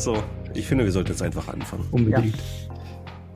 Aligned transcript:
So, 0.00 0.16
ich 0.54 0.66
finde, 0.66 0.84
wir 0.84 0.92
sollten 0.92 1.10
jetzt 1.10 1.20
einfach 1.20 1.48
anfangen. 1.48 1.86
Unbedingt. 1.90 2.34
Ja. 2.34 2.74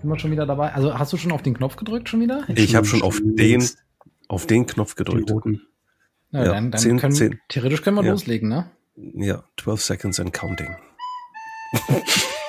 Sind 0.00 0.08
wir 0.08 0.18
schon 0.18 0.30
wieder 0.30 0.46
dabei? 0.46 0.72
Also 0.72 0.98
hast 0.98 1.12
du 1.12 1.18
schon 1.18 1.30
auf 1.30 1.42
den 1.42 1.52
Knopf 1.52 1.76
gedrückt 1.76 2.08
schon 2.08 2.22
wieder? 2.22 2.44
Ich, 2.48 2.58
ich 2.58 2.74
habe 2.74 2.86
schon 2.86 3.02
auf 3.02 3.20
den, 3.22 3.68
auf 4.28 4.46
den 4.46 4.64
Knopf 4.64 4.94
gedrückt. 4.94 5.28
Den 5.28 5.60
ja, 6.30 6.42
ja, 6.42 6.52
dann, 6.52 6.70
dann 6.70 6.80
10, 6.80 6.98
können, 6.98 7.12
10. 7.12 7.38
theoretisch 7.50 7.82
können 7.82 7.98
wir 7.98 8.04
ja. 8.04 8.12
loslegen, 8.12 8.48
ne? 8.48 8.70
Ja, 8.96 9.44
12 9.58 9.82
seconds 9.82 10.20
and 10.20 10.32
counting. 10.32 10.74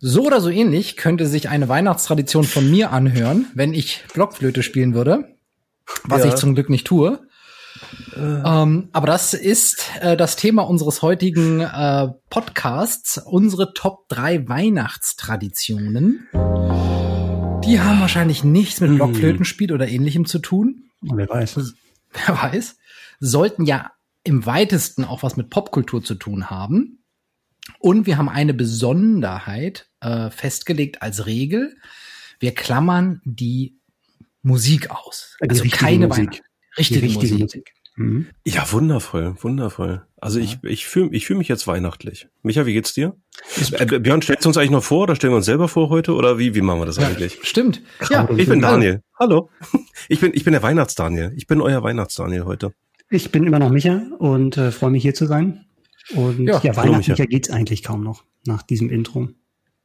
so 0.00 0.24
oder 0.24 0.40
so 0.40 0.48
ähnlich 0.48 0.96
könnte 0.96 1.26
sich 1.26 1.48
eine 1.50 1.68
Weihnachtstradition 1.68 2.44
von 2.44 2.68
mir 2.70 2.90
anhören, 2.90 3.46
wenn 3.54 3.74
ich 3.74 4.02
Blockflöte 4.14 4.62
spielen 4.62 4.94
würde, 4.94 5.36
was 6.04 6.24
ja. 6.24 6.30
ich 6.30 6.36
zum 6.36 6.54
Glück 6.54 6.70
nicht 6.70 6.86
tue. 6.86 7.20
Äh. 8.16 8.18
Ähm, 8.18 8.88
aber 8.92 9.06
das 9.06 9.34
ist 9.34 9.84
äh, 10.00 10.16
das 10.16 10.36
Thema 10.36 10.62
unseres 10.62 11.02
heutigen 11.02 11.60
äh, 11.60 12.08
Podcasts, 12.30 13.18
unsere 13.18 13.74
Top 13.74 14.08
3 14.08 14.48
Weihnachtstraditionen. 14.48 16.26
Die 16.32 17.80
haben 17.80 18.00
wahrscheinlich 18.00 18.42
nichts 18.42 18.80
mit 18.80 18.90
hm. 18.90 18.96
Blockflötenspiel 18.96 19.72
oder 19.72 19.86
ähnlichem 19.86 20.24
zu 20.24 20.38
tun. 20.38 20.84
Wer 21.02 21.28
weiß. 21.28 21.74
Wer 22.12 22.42
weiß. 22.42 22.76
Sollten 23.20 23.66
ja 23.66 23.90
im 24.24 24.46
weitesten 24.46 25.04
auch 25.04 25.22
was 25.22 25.36
mit 25.36 25.50
Popkultur 25.50 26.02
zu 26.02 26.14
tun 26.14 26.48
haben. 26.50 26.99
Und 27.78 28.06
wir 28.06 28.18
haben 28.18 28.28
eine 28.28 28.54
Besonderheit 28.54 29.88
äh, 30.00 30.30
festgelegt 30.30 31.02
als 31.02 31.26
Regel. 31.26 31.76
Wir 32.38 32.54
klammern 32.54 33.20
die 33.24 33.76
Musik 34.42 34.90
aus. 34.90 35.36
Die 35.42 35.50
also 35.50 35.64
keine 35.70 36.08
Musik. 36.08 36.42
Richtige, 36.78 37.02
richtige 37.02 37.34
Musik. 37.34 37.40
Musik. 37.40 37.72
Mhm. 37.96 38.28
Ja, 38.46 38.70
wundervoll, 38.72 39.34
wundervoll. 39.40 40.02
Also 40.16 40.38
ja. 40.38 40.44
ich, 40.44 40.58
ich 40.62 40.86
fühle 40.86 41.10
ich 41.12 41.26
fühl 41.26 41.36
mich 41.36 41.48
jetzt 41.48 41.66
weihnachtlich. 41.66 42.28
Micha, 42.42 42.64
wie 42.64 42.72
geht's 42.72 42.94
dir? 42.94 43.16
Äh, 43.72 43.98
Björn, 43.98 44.22
stellst 44.22 44.44
du 44.44 44.48
uns 44.48 44.56
eigentlich 44.56 44.70
noch 44.70 44.84
vor 44.84 45.02
oder 45.02 45.16
stellen 45.16 45.32
wir 45.32 45.38
uns 45.38 45.46
selber 45.46 45.68
vor 45.68 45.90
heute 45.90 46.14
oder 46.14 46.38
wie, 46.38 46.54
wie 46.54 46.62
machen 46.62 46.80
wir 46.80 46.86
das 46.86 46.96
ja, 46.96 47.08
eigentlich? 47.08 47.38
Stimmt. 47.42 47.82
Ja, 48.08 48.28
ich 48.36 48.48
bin 48.48 48.60
Daniel. 48.60 49.02
Hallo. 49.18 49.50
Ich 50.08 50.20
bin, 50.20 50.32
ich 50.34 50.44
bin 50.44 50.52
der 50.52 50.62
Weihnachtsdaniel. 50.62 51.32
Ich 51.36 51.46
bin 51.46 51.60
euer 51.60 51.82
Weihnachtsdaniel 51.82 52.44
heute. 52.44 52.72
Ich 53.10 53.30
bin 53.30 53.44
immer 53.44 53.58
noch 53.58 53.70
Micha 53.70 54.02
und 54.18 54.56
äh, 54.56 54.70
freue 54.70 54.90
mich 54.90 55.02
hier 55.02 55.14
zu 55.14 55.26
sein. 55.26 55.66
Und 56.14 56.46
ja, 56.46 56.60
ja 56.62 56.76
weihnachtlicher 56.76 57.26
geht's 57.26 57.50
eigentlich 57.50 57.82
kaum 57.82 58.02
noch 58.02 58.24
nach 58.46 58.62
diesem 58.62 58.90
Intro. 58.90 59.28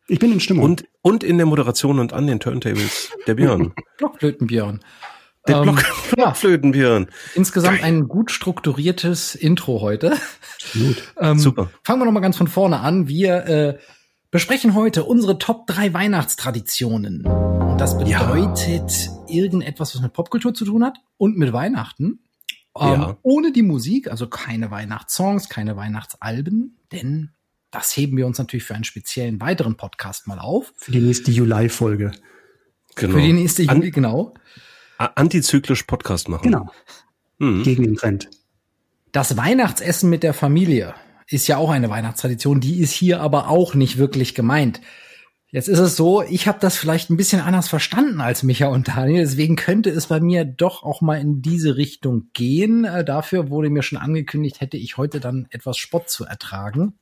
Ich 0.07 0.19
bin 0.19 0.31
in 0.31 0.39
Stimmung. 0.39 0.65
Und, 0.65 0.85
und 1.01 1.23
in 1.23 1.37
der 1.37 1.45
Moderation 1.45 1.99
und 1.99 2.13
an 2.13 2.27
den 2.27 2.39
Turntables 2.39 3.11
der 3.25 3.35
Björn. 3.35 3.73
Blockflötenbjörn. 3.97 4.81
Der 5.47 5.57
ähm, 5.57 5.79
Blockflötenbjörn. 6.11 7.07
Insgesamt 7.35 7.83
ein 7.83 8.07
gut 8.07 8.31
strukturiertes 8.31 9.35
Intro 9.35 9.81
heute. 9.81 10.17
Gut. 10.73 11.13
Ähm, 11.19 11.39
Super. 11.39 11.69
Fangen 11.83 12.01
wir 12.01 12.05
nochmal 12.05 12.21
ganz 12.21 12.37
von 12.37 12.47
vorne 12.47 12.79
an. 12.79 13.07
Wir 13.07 13.45
äh, 13.45 13.77
besprechen 14.31 14.75
heute 14.75 15.03
unsere 15.05 15.37
Top 15.37 15.67
3 15.67 15.93
Weihnachtstraditionen. 15.93 17.25
Und 17.25 17.77
das 17.79 17.97
bedeutet 17.97 18.91
ja. 18.91 19.25
irgendetwas, 19.27 19.95
was 19.95 20.01
mit 20.01 20.13
Popkultur 20.13 20.53
zu 20.53 20.65
tun 20.65 20.83
hat 20.83 20.97
und 21.17 21.37
mit 21.37 21.53
Weihnachten. 21.53 22.19
Ähm, 22.77 22.87
ja. 22.87 23.17
Ohne 23.21 23.51
die 23.51 23.61
Musik, 23.61 24.09
also 24.09 24.27
keine 24.27 24.71
Weihnachtssongs, 24.71 25.49
keine 25.49 25.77
Weihnachtsalben, 25.77 26.77
denn 26.91 27.31
das 27.71 27.95
heben 27.95 28.17
wir 28.17 28.25
uns 28.25 28.37
natürlich 28.37 28.63
für 28.63 28.75
einen 28.75 28.83
speziellen 28.83 29.41
weiteren 29.41 29.75
Podcast 29.75 30.27
mal 30.27 30.39
auf. 30.39 30.73
Für 30.77 30.91
die 30.91 31.01
nächste 31.01 31.31
Juli-Folge. 31.31 32.11
Genau. 32.95 33.13
Für 33.13 33.21
die 33.21 33.33
nächste 33.33 33.63
Juli, 33.63 33.87
An 33.87 33.91
genau. 33.91 34.33
Antizyklisch 34.97 35.83
Podcast 35.83 36.29
machen. 36.29 36.43
Genau. 36.43 36.71
Mhm. 37.37 37.63
Gegen 37.63 37.83
den 37.83 37.95
Trend. 37.95 38.29
Das 39.11 39.35
Weihnachtsessen 39.35 40.09
mit 40.09 40.23
der 40.23 40.33
Familie 40.33 40.95
ist 41.27 41.47
ja 41.47 41.57
auch 41.57 41.69
eine 41.69 41.89
Weihnachtstradition, 41.89 42.61
die 42.61 42.79
ist 42.79 42.91
hier 42.91 43.21
aber 43.21 43.49
auch 43.49 43.73
nicht 43.73 43.97
wirklich 43.97 44.35
gemeint. 44.35 44.81
Jetzt 45.55 45.69
ist 45.69 45.79
es 45.79 45.95
so, 45.95 46.21
ich 46.21 46.49
habe 46.49 46.59
das 46.59 46.75
vielleicht 46.75 47.09
ein 47.09 47.15
bisschen 47.15 47.39
anders 47.39 47.69
verstanden 47.69 48.19
als 48.19 48.43
Micha 48.43 48.67
und 48.67 48.89
Daniel, 48.89 49.21
deswegen 49.21 49.55
könnte 49.55 49.89
es 49.89 50.07
bei 50.07 50.19
mir 50.19 50.43
doch 50.43 50.83
auch 50.83 50.99
mal 50.99 51.15
in 51.15 51.41
diese 51.41 51.77
Richtung 51.77 52.27
gehen. 52.33 52.83
Äh, 52.83 53.05
dafür 53.05 53.49
wurde 53.49 53.69
mir 53.69 53.81
schon 53.81 53.97
angekündigt, 53.97 54.59
hätte 54.59 54.75
ich 54.75 54.97
heute 54.97 55.21
dann 55.21 55.47
etwas 55.51 55.77
Spott 55.77 56.09
zu 56.09 56.25
ertragen. 56.25 56.95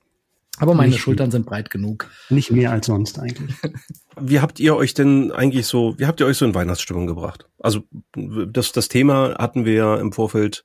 Aber 0.60 0.76
meine 0.76 0.92
nicht, 0.92 1.02
Schultern 1.02 1.32
sind 1.32 1.48
breit 1.48 1.72
genug. 1.72 2.12
Nicht 2.30 2.52
mehr 2.52 2.70
als 2.70 2.86
sonst 2.86 3.18
eigentlich. 3.18 3.56
Wie 4.22 4.40
habt 4.40 4.60
ihr 4.60 4.76
euch 4.76 4.94
denn 4.94 5.32
eigentlich 5.32 5.66
so, 5.66 5.96
wie 5.98 6.06
habt 6.06 6.20
ihr 6.20 6.28
euch 6.28 6.38
so 6.38 6.46
in 6.46 6.54
Weihnachtsstimmung 6.54 7.08
gebracht? 7.08 7.50
Also 7.58 7.82
das, 8.16 8.72
das 8.72 8.88
Thema 8.88 9.34
hatten 9.40 9.66
wir 9.66 9.74
ja 9.74 9.96
im 9.96 10.12
Vorfeld 10.12 10.64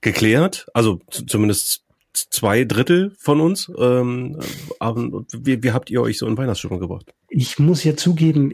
geklärt, 0.00 0.66
also 0.74 0.98
zumindest 1.08 1.84
zwei 2.14 2.64
Drittel 2.64 3.12
von 3.18 3.40
uns. 3.40 3.70
Ähm, 3.78 4.38
aber 4.78 5.24
wie, 5.32 5.62
wie 5.62 5.72
habt 5.72 5.90
ihr 5.90 6.02
euch 6.02 6.18
so 6.18 6.26
in 6.26 6.36
Weihnachtsstimmung 6.36 6.80
gebracht? 6.80 7.12
Ich 7.28 7.58
muss 7.58 7.84
ja 7.84 7.96
zugeben, 7.96 8.52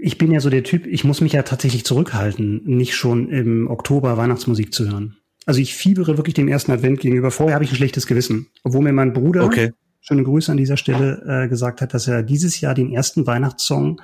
ich 0.00 0.18
bin 0.18 0.30
ja 0.30 0.40
so 0.40 0.50
der 0.50 0.62
Typ, 0.62 0.86
ich 0.86 1.04
muss 1.04 1.20
mich 1.20 1.32
ja 1.32 1.42
tatsächlich 1.42 1.84
zurückhalten, 1.84 2.62
nicht 2.64 2.94
schon 2.94 3.28
im 3.30 3.68
Oktober 3.68 4.16
Weihnachtsmusik 4.16 4.72
zu 4.72 4.88
hören. 4.90 5.16
Also 5.46 5.60
ich 5.60 5.74
fiebere 5.74 6.16
wirklich 6.16 6.34
dem 6.34 6.48
ersten 6.48 6.70
Advent 6.70 7.00
gegenüber. 7.00 7.30
Vorher 7.30 7.54
habe 7.54 7.64
ich 7.64 7.72
ein 7.72 7.76
schlechtes 7.76 8.06
Gewissen. 8.06 8.48
Obwohl 8.62 8.82
mir 8.82 8.92
mein 8.92 9.12
Bruder, 9.12 9.44
okay. 9.44 9.72
schöne 10.00 10.22
Grüße 10.22 10.52
an 10.52 10.58
dieser 10.58 10.76
Stelle, 10.76 11.22
äh, 11.26 11.48
gesagt 11.48 11.80
hat, 11.80 11.94
dass 11.94 12.06
er 12.06 12.22
dieses 12.22 12.60
Jahr 12.60 12.74
den 12.74 12.92
ersten 12.92 13.26
Weihnachtssong 13.26 14.00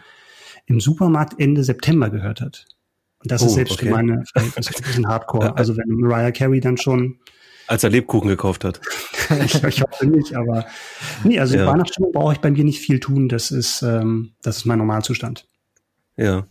im 0.66 0.80
Supermarkt 0.80 1.38
Ende 1.38 1.62
September 1.62 2.10
gehört 2.10 2.40
hat. 2.40 2.64
Und 3.22 3.30
das 3.30 3.42
oh, 3.42 3.46
ist 3.46 3.54
selbst 3.54 3.74
okay. 3.74 3.86
für 3.86 3.92
meine 3.92 4.24
Verhältnisse 4.32 4.70
ein 4.76 4.82
bisschen 4.82 5.06
hardcore. 5.08 5.56
Also 5.56 5.76
wenn 5.76 5.88
Mariah 5.88 6.32
Carey 6.32 6.60
dann 6.60 6.76
schon 6.76 7.18
als 7.66 7.84
er 7.84 7.90
Lebkuchen 7.90 8.28
gekauft 8.28 8.64
hat. 8.64 8.80
ich, 9.44 9.62
ich, 9.62 9.82
hoffe 9.82 10.06
nicht, 10.06 10.34
aber 10.34 10.66
nee, 11.24 11.38
also 11.38 11.56
ja. 11.56 11.66
Weihnachtsstimmung 11.66 12.12
brauche 12.12 12.32
ich 12.32 12.38
bei 12.40 12.50
mir 12.50 12.64
nicht 12.64 12.80
viel 12.80 13.00
tun. 13.00 13.28
Das 13.28 13.50
ist, 13.50 13.82
ähm, 13.82 14.32
das 14.42 14.58
ist 14.58 14.64
mein 14.64 14.78
Normalzustand. 14.78 15.48
Ja. 16.16 16.46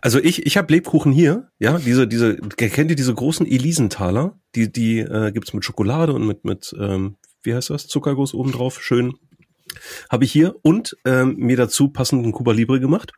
Also 0.00 0.18
ich, 0.18 0.46
ich 0.46 0.56
habe 0.56 0.72
Lebkuchen 0.72 1.12
hier, 1.12 1.50
ja, 1.58 1.78
diese, 1.78 2.08
diese, 2.08 2.36
kennt 2.36 2.90
ihr 2.90 2.96
diese 2.96 3.14
großen 3.14 3.46
Elisenthaler? 3.46 4.38
Die, 4.54 4.72
die 4.72 5.00
äh, 5.00 5.30
gibt's 5.30 5.52
mit 5.52 5.64
Schokolade 5.64 6.14
und 6.14 6.26
mit, 6.26 6.44
mit, 6.44 6.74
ähm, 6.78 7.16
wie 7.42 7.54
heißt 7.54 7.70
das, 7.70 7.86
Zuckerguss 7.86 8.34
obendrauf, 8.34 8.82
schön. 8.82 9.14
Habe 10.08 10.24
ich 10.24 10.32
hier 10.32 10.56
und 10.62 10.96
ähm, 11.04 11.36
mir 11.36 11.56
dazu 11.56 11.88
passenden 11.88 12.32
Cuba 12.32 12.52
Libre 12.52 12.80
gemacht. 12.80 13.12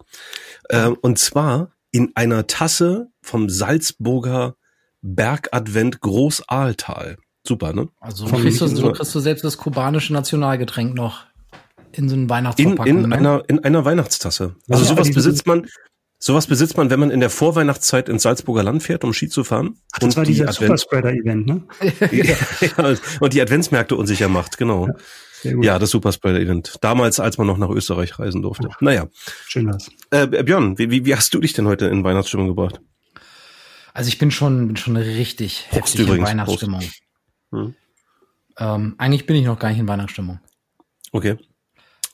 Ähm, 0.68 0.96
und 1.00 1.18
zwar 1.18 1.72
in 1.92 2.12
einer 2.16 2.46
Tasse 2.46 3.08
vom 3.22 3.48
Salzburger 3.48 4.56
Bergadvent 5.02 6.00
Großaaltal. 6.00 7.16
Super, 7.50 7.72
ne? 7.72 7.88
Also 7.98 8.28
so 8.28 8.36
kriegst, 8.36 8.60
du, 8.60 8.68
so 8.68 8.92
kriegst 8.92 9.12
du 9.12 9.18
selbst 9.18 9.42
das 9.42 9.58
kubanische 9.58 10.12
Nationalgetränk 10.12 10.94
noch 10.94 11.24
in 11.90 12.08
so 12.08 12.14
einem 12.14 12.30
Weihnachtsverpackung. 12.30 12.86
In, 12.86 13.02
in 13.02 13.08
ne? 13.08 13.16
einer 13.16 13.42
in 13.48 13.64
einer 13.64 13.84
Weihnachtstasse. 13.84 14.54
Also 14.68 14.84
ja, 14.84 14.88
sowas 14.88 15.10
besitzt 15.10 15.48
man 15.48 15.66
sowas 16.20 16.46
besitzt 16.46 16.76
man, 16.76 16.90
wenn 16.90 17.00
man 17.00 17.10
in 17.10 17.18
der 17.18 17.28
Vorweihnachtszeit 17.28 18.08
ins 18.08 18.22
Salzburger 18.22 18.62
Land 18.62 18.84
fährt, 18.84 19.02
um 19.02 19.12
Ski 19.12 19.28
zu 19.28 19.42
fahren. 19.42 19.78
Ach, 19.90 19.98
das 19.98 20.10
und 20.10 20.16
war 20.18 20.24
dieser 20.24 20.52
Superspreader-Event, 20.52 21.44
ne? 21.44 21.64
ja, 22.12 22.94
und 23.18 23.32
die 23.32 23.42
Adventsmärkte 23.42 23.96
unsicher 23.96 24.28
macht, 24.28 24.56
genau. 24.56 24.86
Ja, 25.42 25.60
ja 25.60 25.78
das 25.80 25.90
Superspreader-Event. 25.90 26.76
Damals, 26.82 27.18
als 27.18 27.36
man 27.36 27.48
noch 27.48 27.58
nach 27.58 27.70
Österreich 27.70 28.16
reisen 28.20 28.42
durfte. 28.42 28.68
Ja. 28.68 28.76
Naja. 28.78 29.08
Schön 29.48 29.66
was. 29.66 29.90
Äh, 30.12 30.28
Björn, 30.44 30.78
wie, 30.78 31.04
wie 31.04 31.16
hast 31.16 31.34
du 31.34 31.40
dich 31.40 31.52
denn 31.54 31.66
heute 31.66 31.86
in 31.86 32.04
Weihnachtsstimmung 32.04 32.46
gebracht? 32.46 32.80
Also 33.92 34.06
ich 34.06 34.18
bin 34.18 34.30
schon, 34.30 34.68
bin 34.68 34.76
schon 34.76 34.96
richtig 34.96 35.66
Prost 35.70 35.98
heftig 35.98 36.08
in 36.08 36.22
Weihnachtsstimmung. 36.22 36.82
Hm. 37.50 37.74
Ähm, 38.58 38.94
eigentlich 38.98 39.26
bin 39.26 39.36
ich 39.36 39.44
noch 39.44 39.58
gar 39.58 39.70
nicht 39.70 39.78
in 39.78 39.88
Weihnachtsstimmung. 39.88 40.40
Okay. 41.12 41.36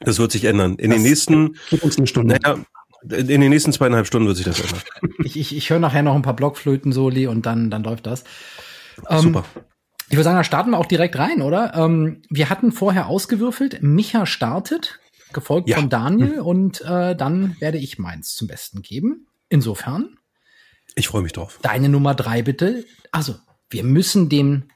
Das 0.00 0.18
wird 0.18 0.32
sich 0.32 0.44
ändern. 0.44 0.76
In 0.76 0.90
das 0.90 0.98
den 0.98 1.08
nächsten, 1.08 1.56
uns 1.82 1.96
eine 1.96 2.06
Stunde. 2.06 2.38
Naja, 2.42 2.58
in 3.02 3.40
den 3.40 3.50
nächsten 3.50 3.72
zweieinhalb 3.72 4.06
Stunden 4.06 4.26
wird 4.26 4.36
sich 4.36 4.46
das 4.46 4.60
ändern. 4.60 4.82
ich 5.24 5.36
ich, 5.36 5.56
ich 5.56 5.70
höre 5.70 5.78
nachher 5.78 6.02
noch 6.02 6.14
ein 6.14 6.22
paar 6.22 6.36
Blockflöten-Soli 6.36 7.26
und 7.26 7.46
dann, 7.46 7.70
dann 7.70 7.82
läuft 7.82 8.06
das. 8.06 8.24
Ähm, 9.08 9.20
Super. 9.20 9.44
Ich 10.08 10.12
würde 10.12 10.24
sagen, 10.24 10.36
da 10.36 10.44
starten 10.44 10.70
wir 10.70 10.78
auch 10.78 10.86
direkt 10.86 11.18
rein, 11.18 11.42
oder? 11.42 11.74
Ähm, 11.74 12.22
wir 12.30 12.48
hatten 12.48 12.70
vorher 12.72 13.08
ausgewürfelt. 13.08 13.82
Micha 13.82 14.26
startet. 14.26 15.00
gefolgt 15.32 15.68
ja. 15.68 15.76
von 15.76 15.88
Daniel 15.88 16.40
und 16.40 16.80
äh, 16.82 17.16
dann 17.16 17.56
werde 17.58 17.78
ich 17.78 17.98
meins 17.98 18.34
zum 18.36 18.46
Besten 18.46 18.82
geben. 18.82 19.26
Insofern. 19.48 20.16
Ich 20.94 21.08
freue 21.08 21.22
mich 21.22 21.32
drauf. 21.32 21.58
Deine 21.62 21.88
Nummer 21.88 22.14
drei 22.14 22.42
bitte. 22.42 22.84
Also, 23.10 23.34
wir 23.68 23.82
müssen 23.82 24.28
dem 24.28 24.68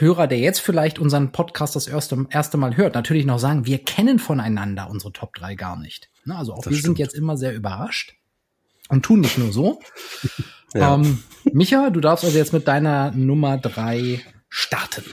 Hörer, 0.00 0.28
der 0.28 0.38
jetzt 0.38 0.60
vielleicht 0.60 1.00
unseren 1.00 1.32
Podcast 1.32 1.74
das 1.74 1.88
erste, 1.88 2.26
erste 2.30 2.56
Mal 2.56 2.76
hört, 2.76 2.94
natürlich 2.94 3.26
noch 3.26 3.40
sagen, 3.40 3.66
wir 3.66 3.78
kennen 3.78 4.20
voneinander 4.20 4.88
unsere 4.88 5.12
Top 5.12 5.34
3 5.34 5.56
gar 5.56 5.76
nicht. 5.76 6.08
Also 6.28 6.52
auch 6.52 6.62
das 6.62 6.70
wir 6.70 6.78
stimmt. 6.78 6.98
sind 6.98 7.04
jetzt 7.04 7.14
immer 7.14 7.36
sehr 7.36 7.52
überrascht 7.52 8.14
und 8.88 9.04
tun 9.04 9.20
nicht 9.20 9.38
nur 9.38 9.52
so. 9.52 9.80
ja. 10.74 10.94
ähm, 10.94 11.24
Micha, 11.52 11.90
du 11.90 12.00
darfst 12.00 12.24
also 12.24 12.38
jetzt 12.38 12.52
mit 12.52 12.68
deiner 12.68 13.10
Nummer 13.10 13.58
drei 13.58 14.20
starten. 14.48 15.04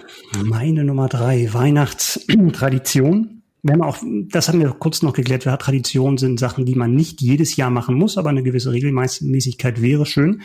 Meine 0.44 0.84
Nummer 0.84 1.10
drei, 1.10 1.52
Weihnachtstradition. 1.52 3.35
Wir 3.66 3.74
haben 3.74 3.82
auch, 3.82 3.98
das 4.30 4.48
haben 4.48 4.60
wir 4.60 4.70
kurz 4.78 5.02
noch 5.02 5.14
geklärt, 5.14 5.42
Traditionen 5.42 6.20
sind 6.20 6.40
Sachen, 6.40 6.66
die 6.66 6.76
man 6.76 6.94
nicht 6.94 7.20
jedes 7.20 7.56
Jahr 7.56 7.72
machen 7.72 7.96
muss, 7.96 8.16
aber 8.16 8.30
eine 8.30 8.44
gewisse 8.44 8.72
Regelmäßigkeit 8.72 9.82
wäre 9.82 10.06
schön. 10.06 10.44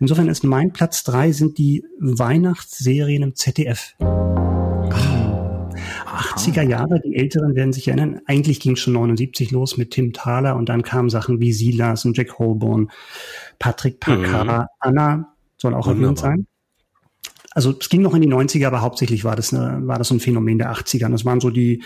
Insofern 0.00 0.28
ist 0.28 0.42
mein 0.42 0.72
Platz 0.72 1.04
drei 1.04 1.32
sind 1.32 1.58
die 1.58 1.84
Weihnachtsserien 1.98 3.24
im 3.24 3.34
ZDF. 3.34 3.94
80er 3.98 6.62
Jahre, 6.62 6.98
die 7.04 7.14
Älteren 7.14 7.54
werden 7.54 7.74
sich 7.74 7.88
erinnern, 7.88 8.22
eigentlich 8.24 8.58
ging 8.58 8.72
es 8.72 8.80
schon 8.80 8.94
79 8.94 9.50
los 9.50 9.76
mit 9.76 9.90
Tim 9.90 10.14
Thaler 10.14 10.56
und 10.56 10.70
dann 10.70 10.82
kamen 10.82 11.10
Sachen 11.10 11.40
wie 11.40 11.52
Silas 11.52 12.06
und 12.06 12.16
Jack 12.16 12.38
Holborn, 12.38 12.90
Patrick 13.58 14.00
Packard, 14.00 14.46
mhm. 14.46 14.64
Anna 14.80 15.34
soll 15.58 15.74
auch 15.74 15.88
erwähnt 15.88 16.18
sein. 16.18 16.46
Also 17.50 17.74
es 17.78 17.90
ging 17.90 18.00
noch 18.00 18.14
in 18.14 18.22
die 18.22 18.28
90er, 18.28 18.66
aber 18.66 18.80
hauptsächlich 18.80 19.24
war 19.24 19.36
das, 19.36 19.52
eine, 19.52 19.86
war 19.86 19.98
das 19.98 20.10
ein 20.10 20.20
Phänomen 20.20 20.56
der 20.56 20.72
80er. 20.72 21.04
Und 21.04 21.12
das 21.12 21.26
waren 21.26 21.38
so 21.38 21.50
die 21.50 21.82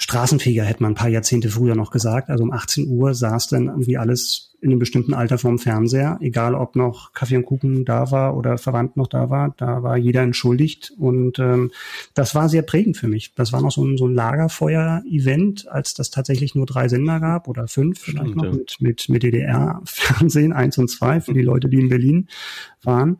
Straßenfeger, 0.00 0.64
hätte 0.64 0.82
man 0.82 0.92
ein 0.92 0.96
paar 0.96 1.08
Jahrzehnte 1.08 1.48
früher 1.50 1.74
noch 1.74 1.90
gesagt. 1.90 2.30
Also 2.30 2.44
um 2.44 2.52
18 2.52 2.88
Uhr 2.88 3.14
saß 3.14 3.48
dann 3.48 3.66
irgendwie 3.66 3.98
alles 3.98 4.48
in 4.60 4.70
einem 4.70 4.78
bestimmten 4.78 5.14
Alter 5.14 5.38
vorm 5.38 5.58
Fernseher, 5.58 6.18
egal 6.20 6.54
ob 6.54 6.74
noch 6.74 7.12
Kaffee 7.12 7.36
und 7.36 7.44
Kuchen 7.44 7.84
da 7.84 8.10
war 8.10 8.36
oder 8.36 8.58
Verwandt 8.58 8.96
noch 8.96 9.06
da 9.06 9.30
war, 9.30 9.54
da 9.56 9.82
war 9.82 9.96
jeder 9.96 10.22
entschuldigt. 10.22 10.92
Und 10.98 11.38
ähm, 11.38 11.70
das 12.14 12.34
war 12.34 12.48
sehr 12.48 12.62
prägend 12.62 12.96
für 12.96 13.08
mich. 13.08 13.34
Das 13.34 13.52
war 13.52 13.60
noch 13.60 13.70
so 13.70 13.84
ein, 13.84 13.96
so 13.96 14.06
ein 14.06 14.14
Lagerfeuer-Event, 14.14 15.68
als 15.68 15.94
das 15.94 16.10
tatsächlich 16.10 16.54
nur 16.54 16.66
drei 16.66 16.88
Sender 16.88 17.20
gab 17.20 17.46
oder 17.46 17.68
fünf 17.68 18.00
vielleicht 18.00 18.30
Stimmt, 18.30 18.36
noch 18.36 18.44
ja. 18.44 18.52
mit, 18.52 18.76
mit, 18.80 19.08
mit 19.08 19.22
DDR-Fernsehen, 19.22 20.52
eins 20.52 20.78
und 20.78 20.88
zwei 20.88 21.20
für 21.20 21.34
die 21.34 21.42
Leute, 21.42 21.68
die 21.68 21.78
in 21.78 21.88
Berlin 21.88 22.28
waren. 22.82 23.18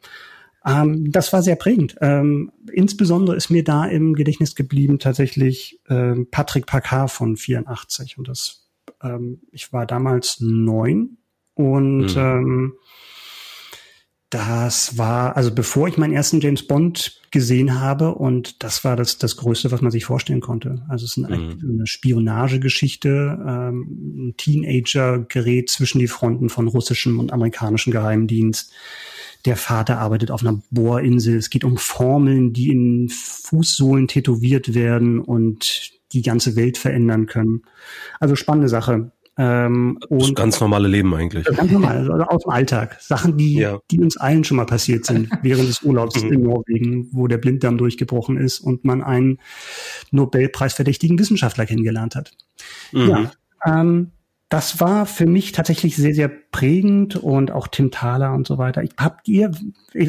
Ähm, 0.68 1.10
das 1.10 1.32
war 1.32 1.42
sehr 1.42 1.56
prägend. 1.56 1.96
Ähm, 2.00 2.52
insbesondere 2.72 3.36
ist 3.36 3.50
mir 3.50 3.64
da 3.64 3.86
im 3.86 4.14
Gedächtnis 4.14 4.54
geblieben 4.54 4.98
tatsächlich 4.98 5.80
ähm, 5.88 6.28
Patrick 6.30 6.66
Packard 6.66 7.10
von 7.10 7.36
84. 7.36 8.18
Und 8.18 8.28
das, 8.28 8.68
ähm, 9.02 9.40
ich 9.52 9.72
war 9.72 9.86
damals 9.86 10.40
neun 10.40 11.18
und 11.54 12.14
mhm. 12.14 12.74
Das 14.30 14.98
war, 14.98 15.36
also 15.36 15.54
bevor 15.54 15.88
ich 15.88 15.96
meinen 15.96 16.12
ersten 16.12 16.40
James 16.40 16.66
Bond 16.66 17.20
gesehen 17.30 17.80
habe 17.80 18.14
und 18.14 18.62
das 18.62 18.84
war 18.84 18.94
das, 18.94 19.18
das 19.18 19.36
Größte, 19.36 19.70
was 19.70 19.80
man 19.80 19.90
sich 19.90 20.04
vorstellen 20.04 20.40
konnte. 20.40 20.82
Also 20.88 21.06
es 21.06 21.16
ist 21.16 21.24
eine, 21.24 21.36
mhm. 21.36 21.58
eine 21.62 21.86
Spionagegeschichte, 21.86 23.38
ähm, 23.46 24.28
ein 24.28 24.34
Teenager 24.36 25.20
gerät 25.20 25.70
zwischen 25.70 25.98
die 25.98 26.08
Fronten 26.08 26.50
von 26.50 26.68
russischem 26.68 27.18
und 27.18 27.32
amerikanischem 27.32 27.92
Geheimdienst 27.92 28.72
der 29.44 29.56
Vater 29.56 29.98
arbeitet 29.98 30.30
auf 30.30 30.42
einer 30.42 30.60
Bohrinsel. 30.70 31.36
Es 31.36 31.50
geht 31.50 31.64
um 31.64 31.76
Formeln, 31.78 32.52
die 32.52 32.70
in 32.70 33.08
Fußsohlen 33.08 34.08
tätowiert 34.08 34.74
werden 34.74 35.20
und 35.20 35.92
die 36.12 36.22
ganze 36.22 36.56
Welt 36.56 36.78
verändern 36.78 37.26
können. 37.26 37.62
Also 38.18 38.34
spannende 38.34 38.68
Sache. 38.68 39.12
Ähm, 39.40 39.98
das 40.10 40.28
und 40.28 40.34
ganz 40.34 40.58
normale 40.60 40.88
Leben 40.88 41.14
eigentlich. 41.14 41.44
Ganz 41.44 41.70
normal, 41.70 41.98
also 41.98 42.12
aus 42.12 42.42
dem 42.42 42.50
Alltag. 42.50 42.96
Sachen, 43.00 43.36
die, 43.36 43.54
ja. 43.54 43.78
die 43.90 44.00
uns 44.00 44.16
allen 44.16 44.42
schon 44.42 44.56
mal 44.56 44.66
passiert 44.66 45.06
sind 45.06 45.30
während 45.42 45.68
des 45.68 45.82
Urlaubs 45.82 46.20
mhm. 46.20 46.32
in 46.32 46.42
Norwegen, 46.42 47.08
wo 47.12 47.28
der 47.28 47.38
Blinddarm 47.38 47.78
durchgebrochen 47.78 48.36
ist 48.36 48.58
und 48.58 48.84
man 48.84 49.00
einen 49.02 49.38
Nobelpreisverdächtigen 50.10 51.18
Wissenschaftler 51.20 51.66
kennengelernt 51.66 52.16
hat. 52.16 52.32
Mhm. 52.90 53.08
Ja, 53.08 53.32
ähm, 53.64 54.10
das 54.48 54.80
war 54.80 55.06
für 55.06 55.26
mich 55.26 55.52
tatsächlich 55.52 55.96
sehr, 55.96 56.14
sehr 56.14 56.28
prägend 56.28 57.16
und 57.16 57.50
auch 57.50 57.68
Tim 57.68 57.90
Thaler 57.90 58.32
und 58.32 58.46
so 58.46 58.58
weiter. 58.58 58.82
Ich, 58.82 58.90
habt 58.96 59.28
ihr, 59.28 59.52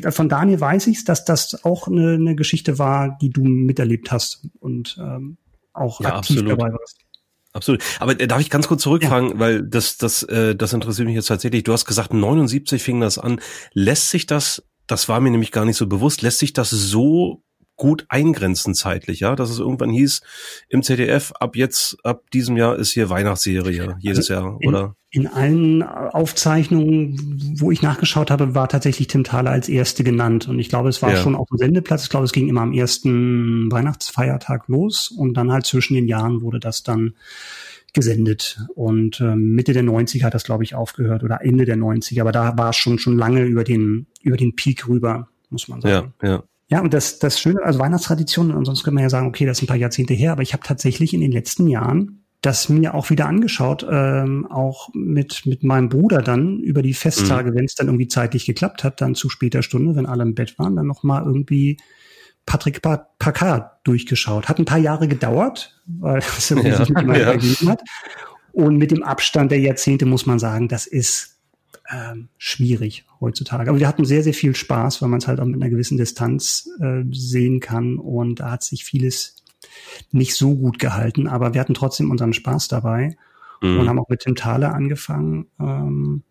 von 0.10 0.30
Daniel 0.30 0.60
weiß 0.60 0.88
ich 0.88 1.04
dass 1.04 1.26
das 1.26 1.66
auch 1.66 1.88
eine, 1.88 2.14
eine 2.14 2.36
Geschichte 2.36 2.80
war, 2.80 3.18
die 3.22 3.30
du 3.30 3.44
miterlebt 3.44 4.12
hast 4.12 4.48
und 4.60 4.98
ähm, 5.00 5.38
auch 5.74 6.00
ja, 6.02 6.16
aktiv 6.16 6.38
absolut. 6.38 6.52
dabei 6.60 6.72
warst. 6.74 7.09
Absolut. 7.54 7.84
Aber 8.00 8.20
äh, 8.20 8.28
darf 8.28 8.42
ich 8.42 8.50
ganz 8.50 8.68
kurz 8.68 8.84
zurückfragen, 8.84 9.32
ja. 9.32 9.40
weil 9.40 9.64
das, 9.64 9.98
das, 9.98 10.24
äh, 10.24 10.56
das 10.56 10.74
interessiert 10.74 11.08
mich 11.08 11.16
jetzt 11.16 11.28
tatsächlich. 11.28 11.64
Du 11.64 11.74
hast 11.74 11.86
gesagt, 11.86 12.14
79 12.14 12.82
fing 12.82 13.00
das 13.00 13.18
an. 13.18 13.42
Lässt 13.74 14.10
sich 14.10 14.28
das, 14.28 14.64
das 14.88 15.10
war 15.10 15.20
mir 15.20 15.32
nämlich 15.32 15.52
gar 15.52 15.66
nicht 15.66 15.78
so 15.78 15.88
bewusst, 15.88 16.22
lässt 16.22 16.40
sich 16.40 16.54
das 16.54 16.70
so 16.70 17.44
gut 17.80 18.06
eingrenzen 18.10 18.76
zeitlich, 18.76 19.22
ja, 19.22 19.36
dass 19.36 19.50
es 19.50 19.58
irgendwann 19.58 19.90
hieß, 19.90 20.22
im 20.68 20.84
ZDF 20.84 21.32
ab 21.40 21.56
jetzt, 21.56 21.98
ab 22.04 22.30
diesem 22.32 22.58
Jahr 22.58 22.76
ist 22.76 22.92
hier 22.92 23.10
Weihnachtsserie 23.10 23.96
jedes 24.00 24.30
also 24.30 24.34
Jahr, 24.34 24.58
oder? 24.64 24.96
In, 25.10 25.22
in 25.22 25.28
allen 25.28 25.82
Aufzeichnungen, 25.82 27.56
wo 27.58 27.72
ich 27.72 27.82
nachgeschaut 27.82 28.30
habe, 28.30 28.54
war 28.54 28.70
tatsächlich 28.70 29.08
Tim 29.08 29.24
Thaler 29.24 29.50
als 29.50 29.70
Erste 29.70 30.04
genannt 30.04 30.48
und 30.48 30.60
ich 30.60 30.70
glaube, 30.70 30.90
es 30.90 31.02
war 31.02 31.14
ja. 31.14 31.18
schon 31.18 31.36
auf 31.36 31.48
dem 31.50 31.58
Sendeplatz, 31.58 32.04
ich 32.04 32.10
glaube, 32.10 32.26
es 32.26 32.34
ging 32.34 32.50
immer 32.50 32.62
am 32.62 32.74
ersten 32.74 33.72
Weihnachtsfeiertag 33.72 34.68
los 34.68 35.10
und 35.10 35.34
dann 35.36 35.52
halt 35.52 35.66
zwischen 35.66 35.96
den 35.96 36.08
Jahren 36.08 36.42
wurde 36.42 36.60
das 36.60 36.84
dann 36.84 37.16
gesendet. 37.94 38.60
Und 38.76 39.20
ähm, 39.20 39.56
Mitte 39.56 39.74
der 39.74 39.84
90er 39.84 40.24
hat 40.24 40.34
das, 40.34 40.44
glaube 40.44 40.64
ich, 40.64 40.76
aufgehört 40.76 41.24
oder 41.24 41.40
Ende 41.42 41.66
der 41.66 41.78
90er, 41.78 42.22
aber 42.22 42.32
da 42.32 42.56
war 42.58 42.70
es 42.70 42.76
schon, 42.76 43.00
schon 43.00 43.18
lange 43.18 43.44
über 43.44 43.64
den, 43.64 44.06
über 44.22 44.38
den 44.38 44.56
Peak 44.56 44.88
rüber, 44.88 45.30
muss 45.50 45.68
man 45.68 45.82
sagen. 45.82 46.14
Ja, 46.22 46.30
ja. 46.30 46.44
Ja, 46.70 46.82
und 46.82 46.94
das, 46.94 47.18
das 47.20 47.40
Schöne, 47.40 47.64
also 47.64 47.80
Weihnachtstraditionen, 47.80 48.56
ansonsten 48.56 48.86
können 48.86 48.98
wir 48.98 49.04
ja 49.04 49.10
sagen, 49.10 49.28
okay, 49.28 49.46
das 49.46 49.58
ist 49.58 49.64
ein 49.64 49.68
paar 49.68 49.76
Jahrzehnte 49.76 50.14
her, 50.14 50.32
aber 50.32 50.44
ich 50.44 50.54
habe 50.54 50.64
tatsächlich 50.64 51.14
in 51.14 51.22
den 51.22 51.32
letzten 51.32 51.68
Jahren 51.68 52.24
das 52.42 52.70
mir 52.70 52.94
auch 52.94 53.10
wieder 53.10 53.26
angeschaut, 53.26 53.86
ähm, 53.90 54.48
auch 54.50 54.90
mit, 54.94 55.46
mit 55.46 55.64
meinem 55.64 55.90
Bruder 55.90 56.22
dann 56.22 56.60
über 56.60 56.82
die 56.82 56.94
Festtage, 56.94 57.52
mhm. 57.52 57.56
wenn 57.56 57.66
es 57.66 57.76
dann 57.76 57.88
irgendwie 57.88 58.08
zeitlich 58.08 58.46
geklappt 58.46 58.84
hat, 58.84 59.02
dann 59.02 59.16
zu 59.16 59.30
später 59.30 59.62
Stunde, 59.62 59.96
wenn 59.96 60.06
alle 60.06 60.24
im 60.24 60.36
Bett 60.36 60.58
waren, 60.58 60.76
dann 60.76 60.88
nochmal 60.88 61.26
irgendwie 61.26 61.78
Patrick 62.46 62.82
Packard 62.82 63.72
durchgeschaut. 63.84 64.48
Hat 64.48 64.58
ein 64.58 64.66
paar 64.66 64.78
Jahre 64.78 65.08
gedauert, 65.08 65.82
weil 65.86 66.20
es 66.20 66.50
ja, 66.50 66.78
sich 66.78 66.90
nicht 66.90 67.06
mehr 67.06 67.20
ja. 67.20 67.32
ergeben 67.32 67.70
hat. 67.70 67.82
Und 68.54 68.78
mit 68.78 68.92
dem 68.92 69.04
Abstand 69.04 69.52
der 69.52 69.60
Jahrzehnte 69.60 70.06
muss 70.06 70.26
man 70.26 70.40
sagen, 70.40 70.68
das 70.68 70.88
ist 70.88 71.39
ähm, 71.92 72.30
schwierig 72.38 73.06
heutzutage. 73.20 73.70
Aber 73.70 73.80
wir 73.80 73.88
hatten 73.88 74.06
sehr, 74.06 74.24
sehr 74.24 74.34
viel 74.34 74.56
Spaß, 74.56 75.02
weil 75.02 75.10
man 75.10 75.20
es 75.20 75.28
halt 75.28 75.40
auch 75.40 75.46
mit 75.46 75.56
einer 75.56 75.70
gewissen 75.70 75.98
Distanz 75.98 76.70
äh, 76.80 77.04
sehen 77.12 77.60
kann. 77.60 77.98
Und 77.98 78.40
da 78.40 78.52
hat 78.52 78.64
sich 78.64 78.84
vieles 78.84 79.44
nicht 80.12 80.36
so 80.36 80.56
gut 80.56 80.80
gehalten, 80.80 81.28
aber 81.28 81.54
wir 81.54 81.62
hatten 81.62 81.74
trotzdem 81.74 82.12
unseren 82.12 82.34
Spaß 82.34 82.68
dabei 82.68 83.18
mhm. 83.62 83.80
und 83.80 83.90
haben 83.90 84.00
auch 84.00 84.10
mit 84.10 84.22
Tim 84.22 84.36
Thaler 84.36 84.74
angefangen. 84.74 85.48
Ähm, 85.60 86.24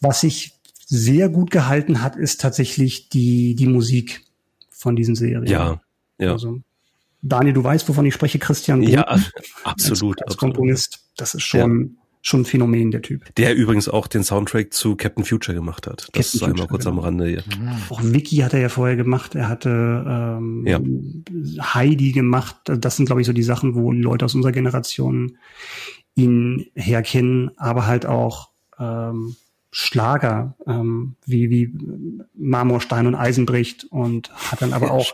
was 0.00 0.22
sich 0.22 0.52
sehr 0.86 1.28
gut 1.28 1.50
gehalten 1.50 2.02
hat, 2.02 2.16
ist 2.16 2.40
tatsächlich 2.40 3.08
die, 3.08 3.54
die 3.54 3.66
Musik 3.66 4.24
von 4.70 4.96
diesen 4.96 5.14
Serien. 5.14 5.46
Ja, 5.46 5.80
ja. 6.18 6.32
Also, 6.32 6.60
Daniel, 7.22 7.54
du 7.54 7.64
weißt, 7.64 7.88
wovon 7.88 8.04
ich 8.04 8.14
spreche, 8.14 8.38
Christian. 8.38 8.82
Ja, 8.82 9.06
absolut. 9.62 10.20
Als, 10.22 10.32
als 10.32 10.36
Komponist, 10.36 11.06
das 11.16 11.34
ist 11.34 11.42
schon, 11.42 11.96
ja 11.96 12.03
schon 12.26 12.40
ein 12.40 12.44
Phänomen, 12.46 12.90
der 12.90 13.02
Typ. 13.02 13.34
Der 13.36 13.54
übrigens 13.54 13.86
auch 13.86 14.06
den 14.06 14.24
Soundtrack 14.24 14.72
zu 14.72 14.96
Captain 14.96 15.24
Future 15.24 15.54
gemacht 15.54 15.86
hat. 15.86 16.08
Das 16.12 16.32
Captain 16.32 16.40
sei 16.40 16.58
mal 16.58 16.66
kurz 16.66 16.84
genau. 16.84 16.96
am 16.96 17.04
Rande. 17.04 17.30
Ja. 17.30 17.42
Auch 17.90 18.02
Vicky 18.02 18.36
hat 18.36 18.54
er 18.54 18.60
ja 18.60 18.70
vorher 18.70 18.96
gemacht. 18.96 19.34
Er 19.34 19.48
hatte 19.48 19.68
ähm, 20.08 20.64
ja. 20.66 20.80
Heidi 21.74 22.12
gemacht. 22.12 22.56
Das 22.64 22.96
sind, 22.96 23.04
glaube 23.04 23.20
ich, 23.20 23.26
so 23.26 23.34
die 23.34 23.42
Sachen, 23.42 23.74
wo 23.74 23.92
Leute 23.92 24.24
aus 24.24 24.34
unserer 24.34 24.52
Generation 24.52 25.36
ihn 26.14 26.66
herkennen, 26.74 27.50
aber 27.58 27.86
halt 27.86 28.06
auch 28.06 28.52
ähm, 28.78 29.36
Schlager, 29.76 30.54
ähm, 30.68 31.16
wie, 31.26 31.50
wie 31.50 31.74
Marmor, 32.32 32.80
Stein 32.80 33.08
und 33.08 33.16
Eisen 33.16 33.44
bricht 33.44 33.82
und 33.90 34.30
hat 34.32 34.62
dann 34.62 34.72
aber 34.72 34.92
auch, 34.92 35.12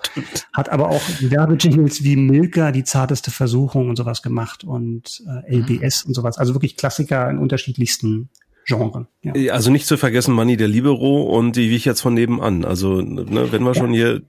hat 0.52 0.68
aber 0.68 0.90
auch 0.90 1.00
Werbejingles 1.18 2.04
wie 2.04 2.16
Milka, 2.16 2.70
die 2.70 2.84
zarteste 2.84 3.30
Versuchung 3.30 3.88
und 3.88 3.96
sowas 3.96 4.20
gemacht 4.20 4.62
und 4.62 5.22
äh, 5.26 5.56
LBS 5.56 6.04
mhm. 6.04 6.10
und 6.10 6.14
sowas. 6.14 6.36
Also 6.36 6.54
wirklich 6.54 6.76
Klassiker 6.76 7.30
in 7.30 7.38
unterschiedlichsten 7.38 8.28
Genren. 8.66 9.06
Ja. 9.22 9.52
Also 9.52 9.70
nicht 9.70 9.86
zu 9.86 9.98
vergessen 9.98 10.34
Money 10.34 10.56
der 10.56 10.68
Libero 10.68 11.22
und 11.22 11.56
die 11.56 11.70
wie 11.70 11.76
ich 11.76 11.84
jetzt 11.84 12.00
von 12.00 12.14
nebenan. 12.14 12.64
Also, 12.64 13.02
ne, 13.02 13.52
wenn 13.52 13.62
wir 13.62 13.74
schon 13.74 13.92
hier 13.92 14.22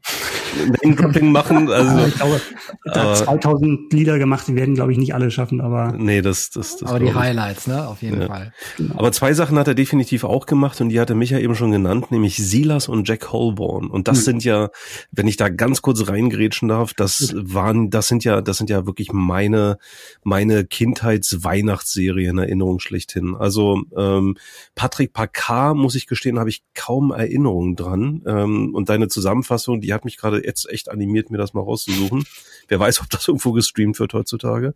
Name-Dropping 0.83 1.31
machen. 1.31 1.69
Also, 1.81 2.05
ich 2.05 2.15
glaube, 2.15 2.41
da 2.83 3.15
2000 3.15 3.91
Lieder 3.93 4.19
gemacht, 4.19 4.47
die 4.47 4.55
werden, 4.55 4.75
glaube 4.75 4.91
ich, 4.91 4.97
nicht 4.97 5.13
alle 5.13 5.31
schaffen, 5.31 5.61
aber. 5.61 5.93
Nee, 5.93 6.21
das, 6.21 6.49
das, 6.49 6.77
das 6.77 6.89
Aber 6.89 6.99
die 6.99 7.13
Highlights, 7.13 7.67
ne, 7.67 7.87
auf 7.87 8.01
jeden 8.01 8.21
ja. 8.21 8.27
Fall. 8.27 8.53
Aber 8.95 9.11
zwei 9.11 9.33
Sachen 9.33 9.57
hat 9.57 9.67
er 9.67 9.73
definitiv 9.73 10.23
auch 10.23 10.45
gemacht 10.45 10.79
und 10.81 10.89
die 10.89 10.99
hatte 10.99 11.15
Micha 11.15 11.37
eben 11.37 11.55
schon 11.55 11.71
genannt, 11.71 12.11
nämlich 12.11 12.37
Silas 12.37 12.87
und 12.87 13.07
Jack 13.07 13.31
Holborn. 13.31 13.89
Und 13.89 14.07
das 14.07 14.19
mhm. 14.19 14.23
sind 14.23 14.43
ja, 14.43 14.69
wenn 15.11 15.27
ich 15.27 15.37
da 15.37 15.49
ganz 15.49 15.81
kurz 15.81 16.07
reingrätschen 16.07 16.67
darf, 16.67 16.93
das 16.93 17.33
waren, 17.35 17.89
das 17.89 18.07
sind 18.07 18.23
ja, 18.23 18.41
das 18.41 18.57
sind 18.57 18.69
ja 18.69 18.85
wirklich 18.85 19.13
meine, 19.13 19.77
meine 20.23 20.65
Kindheits-Weihnachtsserie 20.65 22.29
in 22.29 22.37
Erinnerung 22.37 22.79
schlechthin. 22.79 23.35
Also 23.35 23.81
ähm, 23.95 24.35
Patrick 24.81 25.13
Packard, 25.13 25.77
muss 25.77 25.93
ich 25.93 26.07
gestehen, 26.07 26.39
habe 26.39 26.49
ich 26.49 26.63
kaum 26.73 27.11
Erinnerungen 27.11 27.75
dran. 27.75 28.23
Ähm, 28.25 28.73
und 28.73 28.89
deine 28.89 29.09
Zusammenfassung, 29.09 29.79
die 29.79 29.93
hat 29.93 30.05
mich 30.05 30.17
gerade 30.17 30.43
jetzt 30.43 30.67
echt 30.71 30.89
animiert, 30.89 31.29
mir 31.29 31.37
das 31.37 31.53
mal 31.53 31.61
rauszusuchen. 31.61 32.23
Wer 32.67 32.79
weiß, 32.79 32.99
ob 33.01 33.09
das 33.11 33.27
irgendwo 33.27 33.51
gestreamt 33.51 33.99
wird 33.99 34.15
heutzutage. 34.15 34.73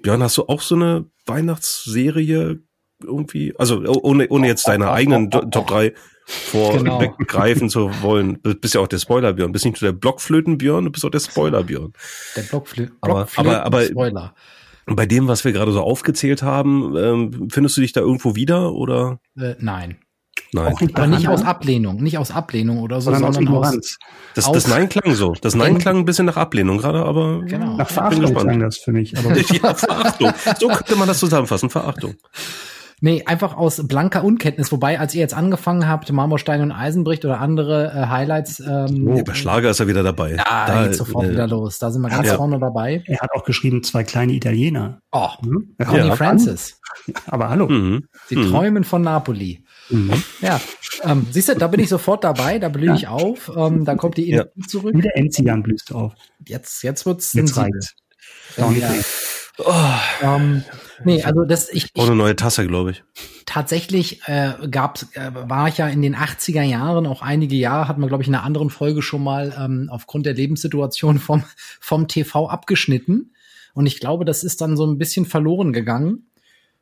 Björn, 0.00 0.22
hast 0.22 0.38
du 0.38 0.46
auch 0.46 0.62
so 0.62 0.76
eine 0.76 1.04
Weihnachtsserie 1.26 2.60
irgendwie? 3.02 3.54
Also 3.58 3.82
ohne, 3.82 4.28
ohne 4.28 4.46
jetzt 4.46 4.66
deine 4.66 4.92
eigenen 4.92 5.30
Top 5.30 5.66
3 5.66 5.92
vorweggreifen 6.24 7.68
genau. 7.68 7.90
zu 7.90 8.02
wollen. 8.02 8.38
Du 8.42 8.54
bist 8.54 8.72
ja 8.72 8.80
auch 8.80 8.88
der 8.88 8.98
Spoiler-Björn. 8.98 9.52
Bist 9.52 9.66
nicht 9.66 9.82
nur 9.82 9.92
der 9.92 9.98
Blockflöten-Björn, 9.98 10.86
du 10.86 10.90
bist 10.90 11.04
auch 11.04 11.10
der 11.10 11.20
Spoiler-Björn. 11.20 11.92
Der 12.34 12.42
Blockflö 12.44 12.88
aber, 13.02 13.14
Blockflöten 13.14 13.52
aber, 13.52 13.66
aber, 13.66 13.84
Spoiler. 13.84 14.34
Bei 14.94 15.06
dem, 15.06 15.28
was 15.28 15.44
wir 15.44 15.52
gerade 15.52 15.72
so 15.72 15.82
aufgezählt 15.82 16.42
haben, 16.42 16.96
ähm, 16.96 17.48
findest 17.50 17.76
du 17.76 17.80
dich 17.80 17.92
da 17.92 18.00
irgendwo 18.00 18.34
wieder 18.34 18.72
oder? 18.72 19.20
Äh, 19.36 19.54
nein. 19.58 19.98
Nein. 20.52 20.74
aber 20.94 21.06
nicht 21.06 21.28
aus 21.28 21.42
Ablehnung, 21.42 22.02
nicht 22.02 22.16
aus 22.16 22.30
Ablehnung 22.30 22.78
oder 22.78 23.00
so, 23.02 23.12
sondern, 23.12 23.34
sondern 23.34 23.54
aus, 23.56 23.76
aus 23.76 23.98
das, 24.34 24.50
das 24.50 24.66
Nein 24.66 24.88
klang 24.88 25.14
so. 25.14 25.34
Das 25.42 25.54
Nein 25.54 25.78
klang 25.78 25.98
ein 25.98 26.04
bisschen 26.06 26.24
nach 26.24 26.36
Ablehnung 26.36 26.78
gerade, 26.78 27.04
aber 27.04 27.42
genau. 27.42 27.76
nach 27.76 27.90
Verachtung 27.90 28.34
klang 28.34 28.60
das 28.60 28.78
für 28.78 28.92
mich. 28.92 29.16
Aber 29.18 29.36
ja, 29.36 29.74
Verachtung. 29.74 30.32
So 30.58 30.68
könnte 30.68 30.96
man 30.96 31.06
das 31.06 31.18
zusammenfassen, 31.18 31.68
Verachtung. 31.68 32.14
Nee, 33.00 33.22
einfach 33.26 33.56
aus 33.56 33.86
blanker 33.86 34.24
Unkenntnis. 34.24 34.72
Wobei, 34.72 34.98
als 34.98 35.14
ihr 35.14 35.20
jetzt 35.20 35.34
angefangen 35.34 35.88
habt, 35.88 36.10
Marmorstein 36.12 36.62
und 36.62 36.72
Eisenbricht 36.72 37.24
oder 37.24 37.40
andere 37.40 37.92
äh, 37.94 38.06
Highlights. 38.06 38.60
Ähm, 38.60 39.06
oh, 39.08 39.22
bei 39.22 39.34
Schlager 39.34 39.70
ist 39.70 39.80
er 39.80 39.86
wieder 39.86 40.02
dabei. 40.02 40.36
Ja, 40.36 40.66
da 40.66 40.84
geht 40.84 40.96
sofort 40.96 41.26
äh, 41.26 41.30
wieder 41.30 41.46
los. 41.46 41.78
Da 41.78 41.90
sind 41.90 42.02
wir 42.02 42.08
ganz 42.08 42.26
ja. 42.26 42.36
vorne 42.36 42.58
dabei. 42.58 43.04
Er 43.06 43.20
hat 43.20 43.30
auch 43.32 43.44
geschrieben, 43.44 43.82
zwei 43.82 44.02
kleine 44.02 44.32
Italiener. 44.32 45.00
Oh, 45.12 45.30
hm? 45.42 45.76
Connie 45.78 46.08
ja. 46.08 46.16
Francis. 46.16 46.80
Aber 47.26 47.50
hallo. 47.50 47.68
Mhm. 47.68 48.08
Sie 48.26 48.36
mhm. 48.36 48.50
träumen 48.50 48.84
von 48.84 49.02
Napoli. 49.02 49.64
Mhm. 49.90 50.22
Ja, 50.40 50.60
ähm, 51.04 51.26
siehst 51.30 51.48
du, 51.48 51.54
da 51.54 51.68
bin 51.68 51.80
ich 51.80 51.88
sofort 51.88 52.24
dabei, 52.24 52.58
da 52.58 52.68
blühe 52.68 52.94
ich 52.94 53.02
ja. 53.02 53.10
auf, 53.10 53.50
ähm, 53.56 53.84
da 53.84 53.94
kommt 53.94 54.16
die 54.16 54.30
Energie 54.30 54.50
ja. 54.56 54.66
zurück. 54.66 54.94
Wieder 54.94 55.16
Enzian 55.16 55.62
blühst 55.62 55.94
auf. 55.94 56.12
Jetzt, 56.46 56.82
jetzt 56.82 57.06
wird's 57.06 57.32
jetzt 57.32 57.56
reicht. 57.56 57.94
Ja. 58.56 58.70
Oh. 59.58 59.74
Ähm, 60.22 60.62
nee, 61.04 61.22
also 61.22 61.44
das 61.44 61.68
ich, 61.72 61.88
ich 61.92 62.02
eine 62.02 62.14
neue 62.14 62.36
Tasse, 62.36 62.66
glaube 62.66 62.92
ich. 62.92 63.02
Tatsächlich 63.44 64.22
äh, 64.26 64.52
gab's, 64.70 65.06
äh, 65.14 65.30
war 65.32 65.68
ich 65.68 65.78
ja 65.78 65.88
in 65.88 66.00
den 66.00 66.14
80er 66.14 66.62
Jahren, 66.62 67.06
auch 67.06 67.22
einige 67.22 67.56
Jahre, 67.56 67.88
hat 67.88 67.98
man, 67.98 68.08
glaube 68.08 68.22
ich, 68.22 68.28
in 68.28 68.34
einer 68.34 68.44
anderen 68.44 68.70
Folge 68.70 69.02
schon 69.02 69.24
mal 69.24 69.54
ähm, 69.58 69.88
aufgrund 69.90 70.26
der 70.26 70.34
Lebenssituation 70.34 71.18
vom, 71.18 71.42
vom 71.80 72.06
TV 72.06 72.48
abgeschnitten. 72.48 73.32
Und 73.74 73.86
ich 73.86 74.00
glaube, 74.00 74.24
das 74.24 74.44
ist 74.44 74.60
dann 74.60 74.76
so 74.76 74.86
ein 74.86 74.98
bisschen 74.98 75.26
verloren 75.26 75.72
gegangen. 75.72 76.26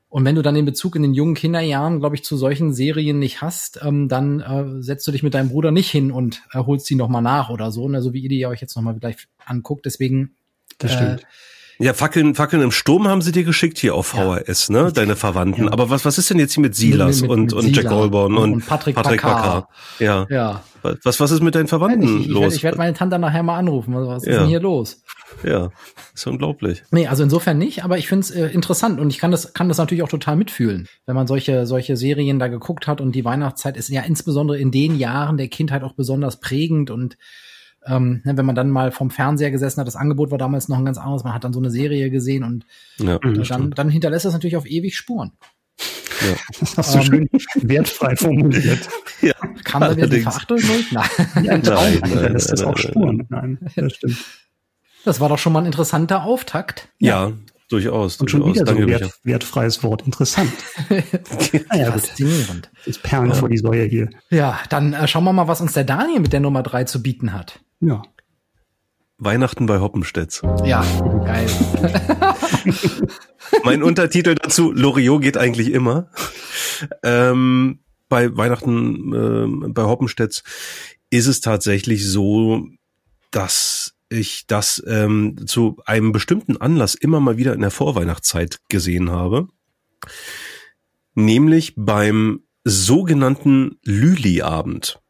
Und 0.09 0.25
wenn 0.25 0.35
du 0.35 0.43
dann 0.43 0.55
den 0.55 0.65
Bezug 0.65 0.97
in 0.97 1.03
den 1.03 1.15
jungen 1.15 1.35
Kinderjahren, 1.35 1.99
glaube 1.99 2.15
ich, 2.15 2.25
zu 2.25 2.37
solchen 2.37 2.73
Serien 2.73 3.19
nicht 3.19 3.43
hast, 3.43 3.81
ähm, 3.83 4.09
dann 4.09 4.41
äh, 4.41 4.83
setzt 4.83 5.07
du 5.07 5.13
dich 5.13 5.23
mit 5.23 5.35
deinem 5.35 5.49
Bruder 5.49 5.73
nicht 5.73 5.91
hin 5.91 6.11
und 6.11 6.43
äh, 6.53 6.59
holst 6.59 6.89
die 6.89 6.95
nochmal 6.95 7.23
nach 7.23 7.51
oder 7.51 7.71
so, 7.71 7.89
ne? 7.89 8.03
so 8.03 8.13
wie 8.13 8.21
ihr 8.21 8.29
die 8.29 8.47
euch 8.47 8.61
jetzt 8.61 8.77
nochmal 8.77 8.95
gleich 8.95 9.17
anguckt. 9.45 9.85
Deswegen. 9.85 10.37
Das 10.79 10.93
stimmt. 10.93 11.23
Äh, 11.23 11.27
ja, 11.79 11.93
Fackeln, 11.93 12.35
Fackeln 12.35 12.63
im 12.63 12.71
Sturm 12.71 13.07
haben 13.07 13.23
sie 13.23 13.33
dir 13.33 13.45
geschickt 13.45 13.79
hier 13.79 13.95
auf 13.95 14.07
VHS, 14.09 14.69
ja. 14.69 14.85
ne? 14.85 14.93
Deine 14.93 15.17
Verwandten. 15.17 15.65
Ja. 15.65 15.73
Aber 15.73 15.91
was, 15.91 16.05
was 16.05 16.19
ist 16.19 16.31
denn 16.31 16.39
jetzt 16.39 16.55
hier 16.55 16.63
mit 16.63 16.75
Silas 16.75 17.21
mit, 17.21 17.31
mit, 17.31 17.31
und, 17.31 17.45
mit 17.45 17.55
und 17.55 17.77
Jack 17.77 17.89
Goldborn 17.89 18.37
und, 18.37 18.53
und, 18.55 18.67
Patrick, 18.67 18.97
Patrick 18.97 19.23
Bacar? 19.23 19.69
Ja. 19.99 20.27
ja. 20.31 20.63
Was, 21.03 21.21
was 21.21 21.31
ist 21.31 21.43
mit 21.43 21.55
deinen 21.55 21.69
Verwandten 21.69 22.21
ich, 22.21 22.27
ich, 22.27 22.33
los? 22.33 22.55
Ich, 22.55 22.63
werde 22.63 22.79
meine 22.79 22.95
Tante 22.95 23.19
nachher 23.19 23.43
mal 23.43 23.57
anrufen. 23.57 23.95
Was 23.95 24.25
ist 24.25 24.33
denn 24.33 24.47
hier 24.47 24.61
los? 24.61 25.03
Ja, 25.43 25.71
ist 26.15 26.27
unglaublich. 26.27 26.83
Nee, 26.91 27.09
also 27.09 27.23
insofern 27.23 27.59
nicht, 27.59 27.85
aber 27.85 27.99
ich 27.99 28.09
finde 28.09 28.25
es 28.25 28.31
äh, 28.31 28.47
interessant 28.47 29.01
und 29.01 29.11
ich 29.11 29.19
kann 29.19 29.31
das, 29.31 29.53
kann 29.53 29.69
das 29.69 29.79
natürlich 29.79 30.03
auch 30.03 30.09
total 30.09 30.37
mitfühlen, 30.37 30.89
wenn 31.05 31.17
man 31.17 31.27
solche, 31.27 31.67
solche 31.67 31.97
Serien 31.97 32.39
da 32.39 32.49
geguckt 32.49 32.87
hat 32.87 33.01
und 33.01 33.13
die 33.13 33.25
Weihnachtszeit 33.25 33.77
ist 33.77 33.89
ja 33.89 34.03
insbesondere 34.03 34.59
in 34.59 34.71
den 34.71 34.97
Jahren 34.97 35.37
der 35.37 35.49
Kindheit 35.49 35.83
auch 35.83 35.93
besonders 35.93 36.41
prägend 36.41 36.91
und 36.91 37.19
ähm, 37.87 38.21
ne, 38.25 38.37
wenn 38.37 38.47
man 38.47 38.55
dann 38.55 38.71
mal 38.71 38.93
vom 38.93 39.11
Fernseher 39.11 39.51
gesessen 39.51 39.81
hat, 39.81 39.87
das 39.87 39.97
Angebot 39.97 40.31
war 40.31 40.39
damals 40.39 40.69
noch 40.69 40.79
ein 40.79 40.85
ganz 40.85 40.99
anderes, 40.99 41.25
man 41.25 41.35
hat 41.35 41.45
dann 41.45 41.53
so 41.53 41.61
eine 41.61 41.71
Serie 41.71 42.11
gesehen 42.11 42.45
und 42.45 42.67
ja, 42.99 43.19
dann, 43.19 43.71
dann 43.71 43.89
hinterlässt 43.89 44.25
das 44.25 44.33
natürlich 44.33 44.57
auf 44.57 44.67
ewig 44.67 44.97
Spuren. 44.97 45.33
Ja. 46.21 46.37
Das 46.61 46.77
hast 46.77 46.95
du 46.95 46.99
ähm, 46.99 47.05
schön 47.05 47.29
wertfrei 47.69 48.17
formuliert. 48.17 48.89
Ja, 49.21 49.35
Kam 49.65 49.83
da 49.83 49.97
wieder 49.97 50.09
die 50.09 50.21
Verachtung 50.21 50.59
durch? 50.59 50.93
Nein. 50.93 51.09
Ja, 51.43 51.53
ein 51.53 51.63
Traum 51.63 51.85
nein, 51.85 52.11
hinterlässt 52.11 52.53
das 52.53 52.63
auch 52.63 52.77
Spuren. 52.77 53.27
Nein, 53.29 53.59
das 53.77 53.95
stimmt. 53.95 54.19
Das 55.05 55.21
war 55.21 55.29
doch 55.29 55.39
schon 55.39 55.53
mal 55.53 55.61
ein 55.61 55.67
interessanter 55.67 56.25
Auftakt. 56.25 56.89
Ja, 56.99 57.29
ja 57.29 57.33
durchaus. 57.69 58.17
Und 58.17 58.31
schon 58.31 58.41
durchaus. 58.41 58.63
wieder 58.63 58.73
so 58.73 58.79
ein 58.79 58.89
wert, 58.89 59.21
wertfreies 59.25 59.83
Wort. 59.83 60.03
Interessant. 60.03 60.53
ja, 61.73 61.93
Faszinierend. 61.93 62.71
Das 62.85 62.99
Perlen 62.99 63.35
vor 63.35 63.49
die 63.49 63.59
Säue 63.59 63.85
hier. 63.85 64.11
Ja, 64.31 64.59
dann 64.69 64.93
äh, 64.93 65.07
schauen 65.09 65.25
wir 65.25 65.33
mal, 65.33 65.49
was 65.49 65.61
uns 65.61 65.73
der 65.73 65.85
Daniel 65.85 66.21
mit 66.21 66.33
der 66.33 66.41
Nummer 66.41 66.63
drei 66.63 66.85
zu 66.85 67.03
bieten 67.03 67.33
hat. 67.33 67.61
Ja. 67.87 68.03
Weihnachten 69.19 69.67
bei 69.67 69.79
Hoppenstedts. 69.79 70.43
Ja, 70.65 70.85
geil. 71.25 71.49
mein 73.65 73.85
Untertitel 73.85 74.35
dazu, 74.35 74.73
Loriot 74.73 75.23
geht 75.23 75.37
eigentlich 75.37 75.71
immer. 75.71 76.11
Ähm, 77.05 77.79
bei 78.09 78.37
Weihnachten 78.37 79.13
äh, 79.65 79.69
bei 79.71 79.85
Hoppenstedts 79.85 80.43
ist 81.11 81.29
es 81.29 81.41
tatsächlich 81.41 82.11
so, 82.11 82.67
dass 83.31 83.95
ich 84.09 84.49
das 84.49 84.83
ähm, 84.85 85.47
zu 85.47 85.81
einem 85.87 86.11
bestimmten 86.11 86.57
Anlass 86.57 86.97
immer 86.97 87.21
mal 87.21 87.37
wieder 87.37 87.55
in 87.55 87.61
der 87.61 87.71
Vorweihnachtszeit 87.71 88.59
gesehen 88.69 89.11
habe. 89.11 89.47
Nämlich 91.15 91.75
beim 91.77 92.43
sogenannten 92.65 93.79
Lüli-Abend. 93.85 95.01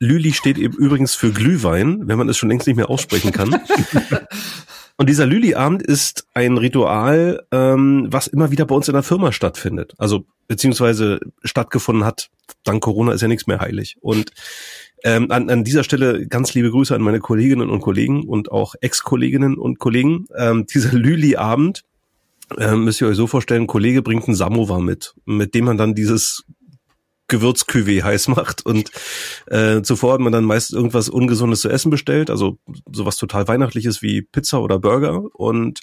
Lüli 0.00 0.32
steht 0.32 0.58
eben 0.58 0.74
übrigens 0.74 1.14
für 1.14 1.30
Glühwein, 1.30 2.08
wenn 2.08 2.18
man 2.18 2.28
es 2.28 2.38
schon 2.38 2.48
längst 2.48 2.66
nicht 2.66 2.76
mehr 2.76 2.90
aussprechen 2.90 3.32
kann. 3.32 3.54
Und 4.96 5.08
dieser 5.08 5.24
Lüli-Abend 5.24 5.82
ist 5.82 6.26
ein 6.34 6.58
Ritual, 6.58 7.46
ähm, 7.52 8.08
was 8.10 8.26
immer 8.26 8.50
wieder 8.50 8.66
bei 8.66 8.74
uns 8.74 8.88
in 8.88 8.94
der 8.94 9.02
Firma 9.02 9.32
stattfindet. 9.32 9.94
Also 9.96 10.26
beziehungsweise 10.46 11.20
stattgefunden 11.42 12.04
hat. 12.04 12.28
Dank 12.64 12.82
Corona 12.82 13.12
ist 13.12 13.22
ja 13.22 13.28
nichts 13.28 13.46
mehr 13.46 13.60
heilig. 13.60 13.96
Und 14.00 14.32
ähm, 15.04 15.30
an, 15.30 15.48
an 15.48 15.64
dieser 15.64 15.84
Stelle 15.84 16.26
ganz 16.26 16.52
liebe 16.54 16.70
Grüße 16.70 16.94
an 16.94 17.02
meine 17.02 17.20
Kolleginnen 17.20 17.70
und 17.70 17.80
Kollegen 17.80 18.24
und 18.24 18.50
auch 18.50 18.74
Ex-Kolleginnen 18.80 19.56
und 19.56 19.78
Kollegen. 19.78 20.26
Ähm, 20.36 20.66
dieser 20.66 20.92
Lüli-Abend 20.92 21.82
ähm, 22.58 22.84
müsst 22.84 23.00
ihr 23.00 23.08
euch 23.08 23.16
so 23.16 23.26
vorstellen, 23.26 23.62
ein 23.62 23.68
Kollege 23.68 24.02
bringt 24.02 24.26
einen 24.26 24.34
Samovar 24.34 24.80
mit, 24.80 25.14
mit 25.24 25.54
dem 25.54 25.64
man 25.66 25.78
dann 25.78 25.94
dieses 25.94 26.44
Gewürzküwe 27.30 28.04
heiß 28.04 28.28
macht. 28.28 28.66
Und 28.66 28.90
äh, 29.46 29.80
zuvor 29.80 30.14
hat 30.14 30.20
man 30.20 30.32
dann 30.32 30.44
meist 30.44 30.72
irgendwas 30.72 31.08
Ungesundes 31.08 31.62
zu 31.62 31.70
essen 31.70 31.90
bestellt, 31.90 32.28
also 32.28 32.58
sowas 32.92 33.16
total 33.16 33.48
Weihnachtliches 33.48 34.02
wie 34.02 34.20
Pizza 34.20 34.60
oder 34.60 34.78
Burger. 34.78 35.22
Und 35.34 35.80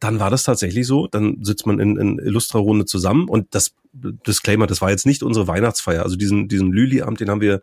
dann 0.00 0.20
war 0.20 0.28
das 0.28 0.42
tatsächlich 0.42 0.86
so, 0.86 1.06
dann 1.06 1.38
sitzt 1.42 1.66
man 1.66 1.78
in, 1.78 1.96
in 1.96 2.18
Illustra-Runde 2.18 2.84
zusammen. 2.84 3.28
Und 3.28 3.54
das 3.54 3.74
Disclaimer, 3.92 4.66
das 4.66 4.82
war 4.82 4.90
jetzt 4.90 5.06
nicht 5.06 5.22
unsere 5.22 5.48
Weihnachtsfeier, 5.48 6.02
also 6.02 6.16
diesen, 6.16 6.48
diesen 6.48 6.72
Lüli-Abend, 6.72 7.20
den 7.20 7.30
haben 7.30 7.40
wir, 7.40 7.62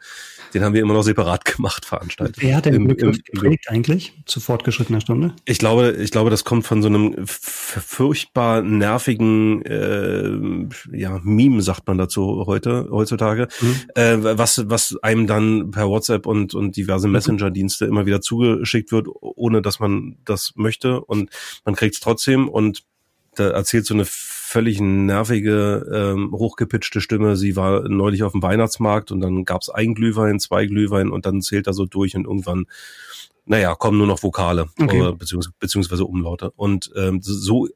den 0.55 0.63
haben 0.63 0.73
wir 0.73 0.81
immer 0.81 0.93
noch 0.93 1.03
separat 1.03 1.45
gemacht, 1.55 1.85
veranstaltet. 1.85 2.37
Wer 2.39 2.55
hat 2.55 2.65
den 2.65 2.87
Begriff 2.87 3.17
geprägt 3.23 3.65
eigentlich 3.69 4.13
zu 4.25 4.39
fortgeschrittener 4.39 5.01
Stunde? 5.01 5.35
Ich 5.43 5.59
glaube, 5.59 5.91
ich 5.99 6.11
glaube, 6.11 6.29
das 6.29 6.45
kommt 6.45 6.65
von 6.65 6.81
so 6.81 6.87
einem 6.87 7.13
furchtbar 7.25 8.61
nervigen, 8.61 9.63
äh, 9.65 10.97
ja, 10.97 11.19
Meme 11.23 11.61
sagt 11.61 11.85
man 11.87 11.97
dazu 11.97 12.45
heute, 12.47 12.87
heutzutage, 12.89 13.49
mhm. 13.59 13.81
äh, 13.95 14.37
was, 14.37 14.63
was 14.67 14.95
einem 15.03 15.27
dann 15.27 15.71
per 15.71 15.89
WhatsApp 15.89 16.25
und, 16.25 16.53
und 16.55 16.77
diverse 16.77 17.09
Messenger-Dienste 17.09 17.85
immer 17.85 18.05
wieder 18.05 18.21
zugeschickt 18.21 18.91
wird, 18.91 19.07
ohne 19.09 19.61
dass 19.61 19.79
man 19.79 20.17
das 20.23 20.53
möchte 20.55 21.01
und 21.01 21.29
man 21.65 21.75
kriegt 21.75 21.95
es 21.95 21.99
trotzdem 21.99 22.47
und 22.47 22.83
da 23.35 23.49
erzählt 23.49 23.85
so 23.85 23.93
eine 23.93 24.05
völlig 24.55 24.79
nervige, 24.79 25.85
ähm, 25.93 26.31
hochgepitchte 26.31 27.01
Stimme. 27.01 27.35
Sie 27.35 27.57
war 27.57 27.89
neulich 27.89 28.23
auf 28.23 28.31
dem 28.31 28.41
Weihnachtsmarkt 28.41 29.11
und 29.11 29.19
dann 29.19 29.43
gab's 29.43 29.69
ein 29.69 29.93
Glühwein, 29.93 30.39
zwei 30.39 30.65
Glühwein 30.65 31.09
und 31.09 31.25
dann 31.25 31.41
zählt 31.41 31.67
er 31.67 31.73
so 31.73 31.85
durch 31.85 32.15
und 32.15 32.23
irgendwann 32.23 32.65
naja, 33.43 33.75
kommen 33.75 33.97
nur 33.97 34.07
noch 34.07 34.23
Vokale 34.23 34.69
okay. 34.81 35.01
oder 35.01 35.11
beziehungsweise, 35.11 35.53
beziehungsweise 35.59 36.05
Umlaute. 36.05 36.51
Und 36.51 36.89
ähm, 36.95 37.19
so, 37.21 37.67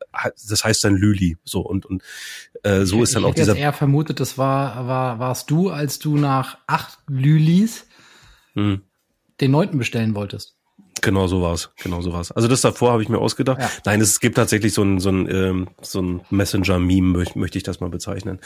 das 0.50 0.64
heißt 0.64 0.82
dann 0.86 0.96
Lüli. 0.96 1.36
So 1.44 1.60
und 1.60 1.86
und 1.86 2.02
äh, 2.64 2.86
so 2.86 2.96
ich, 2.96 3.04
ist 3.04 3.16
dann 3.16 3.26
auch 3.26 3.36
dieser. 3.36 3.56
Ich 3.56 3.60
eher 3.60 3.74
vermutet, 3.74 4.22
das 4.22 4.38
war 4.38 4.88
war 4.88 5.20
warst 5.20 5.52
du, 5.52 5.70
als 5.70 6.00
du 6.00 6.16
nach 6.16 6.60
acht 6.66 6.98
Lülis 7.08 7.88
hm. 8.54 8.84
den 9.42 9.52
neunten 9.52 9.78
bestellen 9.78 10.16
wolltest. 10.16 10.56
Genau 11.02 11.28
so 11.28 11.42
war's, 11.42 11.72
genau 11.82 12.02
so 12.02 12.14
war's. 12.14 12.32
Also 12.32 12.48
das 12.48 12.62
davor 12.62 12.92
habe 12.92 13.04
ich 13.04 13.10
mir 13.10 13.20
ausgedacht. 13.20 13.60
Ja. 13.60 13.70
Nein, 13.86 14.02
es 14.02 14.20
gibt 14.20 14.36
tatsächlich 14.36 14.74
so 14.74 14.84
ein 14.84 15.00
so 15.00 15.10
ein 15.10 15.28
ähm, 15.30 15.68
so 15.82 16.02
ein 16.02 16.22
Messenger-Meme, 16.30 17.18
möchte 17.18 17.40
möchte 17.40 17.58
ich 17.58 17.64
das 17.64 17.80
mal 17.80 17.90
bezeichnen. 17.90 18.40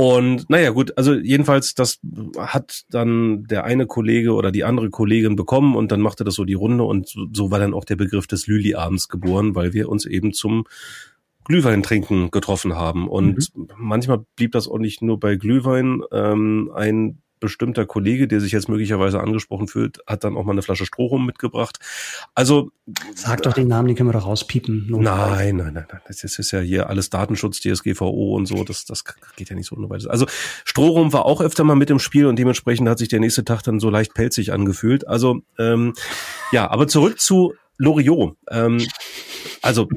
Und 0.00 0.48
naja, 0.48 0.70
gut, 0.70 0.96
also 0.96 1.14
jedenfalls, 1.14 1.74
das 1.74 1.98
hat 2.38 2.82
dann 2.90 3.42
der 3.44 3.64
eine 3.64 3.86
Kollege 3.86 4.34
oder 4.34 4.52
die 4.52 4.62
andere 4.62 4.90
Kollegin 4.90 5.34
bekommen 5.34 5.74
und 5.74 5.90
dann 5.90 6.00
machte 6.00 6.22
das 6.22 6.36
so 6.36 6.44
die 6.44 6.54
Runde 6.54 6.84
und 6.84 7.12
so 7.32 7.50
war 7.50 7.58
dann 7.58 7.74
auch 7.74 7.84
der 7.84 7.96
Begriff 7.96 8.28
des 8.28 8.46
Lüli-Abends 8.46 9.08
geboren, 9.08 9.56
weil 9.56 9.72
wir 9.72 9.88
uns 9.88 10.06
eben 10.06 10.32
zum 10.32 10.66
Glühwein 11.42 11.82
trinken 11.82 12.30
getroffen 12.30 12.76
haben. 12.76 13.08
Und 13.08 13.50
mhm. 13.56 13.68
manchmal 13.76 14.24
blieb 14.36 14.52
das 14.52 14.68
auch 14.68 14.78
nicht 14.78 15.02
nur 15.02 15.18
bei 15.18 15.34
Glühwein. 15.34 16.02
Ähm, 16.12 16.70
ein 16.72 17.20
bestimmter 17.40 17.86
Kollege, 17.86 18.28
der 18.28 18.40
sich 18.40 18.52
jetzt 18.52 18.68
möglicherweise 18.68 19.20
angesprochen 19.20 19.68
fühlt, 19.68 19.98
hat 20.06 20.24
dann 20.24 20.36
auch 20.36 20.44
mal 20.44 20.52
eine 20.52 20.62
Flasche 20.62 20.86
Strohrum 20.86 21.26
mitgebracht. 21.26 21.78
Also 22.34 22.70
sag 23.14 23.42
doch 23.42 23.52
den 23.52 23.68
Namen, 23.68 23.88
den 23.88 23.96
können 23.96 24.08
wir 24.08 24.14
doch 24.14 24.26
rauspiepen. 24.26 24.86
Nein, 24.88 25.56
nein, 25.56 25.72
nein, 25.74 25.86
nein. 25.90 26.00
Das 26.06 26.24
ist 26.24 26.50
ja 26.50 26.60
hier 26.60 26.88
alles 26.88 27.10
Datenschutz, 27.10 27.60
DSGVO 27.60 28.34
und 28.36 28.46
so. 28.46 28.64
Das, 28.64 28.84
das 28.84 29.04
geht 29.36 29.50
ja 29.50 29.56
nicht 29.56 29.66
so 29.66 29.76
ohne 29.76 29.90
weiteres. 29.90 30.06
Also 30.06 30.26
Strohrum 30.64 31.12
war 31.12 31.24
auch 31.24 31.40
öfter 31.40 31.64
mal 31.64 31.76
mit 31.76 31.90
im 31.90 31.98
Spiel 31.98 32.26
und 32.26 32.38
dementsprechend 32.38 32.88
hat 32.88 32.98
sich 32.98 33.08
der 33.08 33.20
nächste 33.20 33.44
Tag 33.44 33.62
dann 33.62 33.80
so 33.80 33.90
leicht 33.90 34.14
pelzig 34.14 34.52
angefühlt. 34.52 35.06
Also 35.06 35.42
ähm, 35.58 35.94
ja, 36.52 36.70
aber 36.70 36.88
zurück 36.88 37.20
zu 37.20 37.54
Loriot. 37.78 38.36
Ähm, 38.50 38.84
also 39.62 39.88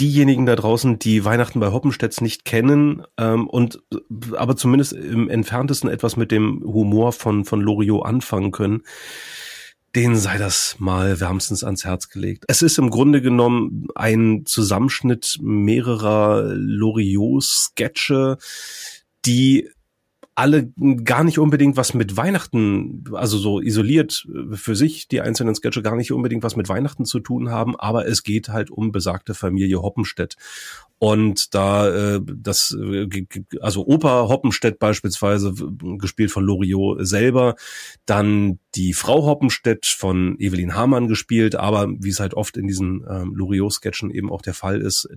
diejenigen 0.00 0.46
da 0.46 0.56
draußen, 0.56 0.98
die 0.98 1.24
Weihnachten 1.24 1.60
bei 1.60 1.72
Hoppenstedts 1.72 2.20
nicht 2.20 2.44
kennen 2.44 3.02
ähm, 3.16 3.48
und 3.48 3.82
aber 4.36 4.56
zumindest 4.56 4.92
im 4.92 5.28
entferntesten 5.28 5.90
etwas 5.90 6.16
mit 6.16 6.30
dem 6.30 6.62
Humor 6.64 7.12
von 7.12 7.44
von 7.44 7.60
Loriot 7.60 8.06
anfangen 8.06 8.52
können, 8.52 8.82
denen 9.94 10.16
sei 10.16 10.38
das 10.38 10.76
mal 10.78 11.20
wärmstens 11.20 11.64
ans 11.64 11.84
Herz 11.84 12.08
gelegt. 12.08 12.44
Es 12.48 12.62
ist 12.62 12.78
im 12.78 12.90
Grunde 12.90 13.20
genommen 13.20 13.88
ein 13.94 14.42
Zusammenschnitt 14.44 15.38
mehrerer 15.40 16.44
Loriot-Sketche, 16.54 18.38
die 19.24 19.68
alle 20.38 20.68
gar 21.02 21.24
nicht 21.24 21.40
unbedingt 21.40 21.76
was 21.76 21.94
mit 21.94 22.16
Weihnachten, 22.16 23.02
also 23.12 23.38
so 23.38 23.60
isoliert 23.60 24.24
äh, 24.32 24.54
für 24.54 24.76
sich 24.76 25.08
die 25.08 25.20
einzelnen 25.20 25.56
Sketche 25.56 25.82
gar 25.82 25.96
nicht 25.96 26.12
unbedingt 26.12 26.44
was 26.44 26.54
mit 26.54 26.68
Weihnachten 26.68 27.04
zu 27.04 27.18
tun 27.18 27.50
haben, 27.50 27.74
aber 27.74 28.06
es 28.06 28.22
geht 28.22 28.48
halt 28.48 28.70
um 28.70 28.92
besagte 28.92 29.34
Familie 29.34 29.82
Hoppenstedt. 29.82 30.36
Und 31.00 31.54
da 31.54 31.88
äh, 31.88 32.20
das, 32.24 32.76
äh, 32.80 33.08
also 33.60 33.84
Opa 33.86 34.28
Hoppenstedt 34.28 34.78
beispielsweise, 34.78 35.54
gespielt 35.98 36.30
von 36.30 36.44
Loriot 36.44 37.04
selber, 37.06 37.56
dann 38.06 38.60
die 38.76 38.92
Frau 38.92 39.24
Hoppenstedt 39.24 39.86
von 39.86 40.36
Evelyn 40.38 40.74
Hamann 40.74 41.08
gespielt, 41.08 41.56
aber 41.56 41.88
wie 41.98 42.10
es 42.10 42.20
halt 42.20 42.34
oft 42.34 42.56
in 42.56 42.68
diesen 42.68 43.04
ähm, 43.08 43.34
Loriot-Sketchen 43.34 44.10
eben 44.10 44.30
auch 44.30 44.42
der 44.42 44.54
Fall 44.54 44.80
ist, 44.80 45.08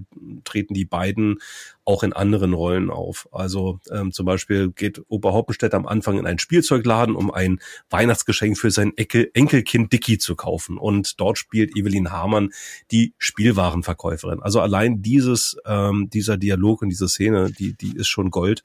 treten 0.44 0.74
die 0.74 0.86
beiden 0.86 1.38
auch 1.86 2.04
in 2.04 2.14
anderen 2.14 2.54
Rollen 2.54 2.90
auf. 2.90 3.28
Also 3.32 3.80
ähm, 3.92 4.12
zum 4.12 4.26
Beispiel 4.26 4.72
geht 4.72 5.02
Opa 5.08 5.34
Hoppenstedt 5.34 5.74
am 5.74 5.86
Anfang 5.86 6.18
in 6.18 6.28
einen 6.28 6.40
Spielzeugladen, 6.40 7.16
um 7.16 7.32
ein 7.32 7.60
Weihnachtsgeschenk 7.90 8.58
für 8.58 8.72
sein 8.72 8.94
Enkel 8.98 9.32
Enkelkind 9.34 9.92
Dicky 9.92 10.18
zu 10.18 10.36
kaufen. 10.36 10.78
Und 10.78 11.20
dort 11.20 11.38
spielt 11.38 11.76
Evelyn 11.76 12.12
Hamann 12.12 12.52
die 12.92 13.14
Spielwarenverkäuferin. 13.18 14.42
Also 14.42 14.60
allein 14.62 15.02
dieses 15.02 15.58
ähm, 15.66 16.10
dieser 16.10 16.38
Dialog 16.38 16.82
und 16.82 16.90
diese 16.90 17.10
Szene, 17.10 17.52
die, 17.52 17.74
die 17.74 17.96
ist 17.96 18.08
schon 18.08 18.30
Gold. 18.30 18.64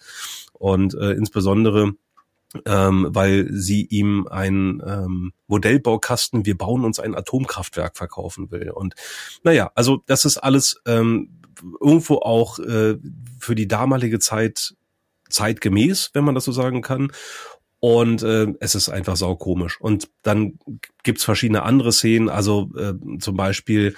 Und 0.53 0.95
äh, 0.95 1.13
insbesondere 1.13 1.95
ähm, 2.65 3.09
weil 3.11 3.49
sie 3.53 3.85
ihm 3.85 4.27
ein 4.31 4.83
ähm, 4.87 5.33
Modellbaukasten, 5.49 6.47
wir 6.47 6.57
bauen 6.57 6.85
uns 6.85 6.99
ein 6.99 7.15
Atomkraftwerk 7.15 7.97
verkaufen 7.97 8.51
will. 8.51 8.71
Und 8.71 8.95
naja, 9.43 9.71
also 9.75 10.03
das 10.07 10.25
ist 10.25 10.39
alles 10.39 10.81
ähm, 10.87 11.36
irgendwo 11.81 12.17
auch 12.17 12.59
äh, 12.59 12.97
für 13.39 13.55
die 13.55 13.69
damalige 13.69 14.19
Zeit 14.19 14.75
zeitgemäß, 15.29 16.11
wenn 16.13 16.25
man 16.25 16.35
das 16.35 16.45
so 16.45 16.53
sagen 16.53 16.83
kann. 16.83 17.13
Und 17.79 18.23
äh, 18.23 18.47
es 18.61 18.75
ist 18.75 18.89
einfach 18.89 19.17
saukomisch. 19.17 19.81
Und 19.81 20.09
dann 20.23 20.59
gibt's 21.03 21.25
verschiedene 21.25 21.63
andere 21.63 21.93
Szenen, 21.93 22.29
also 22.29 22.71
äh, 22.77 22.95
zum 23.19 23.37
Beispiel 23.37 23.95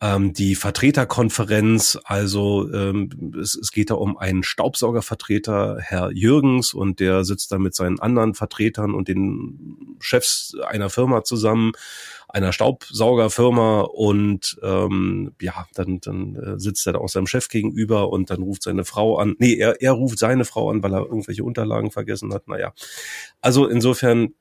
ähm, 0.00 0.32
die 0.32 0.54
Vertreterkonferenz, 0.54 1.98
also 2.04 2.72
ähm, 2.72 3.34
es, 3.40 3.54
es 3.54 3.70
geht 3.70 3.90
da 3.90 3.94
um 3.94 4.16
einen 4.16 4.42
Staubsaugervertreter, 4.42 5.76
Herr 5.80 6.10
Jürgens, 6.12 6.72
und 6.72 7.00
der 7.00 7.24
sitzt 7.24 7.52
da 7.52 7.58
mit 7.58 7.74
seinen 7.74 8.00
anderen 8.00 8.34
Vertretern 8.34 8.94
und 8.94 9.08
den 9.08 9.96
Chefs 10.00 10.56
einer 10.66 10.88
Firma 10.88 11.22
zusammen, 11.22 11.72
einer 12.32 12.52
Staubsaugerfirma 12.52 13.82
und 13.82 14.58
ähm, 14.62 15.32
ja, 15.40 15.66
dann, 15.74 16.00
dann 16.00 16.36
äh, 16.36 16.58
sitzt 16.58 16.86
er 16.86 16.94
da 16.94 16.98
auch 17.00 17.08
seinem 17.08 17.26
Chef 17.26 17.48
gegenüber 17.48 18.10
und 18.10 18.30
dann 18.30 18.42
ruft 18.42 18.62
seine 18.62 18.84
Frau 18.84 19.18
an. 19.18 19.36
Nee, 19.38 19.54
er, 19.54 19.80
er 19.80 19.92
ruft 19.92 20.18
seine 20.18 20.44
Frau 20.44 20.70
an, 20.70 20.82
weil 20.82 20.94
er 20.94 21.00
irgendwelche 21.00 21.44
Unterlagen 21.44 21.90
vergessen 21.90 22.32
hat. 22.32 22.48
Naja. 22.48 22.72
Also 23.40 23.66
insofern, 23.66 24.34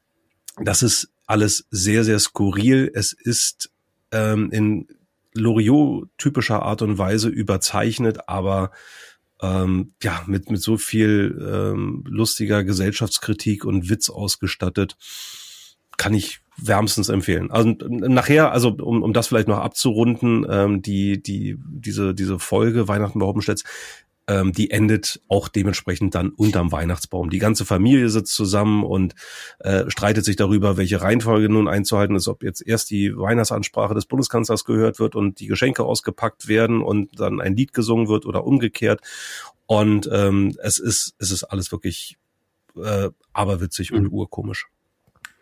das 0.62 0.84
ist 0.84 1.10
alles 1.26 1.68
sehr, 1.72 2.04
sehr 2.04 2.20
skurril. 2.20 2.92
Es 2.94 3.14
ist 3.14 3.72
ähm, 4.12 4.50
in 4.52 4.88
Loriot-typischer 5.34 6.64
Art 6.64 6.82
und 6.82 6.98
Weise 6.98 7.30
überzeichnet, 7.30 8.28
aber 8.28 8.72
ähm, 9.42 9.94
ja, 10.04 10.24
mit, 10.28 10.50
mit 10.50 10.62
so 10.62 10.78
viel 10.78 11.38
ähm, 11.40 12.04
lustiger 12.08 12.64
Gesellschaftskritik 12.64 13.64
und 13.64 13.90
Witz 13.90 14.10
ausgestattet, 14.10 14.98
kann 15.98 16.14
ich 16.14 16.42
wärmstens 16.62 17.10
empfehlen. 17.10 17.52
Also 17.52 17.76
nachher, 17.80 18.52
also 18.52 18.70
um, 18.70 19.04
um 19.04 19.14
das 19.14 19.28
vielleicht 19.28 19.48
noch 19.48 19.60
abzurunden, 19.60 20.46
ähm, 20.50 20.82
die, 20.82 21.22
die, 21.22 21.58
diese, 21.60 22.14
diese 22.14 22.40
Folge 22.40 22.88
Weihnachten 22.88 23.20
bei 23.20 23.26
Hoppenstedts 23.26 23.64
ähm, 24.30 24.54
die 24.54 24.70
endet 24.70 25.22
auch 25.28 25.48
dementsprechend 25.48 26.14
dann 26.14 26.30
unterm 26.30 26.72
Weihnachtsbaum. 26.72 27.32
Die 27.32 27.40
ganze 27.40 27.66
Familie 27.66 28.10
sitzt 28.10 28.36
zusammen 28.36 28.84
und 28.84 29.16
äh, 29.58 29.86
streitet 29.90 30.24
sich 30.24 30.36
darüber, 30.36 30.78
welche 30.78 31.02
Reihenfolge 31.02 31.50
nun 31.50 31.68
einzuhalten 31.68 32.16
ist, 32.16 32.28
ob 32.28 32.44
jetzt 32.44 32.66
erst 32.66 32.92
die 32.92 33.18
Weihnachtsansprache 33.18 33.96
des 33.96 34.06
Bundeskanzlers 34.06 34.66
gehört 34.66 35.00
wird 35.00 35.16
und 35.16 35.40
die 35.40 35.48
Geschenke 35.48 35.84
ausgepackt 35.84 36.48
werden 36.48 36.84
und 36.84 37.20
dann 37.20 37.42
ein 37.42 37.56
Lied 37.56 37.74
gesungen 37.74 38.08
wird 38.08 38.28
oder 38.28 38.46
umgekehrt. 38.46 39.02
Und 39.66 40.08
ähm, 40.14 40.56
es 40.62 40.78
ist, 40.78 41.16
es 41.18 41.32
ist 41.32 41.44
alles 41.44 41.72
wirklich 41.72 42.18
äh, 42.78 43.10
aberwitzig 43.34 43.92
mhm. 43.92 43.98
und 43.98 44.08
urkomisch. 44.12 44.68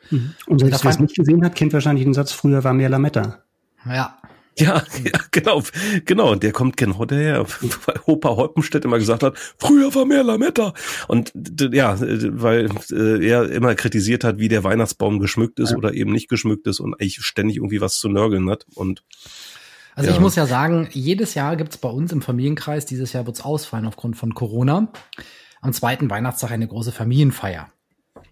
Mhm. 0.10 0.34
Und 0.46 0.62
wer 0.62 0.72
es 0.72 1.00
nicht 1.00 1.16
gesehen 1.16 1.44
hat, 1.44 1.56
kennt 1.56 1.74
wahrscheinlich 1.74 2.06
den 2.06 2.14
Satz, 2.14 2.32
früher 2.32 2.64
war 2.64 2.74
mehr 2.74 2.90
Lametta. 2.90 3.44
Ja. 3.86 4.18
Ja, 4.60 4.84
ja, 5.04 5.20
genau, 5.32 5.62
genau. 6.06 6.34
Der 6.34 6.52
kommt 6.52 6.78
genau 6.78 7.06
daher, 7.06 7.46
weil 7.86 8.00
Opa 8.06 8.30
Hoppenstedt 8.30 8.86
immer 8.86 8.98
gesagt 8.98 9.22
hat, 9.22 9.38
früher 9.58 9.94
war 9.94 10.06
mehr 10.06 10.24
Lametta. 10.24 10.74
Und 11.08 11.32
ja, 11.72 11.96
weil 12.00 12.70
äh, 12.92 13.28
er 13.28 13.52
immer 13.52 13.76
kritisiert 13.76 14.24
hat, 14.24 14.40
wie 14.40 14.48
der 14.48 14.64
Weihnachtsbaum 14.64 15.20
geschmückt 15.20 15.60
ist 15.60 15.72
ja. 15.72 15.78
oder 15.78 15.94
eben 15.94 16.12
nicht 16.12 16.28
geschmückt 16.28 16.66
ist 16.66 16.80
und 16.80 16.96
eigentlich 16.96 17.20
ständig 17.20 17.58
irgendwie 17.58 17.82
was 17.82 18.00
zu 18.00 18.10
nörgeln 18.10 18.50
hat. 18.50 18.66
Und 18.74 19.04
also 19.96 20.10
ja. 20.10 20.16
ich 20.16 20.22
muss 20.22 20.36
ja 20.36 20.46
sagen, 20.46 20.90
jedes 20.92 21.34
Jahr 21.36 21.56
gibt's 21.56 21.78
bei 21.78 21.90
uns 21.90 22.12
im 22.12 22.22
Familienkreis, 22.22 22.86
dieses 22.86 23.14
Jahr 23.14 23.26
wird's 23.26 23.42
ausfallen 23.42 23.86
aufgrund 23.86 24.18
von 24.18 24.34
Corona, 24.34 24.92
am 25.62 25.74
zweiten 25.74 26.10
Weihnachtstag 26.10 26.52
eine 26.52 26.68
große 26.68 26.92
Familienfeier. 26.92 27.70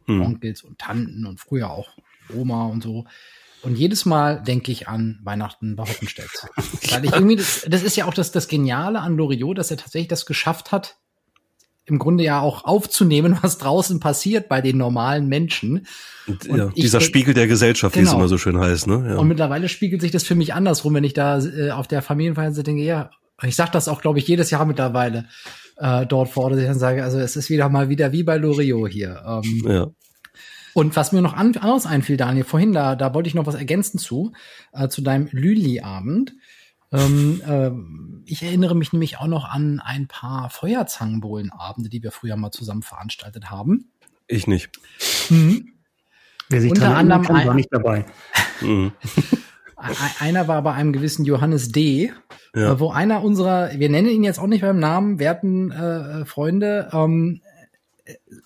Hm. 0.07 0.21
Onkels 0.21 0.63
und 0.63 0.79
Tanten 0.79 1.25
und 1.25 1.39
früher 1.39 1.69
auch 1.69 1.89
Oma 2.33 2.65
und 2.65 2.83
so. 2.83 3.05
Und 3.61 3.75
jedes 3.75 4.05
Mal 4.05 4.43
denke 4.43 4.71
ich 4.71 4.87
an 4.87 5.19
Weihnachten 5.23 5.75
bei 5.75 5.83
Hoppenstedt. 5.83 6.29
Weil 6.91 7.05
ich 7.05 7.11
irgendwie, 7.11 7.35
das, 7.35 7.65
das 7.67 7.81
ist 7.81 7.95
ja 7.95 8.05
auch 8.05 8.13
das, 8.13 8.31
das 8.31 8.47
Geniale 8.47 8.99
an 8.99 9.17
Loriot, 9.17 9.57
dass 9.57 9.71
er 9.71 9.77
tatsächlich 9.77 10.07
das 10.07 10.27
geschafft 10.27 10.71
hat, 10.71 10.97
im 11.85 11.99
Grunde 11.99 12.23
ja 12.23 12.39
auch 12.39 12.65
aufzunehmen, 12.65 13.37
was 13.41 13.57
draußen 13.57 13.99
passiert 13.99 14.49
bei 14.49 14.61
den 14.61 14.77
normalen 14.77 15.27
Menschen. 15.27 15.87
Und, 16.27 16.45
ja, 16.45 16.67
dieser 16.67 16.99
denk, 16.99 17.07
Spiegel 17.07 17.33
der 17.33 17.47
Gesellschaft, 17.47 17.93
genau. 17.93 18.01
wie 18.01 18.05
es 18.05 18.11
genau. 18.11 18.19
immer 18.21 18.27
so 18.27 18.37
schön 18.37 18.59
heißt. 18.59 18.87
Ne? 18.87 19.05
Ja. 19.09 19.17
Und 19.17 19.27
mittlerweile 19.27 19.67
spiegelt 19.67 20.01
sich 20.01 20.11
das 20.11 20.23
für 20.23 20.35
mich 20.35 20.53
andersrum, 20.53 20.93
wenn 20.93 21.03
ich 21.03 21.13
da 21.13 21.39
äh, 21.39 21.71
auf 21.71 21.87
der 21.87 22.03
Familienfeier 22.03 22.51
denke, 22.51 22.83
ja, 22.83 23.09
ich 23.41 23.55
sag 23.55 23.71
das 23.71 23.87
auch, 23.87 24.01
glaube 24.01 24.19
ich, 24.19 24.27
jedes 24.27 24.49
Jahr 24.49 24.65
mittlerweile 24.65 25.25
äh, 25.77 26.05
dort 26.05 26.29
vor, 26.29 26.49
dass 26.49 26.59
ich 26.59 26.65
dann 26.65 26.79
sage, 26.79 27.03
also 27.03 27.19
es 27.19 27.35
ist 27.35 27.49
wieder 27.49 27.69
mal 27.69 27.89
wieder 27.89 28.11
wie 28.11 28.23
bei 28.23 28.38
Loriot 28.38 28.91
hier. 28.91 29.23
Ähm, 29.25 29.65
ja. 29.67 29.88
Und 30.73 30.95
was 30.95 31.11
mir 31.11 31.21
noch 31.21 31.33
an, 31.33 31.55
anderes 31.55 31.85
einfiel, 31.85 32.17
Daniel, 32.17 32.43
vorhin, 32.43 32.73
da, 32.73 32.95
da 32.95 33.13
wollte 33.13 33.29
ich 33.29 33.35
noch 33.35 33.45
was 33.45 33.55
ergänzen 33.55 33.97
zu, 33.97 34.33
äh, 34.73 34.89
zu 34.89 35.01
deinem 35.01 35.29
Lüli-Abend. 35.31 36.33
Ähm, 36.91 37.41
äh, 37.47 38.29
ich 38.29 38.43
erinnere 38.43 38.75
mich 38.75 38.91
nämlich 38.91 39.17
auch 39.17 39.27
noch 39.27 39.45
an 39.45 39.79
ein 39.79 40.07
paar 40.07 40.49
Feuerzangenbowlen-Abende, 40.49 41.89
die 41.89 42.03
wir 42.03 42.11
früher 42.11 42.35
mal 42.35 42.51
zusammen 42.51 42.83
veranstaltet 42.83 43.49
haben. 43.49 43.91
Ich 44.27 44.47
nicht. 44.47 44.69
Mhm. 45.29 45.73
Wer 46.49 46.61
sich 46.61 46.71
Unter 46.71 46.95
anderem 46.95 47.23
kann, 47.23 47.47
war 47.47 47.53
nicht 47.53 47.69
dabei. 47.71 48.05
Mhm. 48.61 48.91
einer 50.19 50.47
war 50.47 50.61
bei 50.61 50.73
einem 50.73 50.93
gewissen 50.93 51.25
Johannes 51.25 51.71
D., 51.71 52.11
ja. 52.55 52.79
Wo 52.79 52.89
einer 52.89 53.21
unserer, 53.21 53.71
wir 53.77 53.89
nennen 53.89 54.07
ihn 54.07 54.23
jetzt 54.23 54.39
auch 54.39 54.47
nicht 54.47 54.61
beim 54.61 54.79
Namen, 54.79 55.19
werten 55.19 55.71
äh, 55.71 56.25
Freunde, 56.25 56.89
ähm, 56.93 57.41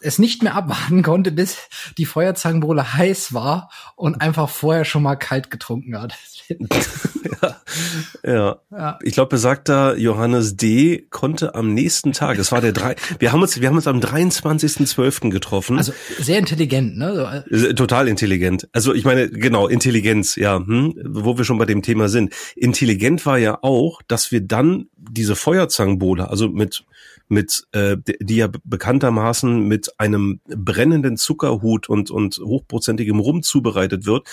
es 0.01 0.19
nicht 0.19 0.41
mehr 0.41 0.55
abwarten 0.55 1.03
konnte, 1.03 1.31
bis 1.31 1.57
die 1.97 2.05
Feuerzangenbowle 2.05 2.93
heiß 2.93 3.33
war 3.33 3.69
und 3.95 4.21
einfach 4.21 4.49
vorher 4.49 4.85
schon 4.85 5.03
mal 5.03 5.15
kalt 5.15 5.51
getrunken 5.51 5.99
hat. 5.99 6.15
ja, 7.41 7.55
ja. 8.23 8.59
ja. 8.71 8.99
Ich 9.03 9.13
glaube, 9.13 9.29
besagter 9.29 9.97
Johannes 9.97 10.55
D. 10.55 11.07
konnte 11.09 11.55
am 11.55 11.73
nächsten 11.73 12.13
Tag, 12.13 12.39
es 12.39 12.51
war 12.51 12.61
der 12.61 12.71
drei, 12.71 12.95
wir 13.19 13.31
haben 13.31 13.41
uns, 13.41 13.59
wir 13.59 13.67
haben 13.67 13.75
uns 13.75 13.87
am 13.87 13.99
23.12. 13.99 15.29
getroffen. 15.29 15.77
Also 15.77 15.93
sehr 16.17 16.39
intelligent, 16.39 16.97
ne? 16.97 17.43
Äh, 17.49 17.73
total 17.73 18.07
intelligent. 18.07 18.69
Also 18.71 18.93
ich 18.93 19.03
meine, 19.03 19.29
genau, 19.29 19.67
Intelligenz, 19.67 20.35
ja, 20.37 20.55
hm, 20.55 20.95
wo 21.05 21.37
wir 21.37 21.43
schon 21.43 21.57
bei 21.57 21.65
dem 21.65 21.81
Thema 21.81 22.07
sind. 22.07 22.33
Intelligent 22.55 23.25
war 23.25 23.37
ja 23.37 23.59
auch, 23.61 24.01
dass 24.07 24.31
wir 24.31 24.41
dann 24.41 24.87
diese 24.95 25.35
Feuerzangenbowle, 25.35 26.29
also 26.29 26.47
mit 26.47 26.85
mit 27.29 27.63
äh, 27.71 27.97
die 28.19 28.37
ja 28.37 28.49
bekanntermaßen 28.63 29.67
mit 29.67 29.99
einem 29.99 30.41
brennenden 30.45 31.17
Zuckerhut 31.17 31.87
und 31.87 32.11
und 32.11 32.37
hochprozentigem 32.37 33.19
Rum 33.19 33.43
zubereitet 33.43 34.05
wird, 34.05 34.27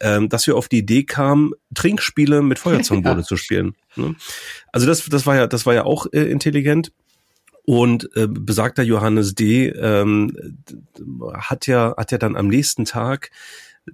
ähm, 0.00 0.28
dass 0.28 0.46
wir 0.46 0.56
auf 0.56 0.68
die 0.68 0.78
Idee 0.78 1.04
kamen, 1.04 1.52
Trinkspiele 1.74 2.42
mit 2.42 2.58
Feuerzangenbowle 2.58 3.20
ja. 3.20 3.22
zu 3.26 3.36
spielen. 3.36 3.74
Ne? 3.96 4.14
Also 4.72 4.86
das 4.86 5.04
das 5.06 5.26
war 5.26 5.36
ja 5.36 5.46
das 5.46 5.66
war 5.66 5.74
ja 5.74 5.84
auch 5.84 6.06
äh, 6.12 6.22
intelligent. 6.22 6.92
Und 7.68 8.08
äh, 8.14 8.28
besagter 8.28 8.84
Johannes 8.84 9.34
D. 9.34 9.70
Ähm, 9.70 10.36
hat 11.34 11.66
ja 11.66 11.94
hat 11.96 12.12
ja 12.12 12.18
dann 12.18 12.36
am 12.36 12.46
nächsten 12.46 12.84
Tag 12.84 13.32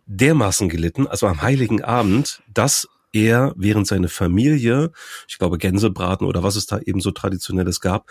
dermaßen 0.06 0.68
gelitten, 0.68 1.06
also 1.06 1.26
am 1.26 1.40
heiligen 1.40 1.82
Abend, 1.82 2.42
dass 2.52 2.88
er, 3.12 3.52
während 3.56 3.86
seine 3.86 4.08
Familie, 4.08 4.90
ich 5.28 5.38
glaube 5.38 5.58
Gänsebraten 5.58 6.26
oder 6.26 6.42
was 6.42 6.56
es 6.56 6.66
da 6.66 6.78
eben 6.78 7.00
so 7.00 7.10
traditionelles 7.10 7.80
gab, 7.80 8.10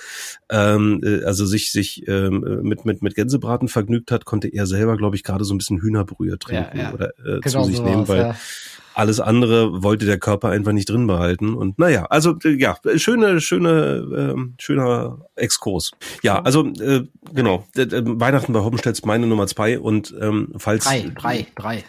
ähm, 0.50 1.02
äh, 1.04 1.24
also 1.24 1.46
sich 1.46 1.72
sich 1.72 2.08
ähm, 2.08 2.62
mit 2.64 2.86
mit 2.86 3.02
mit 3.02 3.16
Gänsebraten 3.16 3.68
vergnügt 3.68 4.12
hat, 4.12 4.26
konnte 4.26 4.48
er 4.48 4.68
selber, 4.68 4.98
glaube 4.98 5.16
ich, 5.16 5.24
gerade 5.24 5.46
so 5.46 5.54
ein 5.54 5.58
bisschen 5.58 5.82
Hühnerbrühe 5.82 6.38
trinken 6.40 6.78
ja, 6.78 6.84
ja. 6.84 6.94
oder 6.94 7.10
äh, 7.20 7.40
genau 7.42 7.64
zu 7.64 7.70
sich 7.70 7.78
so 7.78 7.84
nehmen, 7.84 8.08
weil 8.08 8.20
ja. 8.20 8.36
Alles 8.94 9.20
andere 9.20 9.84
wollte 9.84 10.06
der 10.06 10.20
Körper 10.20 10.50
einfach 10.50 10.72
nicht 10.72 10.90
drin 10.90 11.08
behalten. 11.08 11.54
Und 11.54 11.80
naja, 11.80 12.06
also 12.06 12.36
äh, 12.44 12.50
ja, 12.50 12.78
schöne, 12.96 13.42
schöne, 13.42 14.36
äh, 14.36 14.62
schöner 14.62 15.20
Exkurs. 15.36 15.92
Ja, 16.24 16.42
also 16.42 16.66
äh, 16.66 17.04
genau, 17.34 17.66
Weihnachten 17.76 18.54
bei 18.54 18.60
Hoppenstedt 18.60 19.06
meine 19.06 19.28
Nummer 19.28 19.48
zwei 19.48 19.80
und 19.80 20.14
ähm, 20.20 20.54
falls 20.58 20.86
drei, 20.86 21.12
drei, 21.16 21.48
drei. 21.56 21.84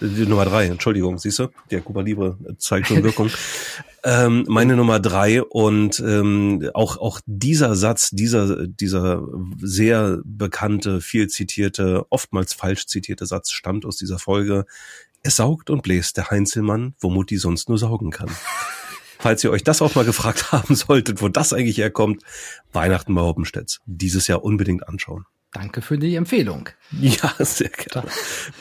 Die 0.00 0.26
Nummer 0.26 0.44
drei, 0.44 0.66
Entschuldigung, 0.66 1.18
siehst 1.18 1.38
du, 1.38 1.48
der 1.70 1.80
Cuba 1.80 2.02
Libre 2.02 2.36
zeigt 2.58 2.88
schon 2.88 3.02
Wirkung. 3.02 3.30
ähm, 4.04 4.44
meine 4.48 4.76
Nummer 4.76 5.00
drei 5.00 5.42
und 5.42 6.00
ähm, 6.00 6.68
auch 6.74 6.98
auch 6.98 7.20
dieser 7.26 7.74
Satz, 7.74 8.10
dieser 8.10 8.66
dieser 8.66 9.22
sehr 9.60 10.18
bekannte, 10.24 11.00
viel 11.00 11.28
zitierte, 11.28 12.04
oftmals 12.10 12.52
falsch 12.52 12.86
zitierte 12.86 13.26
Satz 13.26 13.50
stammt 13.50 13.84
aus 13.86 13.96
dieser 13.96 14.18
Folge. 14.18 14.66
Er 15.22 15.30
saugt 15.30 15.70
und 15.70 15.82
bläst 15.82 16.16
der 16.16 16.30
Heinzelmann, 16.30 16.94
wo 16.98 17.08
Mutti 17.08 17.36
sonst 17.36 17.68
nur 17.68 17.78
saugen 17.78 18.10
kann. 18.10 18.30
Falls 19.18 19.44
ihr 19.44 19.52
euch 19.52 19.62
das 19.62 19.80
auch 19.80 19.94
mal 19.94 20.04
gefragt 20.04 20.50
haben 20.52 20.74
solltet, 20.74 21.22
wo 21.22 21.28
das 21.28 21.52
eigentlich 21.52 21.78
herkommt, 21.78 22.22
Weihnachten 22.72 23.14
bei 23.14 23.20
Hoppenstedt. 23.20 23.78
Dieses 23.86 24.26
Jahr 24.26 24.42
unbedingt 24.42 24.88
anschauen. 24.88 25.26
Danke 25.52 25.80
für 25.82 25.98
die 25.98 26.16
Empfehlung. 26.16 26.70
Ja, 26.98 27.32
sehr 27.38 27.68
gerne. 27.68 28.08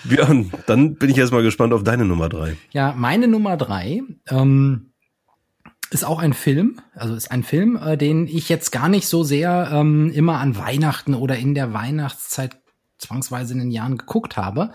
Björn, 0.04 0.52
dann 0.68 0.96
bin 0.96 1.10
ich 1.10 1.18
erstmal 1.18 1.42
gespannt 1.42 1.74
auf 1.74 1.84
deine 1.84 2.06
Nummer 2.06 2.30
drei. 2.30 2.58
Ja, 2.72 2.94
meine 2.96 3.28
Nummer 3.28 3.58
drei 3.58 4.04
ähm, 4.28 4.92
ist 5.90 6.06
auch 6.06 6.20
ein 6.20 6.34
Film, 6.34 6.80
also 6.94 7.16
ist 7.16 7.32
ein 7.32 7.44
Film, 7.44 7.78
äh, 7.78 7.98
den 7.98 8.28
ich 8.28 8.50
jetzt 8.50 8.72
gar 8.72 8.90
nicht 8.90 9.08
so 9.08 9.24
sehr 9.24 9.70
ähm, 9.72 10.12
immer 10.12 10.40
an 10.40 10.58
Weihnachten 10.58 11.16
oder 11.16 11.38
in 11.38 11.56
der 11.56 11.74
Weihnachtszeit 11.74 12.60
zwangsweise 12.98 13.54
in 13.54 13.60
den 13.60 13.72
Jahren 13.72 13.98
geguckt 13.98 14.38
habe, 14.38 14.72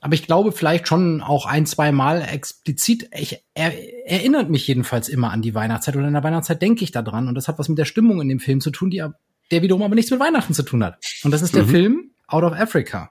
aber 0.00 0.14
ich 0.14 0.26
glaube 0.26 0.52
vielleicht 0.52 0.88
schon 0.88 1.20
auch 1.20 1.46
ein, 1.46 1.66
zwei 1.66 1.92
Mal 1.92 2.22
explizit. 2.22 3.10
Ich, 3.14 3.44
er 3.54 3.72
erinnert 4.06 4.48
mich 4.48 4.66
jedenfalls 4.66 5.08
immer 5.08 5.30
an 5.30 5.42
die 5.42 5.54
Weihnachtszeit 5.54 5.96
oder 5.96 6.06
in 6.06 6.14
der 6.14 6.24
Weihnachtszeit 6.24 6.62
denke 6.62 6.84
ich 6.84 6.92
da 6.92 7.02
dran 7.02 7.28
und 7.28 7.34
das 7.34 7.48
hat 7.48 7.58
was 7.58 7.68
mit 7.68 7.78
der 7.78 7.84
Stimmung 7.84 8.20
in 8.20 8.28
dem 8.28 8.40
Film 8.40 8.60
zu 8.60 8.70
tun, 8.70 8.90
die, 8.90 9.04
der 9.50 9.62
wiederum 9.62 9.82
aber 9.82 9.94
nichts 9.94 10.10
mit 10.10 10.20
Weihnachten 10.20 10.54
zu 10.54 10.62
tun 10.62 10.82
hat. 10.82 10.98
Und 11.22 11.32
das 11.32 11.42
ist 11.42 11.54
der 11.54 11.64
mhm. 11.64 11.68
Film 11.68 12.10
Out 12.26 12.44
of 12.44 12.52
Africa. 12.52 13.08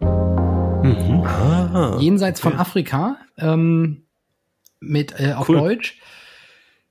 Mhm. 0.83 1.21
Ah, 1.25 1.97
Jenseits 1.99 2.41
okay. 2.41 2.49
von 2.49 2.59
Afrika 2.59 3.17
ähm, 3.37 4.03
mit 4.79 5.19
äh, 5.19 5.33
auf 5.33 5.49
cool. 5.49 5.57
Deutsch. 5.57 5.99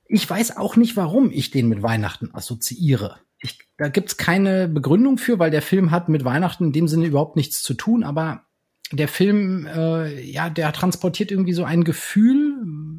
Ich 0.07 0.27
weiß 0.27 0.57
auch 0.57 0.75
nicht, 0.75 0.95
warum 0.95 1.29
ich 1.31 1.51
den 1.51 1.67
mit 1.67 1.83
Weihnachten 1.83 2.29
assoziiere. 2.33 3.17
Ich, 3.39 3.59
da 3.77 3.89
gibt's 3.89 4.17
keine 4.17 4.67
Begründung 4.67 5.17
für, 5.17 5.39
weil 5.39 5.51
der 5.51 5.61
Film 5.61 5.91
hat 5.91 6.09
mit 6.09 6.23
Weihnachten 6.23 6.65
in 6.65 6.71
dem 6.71 6.87
Sinne 6.87 7.05
überhaupt 7.05 7.35
nichts 7.35 7.61
zu 7.61 7.73
tun, 7.73 8.03
aber 8.03 8.43
der 8.91 9.07
Film, 9.07 9.67
äh, 9.67 10.21
ja, 10.21 10.49
der 10.49 10.71
transportiert 10.73 11.31
irgendwie 11.31 11.53
so 11.53 11.63
ein 11.63 11.83
Gefühl, 11.83 12.55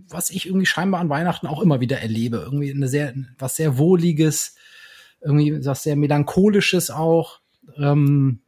was 0.09 0.31
ich 0.31 0.47
irgendwie 0.47 0.67
scheinbar 0.67 1.01
an 1.01 1.09
Weihnachten 1.09 1.47
auch 1.47 1.61
immer 1.61 1.81
wieder 1.81 2.01
erlebe. 2.01 2.39
Irgendwie 2.39 2.71
eine 2.71 2.89
sehr, 2.89 3.15
was 3.39 3.57
sehr 3.57 3.77
Wohliges, 3.77 4.55
irgendwie 5.21 5.65
was 5.65 5.83
sehr 5.83 5.97
Melancholisches 5.97 6.91
auch. 6.91 7.41
Ähm, 7.77 8.41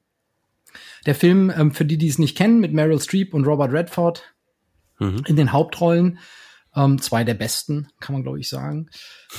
der 1.06 1.14
Film, 1.14 1.52
ähm, 1.56 1.72
für 1.72 1.84
die, 1.84 1.98
die 1.98 2.08
es 2.08 2.18
nicht 2.18 2.36
kennen, 2.36 2.60
mit 2.60 2.72
Meryl 2.72 3.00
Streep 3.00 3.34
und 3.34 3.44
Robert 3.44 3.72
Redford 3.72 4.34
mhm. 4.98 5.22
in 5.26 5.36
den 5.36 5.52
Hauptrollen, 5.52 6.18
ähm, 6.74 7.00
zwei 7.00 7.24
der 7.24 7.34
besten, 7.34 7.88
kann 8.00 8.14
man 8.14 8.22
glaube 8.22 8.40
ich 8.40 8.48
sagen, 8.48 8.88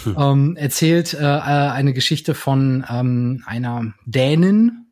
mhm. 0.06 0.16
ähm, 0.20 0.56
erzählt 0.56 1.14
äh, 1.14 1.24
äh, 1.24 1.40
eine 1.72 1.94
Geschichte 1.94 2.36
von 2.36 2.86
ähm, 2.90 3.44
einer 3.46 3.94
Dänin, 4.06 4.83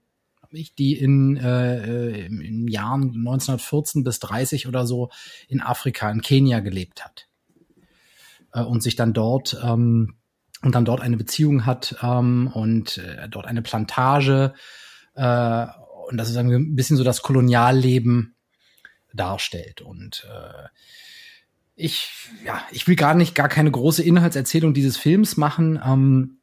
ich, 0.51 0.75
die 0.75 0.97
in, 0.97 1.37
äh, 1.37 2.25
in 2.25 2.67
Jahren 2.67 3.09
1914 3.09 4.03
bis 4.03 4.19
30 4.19 4.67
oder 4.67 4.85
so 4.85 5.09
in 5.47 5.61
Afrika, 5.61 6.09
in 6.09 6.21
Kenia 6.21 6.59
gelebt 6.59 7.03
hat. 7.03 7.27
Äh, 8.53 8.63
und 8.63 8.83
sich 8.83 8.95
dann 8.95 9.13
dort 9.13 9.57
ähm, 9.63 10.15
und 10.61 10.75
dann 10.75 10.85
dort 10.85 11.01
eine 11.01 11.17
Beziehung 11.17 11.65
hat 11.65 11.95
ähm, 12.03 12.49
und 12.53 12.97
äh, 12.99 13.27
dort 13.29 13.47
eine 13.47 13.61
Plantage 13.61 14.53
äh, 15.15 15.65
und 16.11 16.17
das 16.17 16.29
ist 16.29 16.35
ein 16.35 16.75
bisschen 16.75 16.97
so 16.97 17.03
das 17.03 17.21
Kolonialleben 17.21 18.35
darstellt. 19.13 19.81
Und 19.81 20.27
äh, 20.29 20.67
ich, 21.75 22.09
ja, 22.45 22.61
ich 22.71 22.87
will 22.87 22.95
gar 22.97 23.15
nicht, 23.15 23.33
gar 23.33 23.47
keine 23.47 23.71
große 23.71 24.03
Inhaltserzählung 24.03 24.73
dieses 24.73 24.97
Films 24.97 25.37
machen. 25.37 25.79
Ähm, 25.83 26.40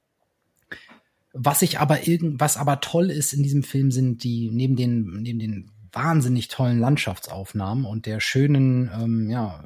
was 1.32 1.62
ich 1.62 1.78
aber 1.78 2.06
irgend, 2.06 2.40
was 2.40 2.56
aber 2.56 2.80
toll 2.80 3.10
ist 3.10 3.32
in 3.32 3.42
diesem 3.42 3.62
Film 3.62 3.90
sind 3.90 4.24
die, 4.24 4.50
neben 4.50 4.76
den, 4.76 5.22
neben 5.22 5.38
den 5.38 5.70
wahnsinnig 5.92 6.48
tollen 6.48 6.78
Landschaftsaufnahmen 6.78 7.84
und 7.84 8.06
der 8.06 8.20
schönen, 8.20 8.90
ähm, 8.94 9.30
ja, 9.30 9.64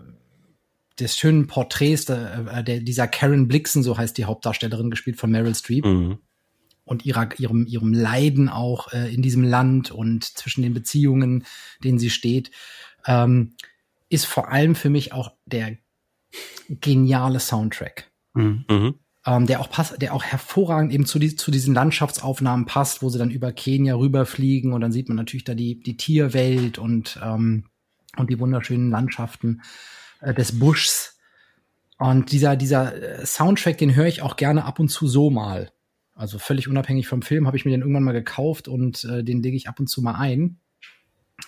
des 0.98 1.16
schönen 1.16 1.46
Porträts 1.46 2.05
der, 2.07 2.46
äh, 2.53 2.64
der, 2.64 2.81
dieser 2.81 3.09
Karen 3.09 3.48
Blixen, 3.48 3.83
so 3.83 3.96
heißt 3.96 4.16
die 4.18 4.25
Hauptdarstellerin, 4.25 4.90
gespielt 4.90 5.18
von 5.18 5.31
Meryl 5.31 5.55
Streep. 5.55 5.85
Mhm. 5.85 6.18
Und 6.85 7.07
ihrer, 7.07 7.29
ihrem, 7.38 7.66
ihrem 7.66 7.92
Leiden 7.92 8.48
auch 8.48 8.92
äh, 8.92 9.14
in 9.14 9.22
diesem 9.22 9.44
Land 9.44 9.92
und 9.92 10.25
zwischen 10.25 10.62
den 10.62 10.75
Beziehungen, 10.75 11.44
denen 11.85 12.01
sie 12.01 12.11
steht, 12.11 12.51
ähm, 13.07 13.55
ist 14.09 14.27
vor 14.27 14.51
allem 14.51 14.75
für 14.75 14.90
mich 14.90 15.12
auch 15.12 15.33
der 15.46 15.79
geniale 16.68 17.40
Soundtrack. 17.40 18.11
Mhm. 18.35 18.98
Ähm, 19.27 19.47
der 19.47 19.61
auch 19.61 19.71
passt, 19.71 20.01
der 20.03 20.15
auch 20.15 20.25
hervorragend 20.25 20.93
eben 20.93 21.07
zu, 21.07 21.19
die, 21.19 21.37
zu 21.37 21.51
diesen 21.51 21.75
Landschaftsaufnahmen 21.75 22.67
passt, 22.67 23.03
wo 23.03 23.09
sie 23.09 23.19
dann 23.19 23.31
über 23.31 23.53
Kenia 23.53 23.95
rüberfliegen 23.95 24.73
und 24.73 24.81
dann 24.81 24.93
sieht 24.93 25.09
man 25.09 25.17
natürlich 25.17 25.45
da 25.45 25.55
die, 25.55 25.81
die 25.81 25.97
Tierwelt 25.97 26.79
und, 26.79 27.21
ähm, 27.23 27.65
und 28.17 28.31
die 28.31 28.41
wunderschönen 28.41 28.91
Landschaften 28.91 29.63
äh, 30.21 30.35
des 30.35 30.59
Buschs. 30.59 31.19
Und 31.99 32.33
dieser, 32.33 32.57
dieser 32.57 33.21
äh, 33.21 33.25
Soundtrack, 33.25 33.79
den 33.79 33.95
höre 33.95 34.07
ich 34.07 34.23
auch 34.23 34.37
gerne 34.37 34.65
ab 34.65 34.81
und 34.81 34.89
zu 34.89 35.07
so 35.07 35.31
mal. 35.31 35.71
Also 36.15 36.39
völlig 36.39 36.69
unabhängig 36.69 37.07
vom 37.07 37.23
Film 37.23 37.47
habe 37.47 37.57
ich 37.57 37.65
mir 37.65 37.71
den 37.71 37.81
irgendwann 37.81 38.03
mal 38.03 38.13
gekauft 38.13 38.67
und 38.67 39.05
äh, 39.05 39.23
den 39.23 39.43
lege 39.43 39.57
ich 39.57 39.69
ab 39.69 39.79
und 39.79 39.87
zu 39.87 40.03
mal 40.03 40.15
ein. 40.15 40.59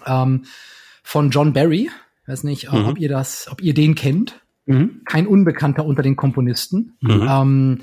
Ähm, 0.07 0.45
von 1.03 1.31
John 1.31 1.53
Barry. 1.53 1.91
Weiß 2.27 2.45
nicht, 2.45 2.73
mhm. 2.73 2.87
ob 2.87 2.99
ihr 2.99 3.09
das, 3.09 3.49
ob 3.51 3.61
ihr 3.63 3.75
den 3.75 3.95
kennt. 3.95 4.43
Mhm. 4.66 5.03
Kein 5.05 5.27
Unbekannter 5.27 5.85
unter 5.85 6.03
den 6.03 6.16
Komponisten. 6.16 6.96
Mhm. 7.00 7.27
Ähm, 7.29 7.81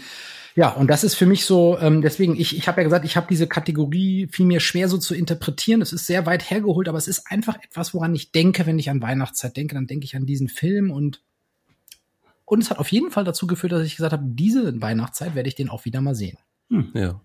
ja, 0.56 0.70
und 0.70 0.90
das 0.90 1.04
ist 1.04 1.16
für 1.16 1.26
mich 1.26 1.46
so, 1.46 1.78
ähm, 1.80 2.02
deswegen, 2.02 2.36
ich, 2.36 2.58
ich 2.58 2.68
habe 2.68 2.82
ja 2.82 2.84
gesagt, 2.84 3.06
ich 3.06 3.16
habe 3.16 3.28
diese 3.30 3.48
Kategorie 3.48 4.28
viel 4.32 4.46
mir 4.46 4.60
schwer 4.60 4.90
so 4.90 4.98
zu 4.98 5.16
interpretieren. 5.16 5.82
Es 5.82 5.94
ist 5.94 6.08
sehr 6.08 6.26
weit 6.26 6.50
hergeholt, 6.50 6.90
aber 6.90 6.98
es 6.98 7.08
ist 7.08 7.32
einfach 7.32 7.56
etwas, 7.64 7.94
woran 7.94 8.14
ich 8.14 8.32
denke, 8.32 8.66
wenn 8.66 8.80
ich 8.80 8.90
an 8.90 9.02
Weihnachtszeit 9.02 9.56
denke, 9.56 9.76
dann 9.76 9.88
denke 9.88 10.06
ich 10.06 10.16
an 10.16 10.26
diesen 10.26 10.50
Film 10.50 10.92
und 10.92 11.22
und 12.44 12.62
es 12.62 12.70
hat 12.70 12.80
auf 12.80 12.92
jeden 12.92 13.12
Fall 13.12 13.24
dazu 13.24 13.48
geführt, 13.48 13.72
dass 13.72 13.86
ich 13.86 13.96
gesagt 13.96 14.12
habe, 14.12 14.26
diese 14.26 14.82
Weihnachtszeit 14.82 15.36
werde 15.36 15.48
ich 15.48 15.56
den 15.56 15.70
auch 15.70 15.86
wieder 15.86 16.02
mal 16.02 16.16
sehen. 16.16 16.38
Hm. 16.70 16.92
Ja. 16.94 17.22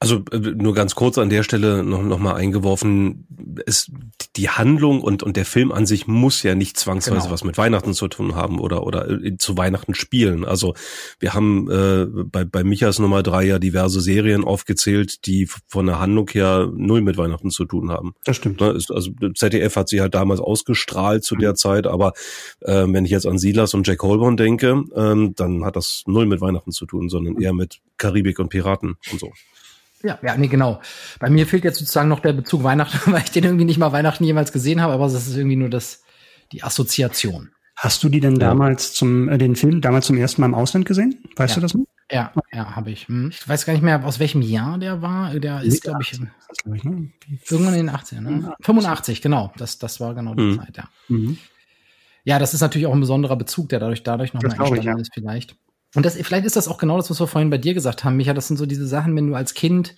Also 0.00 0.22
äh, 0.32 0.38
nur 0.38 0.74
ganz 0.74 0.94
kurz 0.94 1.18
an 1.18 1.30
der 1.30 1.42
Stelle 1.42 1.84
noch, 1.84 2.02
noch 2.02 2.18
mal 2.18 2.34
eingeworfen, 2.34 3.26
es, 3.66 3.90
die 4.36 4.48
Handlung 4.48 5.00
und, 5.00 5.22
und 5.22 5.36
der 5.36 5.44
Film 5.44 5.72
an 5.72 5.86
sich 5.86 6.06
muss 6.06 6.42
ja 6.42 6.54
nicht 6.54 6.78
zwangsweise 6.78 7.22
genau. 7.22 7.32
was 7.32 7.44
mit 7.44 7.58
Weihnachten 7.58 7.94
zu 7.94 8.08
tun 8.08 8.34
haben 8.34 8.58
oder, 8.58 8.86
oder 8.86 9.08
äh, 9.10 9.36
zu 9.36 9.56
Weihnachten 9.56 9.94
spielen. 9.94 10.44
Also 10.44 10.74
wir 11.20 11.34
haben 11.34 11.70
äh, 11.70 12.06
bei, 12.06 12.44
bei 12.44 12.64
Michas 12.64 12.98
Nummer 12.98 13.22
drei 13.22 13.44
ja 13.44 13.58
diverse 13.58 14.00
Serien 14.00 14.44
aufgezählt, 14.44 15.26
die 15.26 15.48
von 15.66 15.86
der 15.86 16.00
Handlung 16.00 16.28
her 16.30 16.70
null 16.74 17.02
mit 17.02 17.16
Weihnachten 17.16 17.50
zu 17.50 17.64
tun 17.64 17.90
haben. 17.90 18.14
Das 18.24 18.36
stimmt. 18.36 18.60
Ne, 18.60 18.68
also 18.88 19.10
ZDF 19.34 19.76
hat 19.76 19.88
sie 19.88 20.00
halt 20.00 20.14
damals 20.14 20.40
ausgestrahlt 20.40 21.24
zu 21.24 21.34
mhm. 21.34 21.40
der 21.40 21.54
Zeit, 21.54 21.86
aber 21.86 22.12
äh, 22.60 22.86
wenn 22.88 23.04
ich 23.04 23.10
jetzt 23.10 23.26
an 23.26 23.38
Silas 23.38 23.74
und 23.74 23.86
Jack 23.86 24.02
Holborn 24.02 24.36
denke, 24.36 24.84
ähm, 24.94 25.34
dann 25.36 25.64
hat 25.64 25.76
das 25.76 26.04
null 26.06 26.26
mit 26.26 26.40
Weihnachten 26.40 26.72
zu 26.72 26.86
tun, 26.86 27.08
sondern 27.08 27.40
eher 27.40 27.52
mit 27.52 27.80
Karibik 28.02 28.38
und 28.38 28.48
Piraten 28.48 28.96
und 29.10 29.20
so. 29.20 29.32
Ja, 30.02 30.18
ja, 30.22 30.36
nee, 30.36 30.48
genau. 30.48 30.80
Bei 31.20 31.30
mir 31.30 31.46
fehlt 31.46 31.64
jetzt 31.64 31.78
sozusagen 31.78 32.08
noch 32.08 32.20
der 32.20 32.32
Bezug 32.32 32.64
Weihnachten, 32.64 32.98
weil 33.12 33.22
ich 33.22 33.30
den 33.30 33.44
irgendwie 33.44 33.64
nicht 33.64 33.78
mal 33.78 33.92
Weihnachten 33.92 34.24
jemals 34.24 34.52
gesehen 34.52 34.80
habe, 34.80 34.92
aber 34.92 35.04
das 35.04 35.26
ist 35.26 35.36
irgendwie 35.36 35.56
nur 35.56 35.70
das, 35.70 36.02
die 36.50 36.62
Assoziation. 36.62 37.50
Hast 37.76 38.04
du 38.04 38.08
die 38.08 38.20
denn 38.20 38.38
damals 38.38 38.92
zum, 38.92 39.28
äh, 39.28 39.38
den 39.38 39.56
Film 39.56 39.80
damals 39.80 40.06
zum 40.06 40.16
ersten 40.18 40.40
Mal 40.40 40.48
im 40.48 40.54
Ausland 40.54 40.84
gesehen? 40.84 41.22
Weißt 41.36 41.52
ja. 41.52 41.60
du 41.60 41.60
das 41.62 41.74
noch? 41.74 41.84
Ja, 42.10 42.32
ja, 42.52 42.76
habe 42.76 42.90
ich. 42.90 43.08
Hm. 43.08 43.30
Ich 43.30 43.48
weiß 43.48 43.64
gar 43.64 43.72
nicht 43.72 43.82
mehr, 43.82 44.04
aus 44.04 44.18
welchem 44.18 44.42
Jahr 44.42 44.78
der 44.78 45.00
war. 45.00 45.32
Der 45.38 45.62
ist, 45.62 45.82
glaube 45.82 46.02
ich, 46.02 46.10
glaub 46.10 46.76
ich 46.76 46.84
ne? 46.84 47.10
irgendwann 47.48 47.74
in 47.74 47.86
den 47.86 47.96
80ern, 47.96 48.20
ne? 48.20 48.54
85, 48.60 49.22
genau. 49.22 49.52
Das, 49.56 49.78
das 49.78 49.98
war 50.00 50.14
genau 50.14 50.34
die 50.34 50.42
mhm. 50.42 50.58
Zeit, 50.58 50.76
ja. 50.76 50.88
Mhm. 51.08 51.38
Ja, 52.24 52.38
das 52.38 52.52
ist 52.54 52.60
natürlich 52.60 52.86
auch 52.86 52.92
ein 52.92 53.00
besonderer 53.00 53.36
Bezug, 53.36 53.70
der 53.70 53.80
dadurch, 53.80 54.02
dadurch 54.02 54.34
nochmal 54.34 54.52
entstanden 54.52 54.78
ich, 54.78 54.84
ja. 54.84 54.98
ist, 54.98 55.14
vielleicht. 55.14 55.56
Und 55.94 56.06
das, 56.06 56.14
vielleicht 56.16 56.46
ist 56.46 56.56
das 56.56 56.68
auch 56.68 56.78
genau 56.78 56.96
das, 56.96 57.10
was 57.10 57.20
wir 57.20 57.26
vorhin 57.26 57.50
bei 57.50 57.58
dir 57.58 57.74
gesagt 57.74 58.04
haben, 58.04 58.16
Micha. 58.16 58.34
Das 58.34 58.48
sind 58.48 58.56
so 58.56 58.66
diese 58.66 58.86
Sachen, 58.86 59.14
wenn 59.14 59.28
du 59.28 59.34
als 59.34 59.54
Kind 59.54 59.94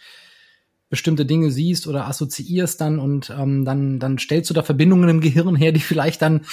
bestimmte 0.91 1.27
Dinge 1.27 1.51
siehst 1.51 1.87
oder 1.87 2.07
assoziierst 2.07 2.81
dann 2.81 2.99
und 2.99 3.31
ähm, 3.31 3.65
dann, 3.65 3.99
dann 3.99 4.19
stellst 4.19 4.51
du 4.51 4.55
da 4.55 4.63
Verbindungen 4.63 5.09
im 5.09 5.21
Gehirn 5.21 5.57
her, 5.57 5.73
die 5.73 5.81
vielleicht 5.81 6.23
dann, 6.23 6.47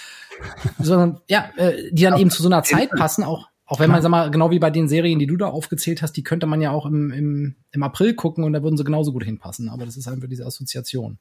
sondern 0.79 1.21
ja, 1.27 1.51
äh, 1.57 1.91
die 1.91 2.03
dann 2.03 2.19
eben 2.19 2.31
zu 2.31 2.41
so 2.41 2.49
einer 2.49 2.63
Zeit 2.63 2.89
passen, 2.91 3.23
auch 3.23 3.50
auch 3.71 3.79
wenn 3.79 3.89
man, 3.89 4.01
sag 4.01 4.09
mal, 4.09 4.29
genau 4.29 4.51
wie 4.51 4.59
bei 4.59 4.69
den 4.69 4.89
Serien, 4.89 5.17
die 5.17 5.27
du 5.27 5.37
da 5.37 5.47
aufgezählt 5.47 6.01
hast, 6.01 6.17
die 6.17 6.23
könnte 6.23 6.45
man 6.45 6.61
ja 6.61 6.71
auch 6.71 6.85
im, 6.85 7.09
im, 7.11 7.55
im 7.71 7.83
April 7.83 8.15
gucken 8.15 8.43
und 8.43 8.51
da 8.51 8.61
würden 8.61 8.75
sie 8.75 8.83
genauso 8.83 9.13
gut 9.13 9.23
hinpassen. 9.23 9.69
Aber 9.69 9.85
das 9.85 9.95
ist 9.95 10.09
einfach 10.09 10.27
diese 10.27 10.45
Assoziation. 10.45 11.19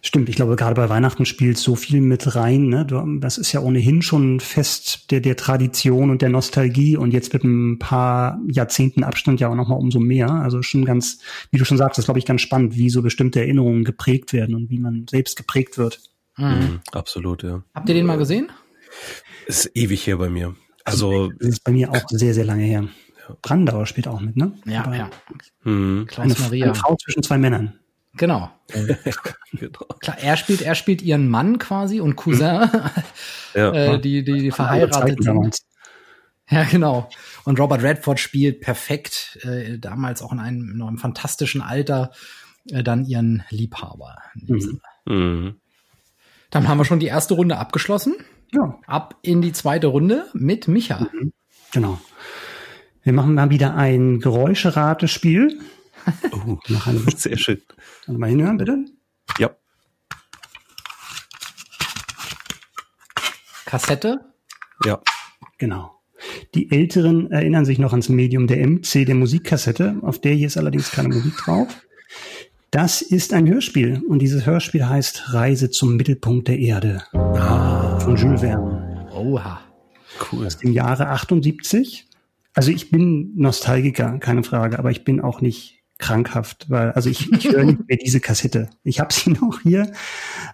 Stimmt, 0.00 0.30
ich 0.30 0.36
glaube, 0.36 0.56
gerade 0.56 0.74
bei 0.74 0.88
Weihnachten 0.88 1.26
spielt 1.26 1.58
so 1.58 1.74
viel 1.74 2.00
mit 2.00 2.34
rein. 2.34 2.68
Ne? 2.68 2.86
Das 3.20 3.36
ist 3.36 3.52
ja 3.52 3.60
ohnehin 3.60 4.00
schon 4.00 4.40
fest 4.40 5.10
der, 5.10 5.20
der 5.20 5.36
Tradition 5.36 6.08
und 6.08 6.22
der 6.22 6.30
Nostalgie 6.30 6.96
und 6.96 7.12
jetzt 7.12 7.34
mit 7.34 7.44
ein 7.44 7.78
paar 7.78 8.40
Jahrzehnten 8.50 9.04
Abstand 9.04 9.38
ja 9.40 9.50
auch 9.50 9.54
nochmal 9.54 9.78
umso 9.78 10.00
mehr. 10.00 10.30
Also 10.30 10.62
schon 10.62 10.86
ganz, 10.86 11.18
wie 11.50 11.58
du 11.58 11.66
schon 11.66 11.76
sagst, 11.76 11.98
das 11.98 12.06
glaube 12.06 12.18
ich 12.18 12.24
ganz 12.24 12.40
spannend, 12.40 12.78
wie 12.78 12.88
so 12.88 13.02
bestimmte 13.02 13.40
Erinnerungen 13.40 13.84
geprägt 13.84 14.32
werden 14.32 14.54
und 14.54 14.70
wie 14.70 14.78
man 14.78 15.04
selbst 15.10 15.36
geprägt 15.36 15.76
wird. 15.76 16.00
Mhm. 16.38 16.46
Mhm, 16.46 16.80
absolut, 16.92 17.42
ja. 17.42 17.62
Habt 17.74 17.90
ihr 17.90 17.94
den 17.94 18.06
mal 18.06 18.16
gesehen? 18.16 18.50
Ist 19.46 19.70
ewig 19.74 20.02
hier 20.02 20.16
bei 20.16 20.30
mir. 20.30 20.56
Also, 20.90 21.30
das 21.32 21.48
ist 21.48 21.64
bei 21.64 21.72
mir 21.72 21.90
auch 21.90 22.02
sehr, 22.08 22.34
sehr 22.34 22.44
lange 22.44 22.64
her. 22.64 22.88
Brandauer 23.42 23.86
spielt 23.86 24.08
auch 24.08 24.20
mit, 24.20 24.36
ne? 24.36 24.52
Ja, 24.64 24.84
Aber 24.84 24.96
ja. 24.96 25.10
Hm. 25.62 26.06
Klaus 26.08 26.24
eine, 26.24 26.34
Maria. 26.38 26.64
Eine 26.66 26.74
Frau 26.74 26.96
zwischen 26.96 27.22
zwei 27.22 27.38
Männern. 27.38 27.78
Genau. 28.14 28.50
genau. 29.52 29.86
Klar, 30.00 30.18
er 30.18 30.36
spielt, 30.36 30.62
er 30.62 30.74
spielt 30.74 31.00
ihren 31.00 31.28
Mann 31.28 31.58
quasi 31.58 32.00
und 32.00 32.16
Cousin, 32.16 32.68
ja. 33.54 33.72
äh, 33.72 34.00
die, 34.00 34.24
die, 34.24 34.40
die 34.40 34.50
verheiratet 34.50 35.22
sind. 35.22 35.58
Ja, 36.48 36.64
genau. 36.64 37.08
Und 37.44 37.60
Robert 37.60 37.82
Redford 37.82 38.18
spielt 38.18 38.60
perfekt, 38.60 39.38
äh, 39.42 39.78
damals 39.78 40.22
auch 40.22 40.32
in 40.32 40.40
einem, 40.40 40.72
in 40.72 40.82
einem 40.82 40.98
fantastischen 40.98 41.62
Alter, 41.62 42.10
äh, 42.68 42.82
dann 42.82 43.04
ihren 43.04 43.44
Liebhaber. 43.50 44.18
Mhm. 44.34 44.80
Mhm. 45.06 45.54
Dann 46.50 46.66
haben 46.66 46.78
wir 46.78 46.84
schon 46.84 46.98
die 46.98 47.06
erste 47.06 47.34
Runde 47.34 47.56
abgeschlossen. 47.58 48.16
Ja. 48.52 48.78
Ab 48.86 49.16
in 49.22 49.42
die 49.42 49.52
zweite 49.52 49.88
Runde 49.88 50.26
mit 50.32 50.68
Micha. 50.68 51.08
Mhm. 51.12 51.32
Genau. 51.72 52.00
Wir 53.02 53.12
machen 53.12 53.34
mal 53.34 53.50
wieder 53.50 53.74
ein 53.74 54.20
Geräuscheratespiel. 54.20 55.60
Oh, 56.32 56.56
sehr 57.14 57.36
schön. 57.36 57.60
Mal 58.06 58.30
hinhören, 58.30 58.56
bitte. 58.56 58.86
Ja. 59.38 59.50
Kassette? 63.66 64.20
Ja. 64.86 65.02
Genau. 65.58 66.00
Die 66.54 66.70
Älteren 66.72 67.30
erinnern 67.30 67.66
sich 67.66 67.78
noch 67.78 67.92
ans 67.92 68.08
Medium 68.08 68.46
der 68.46 68.66
MC, 68.66 69.04
der 69.04 69.14
Musikkassette. 69.14 69.96
Auf 70.00 70.20
der 70.20 70.32
hier 70.32 70.46
ist 70.46 70.56
allerdings 70.56 70.90
keine 70.90 71.10
Musik 71.10 71.36
drauf. 71.36 71.68
Das 72.70 73.02
ist 73.02 73.32
ein 73.32 73.48
Hörspiel 73.48 74.00
und 74.08 74.20
dieses 74.20 74.46
Hörspiel 74.46 74.88
heißt 74.88 75.34
Reise 75.34 75.70
zum 75.70 75.96
Mittelpunkt 75.96 76.48
der 76.48 76.58
Erde 76.58 77.02
ah. 77.12 77.79
Von 78.00 78.16
Jules 78.16 78.40
Verne. 78.40 79.08
Oha. 79.12 79.60
Cool. 80.32 80.46
Aus 80.46 80.58
dem 80.58 80.72
Jahre 80.72 81.08
78. 81.08 82.06
Also 82.54 82.70
ich 82.70 82.90
bin 82.90 83.32
Nostalgiker, 83.36 84.18
keine 84.18 84.42
Frage, 84.42 84.78
aber 84.78 84.90
ich 84.90 85.04
bin 85.04 85.20
auch 85.20 85.40
nicht 85.40 85.82
krankhaft, 85.98 86.70
weil 86.70 86.92
also 86.92 87.10
ich, 87.10 87.30
ich 87.30 87.52
höre 87.52 87.64
nicht 87.64 87.86
mehr 87.86 87.98
diese 87.98 88.20
Kassette. 88.20 88.70
Ich 88.84 89.00
habe 89.00 89.12
sie 89.12 89.30
noch 89.40 89.60
hier 89.62 89.92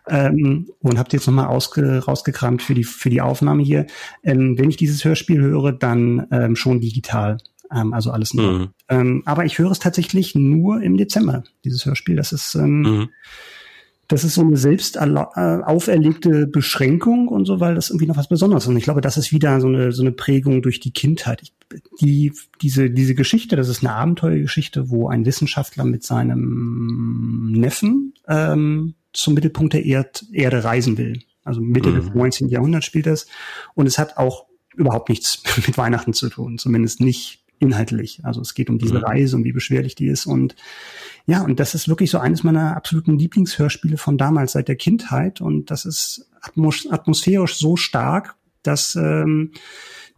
ähm, 0.08 0.68
und 0.80 0.98
habe 0.98 1.10
jetzt 1.12 1.26
nochmal 1.26 1.46
rausgekramt 1.46 2.62
für 2.62 2.74
die 2.74 2.84
für 2.84 3.10
die 3.10 3.20
Aufnahme 3.20 3.62
hier. 3.62 3.86
Ähm, 4.24 4.58
wenn 4.58 4.68
ich 4.68 4.76
dieses 4.76 5.04
Hörspiel 5.04 5.40
höre, 5.40 5.72
dann 5.72 6.26
ähm, 6.32 6.56
schon 6.56 6.80
digital. 6.80 7.38
Ähm, 7.72 7.92
also 7.92 8.10
alles 8.10 8.34
nur. 8.34 8.52
Mhm. 8.52 8.68
Ähm, 8.88 9.22
aber 9.24 9.44
ich 9.44 9.58
höre 9.58 9.70
es 9.70 9.78
tatsächlich 9.78 10.34
nur 10.34 10.82
im 10.82 10.96
Dezember, 10.96 11.44
dieses 11.64 11.86
Hörspiel. 11.86 12.16
Das 12.16 12.32
ist, 12.32 12.56
ähm, 12.56 12.80
mhm. 12.80 13.08
Das 14.08 14.22
ist 14.22 14.34
so 14.34 14.42
eine 14.42 14.56
selbst 14.56 14.96
äh, 14.96 15.00
auferlegte 15.00 16.46
Beschränkung 16.46 17.28
und 17.28 17.44
so, 17.44 17.58
weil 17.58 17.74
das 17.74 17.90
irgendwie 17.90 18.06
noch 18.06 18.16
was 18.16 18.28
Besonderes 18.28 18.64
ist. 18.64 18.68
Und 18.68 18.76
ich 18.76 18.84
glaube, 18.84 19.00
das 19.00 19.16
ist 19.16 19.32
wieder 19.32 19.60
so 19.60 19.66
eine, 19.66 19.90
so 19.92 20.02
eine 20.02 20.12
Prägung 20.12 20.62
durch 20.62 20.78
die 20.78 20.92
Kindheit. 20.92 21.42
Ich, 21.42 21.52
die, 22.00 22.32
diese, 22.62 22.90
diese 22.90 23.14
Geschichte, 23.14 23.56
das 23.56 23.68
ist 23.68 23.84
eine 23.84 23.94
Abenteuergeschichte, 23.94 24.90
wo 24.90 25.08
ein 25.08 25.26
Wissenschaftler 25.26 25.84
mit 25.84 26.04
seinem 26.04 27.52
Neffen 27.52 28.14
ähm, 28.28 28.94
zum 29.12 29.34
Mittelpunkt 29.34 29.72
der 29.72 29.84
Erd 29.84 30.24
Erde 30.32 30.62
reisen 30.62 30.98
will. 30.98 31.22
Also 31.42 31.60
Mitte 31.60 31.90
mhm. 31.90 31.96
des 31.96 32.14
19. 32.14 32.48
Jahrhunderts 32.48 32.86
spielt 32.86 33.06
das. 33.06 33.26
Und 33.74 33.86
es 33.86 33.98
hat 33.98 34.16
auch 34.18 34.46
überhaupt 34.76 35.08
nichts 35.08 35.42
mit 35.66 35.76
Weihnachten 35.76 36.12
zu 36.12 36.28
tun, 36.28 36.58
zumindest 36.58 37.00
nicht 37.00 37.45
inhaltlich. 37.58 38.20
Also 38.24 38.40
es 38.40 38.54
geht 38.54 38.70
um 38.70 38.78
diese 38.78 38.98
mhm. 38.98 39.04
Reise 39.04 39.36
und 39.36 39.44
wie 39.44 39.52
beschwerlich 39.52 39.94
die 39.94 40.06
ist. 40.06 40.26
Und 40.26 40.54
ja, 41.26 41.42
und 41.42 41.58
das 41.60 41.74
ist 41.74 41.88
wirklich 41.88 42.10
so 42.10 42.18
eines 42.18 42.44
meiner 42.44 42.76
absoluten 42.76 43.18
Lieblingshörspiele 43.18 43.96
von 43.96 44.18
damals, 44.18 44.52
seit 44.52 44.68
der 44.68 44.76
Kindheit. 44.76 45.40
Und 45.40 45.70
das 45.70 45.84
ist 45.84 46.28
atmos 46.40 46.86
atmosphärisch 46.90 47.56
so 47.56 47.76
stark, 47.76 48.36
dass 48.62 48.96
ähm, 48.96 49.52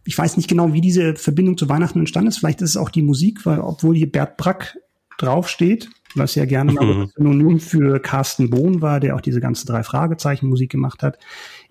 ich 0.05 0.17
weiß 0.17 0.37
nicht 0.37 0.49
genau, 0.49 0.73
wie 0.73 0.81
diese 0.81 1.15
Verbindung 1.15 1.57
zu 1.57 1.69
Weihnachten 1.69 1.99
entstanden 1.99 2.29
ist. 2.29 2.39
Vielleicht 2.39 2.61
ist 2.61 2.71
es 2.71 2.77
auch 2.77 2.89
die 2.89 3.01
Musik, 3.01 3.45
weil 3.45 3.59
obwohl 3.59 3.95
hier 3.95 4.11
Bert 4.11 4.37
Brack 4.37 4.77
draufsteht, 5.17 5.89
was 6.15 6.35
ja 6.35 6.45
gerne 6.45 6.73
mal 6.73 6.85
mhm. 6.85 7.11
synonym 7.15 7.59
für 7.59 7.99
Carsten 7.99 8.49
Bohn 8.49 8.81
war, 8.81 8.99
der 8.99 9.15
auch 9.15 9.21
diese 9.21 9.41
ganze 9.41 9.65
drei 9.65 9.83
Fragezeichen 9.83 10.47
Musik 10.47 10.71
gemacht 10.71 11.03
hat, 11.03 11.19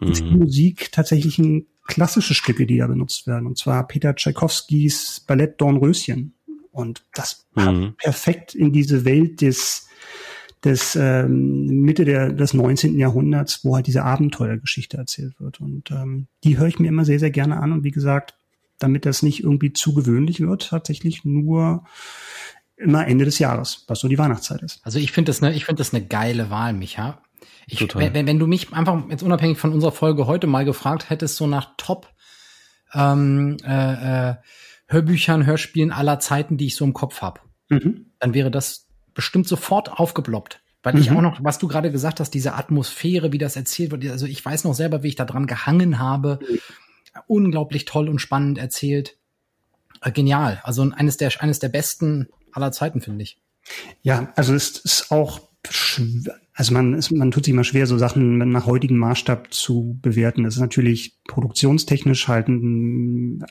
mhm. 0.00 0.12
ist 0.12 0.24
die 0.24 0.37
Musik 0.37 0.92
tatsächlich 0.92 1.38
ein 1.38 1.66
klassische 1.88 2.35
Stücke, 2.35 2.66
die 2.66 2.79
da 2.79 2.87
benutzt 2.87 3.27
werden. 3.27 3.46
Und 3.46 3.59
zwar 3.59 3.88
Peter 3.88 4.14
Tchaikovskis 4.14 5.24
Ballett 5.27 5.61
Dornröschen. 5.61 6.35
Und 6.70 7.03
das 7.14 7.46
mhm. 7.57 7.94
perfekt 7.98 8.55
in 8.55 8.72
diese 8.72 9.05
Welt 9.05 9.40
des, 9.40 9.88
des 10.62 10.94
ähm, 10.94 11.66
Mitte 11.81 12.05
der, 12.05 12.33
des 12.33 12.55
19. 12.55 12.96
Jahrhunderts, 12.96 13.64
wo 13.64 13.74
halt 13.74 13.88
diese 13.88 14.05
Abenteuergeschichte 14.05 14.96
erzählt 14.96 15.40
wird. 15.40 15.61
Und 15.61 15.90
ähm, 15.90 16.29
die 16.44 16.59
höre 16.59 16.68
ich 16.68 16.79
mir 16.79 16.88
immer 16.88 17.05
sehr, 17.05 17.18
sehr 17.18 17.33
gerne 17.33 17.57
an. 17.57 17.72
Und 17.72 17.83
wie 17.83 17.90
gesagt, 17.90 18.35
damit 18.79 19.07
das 19.07 19.22
nicht 19.22 19.42
irgendwie 19.42 19.72
zu 19.72 19.94
gewöhnlich 19.94 20.40
wird, 20.40 20.68
tatsächlich 20.68 21.24
nur 21.24 21.85
immer 22.77 23.09
Ende 23.09 23.24
des 23.24 23.40
Jahres, 23.40 23.85
was 23.88 23.98
so 23.98 24.07
die 24.07 24.18
Weihnachtszeit 24.18 24.62
ist. 24.62 24.81
Also 24.85 25.01
ich 25.01 25.11
finde 25.11 25.31
das 25.31 25.42
eine, 25.42 25.57
ich 25.57 25.64
finde 25.64 25.81
das 25.81 25.92
eine 25.92 26.07
geile 26.07 26.51
Wahl, 26.51 26.74
Micha. 26.74 27.20
Ich, 27.70 27.94
wenn, 27.94 28.26
wenn 28.26 28.38
du 28.38 28.46
mich 28.46 28.72
einfach 28.72 29.02
jetzt 29.11 29.22
unabhängig 29.22 29.59
von 29.59 29.72
unserer 29.72 29.92
Folge 29.92 30.26
heute 30.26 30.46
mal 30.46 30.64
gefragt 30.64 31.11
hättest, 31.11 31.37
so 31.37 31.46
nach 31.46 31.74
Top 31.76 32.09
ähm, 32.94 33.59
äh, 33.62 34.31
äh, 34.31 34.35
Hörbüchern, 34.87 35.44
Hörspielen 35.44 35.92
aller 35.92 36.18
Zeiten, 36.18 36.57
die 36.57 36.66
ich 36.66 36.76
so 36.76 36.85
im 36.85 36.94
Kopf 36.94 37.20
habe, 37.20 37.40
mhm. 37.68 38.07
dann 38.18 38.33
wäre 38.33 38.50
das 38.50 38.88
bestimmt 39.12 39.46
sofort 39.46 39.92
aufgeploppt. 39.92 40.61
Weil 40.83 40.94
mhm. 40.94 41.00
ich 41.00 41.11
auch 41.11 41.20
noch, 41.20 41.44
was 41.44 41.59
du 41.59 41.68
gerade 41.68 41.92
gesagt 41.92 42.20
hast, 42.20 42.31
diese 42.31 42.54
Atmosphäre, 42.54 43.33
wie 43.33 43.38
das 43.38 43.57
erzählt 43.57 43.90
wird, 43.90 44.07
also 44.07 44.24
ich 44.24 44.42
weiß 44.42 44.64
noch 44.64 44.74
selber, 44.74 45.02
wie 45.02 45.09
ich 45.09 45.16
da 45.16 45.26
dran 45.26 45.46
gehangen 45.46 45.98
habe. 45.98 46.38
Mhm. 46.40 46.59
Unglaublich 47.26 47.85
toll 47.85 48.09
und 48.09 48.20
spannend 48.20 48.57
erzählt. 48.57 49.18
Äh, 50.00 50.12
genial. 50.12 50.61
Also 50.62 50.90
eines 50.96 51.18
der, 51.18 51.31
eines 51.42 51.59
der 51.59 51.68
besten 51.68 52.28
aller 52.52 52.72
Zeiten, 52.72 53.02
finde 53.02 53.24
ich. 53.24 53.38
Ja, 54.02 54.33
also 54.37 54.54
es 54.54 54.78
ist 54.78 55.11
auch 55.11 55.40
also 56.58 56.74
man, 56.74 56.94
ist, 56.94 57.12
man 57.12 57.30
tut 57.30 57.44
sich 57.44 57.54
immer 57.54 57.62
schwer, 57.62 57.86
so 57.86 57.98
Sachen 57.98 58.38
nach 58.50 58.66
heutigem 58.66 58.98
Maßstab 58.98 59.54
zu 59.54 59.96
bewerten. 60.02 60.42
Das 60.42 60.54
ist 60.54 60.60
natürlich 60.60 61.16
produktionstechnisch 61.28 62.26
halt 62.26 62.48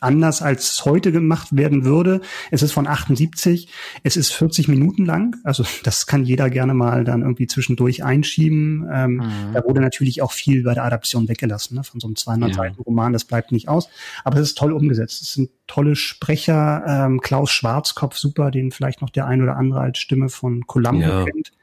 anders, 0.01 0.41
als 0.41 0.83
heute 0.83 1.13
gemacht 1.13 1.55
werden 1.55 1.85
würde. 1.85 2.19
Es 2.51 2.63
ist 2.63 2.73
von 2.73 2.85
78, 2.85 3.69
es 4.03 4.17
ist 4.17 4.33
40 4.33 4.67
Minuten 4.67 5.05
lang, 5.05 5.37
also 5.45 5.63
das 5.83 6.05
kann 6.05 6.25
jeder 6.25 6.49
gerne 6.49 6.73
mal 6.73 7.05
dann 7.05 7.21
irgendwie 7.21 7.47
zwischendurch 7.47 8.03
einschieben. 8.03 8.85
Ähm, 8.91 9.13
mhm. 9.13 9.53
Da 9.53 9.63
wurde 9.63 9.79
natürlich 9.79 10.21
auch 10.21 10.33
viel 10.33 10.63
bei 10.63 10.73
der 10.73 10.83
Adaption 10.83 11.29
weggelassen, 11.29 11.77
ne? 11.77 11.85
von 11.85 12.01
so 12.01 12.07
einem 12.07 12.17
200 12.17 12.55
Seiten 12.55 12.81
Roman, 12.81 13.13
das 13.13 13.23
bleibt 13.23 13.53
nicht 13.53 13.69
aus. 13.69 13.87
Aber 14.25 14.35
es 14.35 14.49
ist 14.49 14.57
toll 14.57 14.73
umgesetzt. 14.73 15.21
Es 15.21 15.31
sind 15.31 15.49
tolle 15.65 15.95
Sprecher, 15.95 16.83
ähm, 16.85 17.21
Klaus 17.21 17.51
Schwarzkopf, 17.51 18.17
super, 18.17 18.51
den 18.51 18.71
vielleicht 18.71 19.01
noch 19.01 19.11
der 19.11 19.27
ein 19.27 19.41
oder 19.41 19.55
andere 19.55 19.79
als 19.79 19.97
Stimme 19.97 20.27
von 20.27 20.67
Columbo 20.67 21.07
ja. 21.07 21.23
kennt 21.23 21.53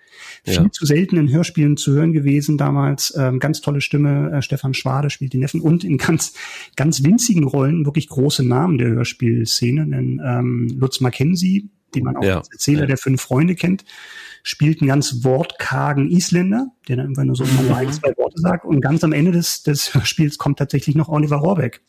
viel 0.45 0.55
ja. 0.55 0.71
zu 0.71 0.87
selten 0.87 1.17
in 1.17 1.31
Hörspielen 1.31 1.77
zu 1.77 1.93
hören 1.93 2.13
gewesen 2.13 2.59
damals. 2.59 3.15
Ähm, 3.17 3.39
ganz 3.39 3.61
tolle 3.61 3.81
Stimme, 3.81 4.31
äh, 4.33 4.43
Stefan 4.43 4.75
Schwade 4.75 5.11
spielt 5.11 5.33
die 5.33 5.39
Neffen 5.39 5.61
und 5.61 5.85
in 5.85 5.99
ganz, 5.99 6.35
ganz 6.77 7.03
winzigen 7.03 7.45
Rollen 7.45 7.85
wirklich 7.85 8.09
große 8.09 8.47
Namen 8.47 8.79
der 8.79 8.89
Hörspielszene. 8.89 9.87
Denn 9.87 10.21
ähm, 10.25 10.69
Lutz 10.79 11.01
Mackenzie, 11.01 11.71
den 11.95 12.05
man 12.05 12.17
auch 12.17 12.25
ja. 12.25 12.39
als 12.39 12.51
Erzähler 12.51 12.81
ja. 12.81 12.87
der 12.87 12.99
fünf 12.99 13.23
Freunde 13.23 13.55
kennt, 13.55 13.85
spielt 14.43 14.81
einen 14.81 14.89
ganz 14.89 15.25
wortkargen 15.25 16.11
Isländer, 16.11 16.69
der 16.87 16.97
dann 16.97 17.07
irgendwann 17.07 17.29
nur 17.29 17.37
so 17.37 17.45
mhm. 17.45 17.73
ein, 17.73 17.93
zwei 17.93 18.13
Worte 18.17 18.39
sagt. 18.41 18.65
Und 18.67 18.81
ganz 18.81 19.03
am 19.03 19.13
Ende 19.13 19.33
des, 19.33 19.63
des 19.63 19.95
Hörspiels 19.95 20.39
kommt 20.39 20.59
tatsächlich 20.59 20.95
noch 20.95 21.09
Oliver 21.09 21.37
Rohrbeck 21.37 21.81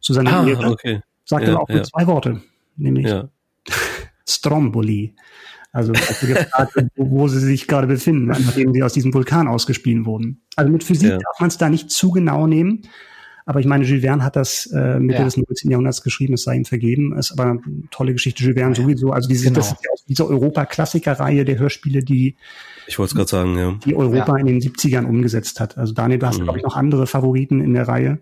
zu 0.00 0.14
seiner 0.14 0.40
ah, 0.40 0.46
Ehre. 0.48 0.70
Okay. 0.70 1.00
Sagt 1.24 1.46
ja, 1.46 1.54
er 1.54 1.60
auch 1.60 1.68
nur 1.68 1.82
zwei 1.82 2.06
Worte, 2.06 2.40
nämlich 2.76 3.12
Stromboli. 4.28 5.14
Also 5.72 5.92
als 5.92 6.20
gefragt, 6.20 6.72
wo, 6.96 7.10
wo 7.10 7.28
sie 7.28 7.40
sich 7.40 7.68
gerade 7.68 7.86
befinden, 7.86 8.26
nachdem 8.26 8.72
sie 8.72 8.82
aus 8.82 8.92
diesem 8.92 9.12
Vulkan 9.12 9.48
ausgespielt 9.48 10.06
wurden. 10.06 10.42
Also 10.56 10.70
mit 10.70 10.84
Physik 10.84 11.10
ja. 11.10 11.18
darf 11.18 11.40
man 11.40 11.48
es 11.48 11.58
da 11.58 11.68
nicht 11.68 11.90
zu 11.90 12.10
genau 12.10 12.46
nehmen. 12.46 12.82
Aber 13.48 13.60
ich 13.60 13.66
meine, 13.66 13.84
Jules 13.84 14.02
Verne 14.02 14.24
hat 14.24 14.34
das 14.34 14.66
äh, 14.74 14.98
Mitte 14.98 15.20
ja. 15.20 15.24
des 15.24 15.36
19. 15.36 15.70
Jahrhunderts 15.70 16.02
geschrieben, 16.02 16.34
es 16.34 16.42
sei 16.42 16.56
ihm 16.56 16.64
vergeben. 16.64 17.16
Ist 17.16 17.30
aber 17.30 17.44
eine 17.44 17.60
tolle 17.92 18.12
Geschichte, 18.12 18.42
Jules 18.42 18.56
Verne 18.56 18.74
sowieso. 18.74 19.10
Also 19.10 19.28
diese, 19.28 19.44
genau. 19.44 19.56
das 19.56 19.70
ist 19.70 19.84
ja 19.84 19.90
auch 19.92 20.04
diese 20.08 20.26
Europa-Klassiker-Reihe 20.26 21.44
der 21.44 21.58
Hörspiele, 21.58 22.02
die 22.02 22.36
ich 22.86 22.98
wollte 22.98 23.10
es 23.10 23.14
gerade 23.16 23.28
sagen, 23.28 23.58
ja. 23.58 23.72
Die 23.84 23.96
Europa 23.96 24.36
ja. 24.36 24.40
in 24.40 24.46
den 24.46 24.60
70ern 24.60 25.04
umgesetzt 25.04 25.60
hat. 25.60 25.76
Also 25.76 25.92
Daniel, 25.92 26.20
du 26.20 26.26
hast, 26.26 26.38
mhm. 26.38 26.44
glaube 26.44 26.58
ich, 26.58 26.64
noch 26.64 26.76
andere 26.76 27.06
Favoriten 27.06 27.60
in 27.60 27.74
der 27.74 27.88
Reihe. 27.88 28.18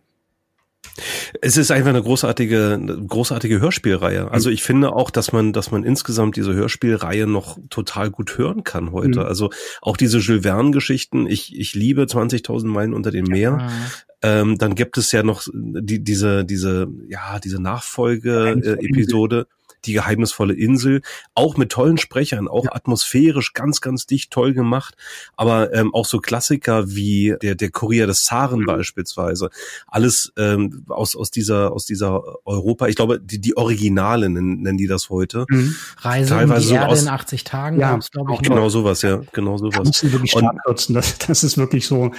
Es 1.40 1.56
ist 1.56 1.70
einfach 1.70 1.90
eine 1.90 2.02
großartige, 2.02 2.98
großartige 3.08 3.60
Hörspielreihe. 3.60 4.30
Also 4.30 4.50
ich 4.50 4.62
finde 4.62 4.92
auch, 4.92 5.10
dass 5.10 5.32
man, 5.32 5.52
dass 5.52 5.70
man 5.70 5.84
insgesamt 5.84 6.36
diese 6.36 6.54
Hörspielreihe 6.54 7.26
noch 7.26 7.58
total 7.70 8.10
gut 8.10 8.38
hören 8.38 8.64
kann 8.64 8.92
heute. 8.92 9.20
Mhm. 9.20 9.26
Also 9.26 9.50
auch 9.82 9.96
diese 9.96 10.18
Jules 10.18 10.42
Verne 10.42 10.70
Geschichten. 10.70 11.26
Ich, 11.26 11.58
ich 11.58 11.74
liebe 11.74 12.02
20.000 12.02 12.66
Meilen 12.66 12.94
unter 12.94 13.10
dem 13.10 13.24
Meer. 13.24 13.58
Ja. 13.60 14.40
Ähm, 14.40 14.56
dann 14.56 14.74
gibt 14.74 14.96
es 14.96 15.12
ja 15.12 15.22
noch 15.22 15.42
die, 15.52 16.02
diese, 16.02 16.44
diese, 16.44 16.88
ja, 17.08 17.38
diese 17.40 17.60
Nachfolge-Episode. 17.60 19.46
Äh, 19.50 19.63
die 19.86 19.92
geheimnisvolle 19.92 20.54
Insel, 20.54 21.02
auch 21.34 21.56
mit 21.56 21.70
tollen 21.70 21.98
Sprechern, 21.98 22.48
auch 22.48 22.64
ja. 22.64 22.74
atmosphärisch 22.74 23.52
ganz, 23.52 23.80
ganz 23.80 24.06
dicht 24.06 24.30
toll 24.30 24.54
gemacht, 24.54 24.94
aber 25.36 25.72
ähm, 25.74 25.94
auch 25.94 26.06
so 26.06 26.18
Klassiker 26.18 26.94
wie 26.94 27.34
der, 27.42 27.54
der 27.54 27.70
Kurier 27.70 28.06
des 28.06 28.24
Zaren 28.24 28.60
mhm. 28.60 28.66
beispielsweise, 28.66 29.50
alles 29.86 30.32
ähm, 30.36 30.84
aus, 30.88 31.16
aus 31.16 31.30
dieser, 31.30 31.72
aus 31.72 31.86
dieser 31.86 32.22
Europa, 32.44 32.86
ich 32.88 32.96
glaube, 32.96 33.20
die, 33.20 33.40
die 33.40 33.56
Originale 33.56 34.28
nennen, 34.28 34.62
nennen 34.62 34.78
die 34.78 34.86
das 34.86 35.10
heute. 35.10 35.46
Mhm. 35.48 35.74
Reise 35.98 36.30
Teilweise 36.30 36.62
um 36.62 36.68
die 36.68 36.74
Erde 36.74 36.86
so 36.86 36.92
aus, 36.92 37.02
in 37.02 37.08
80 37.08 37.44
Tagen, 37.44 37.80
ja, 37.80 37.98
glaube 38.12 38.34
ich. 38.34 38.42
Genau 38.42 38.68
sowas, 38.68 39.02
ja, 39.02 39.22
genau 39.32 39.56
sowas. 39.58 39.74
Da 39.74 39.82
müssen 39.82 40.12
wirklich 40.12 40.30
stark 40.30 40.56
das, 40.88 41.18
das 41.18 41.44
ist 41.44 41.58
wirklich 41.58 41.86
so, 41.86 42.12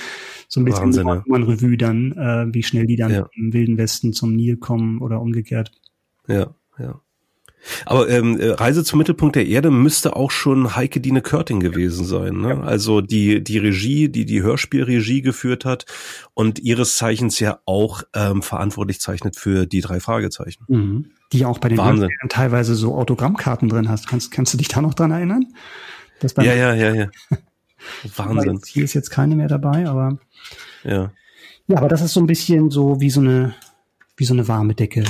so 0.48 0.60
ein 0.60 0.66
bisschen 0.66 0.84
Wahnsinn, 0.84 1.08
ja. 1.08 1.24
ein 1.34 1.44
Revue 1.44 1.78
dann, 1.78 2.12
äh, 2.14 2.54
wie 2.54 2.64
schnell 2.64 2.86
die 2.86 2.96
dann 2.96 3.12
ja. 3.12 3.30
im 3.34 3.54
Wilden 3.54 3.78
Westen 3.78 4.14
zum 4.14 4.36
Nil 4.36 4.58
kommen 4.58 5.02
oder 5.02 5.22
umgekehrt. 5.22 5.72
Ja, 6.28 6.56
ja. 6.78 7.02
Aber 7.86 8.10
ähm, 8.10 8.40
äh, 8.40 8.50
Reise 8.50 8.84
zum 8.84 9.00
Mittelpunkt 9.00 9.36
der 9.36 9.48
Erde 9.48 9.72
müsste 9.72 10.16
auch 10.16 10.32
schon 10.32 10.76
Heike 10.76 11.00
Dine 11.00 11.22
Körting 11.22 11.60
gewesen 11.60 12.06
sein. 12.06 12.40
Ne? 12.42 12.64
Also 12.64 13.02
die 13.02 13.44
die 13.44 13.58
Regie, 13.58 14.10
die 14.10 14.26
die 14.26 14.42
Hörspielregie 14.42 15.22
geführt 15.22 15.66
hat 15.66 15.86
und 16.34 16.60
ihres 16.60 16.98
Zeichens 16.98 17.40
ja 17.40 17.60
auch 17.66 18.04
ähm, 18.14 18.42
verantwortlich 18.42 19.00
zeichnet 19.00 19.36
für 19.36 19.66
die 19.66 19.82
drei 19.82 20.00
Fragezeichen. 20.00 20.66
Mhm. 20.68 21.06
Die 21.34 21.46
auch 21.46 21.60
bei 21.60 21.70
den 21.70 21.78
Wahnsinn. 21.78 22.10
teilweise 22.30 22.76
so 22.76 22.96
Autogrammkarten 22.96 23.70
drin 23.70 23.90
hast. 23.90 24.08
Kannst 24.08 24.32
kannst 24.32 24.54
du 24.54 24.58
dich 24.58 24.68
da 24.68 24.82
noch 24.82 24.94
dran 24.94 25.12
erinnern? 25.12 25.48
ja, 26.38 26.54
ja, 26.54 26.74
ja, 26.74 26.94
ja. 26.94 27.08
Wahnsinn. 28.16 28.62
Hier 28.66 28.84
ist 28.84 28.94
jetzt 28.94 29.10
keine 29.10 29.36
mehr 29.36 29.48
dabei, 29.48 29.88
aber 29.88 30.18
ja. 30.84 31.12
Ja, 31.68 31.78
aber 31.78 31.88
das 31.88 32.02
ist 32.02 32.14
so 32.14 32.20
ein 32.20 32.28
bisschen 32.28 32.70
so 32.70 33.02
wie 33.02 33.10
so 33.10 33.22
eine 33.22 33.56
wie 34.18 34.26
so 34.26 34.34
eine 34.34 34.48
warme 34.48 34.76
Decke 34.76 35.04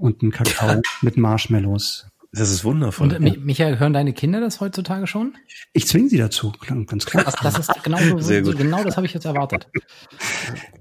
und 0.00 0.22
ein 0.22 0.30
Kakao 0.30 0.80
mit 1.02 1.16
Marshmallows. 1.16 2.06
Das 2.32 2.48
ist 2.48 2.64
wundervoll. 2.64 3.12
Und 3.12 3.26
ja. 3.26 3.34
Michael, 3.40 3.80
hören 3.80 3.92
deine 3.92 4.12
Kinder 4.12 4.40
das 4.40 4.60
heutzutage 4.60 5.08
schon? 5.08 5.34
Ich 5.72 5.88
zwinge 5.88 6.08
sie 6.08 6.16
dazu, 6.16 6.52
ganz 6.86 7.04
klar. 7.04 7.24
Das, 7.24 7.34
das 7.34 7.58
ist 7.58 7.82
genau 7.82 7.98
so, 7.98 8.18
Sehr 8.20 8.42
gut. 8.42 8.56
genau 8.56 8.84
das 8.84 8.96
habe 8.96 9.04
ich 9.04 9.12
jetzt 9.12 9.24
erwartet. 9.24 9.66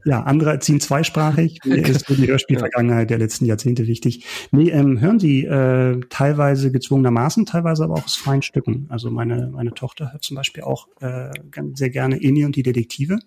Ja, 0.05 0.21
andere 0.21 0.51
erziehen 0.51 0.79
zweisprachig. 0.79 1.59
Mir 1.65 1.83
ist 1.87 2.05
für 2.05 2.13
die 2.13 2.27
Hörspielvergangenheit 2.27 3.09
der 3.09 3.17
letzten 3.17 3.45
Jahrzehnte 3.45 3.87
wichtig. 3.87 4.25
Nee, 4.51 4.69
ähm, 4.69 5.01
hören 5.01 5.19
sie 5.19 5.43
äh, 5.45 5.99
teilweise 6.09 6.71
gezwungenermaßen, 6.71 7.47
teilweise 7.47 7.83
aber 7.83 7.95
auch 7.95 8.05
aus 8.05 8.15
freien 8.15 8.43
Stücken. 8.43 8.85
Also 8.89 9.09
meine, 9.09 9.49
meine 9.51 9.73
Tochter 9.73 10.11
hört 10.11 10.23
zum 10.23 10.35
Beispiel 10.35 10.63
auch 10.63 10.87
äh, 11.01 11.31
sehr 11.73 11.89
gerne 11.89 12.21
Eni 12.21 12.45
und 12.45 12.57
die 12.57 12.63
Detektive. 12.63 13.17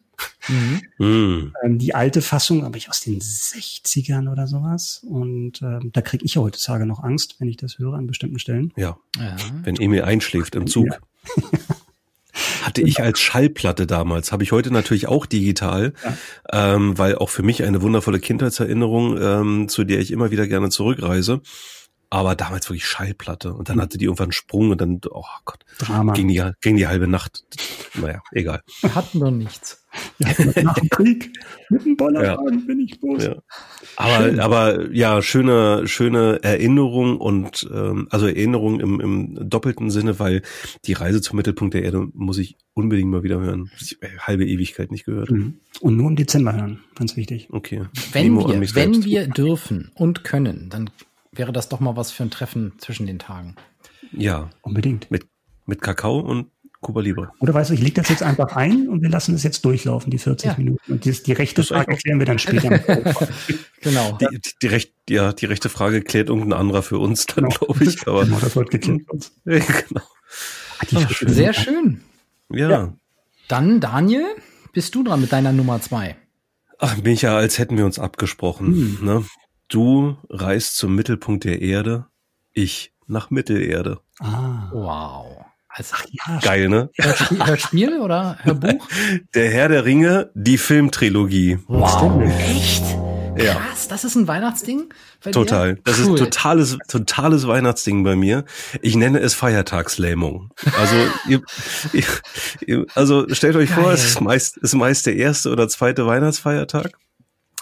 Mhm. 0.48 0.82
mhm. 0.98 1.52
Ähm, 1.62 1.78
die 1.78 1.94
alte 1.94 2.22
Fassung, 2.22 2.64
aber 2.64 2.76
ich 2.76 2.88
aus 2.88 3.00
den 3.00 3.20
60ern 3.20 4.30
oder 4.30 4.46
sowas. 4.46 5.02
Und 5.08 5.62
ähm, 5.62 5.90
da 5.92 6.00
kriege 6.00 6.24
ich 6.24 6.35
ja 6.35 6.42
heutzutage 6.42 6.87
noch 6.87 7.02
Angst, 7.02 7.37
wenn 7.38 7.48
ich 7.48 7.56
das 7.56 7.78
höre 7.78 7.94
an 7.94 8.06
bestimmten 8.06 8.38
Stellen. 8.38 8.72
Ja. 8.76 8.96
ja. 9.18 9.37
Wenn 9.62 9.76
Emil 9.76 10.02
einschläft 10.02 10.54
im 10.54 10.66
Zug. 10.66 10.87
Ja. 10.87 10.98
Hatte 12.62 12.80
ich 12.80 13.00
als 13.00 13.20
Schallplatte 13.20 13.87
damals, 13.87 14.32
habe 14.32 14.42
ich 14.42 14.52
heute 14.52 14.70
natürlich 14.70 15.06
auch 15.06 15.26
digital, 15.26 15.92
ja. 16.50 16.74
ähm, 16.74 16.96
weil 16.96 17.16
auch 17.16 17.28
für 17.28 17.42
mich 17.42 17.62
eine 17.62 17.82
wundervolle 17.82 18.20
Kindheitserinnerung, 18.20 19.20
ähm, 19.20 19.68
zu 19.68 19.85
der 19.85 20.00
ich 20.00 20.11
immer 20.12 20.30
wieder 20.30 20.46
gerne 20.46 20.70
zurückreise 20.70 21.42
aber 22.12 22.35
damals 22.37 22.68
wirklich 22.68 22.85
Schallplatte 22.85 23.55
und 23.55 23.70
dann 23.70 23.77
hm. 23.77 23.83
hatte 23.83 23.96
die 23.96 24.05
irgendwann 24.05 24.27
einen 24.27 24.33
Sprung 24.33 24.70
und 24.70 24.81
dann, 24.83 25.01
oh 25.11 25.25
Gott, 25.46 25.61
Drama. 25.79 26.12
ging 26.12 26.29
die, 26.29 26.42
ging 26.61 26.77
die 26.77 26.87
halbe 26.87 27.09
Nacht. 27.09 27.42
Naja, 27.94 28.22
egal. 28.33 28.61
Wir 28.83 28.94
hatten 28.94 29.18
doch 29.18 29.31
nichts. 29.31 29.83
Ja, 30.18 30.29
nach 30.62 30.75
dem 30.75 30.88
Krieg 30.90 31.33
mit 31.70 31.87
dem 31.87 31.96
Bollerwagen 31.96 32.61
ja. 32.61 32.66
bin 32.66 32.81
ich 32.81 33.01
los. 33.01 33.25
Ja. 33.25 33.37
Aber, 33.96 34.42
aber 34.42 34.92
ja, 34.92 35.22
schöne, 35.22 35.88
schöne 35.88 36.42
Erinnerung 36.42 37.16
und 37.18 37.66
ähm, 37.72 38.09
also 38.11 38.27
Erinnerung 38.27 38.81
im, 38.81 39.01
im 39.01 39.48
doppelten 39.48 39.90
Sinne, 39.90 40.18
weil 40.18 40.42
die 40.85 40.92
Reise 40.92 41.22
zum 41.22 41.38
Mittelpunkt 41.38 41.72
der 41.72 41.83
Erde 41.83 42.09
muss 42.12 42.37
ich 42.37 42.59
unbedingt 42.75 43.11
mal 43.11 43.22
wieder 43.22 43.40
hören. 43.40 43.70
Ich 43.81 43.98
halbe 44.18 44.44
Ewigkeit 44.46 44.90
nicht 44.90 45.07
gehört. 45.07 45.31
Mhm. 45.31 45.61
Und 45.81 45.96
nur 45.96 46.11
im 46.11 46.16
Dezember 46.16 46.55
hören, 46.55 46.81
ganz 46.94 47.16
wichtig. 47.16 47.48
Okay. 47.51 47.85
Wenn 48.12 48.35
wir, 48.35 48.75
wenn 48.75 49.03
wir 49.03 49.29
dürfen 49.29 49.90
und 49.94 50.25
können, 50.25 50.68
dann 50.68 50.90
wäre 51.33 51.53
das 51.53 51.68
doch 51.68 51.81
mal 51.81 51.97
was 51.97 52.12
für 52.12 52.23
ein 52.23 52.31
Treffen 52.31 52.75
zwischen 52.79 53.07
den 53.07 53.18
Tagen. 53.18 53.57
Ja, 54.12 54.51
unbedingt. 54.61 55.11
Mit, 55.11 55.27
mit 55.66 55.81
Kakao 55.81 56.21
und 56.21 56.49
Cuba 56.83 57.01
Libre. 57.01 57.31
Oder 57.38 57.55
weißt 57.55 57.71
du, 57.71 57.75
ich 57.75 57.81
leg 57.81 57.95
das 57.95 58.09
jetzt 58.09 58.25
einfach 58.25 58.57
ein 58.57 58.88
und 58.88 59.03
wir 59.03 59.09
lassen 59.09 59.35
es 59.35 59.45
jetzt 59.45 59.64
durchlaufen, 59.64 60.11
die 60.11 60.18
40 60.18 60.47
ja. 60.47 60.55
Minuten. 60.59 60.92
Und 60.92 61.05
die, 61.05 61.12
die 61.12 61.33
rechte 61.33 61.62
Frage 61.62 61.97
klären 61.97 62.18
wir 62.18 62.27
dann 62.27 62.40
später. 62.40 62.79
genau. 63.81 64.18
Die, 64.21 64.27
die, 64.40 64.51
die, 64.61 64.66
recht, 64.66 64.92
ja, 65.09 65.33
die 65.33 65.47
rechte 65.47 65.68
Frage 65.68 66.03
klärt 66.03 66.29
irgendein 66.29 66.59
anderer 66.59 66.83
für 66.83 66.99
uns 66.99 67.27
dann, 67.27 67.45
genau. 67.45 67.57
glaube 67.57 67.85
ich. 67.85 68.07
Aber 68.07 68.25
genau, 68.25 68.40
das 68.40 68.57
wird 68.57 68.71
geklärt. 68.71 69.01
genau. 69.45 70.03
Ach, 70.95 71.11
sehr 71.27 71.53
schön. 71.53 72.01
Ja. 72.51 72.68
ja. 72.68 72.92
Dann, 73.47 73.81
Daniel, 73.81 74.27
bist 74.73 74.95
du 74.97 75.05
dran 75.05 75.21
mit 75.21 75.33
deiner 75.33 75.53
Nummer 75.53 75.81
zwei. 75.81 76.16
Ach, 76.79 76.97
Micha, 76.97 77.37
als 77.37 77.59
hätten 77.59 77.79
wir 77.79 77.87
uns 77.87 78.01
abgesprochen. 78.01 78.66
Hm. 78.66 78.99
Ne? 79.03 79.25
Du 79.72 80.18
reist 80.28 80.76
zum 80.76 80.94
Mittelpunkt 80.94 81.44
der 81.44 81.62
Erde, 81.62 82.04
ich 82.52 82.92
nach 83.06 83.30
Mittelerde. 83.30 84.00
Ah. 84.20 84.68
Wow. 84.70 85.46
Also, 85.66 85.96
ja, 86.11 86.40
Geil, 86.40 86.68
ne? 86.68 86.90
Hörspiel, 86.98 87.46
Hörspiel 87.46 88.00
oder 88.00 88.37
Hörbuch? 88.42 88.87
Der 89.35 89.50
Herr 89.50 89.70
der 89.70 89.87
Ringe, 89.87 90.30
die 90.35 90.58
Filmtrilogie. 90.58 91.58
Wow. 91.68 92.20
Echt? 92.50 92.85
Ja. 93.38 93.54
Krass, 93.54 93.88
das 93.88 94.04
ist 94.04 94.14
ein 94.14 94.28
Weihnachtsding 94.28 94.92
bei 95.24 95.30
Total. 95.30 95.78
Das 95.85 96.00
cool. 96.00 96.16
ist 96.16 96.24
totales, 96.24 96.76
totales 96.88 97.46
Weihnachtsding 97.46 98.04
bei 98.04 98.14
mir. 98.14 98.44
Ich 98.82 98.94
nenne 98.94 99.20
es 99.20 99.32
Feiertagslähmung. 99.32 100.50
Also, 100.78 100.96
ihr, 101.26 101.40
ihr, 102.66 102.85
also 102.94 103.26
stellt 103.32 103.56
euch 103.56 103.70
Geil. 103.70 103.82
vor, 103.82 103.92
es 103.92 104.04
ist 104.04 104.20
meist, 104.20 104.58
ist 104.58 104.74
meist 104.74 105.06
der 105.06 105.16
erste 105.16 105.50
oder 105.50 105.66
zweite 105.66 106.06
Weihnachtsfeiertag. 106.06 106.98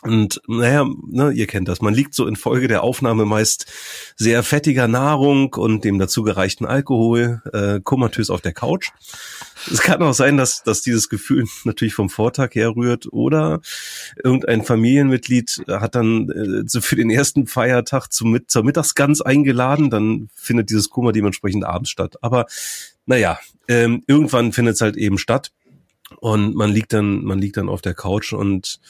Und 0.03 0.41
naja, 0.47 0.87
ne, 1.09 1.31
ihr 1.33 1.47
kennt 1.47 1.69
das. 1.69 1.83
Man 1.83 1.93
liegt 1.93 2.15
so 2.15 2.27
in 2.27 2.37
Folge 2.37 2.69
der 2.69 2.83
Aufnahme 2.83 3.27
meist 3.27 3.71
sehr 4.17 4.43
fettiger 4.43 4.89
Nahrung 4.89 5.53
und 5.55 5.85
dem 5.85 5.99
dazugereichten 5.99 6.67
Alkohol, 6.67 7.43
äh, 7.53 7.81
komatös 7.83 8.31
auf 8.31 8.41
der 8.41 8.55
Couch. 8.55 8.91
Es 9.71 9.83
kann 9.83 10.03
auch 10.03 10.15
sein, 10.15 10.39
dass, 10.39 10.63
dass 10.63 10.81
dieses 10.81 11.11
Gefühl 11.11 11.45
natürlich 11.65 11.93
vom 11.93 12.09
Vortag 12.09 12.55
herrührt 12.55 13.13
oder 13.13 13.61
irgendein 14.23 14.65
Familienmitglied 14.65 15.65
hat 15.69 15.95
dann 15.95 16.31
äh, 16.31 16.63
so 16.67 16.81
für 16.81 16.97
den 16.97 17.11
ersten 17.11 17.47
Feiertag 17.47 18.09
zum, 18.09 18.39
zur 18.47 18.65
Mittagsgans 18.65 19.21
eingeladen, 19.21 19.91
dann 19.91 20.31
findet 20.35 20.71
dieses 20.71 20.89
Koma 20.89 21.13
dementsprechend 21.13 21.65
abends 21.65 21.91
statt. 21.91 22.17
Aber 22.23 22.47
naja, 23.05 23.39
ähm, 23.69 24.03
irgendwann 24.07 24.53
findet 24.53 24.77
es 24.77 24.81
halt 24.81 24.97
eben 24.97 25.19
statt 25.19 25.53
und 26.21 26.55
man 26.55 26.71
liegt 26.71 26.95
dann, 26.95 27.23
man 27.23 27.39
liegt 27.39 27.59
dann 27.59 27.69
auf 27.69 27.83
der 27.83 27.95
Couch 27.95 28.33
und 28.33 28.81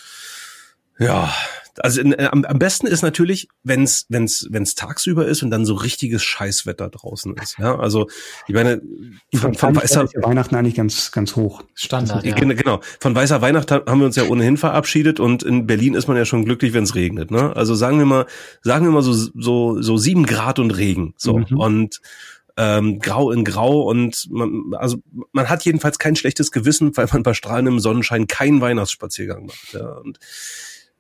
ja, 1.00 1.32
also 1.78 2.00
in, 2.00 2.18
am, 2.18 2.44
am 2.44 2.58
besten 2.58 2.86
ist 2.86 3.02
natürlich, 3.02 3.48
wenn 3.62 3.84
es 3.84 4.06
wenn's, 4.08 4.46
wenn's 4.50 4.74
tagsüber 4.74 5.26
ist 5.26 5.42
und 5.42 5.50
dann 5.50 5.64
so 5.64 5.74
richtiges 5.74 6.22
Scheißwetter 6.22 6.88
draußen 6.88 7.34
ist. 7.42 7.58
Ja, 7.58 7.78
also 7.78 8.08
ich 8.46 8.54
meine, 8.54 8.82
von, 9.34 9.54
von 9.54 9.76
weißer 9.76 10.08
Weihnachten 10.22 10.54
eigentlich 10.54 10.74
ganz 10.74 11.10
ganz 11.10 11.36
hoch. 11.36 11.62
Standard. 11.74 12.24
Ja. 12.24 12.34
Genau. 12.34 12.80
Von 13.00 13.14
weißer 13.14 13.40
Weihnacht 13.40 13.70
haben 13.70 13.98
wir 13.98 14.06
uns 14.06 14.16
ja 14.16 14.24
ohnehin 14.24 14.56
verabschiedet 14.56 15.20
und 15.20 15.42
in 15.42 15.66
Berlin 15.66 15.94
ist 15.94 16.08
man 16.08 16.16
ja 16.16 16.24
schon 16.24 16.44
glücklich, 16.44 16.72
wenn 16.72 16.84
es 16.84 16.94
regnet. 16.94 17.30
Ne? 17.30 17.54
Also 17.56 17.74
sagen 17.74 17.98
wir 17.98 18.06
mal, 18.06 18.26
sagen 18.62 18.84
wir 18.84 18.92
mal 18.92 19.02
so 19.02 19.12
so 19.12 19.80
so 19.80 19.96
sieben 19.96 20.26
Grad 20.26 20.58
und 20.58 20.72
Regen. 20.72 21.14
So 21.16 21.38
mhm. 21.38 21.58
und 21.58 22.00
ähm, 22.56 22.98
grau 22.98 23.30
in 23.30 23.44
grau 23.44 23.82
und 23.82 24.28
man, 24.30 24.74
also 24.76 24.98
man 25.32 25.48
hat 25.48 25.64
jedenfalls 25.64 25.98
kein 25.98 26.16
schlechtes 26.16 26.50
Gewissen, 26.50 26.94
weil 26.96 27.08
man 27.12 27.22
bei 27.22 27.32
strahlendem 27.32 27.80
Sonnenschein 27.80 28.26
keinen 28.26 28.60
Weihnachtsspaziergang 28.60 29.46
macht. 29.46 29.72
Ja, 29.72 29.92
und 29.98 30.18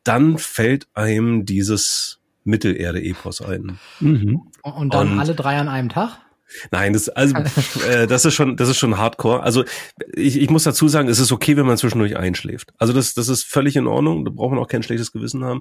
dann 0.04 0.38
fällt 0.38 0.88
einem 0.94 1.44
dieses 1.44 2.20
Mittelerde-Epos 2.44 3.42
ein. 3.42 3.78
Mhm. 4.00 4.50
Und 4.62 4.94
dann 4.94 5.12
und, 5.12 5.18
alle 5.18 5.34
drei 5.34 5.58
an 5.58 5.68
einem 5.68 5.88
Tag? 5.88 6.18
Nein, 6.70 6.92
das 6.92 7.08
also 7.08 7.34
äh, 7.88 8.06
das 8.06 8.24
ist 8.24 8.34
schon 8.34 8.56
das 8.56 8.68
ist 8.68 8.78
schon 8.78 8.98
Hardcore. 8.98 9.42
Also 9.42 9.64
ich, 10.14 10.40
ich 10.40 10.50
muss 10.50 10.64
dazu 10.64 10.88
sagen, 10.88 11.08
es 11.08 11.18
ist 11.18 11.32
okay, 11.32 11.56
wenn 11.56 11.66
man 11.66 11.76
zwischendurch 11.76 12.16
einschläft. 12.16 12.72
Also 12.78 12.92
das 12.92 13.14
das 13.14 13.28
ist 13.28 13.44
völlig 13.44 13.76
in 13.76 13.86
Ordnung. 13.86 14.24
Da 14.24 14.30
braucht 14.30 14.50
man 14.50 14.58
auch 14.58 14.68
kein 14.68 14.82
schlechtes 14.82 15.12
Gewissen 15.12 15.44
haben. 15.44 15.60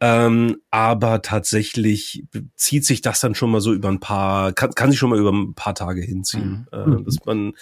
Ähm, 0.00 0.58
aber 0.70 1.22
tatsächlich 1.22 2.24
zieht 2.56 2.84
sich 2.84 3.00
das 3.00 3.20
dann 3.20 3.34
schon 3.34 3.50
mal 3.50 3.60
so 3.60 3.72
über 3.72 3.88
ein 3.88 4.00
paar 4.00 4.52
kann, 4.52 4.70
kann 4.72 4.90
sich 4.90 4.98
schon 4.98 5.10
mal 5.10 5.18
über 5.18 5.32
ein 5.32 5.54
paar 5.54 5.74
Tage 5.74 6.02
hinziehen. 6.02 6.66
Mhm. 6.72 7.00
Äh, 7.00 7.04
dass 7.04 7.24
man 7.24 7.54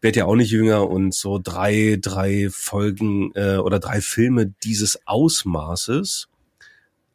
wird 0.00 0.16
ja 0.16 0.26
auch 0.26 0.36
nicht 0.36 0.50
jünger 0.50 0.88
und 0.88 1.14
so 1.14 1.40
drei, 1.42 1.98
drei 2.00 2.48
Folgen 2.50 3.32
äh, 3.34 3.56
oder 3.56 3.78
drei 3.78 4.00
Filme 4.00 4.46
dieses 4.46 5.06
Ausmaßes 5.06 6.28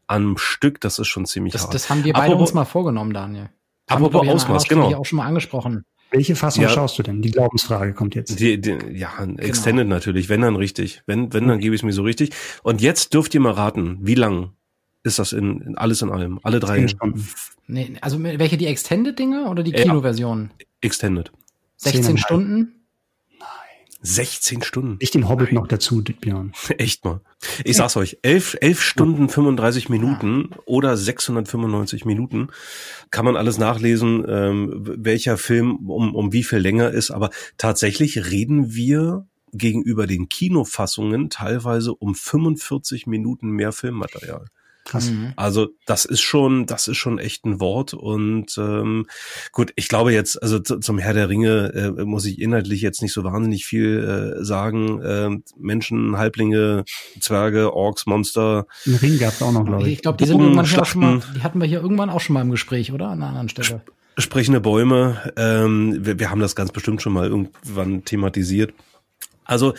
am 0.08 0.38
Stück, 0.38 0.82
das 0.82 1.00
ist 1.00 1.08
schon 1.08 1.26
ziemlich 1.26 1.54
das, 1.54 1.64
hart. 1.64 1.74
Das 1.74 1.90
haben 1.90 2.04
wir 2.04 2.14
beide 2.14 2.34
Apropos, 2.34 2.50
uns 2.50 2.54
mal 2.54 2.66
vorgenommen, 2.66 3.14
Daniel. 3.14 3.50
Apropos 3.92 4.28
Ausmaß, 4.28 4.68
genau. 4.68 4.94
auch 4.96 5.06
schon 5.06 5.18
mal 5.18 5.26
angesprochen. 5.26 5.84
Welche 6.12 6.36
Fassung 6.36 6.64
ja. 6.64 6.70
schaust 6.70 7.00
du 7.00 7.04
denn? 7.04 7.22
Die 7.22 7.32
Glaubensfrage 7.32 7.94
kommt 7.94 8.16
jetzt. 8.16 8.38
Die, 8.40 8.60
die, 8.60 8.78
ja, 8.92 9.12
genau. 9.18 9.42
Extended 9.42 9.88
natürlich, 9.88 10.28
wenn 10.28 10.42
dann 10.42 10.58
richtig. 10.58 11.04
Wenn, 11.06 11.32
wenn, 11.34 11.48
dann 11.48 11.60
gebe 11.60 11.74
ich 11.74 11.82
es 11.82 11.86
mir 11.86 11.94
so 11.94 12.04
richtig. 12.04 12.32
Und 12.64 12.82
jetzt 12.82 13.14
dürft 13.14 13.34
ihr 13.34 13.40
mal 13.40 13.54
raten, 13.54 13.98
wie 14.02 14.16
lang 14.16 14.52
ist 15.04 15.20
das 15.20 15.32
in, 15.32 15.62
in 15.62 15.78
alles 15.78 16.02
in 16.02 16.12
allem? 16.12 16.40
Alle 16.44 16.60
drei? 16.60 16.86
Nee, 17.68 17.94
also 18.02 18.22
welche 18.22 18.58
die 18.58 18.68
Extended-Dinge 18.68 19.48
oder 19.50 19.64
die 19.64 19.72
Kinoversion? 19.72 20.52
Extended. 20.82 21.32
16 21.78 22.18
Stunden? 22.18 22.81
16 24.02 24.64
Stunden. 24.64 24.98
Ich 25.00 25.12
den 25.12 25.30
Hobbit 25.30 25.48
Nein. 25.48 25.56
noch 25.56 25.68
dazu, 25.68 26.02
Björn. 26.04 26.54
Echt 26.78 27.06
mal. 27.06 27.22
Ich 27.64 27.78
sag's 27.78 27.98
euch, 27.98 28.18
11, 28.24 28.58
11 28.62 28.82
Stunden 28.82 29.30
35 29.30 29.90
Minuten 29.90 30.50
oder 30.66 30.98
695 30.98 32.06
Minuten 32.06 32.50
kann 33.12 33.26
man 33.26 33.36
alles 33.36 33.58
nachlesen, 33.58 34.26
ähm, 34.28 34.72
welcher 34.98 35.38
Film 35.38 35.90
um, 35.90 36.16
um 36.16 36.34
wie 36.34 36.44
viel 36.44 36.60
länger 36.60 36.92
ist. 36.92 37.12
Aber 37.12 37.30
tatsächlich 37.58 38.32
reden 38.32 38.74
wir 38.74 39.28
gegenüber 39.54 40.08
den 40.08 40.30
Kinofassungen 40.30 41.30
teilweise 41.30 41.94
um 41.94 42.16
45 42.16 43.08
Minuten 43.08 43.50
mehr 43.50 43.72
Filmmaterial. 43.72 44.46
Krass. 44.86 45.12
Mhm. 45.12 45.34
Also 45.36 45.70
das 45.86 46.06
ist 46.06 46.22
schon, 46.22 46.66
das 46.66 46.88
ist 46.88 46.98
schon 46.98 47.20
echt 47.20 47.46
ein 47.46 47.60
Wort 47.60 47.94
und 47.94 48.58
ähm, 48.58 49.06
gut, 49.52 49.72
ich 49.76 49.88
glaube 49.88 50.12
jetzt, 50.12 50.42
also 50.42 50.60
zum 50.60 50.98
Herr 50.98 51.14
der 51.14 51.30
Ringe 51.30 51.96
äh, 51.98 52.04
muss 52.04 52.26
ich 52.26 52.42
inhaltlich 52.42 52.82
jetzt 52.82 53.02
nicht 53.02 53.14
so 53.14 53.24
wahnsinnig 53.24 53.66
viel 53.66 54.38
äh, 54.40 54.44
sagen. 54.44 55.02
Äh, 55.02 55.30
Menschen, 55.58 56.18
Halblinge, 56.18 56.84
Zwerge, 57.20 57.74
Orks, 57.74 58.06
Monster. 58.08 58.66
Ein 58.88 58.96
Ring 58.96 59.20
gab 59.20 59.34
es 59.34 59.42
auch 59.42 59.52
noch, 59.52 59.66
glaube 59.66 59.88
ich. 59.88 59.94
Ich 59.94 60.02
glaube, 60.02 60.18
die 60.18 60.26
sind 60.26 60.40
irgendwann 60.40 60.66
schon 60.66 61.00
mal, 61.00 61.22
die 61.36 61.44
hatten 61.44 61.60
wir 61.62 61.68
hier 61.68 61.82
irgendwann 61.82 62.10
auch 62.10 62.22
schon 62.22 62.34
mal 62.34 62.42
im 62.42 62.52
Gespräch, 62.52 62.92
oder? 62.92 63.08
An 63.08 63.22
einer 63.22 63.28
anderen 63.28 63.50
Stelle. 63.50 63.82
Sprechende 64.18 64.62
Bäume, 64.62 65.32
ähm, 65.38 66.06
wir, 66.06 66.20
wir 66.20 66.30
haben 66.32 66.42
das 66.42 66.56
ganz 66.56 66.72
bestimmt 66.72 67.02
schon 67.02 67.14
mal 67.14 67.28
irgendwann 67.28 68.04
thematisiert. 68.04 68.74
Also, 69.46 69.74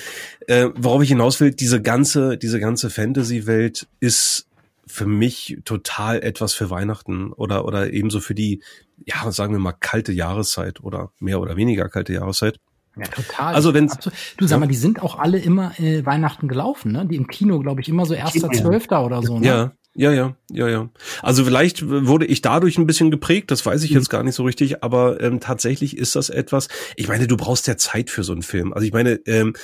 äh, 0.47 0.69
worauf 0.75 1.03
ich 1.03 1.09
hinaus 1.09 1.41
will, 1.41 1.51
diese 1.51 1.83
ganze, 1.83 2.37
diese 2.37 2.61
ganze 2.61 2.91
Fantasy-Welt 2.91 3.87
ist 4.01 4.47
für 4.93 5.07
mich 5.07 5.59
total 5.65 6.23
etwas 6.23 6.53
für 6.53 6.69
Weihnachten 6.69 7.33
oder, 7.33 7.65
oder 7.65 7.93
ebenso 7.93 8.21
für 8.21 8.35
die, 8.35 8.63
ja, 9.07 9.33
sagen 9.33 9.55
wir 9.55 9.59
mal, 9.59 9.73
kalte 9.73 10.13
Jahreszeit 10.13 10.83
oder 10.83 11.13
mehr 11.19 11.41
oder 11.41 11.57
weniger 11.57 11.89
kalte 11.89 12.13
Jahreszeit. 12.13 12.61
Ja, 12.97 13.05
total. 13.05 13.55
Also 13.55 13.73
wenn 13.73 13.91
du 14.37 14.47
sag 14.47 14.61
mal, 14.61 14.67
die 14.67 14.75
sind 14.75 15.03
auch 15.03 15.19
alle 15.19 15.39
immer 15.39 15.79
äh, 15.81 16.05
Weihnachten 16.05 16.47
gelaufen, 16.49 16.93
ne? 16.93 17.07
Die 17.07 17.17
im 17.17 17.27
Kino, 17.27 17.59
glaube 17.61 17.81
ich, 17.81 17.89
immer 17.89 18.05
so 18.05 18.15
erster 18.15 18.51
Zwölfter 18.51 19.05
oder 19.05 19.23
so. 19.23 19.39
Ne? 19.39 19.47
Ja, 19.47 19.73
ja, 19.95 20.11
ja, 20.11 20.37
ja, 20.51 20.69
ja. 20.69 20.91
Also 21.21 21.45
vielleicht 21.45 21.87
wurde 21.87 22.25
ich 22.25 22.41
dadurch 22.41 22.79
ein 22.79 22.87
bisschen 22.87 23.11
geprägt, 23.11 23.51
das 23.51 23.65
weiß 23.65 23.83
ich 23.83 23.91
mhm. 23.91 23.99
jetzt 23.99 24.09
gar 24.09 24.23
nicht 24.23 24.35
so 24.35 24.43
richtig, 24.45 24.83
aber 24.83 25.21
ähm, 25.21 25.39
tatsächlich 25.39 25.99
ist 25.99 26.17
das 26.17 26.31
etwas, 26.31 26.69
ich 26.97 27.09
meine, 27.09 27.27
du 27.27 27.37
brauchst 27.37 27.67
ja 27.67 27.77
Zeit 27.77 28.09
für 28.09 28.25
so 28.25 28.33
einen 28.33 28.43
Film. 28.43 28.73
Also 28.73 28.87
ich 28.87 28.93
meine, 28.95 29.21
ähm, 29.27 29.55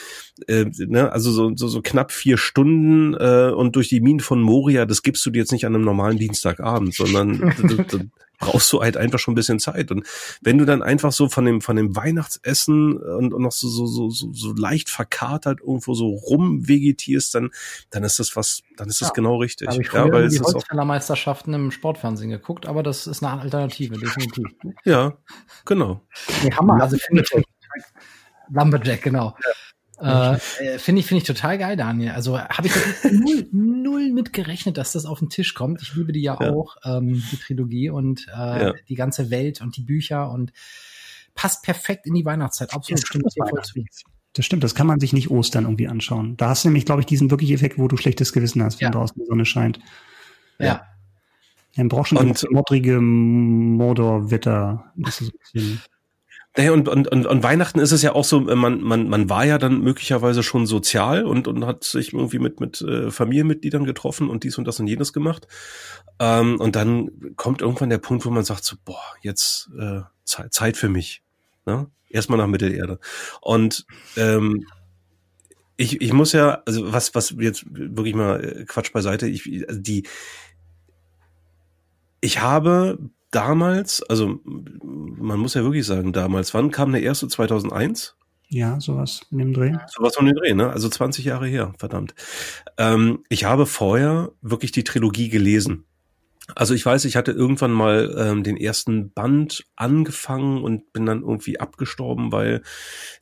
äh, 0.46 0.66
ne, 0.76 1.10
also 1.12 1.30
so, 1.30 1.52
so, 1.54 1.68
so 1.68 1.80
knapp 1.80 2.12
vier 2.12 2.36
Stunden 2.36 3.14
äh, 3.14 3.50
und 3.54 3.74
durch 3.76 3.88
die 3.88 4.00
Minen 4.00 4.20
von 4.20 4.42
Moria, 4.42 4.84
das 4.84 5.02
gibst 5.02 5.24
du 5.24 5.30
dir 5.30 5.38
jetzt 5.38 5.52
nicht 5.52 5.64
an 5.64 5.74
einem 5.74 5.84
normalen 5.84 6.18
Dienstagabend, 6.18 6.94
sondern 6.94 7.54
brauchst 8.38 8.72
du 8.72 8.80
halt 8.80 8.96
einfach 8.96 9.18
schon 9.18 9.32
ein 9.32 9.34
bisschen 9.34 9.58
Zeit. 9.58 9.90
Und 9.90 10.06
wenn 10.40 10.58
du 10.58 10.64
dann 10.64 10.82
einfach 10.82 11.12
so 11.12 11.28
von 11.28 11.44
dem, 11.44 11.60
von 11.60 11.76
dem 11.76 11.94
Weihnachtsessen 11.96 12.96
und, 12.96 13.34
und 13.34 13.42
noch 13.42 13.52
so, 13.52 13.68
so, 13.68 13.86
so, 13.86 14.10
so, 14.10 14.32
so 14.32 14.52
leicht 14.52 14.88
verkatert 14.88 15.60
irgendwo 15.60 15.94
so 15.94 16.08
rumvegetierst, 16.08 17.34
dann, 17.34 17.50
dann 17.90 18.04
ist 18.04 18.18
das 18.18 18.36
was, 18.36 18.62
dann 18.76 18.88
ist 18.88 19.00
das 19.00 19.08
ja, 19.08 19.14
genau 19.14 19.36
richtig. 19.38 19.68
Habe 19.68 19.82
ich 19.82 19.92
ja, 19.92 20.10
weil 20.10 20.28
die 20.28 20.40
Holzfällermeisterschaften 20.40 21.52
im 21.54 21.70
Sportfernsehen 21.70 22.30
geguckt, 22.30 22.66
aber 22.66 22.82
das 22.82 23.06
ist 23.06 23.22
eine 23.22 23.40
Alternative, 23.40 23.96
definitiv. 23.98 24.46
Ja, 24.84 25.16
genau. 25.64 26.00
Nee, 26.42 26.52
Hammer, 26.52 26.80
also 26.80 26.96
finde 26.96 27.22
ich 27.36 27.44
Lumberjack, 28.50 29.02
genau. 29.02 29.36
Ja. 29.44 29.52
Äh, 30.00 30.34
äh, 30.34 30.78
finde 30.78 31.00
ich, 31.00 31.06
finde 31.06 31.22
ich 31.22 31.26
total 31.26 31.58
geil, 31.58 31.76
Daniel. 31.76 32.12
Also 32.12 32.38
habe 32.38 32.68
ich 32.68 32.74
null, 33.10 33.48
null 33.52 34.12
mit 34.12 34.32
gerechnet, 34.32 34.78
dass 34.78 34.92
das 34.92 35.06
auf 35.06 35.18
den 35.18 35.28
Tisch 35.28 35.54
kommt. 35.54 35.82
Ich 35.82 35.94
liebe 35.94 36.12
die 36.12 36.22
ja, 36.22 36.36
ja. 36.40 36.52
auch, 36.52 36.76
ähm, 36.84 37.22
die 37.32 37.36
Trilogie 37.36 37.90
und 37.90 38.26
äh, 38.28 38.64
ja. 38.66 38.74
die 38.88 38.94
ganze 38.94 39.30
Welt 39.30 39.60
und 39.60 39.76
die 39.76 39.82
Bücher 39.82 40.30
und 40.30 40.52
passt 41.34 41.62
perfekt 41.62 42.06
in 42.06 42.14
die 42.14 42.24
Weihnachtszeit. 42.24 42.72
Absolut, 42.72 43.06
stimmt 43.06 43.26
das 43.26 43.34
voll 43.34 43.62
zu. 43.62 43.84
Das 44.34 44.44
stimmt, 44.44 44.62
das 44.62 44.74
kann 44.74 44.86
man 44.86 45.00
sich 45.00 45.12
nicht 45.12 45.30
Ostern 45.30 45.64
irgendwie 45.64 45.88
anschauen. 45.88 46.36
Da 46.36 46.50
hast 46.50 46.64
du 46.64 46.68
nämlich, 46.68 46.84
glaube 46.84 47.00
ich, 47.00 47.06
diesen 47.06 47.30
wirklich 47.30 47.50
Effekt, 47.50 47.78
wo 47.78 47.88
du 47.88 47.96
schlechtes 47.96 48.32
Gewissen 48.32 48.62
hast, 48.62 48.80
wenn 48.80 48.86
ja. 48.86 48.92
draußen 48.92 49.16
die 49.20 49.26
Sonne 49.26 49.44
scheint. 49.44 49.80
Ja. 50.58 50.82
Dann 51.76 51.88
brauchst 51.88 52.12
du 52.12 52.18
und 52.18 52.46
modrige 52.50 53.00
Mordor-Wetter. 53.00 54.92
Das 54.96 55.20
ist 55.20 55.32
ein 55.32 55.38
bisschen 55.52 55.80
naja, 56.58 56.72
und, 56.72 56.88
und, 56.88 57.06
und, 57.06 57.24
und 57.24 57.42
Weihnachten 57.44 57.78
ist 57.78 57.92
es 57.92 58.02
ja 58.02 58.16
auch 58.16 58.24
so, 58.24 58.40
man, 58.40 58.80
man, 58.80 59.08
man 59.08 59.30
war 59.30 59.44
ja 59.44 59.58
dann 59.58 59.80
möglicherweise 59.80 60.42
schon 60.42 60.66
sozial 60.66 61.24
und, 61.24 61.46
und 61.46 61.64
hat 61.64 61.84
sich 61.84 62.12
irgendwie 62.12 62.40
mit, 62.40 62.58
mit 62.58 62.80
äh, 62.80 63.12
Familienmitgliedern 63.12 63.84
getroffen 63.84 64.28
und 64.28 64.42
dies 64.42 64.58
und 64.58 64.66
das 64.66 64.80
und 64.80 64.88
jenes 64.88 65.12
gemacht. 65.12 65.46
Ähm, 66.18 66.58
und 66.58 66.74
dann 66.74 67.36
kommt 67.36 67.62
irgendwann 67.62 67.90
der 67.90 67.98
Punkt, 67.98 68.26
wo 68.26 68.30
man 68.30 68.42
sagt 68.42 68.64
so, 68.64 68.74
boah, 68.84 69.04
jetzt 69.22 69.70
äh, 69.78 70.00
Zeit, 70.24 70.52
Zeit 70.52 70.76
für 70.76 70.88
mich. 70.88 71.22
Ne? 71.64 71.88
Erstmal 72.08 72.38
nach 72.38 72.48
Mittelerde. 72.48 72.98
Und 73.40 73.86
ähm, 74.16 74.66
ich, 75.76 76.00
ich 76.00 76.12
muss 76.12 76.32
ja, 76.32 76.60
also 76.66 76.92
was, 76.92 77.14
was 77.14 77.36
jetzt 77.38 77.66
wirklich 77.70 78.16
mal 78.16 78.42
äh, 78.42 78.64
Quatsch 78.64 78.92
beiseite, 78.92 79.28
ich, 79.28 79.68
also 79.68 79.80
die, 79.80 80.08
ich 82.20 82.40
habe 82.40 82.98
damals, 83.30 84.02
also 84.02 84.40
man 84.44 85.38
muss 85.38 85.54
ja 85.54 85.62
wirklich 85.62 85.86
sagen, 85.86 86.12
damals, 86.12 86.54
wann 86.54 86.70
kam 86.70 86.92
der 86.92 87.02
erste 87.02 87.28
2001? 87.28 88.16
Ja, 88.50 88.80
sowas 88.80 89.20
in 89.30 89.38
dem 89.38 89.52
Dreh. 89.52 89.74
Sowas 89.88 90.14
von 90.16 90.24
dem 90.24 90.34
Dreh, 90.34 90.54
ne? 90.54 90.70
Also 90.70 90.88
20 90.88 91.24
Jahre 91.24 91.46
her, 91.46 91.74
verdammt. 91.78 92.14
Ähm, 92.78 93.24
ich 93.28 93.44
habe 93.44 93.66
vorher 93.66 94.32
wirklich 94.40 94.72
die 94.72 94.84
Trilogie 94.84 95.28
gelesen. 95.28 95.84
Also 96.54 96.72
ich 96.72 96.84
weiß, 96.84 97.04
ich 97.04 97.16
hatte 97.16 97.32
irgendwann 97.32 97.72
mal 97.72 98.14
ähm, 98.16 98.42
den 98.42 98.56
ersten 98.56 99.12
Band 99.12 99.66
angefangen 99.76 100.62
und 100.62 100.92
bin 100.92 101.04
dann 101.04 101.20
irgendwie 101.20 101.60
abgestorben, 101.60 102.32
weil 102.32 102.62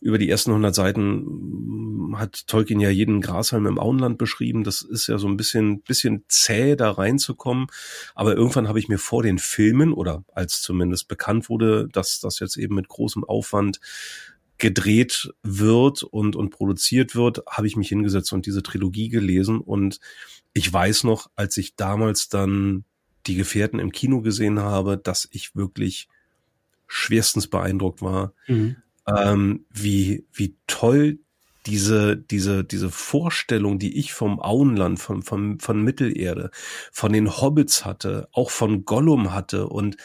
über 0.00 0.18
die 0.18 0.30
ersten 0.30 0.50
100 0.50 0.74
Seiten 0.74 1.24
mm, 1.24 2.18
hat 2.18 2.46
Tolkien 2.46 2.78
ja 2.78 2.88
jeden 2.88 3.20
Grashalm 3.20 3.66
im 3.66 3.80
Auenland 3.80 4.16
beschrieben. 4.16 4.62
Das 4.62 4.82
ist 4.82 5.08
ja 5.08 5.18
so 5.18 5.26
ein 5.26 5.36
bisschen, 5.36 5.82
bisschen 5.82 6.24
zäh, 6.28 6.76
da 6.76 6.92
reinzukommen. 6.92 7.66
Aber 8.14 8.36
irgendwann 8.36 8.68
habe 8.68 8.78
ich 8.78 8.88
mir 8.88 8.98
vor 8.98 9.24
den 9.24 9.38
Filmen 9.38 9.92
oder 9.92 10.24
als 10.32 10.62
zumindest 10.62 11.08
bekannt 11.08 11.48
wurde, 11.48 11.88
dass 11.90 12.20
das 12.20 12.38
jetzt 12.38 12.56
eben 12.56 12.76
mit 12.76 12.88
großem 12.88 13.24
Aufwand 13.24 13.80
gedreht 14.58 15.30
wird 15.42 16.02
und, 16.04 16.36
und 16.36 16.50
produziert 16.50 17.14
wird, 17.14 17.42
habe 17.50 17.66
ich 17.66 17.76
mich 17.76 17.88
hingesetzt 17.88 18.32
und 18.32 18.46
diese 18.46 18.62
Trilogie 18.62 19.08
gelesen 19.08 19.60
und 19.60 20.00
ich 20.54 20.72
weiß 20.72 21.04
noch, 21.04 21.28
als 21.36 21.58
ich 21.58 21.76
damals 21.76 22.30
dann 22.30 22.84
die 23.26 23.36
Gefährten 23.36 23.78
im 23.78 23.92
Kino 23.92 24.20
gesehen 24.20 24.60
habe, 24.60 24.96
dass 24.96 25.28
ich 25.30 25.56
wirklich 25.56 26.08
schwerstens 26.86 27.48
beeindruckt 27.48 28.02
war, 28.02 28.32
mhm. 28.46 28.76
ähm, 29.06 29.66
wie, 29.70 30.24
wie 30.32 30.56
toll 30.66 31.18
diese, 31.66 32.16
diese, 32.16 32.64
diese 32.64 32.90
Vorstellung, 32.90 33.78
die 33.78 33.98
ich 33.98 34.12
vom 34.12 34.40
Auenland, 34.40 35.00
von, 35.00 35.22
von, 35.22 35.58
von 35.58 35.82
Mittelerde, 35.82 36.50
von 36.92 37.12
den 37.12 37.36
Hobbits 37.40 37.84
hatte, 37.84 38.28
auch 38.32 38.50
von 38.50 38.84
Gollum 38.84 39.32
hatte 39.32 39.68
und 39.68 39.96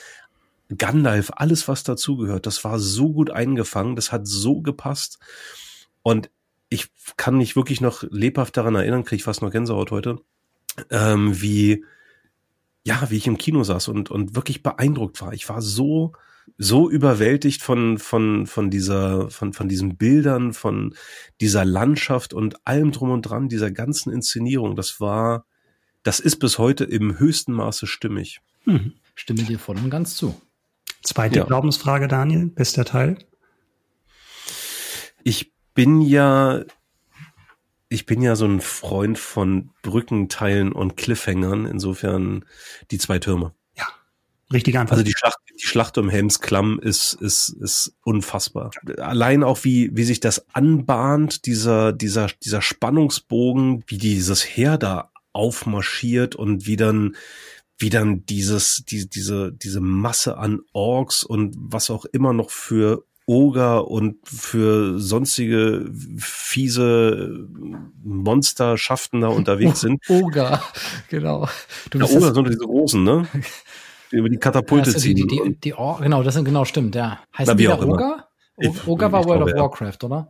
Gandalf, 0.76 1.32
alles 1.36 1.67
was 1.67 1.84
dazugehört, 1.84 2.45
das 2.45 2.63
war 2.63 2.80
so 2.80 3.11
gut 3.11 3.30
eingefangen, 3.30 3.95
das 3.95 4.11
hat 4.11 4.26
so 4.26 4.61
gepasst. 4.61 5.19
Und 6.01 6.32
ich 6.69 6.88
kann 7.17 7.38
mich 7.38 7.55
wirklich 7.55 7.82
noch 7.82 8.03
lebhaft 8.09 8.55
daran 8.57 8.76
erinnern, 8.76 9.03
kriege 9.03 9.17
ich 9.17 9.24
fast 9.24 9.41
noch 9.41 9.51
Gänsehaut 9.51 9.91
heute, 9.91 10.19
ähm, 10.89 11.41
wie, 11.41 11.84
ja, 12.84 13.09
wie 13.09 13.17
ich 13.17 13.27
im 13.27 13.38
Kino 13.38 13.63
saß 13.63 13.88
und, 13.89 14.09
und 14.09 14.36
wirklich 14.36 14.63
beeindruckt 14.63 15.21
war. 15.21 15.34
Ich 15.34 15.47
war 15.49 15.61
so, 15.61 16.13
so 16.57 16.89
überwältigt 16.89 17.61
von, 17.61 17.97
von, 17.97 18.47
von 18.47 18.69
dieser, 18.69 19.29
von, 19.29 19.53
von 19.53 19.69
diesen 19.69 19.97
Bildern, 19.97 20.53
von 20.53 20.95
dieser 21.39 21.65
Landschaft 21.65 22.34
und 22.34 22.65
allem 22.65 22.91
drum 22.91 23.11
und 23.11 23.23
dran, 23.23 23.49
dieser 23.49 23.71
ganzen 23.71 24.11
Inszenierung. 24.11 24.75
Das 24.75 24.99
war, 24.99 25.45
das 26.03 26.19
ist 26.19 26.38
bis 26.38 26.57
heute 26.57 26.84
im 26.84 27.19
höchsten 27.19 27.53
Maße 27.53 27.86
stimmig. 27.88 28.41
Hm. 28.63 28.93
Stimme 29.15 29.43
dir 29.43 29.59
voll 29.59 29.77
und 29.77 29.89
ganz 29.89 30.15
zu. 30.15 30.39
Zweite 31.03 31.39
ja. 31.39 31.45
Glaubensfrage, 31.45 32.07
Daniel, 32.07 32.47
bester 32.47 32.86
Teil. 32.86 33.17
Ich 35.23 35.53
bin 35.73 36.01
ja 36.01 36.63
ich 37.91 38.05
bin 38.05 38.21
ja 38.21 38.37
so 38.37 38.45
ein 38.45 38.61
Freund 38.61 39.19
von 39.19 39.71
Brückenteilen 39.81 40.71
und 40.71 40.95
Cliffhangern, 40.95 41.65
insofern 41.65 42.45
die 42.89 42.97
zwei 42.97 43.19
Türme. 43.19 43.53
Ja, 43.77 43.85
richtige 44.51 44.79
Antwort. 44.79 44.93
Also 44.93 45.03
die 45.03 45.13
Schlacht, 45.13 45.37
die 45.61 45.65
Schlacht 45.67 45.97
um 45.97 46.07
Helmsklamm 46.07 46.79
ist, 46.79 47.15
ist, 47.15 47.49
ist 47.49 47.93
unfassbar. 48.05 48.71
Allein 48.97 49.43
auch 49.43 49.65
wie, 49.65 49.89
wie 49.93 50.05
sich 50.05 50.21
das 50.21 50.47
anbahnt, 50.55 51.45
dieser, 51.45 51.91
dieser, 51.91 52.27
dieser 52.41 52.61
Spannungsbogen, 52.61 53.83
wie 53.87 53.97
dieses 53.97 54.45
Heer 54.45 54.77
da 54.77 55.11
aufmarschiert 55.33 56.35
und 56.35 56.65
wie 56.65 56.77
dann, 56.77 57.17
wie 57.77 57.89
dann 57.89 58.25
dieses, 58.25 58.85
die, 58.87 59.09
diese, 59.09 59.51
diese 59.51 59.81
Masse 59.81 60.37
an 60.37 60.61
Orks 60.71 61.25
und 61.25 61.55
was 61.57 61.89
auch 61.89 62.05
immer 62.05 62.31
noch 62.31 62.51
für 62.51 63.03
Oger 63.32 63.88
und 63.88 64.17
für 64.25 64.99
sonstige 64.99 65.89
fiese 66.17 67.47
Monsterschaften 68.03 69.21
da 69.21 69.29
unterwegs 69.29 69.79
sind. 69.79 70.01
Oger, 70.09 70.61
genau. 71.09 71.47
Du 71.89 71.99
ja, 71.99 72.05
Oger 72.05 72.34
sind 72.34 72.49
diese 72.49 72.65
großen, 72.65 73.01
ne? 73.01 73.25
Die 74.11 74.17
über 74.17 74.27
die 74.27 74.36
Katapulte 74.36 74.89
also 74.89 74.99
ziehen. 74.99 75.15
Die, 75.15 75.27
die, 75.27 75.55
die, 75.55 75.69
genau, 75.69 76.23
das 76.23 76.34
sind 76.34 76.43
genau 76.43 76.65
stimmt, 76.65 76.93
ja. 76.93 77.19
Heißt 77.38 77.57
die 77.57 77.69
Oger? 77.69 78.27
Oger 78.86 79.11
war 79.13 79.23
World 79.23 79.43
of 79.43 79.53
Warcraft, 79.53 80.03
oder? 80.03 80.29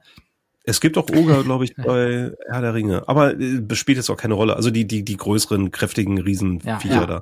Es 0.64 0.80
gibt 0.80 0.96
auch 0.96 1.10
Oger, 1.10 1.44
glaube 1.44 1.64
ich, 1.64 1.76
bei 1.84 2.32
Herr 2.52 2.62
der 2.62 2.76
Ringe. 2.76 3.02
Aber 3.08 3.34
äh, 3.34 3.64
spielt 3.74 3.98
jetzt 3.98 4.12
auch 4.12 4.18
keine 4.18 4.36
Rolle. 4.36 4.56
Also 4.56 4.70
die, 4.70 4.86
die, 4.86 5.04
die 5.04 5.18
größeren, 5.18 5.72
kräftigen 5.72 6.22
Riesenviecher 6.22 6.94
ja, 6.94 7.02
ja. 7.02 7.08
da. 7.08 7.22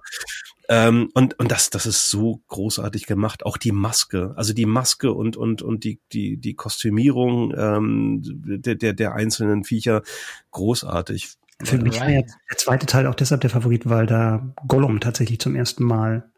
Ähm, 0.71 1.09
und, 1.15 1.39
und 1.39 1.51
das, 1.51 1.71
das 1.71 1.87
ist 1.87 2.11
so 2.11 2.41
großartig 2.47 3.07
gemacht. 3.07 3.43
Auch 3.43 3.57
die 3.57 3.71
Maske, 3.71 4.33
also 4.35 4.53
die 4.53 4.67
Maske 4.67 5.11
und, 5.11 5.35
und, 5.35 5.63
und 5.63 5.83
die, 5.83 5.99
die, 6.13 6.37
die 6.37 6.53
Kostümierung 6.53 7.53
ähm, 7.57 8.21
der, 8.23 8.75
der, 8.75 8.93
der 8.93 9.15
einzelnen 9.15 9.63
Viecher, 9.63 10.03
großartig. 10.51 11.33
Für 11.63 11.79
mich 11.79 11.99
war 11.99 12.09
jetzt 12.09 12.37
der 12.49 12.57
zweite 12.57 12.85
Teil 12.85 13.07
auch 13.07 13.15
deshalb 13.15 13.41
der 13.41 13.49
Favorit, 13.49 13.89
weil 13.89 14.05
da 14.05 14.53
Gollum 14.67 14.99
tatsächlich 14.99 15.39
zum 15.39 15.55
ersten 15.55 15.83
Mal 15.83 16.29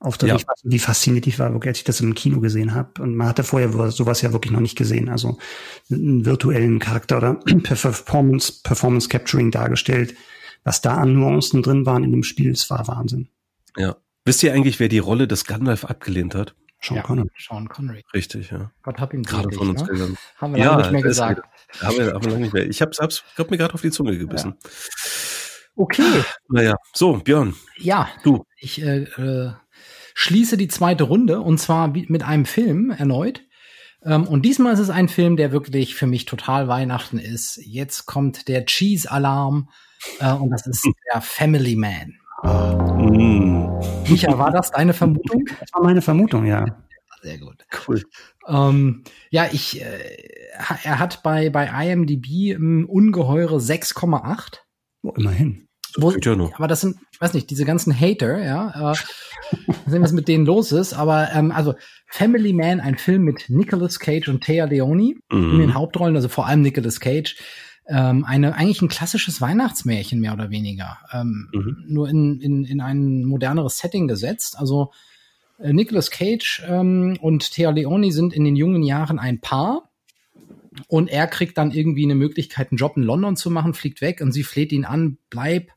auf 0.00 0.16
der 0.18 0.30
ja. 0.30 0.36
ich 0.36 0.48
weiß, 0.48 0.60
wie 0.64 0.78
fasziniert 0.78 1.26
ich 1.26 1.38
war, 1.38 1.52
wirklich, 1.52 1.70
als 1.70 1.78
ich 1.78 1.84
das 1.84 2.00
im 2.00 2.14
Kino 2.14 2.40
gesehen 2.40 2.74
habe. 2.74 3.02
Und 3.02 3.14
man 3.14 3.28
hatte 3.28 3.44
vorher 3.44 3.70
sowas 3.90 4.22
ja 4.22 4.32
wirklich 4.32 4.52
noch 4.52 4.60
nicht 4.60 4.76
gesehen. 4.76 5.10
Also 5.10 5.38
einen 5.90 6.24
virtuellen 6.24 6.78
Charakter 6.78 7.18
oder 7.18 7.34
Performance, 7.62 8.60
Performance 8.62 9.10
Capturing 9.10 9.50
dargestellt. 9.50 10.14
Was 10.64 10.80
da 10.80 10.96
an 10.96 11.14
Nuancen 11.14 11.62
drin 11.62 11.84
waren 11.84 12.04
in 12.04 12.12
dem 12.12 12.22
Spiel, 12.22 12.50
es 12.52 12.70
war 12.70 12.88
Wahnsinn. 12.88 13.28
Ja. 13.76 13.96
Wisst 14.24 14.42
ihr 14.42 14.52
eigentlich, 14.52 14.80
wer 14.80 14.88
die 14.88 14.98
Rolle 14.98 15.28
des 15.28 15.44
Gandalf 15.44 15.84
abgelehnt 15.84 16.34
hat? 16.34 16.54
Sean 16.80 16.96
ja, 16.96 17.02
Connery. 17.02 17.28
Sean 17.38 17.68
Connery. 17.68 18.02
Richtig, 18.12 18.50
ja. 18.50 18.70
Gott 18.82 19.00
hab 19.00 19.14
ihn 19.14 19.22
gerade 19.22 19.50
von 19.52 19.70
uns 19.70 19.82
ne? 19.82 19.88
gegangen. 19.88 20.18
Haben 20.36 20.54
wir 20.54 20.60
ja, 20.60 20.70
lange 20.70 20.82
nicht 20.82 20.92
mehr 20.92 21.02
gesagt. 21.02 21.42
Haben 21.80 21.96
wir, 21.96 22.12
haben 22.12 22.24
wir 22.24 22.30
lange 22.30 22.42
nicht 22.42 22.52
mehr. 22.52 22.68
Ich 22.68 22.82
hab's, 22.82 22.98
hab's, 22.98 23.24
hab 23.38 23.50
mir 23.50 23.56
gerade 23.56 23.74
auf 23.74 23.80
die 23.80 23.90
Zunge 23.90 24.18
gebissen. 24.18 24.54
Ja. 24.62 24.70
Okay. 25.76 26.24
Naja, 26.48 26.76
so, 26.92 27.14
Björn. 27.14 27.54
Ja. 27.78 28.08
Du. 28.22 28.44
Ich 28.58 28.80
äh, 28.82 29.04
äh, 29.04 29.52
schließe 30.14 30.56
die 30.56 30.68
zweite 30.68 31.04
Runde 31.04 31.40
und 31.40 31.58
zwar 31.58 31.88
mit 31.88 32.22
einem 32.22 32.44
Film 32.44 32.90
erneut. 32.90 33.42
Ähm, 34.04 34.26
und 34.26 34.42
diesmal 34.42 34.74
ist 34.74 34.80
es 34.80 34.90
ein 34.90 35.08
Film, 35.08 35.36
der 35.36 35.52
wirklich 35.52 35.94
für 35.94 36.06
mich 36.06 36.26
total 36.26 36.68
Weihnachten 36.68 37.18
ist. 37.18 37.58
Jetzt 37.64 38.06
kommt 38.06 38.48
der 38.48 38.66
Cheese-Alarm 38.66 39.70
äh, 40.20 40.32
und 40.32 40.50
das 40.50 40.66
ist 40.66 40.86
der 41.12 41.20
Family 41.20 41.76
Man. 41.76 42.18
Mm. 42.44 43.70
Micha, 44.08 44.38
war 44.38 44.50
das 44.50 44.70
deine 44.70 44.92
Vermutung? 44.92 45.44
Das 45.60 45.72
war 45.72 45.82
meine 45.82 46.02
Vermutung, 46.02 46.44
ja. 46.44 46.64
Sehr 47.22 47.38
gut. 47.38 47.64
Cool. 47.88 48.02
Ähm, 48.46 49.02
ja, 49.30 49.46
ich, 49.50 49.80
äh, 49.80 50.28
er 50.82 50.98
hat 50.98 51.22
bei, 51.22 51.48
bei 51.48 51.66
IMDb 51.66 52.54
um, 52.56 52.84
ungeheure 52.84 53.56
6,8. 53.56 54.58
Oh, 55.02 55.12
immerhin. 55.16 55.66
Wo, 55.96 56.12
aber 56.56 56.66
das 56.66 56.80
sind, 56.80 56.96
ich 57.12 57.20
weiß 57.20 57.34
nicht, 57.34 57.48
diese 57.50 57.64
ganzen 57.64 57.98
Hater, 57.98 58.42
ja, 58.44 58.92
äh, 58.92 58.96
sehen, 59.86 60.02
was 60.02 60.12
mit 60.12 60.28
denen 60.28 60.44
los 60.44 60.72
ist. 60.72 60.92
Aber 60.92 61.30
ähm, 61.32 61.52
also 61.52 61.74
Family 62.08 62.52
Man, 62.52 62.80
ein 62.80 62.98
Film 62.98 63.22
mit 63.22 63.48
Nicolas 63.48 64.00
Cage 64.00 64.28
und 64.28 64.42
Thea 64.42 64.64
Leone 64.66 65.14
mhm. 65.30 65.52
in 65.52 65.58
den 65.58 65.74
Hauptrollen, 65.74 66.16
also 66.16 66.28
vor 66.28 66.46
allem 66.46 66.62
Nicolas 66.62 67.00
Cage 67.00 67.36
ähm, 67.86 68.24
eine 68.24 68.54
eigentlich 68.54 68.82
ein 68.82 68.88
klassisches 68.88 69.40
Weihnachtsmärchen 69.40 70.20
mehr 70.20 70.32
oder 70.32 70.50
weniger, 70.50 70.98
ähm, 71.12 71.48
mhm. 71.52 71.84
nur 71.86 72.08
in, 72.08 72.40
in, 72.40 72.64
in 72.64 72.80
ein 72.80 73.24
moderneres 73.24 73.78
Setting 73.78 74.08
gesetzt. 74.08 74.58
Also 74.58 74.92
äh, 75.58 75.72
Nicolas 75.72 76.10
Cage 76.10 76.62
ähm, 76.66 77.18
und 77.20 77.52
Thea 77.52 77.70
Leoni 77.70 78.10
sind 78.10 78.32
in 78.32 78.44
den 78.44 78.56
jungen 78.56 78.82
Jahren 78.82 79.18
ein 79.18 79.40
Paar 79.40 79.90
und 80.88 81.08
er 81.08 81.26
kriegt 81.26 81.58
dann 81.58 81.70
irgendwie 81.70 82.04
eine 82.04 82.14
Möglichkeit, 82.14 82.70
einen 82.70 82.78
Job 82.78 82.96
in 82.96 83.02
London 83.02 83.36
zu 83.36 83.50
machen, 83.50 83.74
fliegt 83.74 84.00
weg 84.00 84.20
und 84.20 84.32
sie 84.32 84.44
fleht 84.44 84.72
ihn 84.72 84.84
an, 84.84 85.18
bleib, 85.28 85.70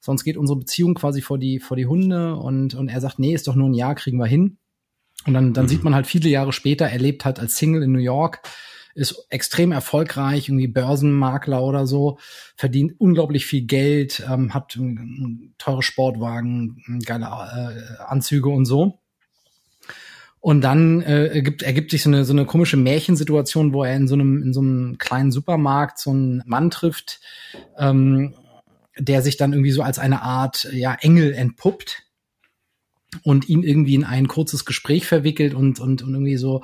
sonst 0.00 0.24
geht 0.24 0.36
unsere 0.36 0.58
Beziehung 0.58 0.94
quasi 0.94 1.22
vor 1.22 1.38
die 1.38 1.60
vor 1.60 1.76
die 1.76 1.86
Hunde 1.86 2.34
und 2.34 2.74
und 2.74 2.88
er 2.88 3.00
sagt, 3.00 3.18
nee, 3.20 3.32
ist 3.32 3.46
doch 3.46 3.54
nur 3.54 3.68
ein 3.68 3.74
Jahr, 3.74 3.94
kriegen 3.94 4.18
wir 4.18 4.26
hin. 4.26 4.58
Und 5.26 5.32
dann, 5.32 5.54
dann 5.54 5.64
mhm. 5.64 5.68
sieht 5.68 5.84
man 5.84 5.94
halt 5.94 6.06
viele 6.06 6.28
Jahre 6.28 6.52
später, 6.52 6.86
er 6.86 6.98
lebt 6.98 7.24
halt 7.24 7.38
als 7.38 7.56
Single 7.56 7.84
in 7.84 7.92
New 7.92 7.98
York, 8.00 8.42
ist 8.94 9.26
extrem 9.30 9.72
erfolgreich, 9.72 10.48
irgendwie 10.48 10.68
Börsenmakler 10.68 11.62
oder 11.62 11.86
so, 11.86 12.18
verdient 12.56 12.94
unglaublich 12.98 13.46
viel 13.46 13.62
Geld, 13.62 14.24
ähm, 14.30 14.54
hat 14.54 14.78
teure 15.58 15.82
Sportwagen, 15.82 17.00
geile 17.04 17.24
äh, 17.26 18.02
Anzüge 18.02 18.48
und 18.48 18.64
so. 18.64 19.00
Und 20.40 20.60
dann 20.60 21.00
äh, 21.00 21.28
ergibt, 21.28 21.62
ergibt 21.62 21.90
sich 21.90 22.02
so 22.02 22.10
eine, 22.10 22.24
so 22.26 22.34
eine 22.34 22.44
komische 22.44 22.76
Märchensituation, 22.76 23.72
wo 23.72 23.82
er 23.82 23.96
in 23.96 24.06
so 24.06 24.14
einem, 24.14 24.42
in 24.42 24.52
so 24.52 24.60
einem 24.60 24.98
kleinen 24.98 25.32
Supermarkt 25.32 25.98
so 25.98 26.10
einen 26.10 26.42
Mann 26.44 26.70
trifft, 26.70 27.20
ähm, 27.78 28.34
der 28.98 29.22
sich 29.22 29.38
dann 29.38 29.54
irgendwie 29.54 29.70
so 29.70 29.82
als 29.82 29.98
eine 29.98 30.20
Art 30.20 30.68
ja, 30.72 30.94
Engel 31.00 31.32
entpuppt 31.32 32.02
und 33.22 33.48
ihn 33.48 33.62
irgendwie 33.62 33.94
in 33.94 34.04
ein 34.04 34.28
kurzes 34.28 34.64
Gespräch 34.64 35.06
verwickelt 35.06 35.54
und, 35.54 35.80
und, 35.80 36.02
und 36.02 36.12
irgendwie 36.12 36.36
so 36.36 36.62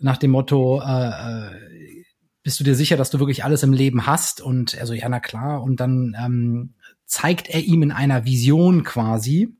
nach 0.00 0.16
dem 0.16 0.30
Motto, 0.30 0.80
äh, 0.80 1.08
äh, 1.08 2.04
bist 2.42 2.58
du 2.58 2.64
dir 2.64 2.74
sicher, 2.74 2.96
dass 2.96 3.10
du 3.10 3.18
wirklich 3.18 3.44
alles 3.44 3.62
im 3.62 3.72
Leben 3.72 4.06
hast? 4.06 4.40
Und 4.40 4.74
er 4.74 4.86
so, 4.86 4.94
ja, 4.94 5.08
na 5.08 5.20
klar. 5.20 5.62
Und 5.62 5.80
dann 5.80 6.16
ähm, 6.18 6.74
zeigt 7.04 7.48
er 7.48 7.60
ihm 7.60 7.82
in 7.82 7.92
einer 7.92 8.24
Vision 8.24 8.82
quasi, 8.82 9.54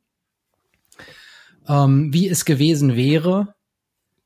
ähm, 1.69 2.13
wie 2.13 2.29
es 2.29 2.45
gewesen 2.45 2.97
wäre, 2.97 3.55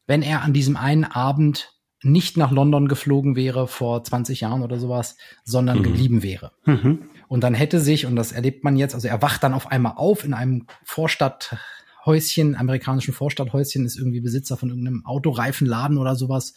wenn 0.07 0.23
er 0.23 0.43
an 0.43 0.53
diesem 0.53 0.77
einen 0.77 1.05
Abend 1.05 1.73
nicht 2.03 2.37
nach 2.37 2.51
London 2.51 2.87
geflogen 2.87 3.35
wäre 3.35 3.67
vor 3.67 4.05
20 4.05 4.41
Jahren 4.41 4.63
oder 4.63 4.79
sowas, 4.79 5.17
sondern 5.43 5.79
mhm. 5.79 5.83
geblieben 5.83 6.23
wäre. 6.23 6.53
Mhm. 6.67 7.09
Und 7.29 7.43
dann 7.43 7.55
hätte 7.55 7.81
sich, 7.81 8.07
und 8.07 8.15
das 8.15 8.33
erlebt 8.33 8.63
man 8.63 8.77
jetzt, 8.77 8.95
also 8.95 9.09
er 9.09 9.23
wacht 9.23 9.43
dann 9.43 9.55
auf 9.55 9.71
einmal 9.71 9.95
auf 9.97 10.25
in 10.25 10.35
einem 10.35 10.67
Vorstadthäuschen, 12.05 12.55
amerikanischen 12.55 13.15
Vorstadthäuschen, 13.15 13.87
ist 13.87 13.97
irgendwie 13.97 14.21
Besitzer 14.21 14.57
von 14.57 14.69
irgendeinem 14.69 15.07
Autoreifenladen 15.07 15.99
oder 15.99 16.17
sowas. 16.17 16.55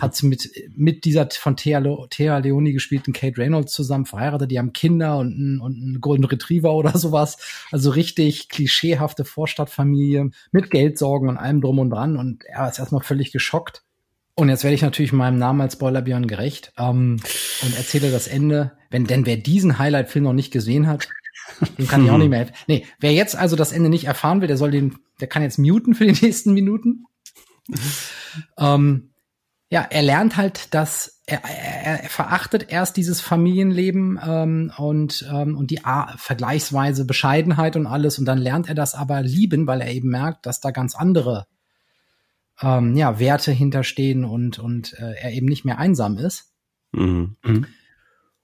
hat 0.00 0.20
mit, 0.22 0.50
mit 0.76 1.04
dieser 1.04 1.28
von 1.30 1.56
Thea, 1.56 1.82
Thea 2.10 2.38
Leoni 2.38 2.72
gespielten 2.72 3.12
Kate 3.12 3.38
Reynolds 3.38 3.72
zusammen 3.72 4.06
verheiratet. 4.06 4.50
Die 4.50 4.58
haben 4.58 4.72
Kinder 4.72 5.18
und 5.18 5.34
einen, 5.34 5.60
und 5.60 5.76
einen 5.76 6.00
Golden 6.00 6.24
Retriever 6.24 6.72
oder 6.74 6.96
sowas. 6.98 7.38
Also 7.70 7.90
richtig 7.90 8.48
klischeehafte 8.48 9.24
Vorstadtfamilie 9.24 10.30
mit 10.52 10.70
Geldsorgen 10.70 11.28
und 11.28 11.36
allem 11.36 11.60
drum 11.60 11.78
und 11.80 11.90
dran. 11.90 12.16
Und 12.16 12.44
er 12.44 12.68
ist 12.68 12.78
erstmal 12.78 13.02
völlig 13.02 13.32
geschockt. 13.32 13.82
Und 14.34 14.48
jetzt 14.48 14.62
werde 14.62 14.76
ich 14.76 14.82
natürlich 14.82 15.12
meinem 15.12 15.38
Namen 15.38 15.60
als 15.60 15.72
Spoilerbjörn 15.72 16.28
gerecht 16.28 16.72
ähm, 16.78 17.16
und 17.62 17.76
erzähle 17.76 18.12
das 18.12 18.28
Ende. 18.28 18.72
Wenn 18.88 19.04
denn 19.04 19.26
wer 19.26 19.36
diesen 19.36 19.78
Highlight-Film 19.78 20.24
noch 20.24 20.32
nicht 20.32 20.52
gesehen 20.52 20.86
hat, 20.86 21.08
dem 21.78 21.88
kann 21.88 22.04
ich 22.04 22.10
auch 22.10 22.18
nicht 22.18 22.28
mehr 22.30 22.40
helfen. 22.40 22.54
Nee, 22.66 22.86
wer 23.00 23.12
jetzt 23.12 23.36
also 23.36 23.56
das 23.56 23.72
Ende 23.72 23.88
nicht 23.88 24.04
erfahren 24.04 24.40
will, 24.40 24.48
der 24.48 24.56
soll 24.56 24.70
den, 24.70 24.96
der 25.20 25.28
kann 25.28 25.42
jetzt 25.42 25.58
muten 25.58 25.94
für 25.94 26.06
die 26.06 26.20
nächsten 26.24 26.54
Minuten. 26.54 27.04
ähm, 28.56 29.10
ja, 29.70 29.86
er 29.90 30.02
lernt 30.02 30.36
halt, 30.36 30.72
dass 30.72 31.20
er, 31.26 31.44
er, 31.44 32.02
er 32.02 32.08
verachtet 32.08 32.72
erst 32.72 32.96
dieses 32.96 33.20
Familienleben 33.20 34.18
ähm, 34.26 34.72
und 34.78 35.28
ähm, 35.30 35.58
und 35.58 35.70
die 35.70 35.84
A 35.84 36.16
vergleichsweise 36.16 37.04
Bescheidenheit 37.04 37.76
und 37.76 37.86
alles 37.86 38.18
und 38.18 38.24
dann 38.24 38.38
lernt 38.38 38.68
er 38.68 38.74
das 38.74 38.94
aber 38.94 39.20
lieben, 39.20 39.66
weil 39.66 39.82
er 39.82 39.90
eben 39.90 40.08
merkt, 40.08 40.46
dass 40.46 40.60
da 40.60 40.70
ganz 40.70 40.94
andere 40.94 41.46
ähm, 42.62 42.96
ja 42.96 43.18
Werte 43.18 43.52
hinterstehen 43.52 44.24
und 44.24 44.58
und 44.58 44.94
äh, 44.98 45.12
er 45.20 45.32
eben 45.32 45.46
nicht 45.46 45.66
mehr 45.66 45.78
einsam 45.78 46.16
ist. 46.16 46.50
Mhm. 46.92 47.36
Mhm. 47.44 47.66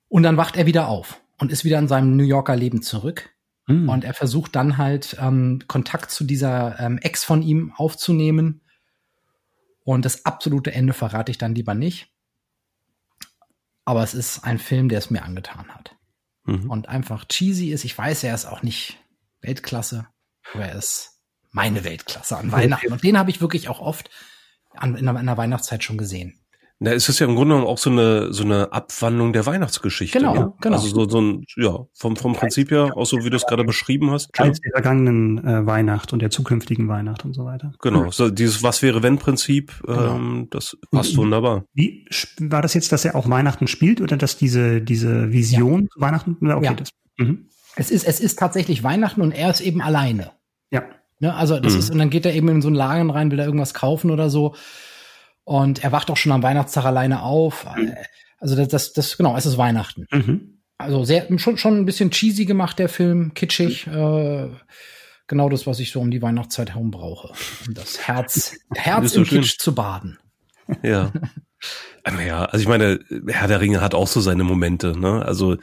Und 0.09 0.23
dann 0.23 0.37
wacht 0.37 0.57
er 0.59 0.67
wieder 0.67 0.89
auf 0.89 1.24
und 1.45 1.53
ist 1.53 1.66
wieder 1.66 1.78
in 1.78 1.88
seinem 1.88 2.16
New 2.16 2.24
Yorker 2.24 2.57
Leben 2.57 2.80
zurück. 2.80 3.28
Mhm. 3.66 3.90
Und 3.90 4.03
er 4.03 4.14
versucht 4.14 4.57
dann 4.57 4.78
halt 4.78 5.18
ähm, 5.20 5.61
Kontakt 5.68 6.11
zu 6.11 6.24
dieser 6.24 6.80
ähm, 6.80 6.97
Ex 6.99 7.22
von 7.22 7.42
ihm 7.42 7.72
aufzunehmen 7.76 8.62
und 9.84 10.07
das 10.07 10.24
absolute 10.24 10.72
Ende 10.72 10.95
verrate 10.95 11.30
ich 11.30 11.36
dann 11.36 11.55
lieber 11.55 11.74
nicht. 11.74 12.09
Aber 13.84 14.03
es 14.03 14.14
ist 14.14 14.42
ein 14.42 14.59
Film, 14.59 14.88
der 14.88 14.99
es 14.99 15.11
mir 15.11 15.22
angetan 15.22 15.68
hat. 15.68 15.95
Mhm. 16.45 16.70
Und 16.70 16.88
einfach 16.88 17.26
cheesy 17.26 17.70
ist. 17.70 17.84
Ich 17.84 17.97
weiß, 17.97 18.24
er 18.24 18.34
ist 18.34 18.47
auch 18.47 18.62
nicht 18.62 18.99
Weltklasse, 19.42 20.07
aber 20.55 20.64
er 20.64 20.76
ist 20.76 21.20
meine 21.51 21.84
Weltklasse 21.84 22.38
an 22.38 22.53
Weihnachten. 22.53 22.90
Und 22.90 23.03
den 23.03 23.18
habe 23.18 23.28
ich 23.28 23.42
wirklich 23.42 23.68
auch 23.68 23.80
oft 23.80 24.09
an, 24.72 24.97
in, 24.97 25.07
einer 25.07 25.36
Weihnachtszeit 25.36 25.84
schon 25.84 25.99
gesehen. 25.99 26.40
Na, 26.81 26.93
es 26.93 27.09
ist 27.09 27.20
ja 27.20 27.27
im 27.27 27.37
Grunde 27.37 27.55
genommen 27.55 27.68
auch 27.68 27.79
so 27.79 27.89
eine 27.89 28.33
so 28.33 28.43
eine 28.43 28.72
Abwandlung 28.72 29.33
der 29.33 29.47
Weihnachtsgeschichte. 29.47 30.18
Genau, 30.18 30.35
ja? 30.35 30.53
genau. 30.61 30.77
Also 30.77 30.89
so, 30.89 31.09
so 31.09 31.20
ein 31.20 31.45
ja 31.57 31.87
vom 31.95 32.16
vom 32.16 32.35
Prinzip 32.35 32.70
her 32.72 32.97
auch 32.97 33.07
so 33.07 33.25
wie 33.25 33.31
du 33.31 33.37
es 33.37 33.47
gerade 33.47 33.64
beschrieben 33.64 34.11
hast. 34.11 34.29
Als 34.39 34.61
der 34.61 34.72
vergangenen 34.72 35.39
äh, 35.47 35.66
Weihnacht 35.66 36.12
und 36.12 36.20
der 36.20 36.31
zukünftigen 36.31 36.89
Weihnacht 36.89 37.25
und 37.25 37.33
so 37.33 37.45
weiter. 37.45 37.72
Genau, 37.81 38.11
so 38.11 38.29
dieses 38.29 38.64
was 38.64 38.83
wäre 38.83 39.03
wenn 39.05 39.18
Prinzip, 39.18 39.81
genau. 39.87 40.16
ähm, 40.16 40.49
das 40.51 40.77
passt 40.91 41.12
und, 41.12 41.18
wunderbar. 41.18 41.64
Wie 41.75 42.07
war 42.41 42.61
das 42.61 42.75
jetzt, 42.75 42.91
dass 42.91 43.05
er 43.05 43.14
auch 43.14 43.31
Weihnachten 43.31 43.68
spielt 43.68 44.01
oder 44.01 44.16
dass 44.16 44.37
diese 44.37 44.83
diese 44.83 45.33
Vision 45.33 45.89
ja. 45.95 46.03
Weihnachten? 46.03 46.37
Okay, 46.43 46.64
ja. 46.64 46.75
das. 46.75 46.91
Mhm. 47.18 47.47
Es 47.77 47.93
ist 47.93 48.05
es 48.05 48.18
ist 48.18 48.39
tatsächlich 48.39 48.83
Weihnachten 48.83 49.20
und 49.22 49.31
er 49.31 49.51
ist 49.51 49.61
eben 49.61 49.81
alleine. 49.81 50.33
Ja. 50.70 50.83
Ne, 51.20 51.33
also 51.35 51.61
das 51.61 51.75
mhm. 51.75 51.79
ist 51.79 51.91
und 51.91 51.99
dann 51.99 52.11
geht 52.11 52.27
er 52.27 52.35
eben 52.35 52.49
in 52.49 52.62
so 52.62 52.68
einen 52.68 52.75
Laden 52.75 53.11
rein, 53.11 53.31
will 53.31 53.39
er 53.39 53.47
irgendwas 53.47 53.75
kaufen 53.75 54.11
oder 54.11 54.29
so 54.29 54.57
und 55.45 55.84
er 55.84 55.92
wacht 55.92 56.11
auch 56.11 56.16
schon 56.16 56.32
am 56.32 56.42
Weihnachtstag 56.42 56.84
alleine 56.84 57.22
auf. 57.22 57.66
Mhm. 57.76 57.95
Also 58.38 58.57
das, 58.57 58.68
das, 58.68 58.92
das, 58.92 59.16
genau, 59.16 59.36
es 59.36 59.47
ist 59.47 59.59
Weihnachten. 59.59 60.07
Mhm. 60.11 60.59
Also 60.76 61.05
sehr, 61.05 61.26
schon, 61.38 61.57
schon 61.57 61.78
ein 61.78 61.84
bisschen 61.84 62.11
cheesy 62.11 62.47
gemacht, 62.47 62.78
der 62.78 62.88
Film, 62.88 63.32
kitschig. 63.34 63.86
Mhm. 63.86 63.95
Äh, 63.95 64.49
genau 65.26 65.49
das, 65.49 65.66
was 65.66 65.80
ich 65.80 65.92
so 65.92 66.01
um 66.01 66.11
die 66.11 66.22
Weihnachtszeit 66.22 66.70
herum 66.70 66.90
brauche. 66.90 67.32
Um 67.66 67.74
das 67.74 68.07
Herz, 68.07 68.57
Herz 68.74 69.14
im 69.14 69.24
schön. 69.24 69.42
Kitsch 69.42 69.59
zu 69.59 69.74
baden. 69.74 70.18
Ja. 70.82 71.12
Ja, 72.26 72.45
also 72.45 72.61
ich 72.61 72.68
meine, 72.68 73.01
Herr 73.28 73.49
der 73.49 73.62
Ringe 73.62 73.80
hat 73.80 73.95
auch 73.95 74.07
so 74.07 74.20
seine 74.20 74.45
Momente, 74.45 74.99
ne? 74.99 75.24
Also 75.24 75.57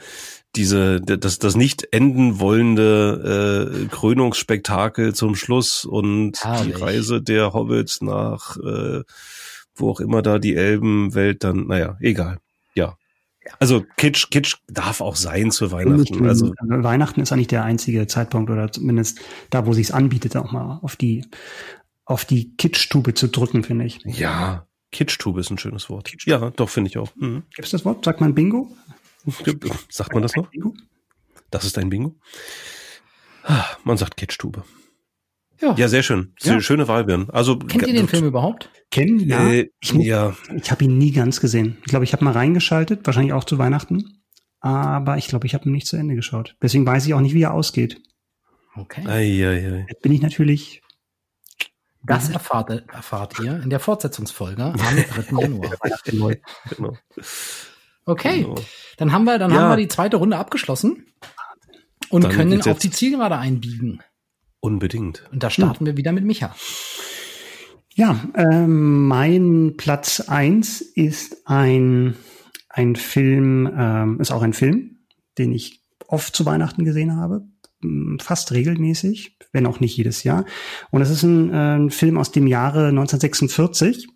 diese, 0.56 1.00
das, 1.00 1.38
das 1.38 1.54
nicht 1.54 1.92
enden 1.92 2.40
wollende 2.40 3.70
äh, 3.72 3.86
Krönungsspektakel 3.86 5.14
zum 5.14 5.36
Schluss 5.36 5.84
und 5.84 6.42
Herrlich. 6.42 6.74
die 6.74 6.82
Reise 6.82 7.22
der 7.22 7.52
Hobbits 7.52 8.02
nach 8.02 8.56
äh, 8.56 9.02
wo 9.74 9.90
auch 9.90 10.00
immer 10.00 10.22
da 10.22 10.38
die 10.38 10.54
Elbenwelt 10.54 11.44
dann, 11.44 11.66
naja, 11.66 11.96
egal. 12.00 12.38
Ja. 12.74 12.96
Also 13.58 13.84
Kitsch, 13.96 14.30
Kitsch 14.30 14.56
darf 14.68 15.00
auch 15.00 15.16
sein 15.16 15.50
zu 15.50 15.72
Weihnachten. 15.72 16.26
Also 16.28 16.52
Weihnachten 16.60 17.20
ist 17.20 17.32
eigentlich 17.32 17.48
der 17.48 17.64
einzige 17.64 18.06
Zeitpunkt 18.06 18.50
oder 18.50 18.70
zumindest 18.70 19.20
da, 19.50 19.66
wo 19.66 19.72
sich's 19.72 19.90
anbietet, 19.90 20.36
auch 20.36 20.52
mal 20.52 20.78
auf 20.82 20.96
die 20.96 21.24
auf 22.04 22.24
die 22.24 22.54
Kitsch-Tube 22.56 23.14
zu 23.16 23.28
drücken, 23.28 23.62
finde 23.62 23.84
ich. 23.84 24.00
Ja, 24.04 24.66
Kitsch-Tube 24.90 25.38
ist 25.38 25.50
ein 25.50 25.58
schönes 25.58 25.88
Wort. 25.88 26.08
Kitsch 26.08 26.26
ja, 26.26 26.50
doch 26.50 26.68
finde 26.68 26.90
ich 26.90 26.98
auch. 26.98 27.14
Mhm. 27.16 27.44
Gibt 27.54 27.66
es 27.66 27.70
das 27.70 27.84
Wort? 27.84 28.04
Sagt 28.04 28.20
man 28.20 28.34
Bingo? 28.34 28.70
Sagt 29.88 30.12
man 30.12 30.22
das 30.22 30.34
noch? 30.36 30.48
Bingo? 30.48 30.74
Das 31.50 31.64
ist 31.64 31.78
ein 31.78 31.90
Bingo. 31.90 32.16
Ah, 33.44 33.64
man 33.84 33.96
sagt 33.96 34.16
Kitsch-Tube. 34.16 34.64
Ja. 35.62 35.74
ja, 35.76 35.88
sehr 35.88 36.02
schön. 36.02 36.34
Ja. 36.42 36.60
Schöne 36.60 36.88
Wahl, 36.88 37.04
Björn. 37.04 37.30
Also 37.30 37.56
kennt 37.56 37.86
ihr 37.86 37.94
den 37.94 38.08
Film 38.08 38.26
überhaupt? 38.26 38.68
Kennen? 38.90 39.20
Ja. 39.20 39.48
Äh, 39.48 39.70
ich, 39.80 39.92
ja. 39.92 40.34
Ich 40.60 40.70
habe 40.72 40.84
ihn 40.84 40.98
nie 40.98 41.12
ganz 41.12 41.40
gesehen. 41.40 41.78
Ich 41.82 41.86
glaube, 41.86 42.04
ich 42.04 42.12
habe 42.12 42.24
mal 42.24 42.32
reingeschaltet, 42.32 43.06
wahrscheinlich 43.06 43.32
auch 43.32 43.44
zu 43.44 43.58
Weihnachten. 43.58 44.22
Aber 44.60 45.18
ich 45.18 45.28
glaube, 45.28 45.46
ich 45.46 45.54
habe 45.54 45.68
ihn 45.68 45.72
nicht 45.72 45.86
zu 45.86 45.96
Ende 45.96 46.16
geschaut. 46.16 46.56
Deswegen 46.60 46.84
weiß 46.84 47.06
ich 47.06 47.14
auch 47.14 47.20
nicht, 47.20 47.34
wie 47.34 47.42
er 47.42 47.54
ausgeht. 47.54 48.00
Okay. 48.74 49.06
Ei, 49.06 49.46
ei, 49.46 49.72
ei. 49.72 49.86
Jetzt 49.88 50.02
bin 50.02 50.12
ich 50.12 50.20
natürlich. 50.20 50.82
Das 52.04 52.30
erfahrt, 52.30 52.70
erfahrt 52.92 53.38
ihr 53.38 53.62
in 53.62 53.70
der 53.70 53.78
Fortsetzungsfolge 53.78 54.64
am 54.64 54.76
3. 54.76 55.40
Januar. 55.40 55.76
genau. 56.04 56.96
Okay, 58.04 58.42
genau. 58.42 58.56
dann 58.96 59.12
haben 59.12 59.24
wir, 59.24 59.38
dann 59.38 59.52
ja. 59.52 59.58
haben 59.58 59.70
wir 59.70 59.76
die 59.76 59.86
zweite 59.86 60.16
Runde 60.16 60.36
abgeschlossen 60.36 61.06
und 62.08 62.24
dann 62.24 62.32
können 62.32 62.60
auf 62.62 62.78
die 62.78 62.90
Zielgerade 62.90 63.38
einbiegen. 63.38 64.02
Unbedingt. 64.64 65.24
Und 65.32 65.42
da 65.42 65.50
starten 65.50 65.80
hm. 65.80 65.86
wir 65.86 65.96
wieder 65.96 66.12
mit 66.12 66.24
Micha. 66.24 66.54
Ja, 67.94 68.24
ähm, 68.36 69.08
mein 69.08 69.74
Platz 69.76 70.20
eins 70.20 70.80
ist 70.80 71.46
ein, 71.46 72.14
ein 72.68 72.94
Film, 72.94 73.68
ähm, 73.76 74.20
ist 74.20 74.30
auch 74.30 74.42
ein 74.42 74.52
Film, 74.52 75.00
den 75.36 75.52
ich 75.52 75.82
oft 76.06 76.34
zu 76.34 76.46
Weihnachten 76.46 76.84
gesehen 76.84 77.16
habe, 77.16 77.42
fast 78.20 78.52
regelmäßig, 78.52 79.36
wenn 79.52 79.66
auch 79.66 79.80
nicht 79.80 79.96
jedes 79.96 80.22
Jahr. 80.22 80.46
Und 80.92 81.02
es 81.02 81.10
ist 81.10 81.24
ein, 81.24 81.52
äh, 81.52 81.76
ein 81.76 81.90
Film 81.90 82.16
aus 82.16 82.30
dem 82.30 82.46
Jahre 82.46 82.88
1946 82.88 84.06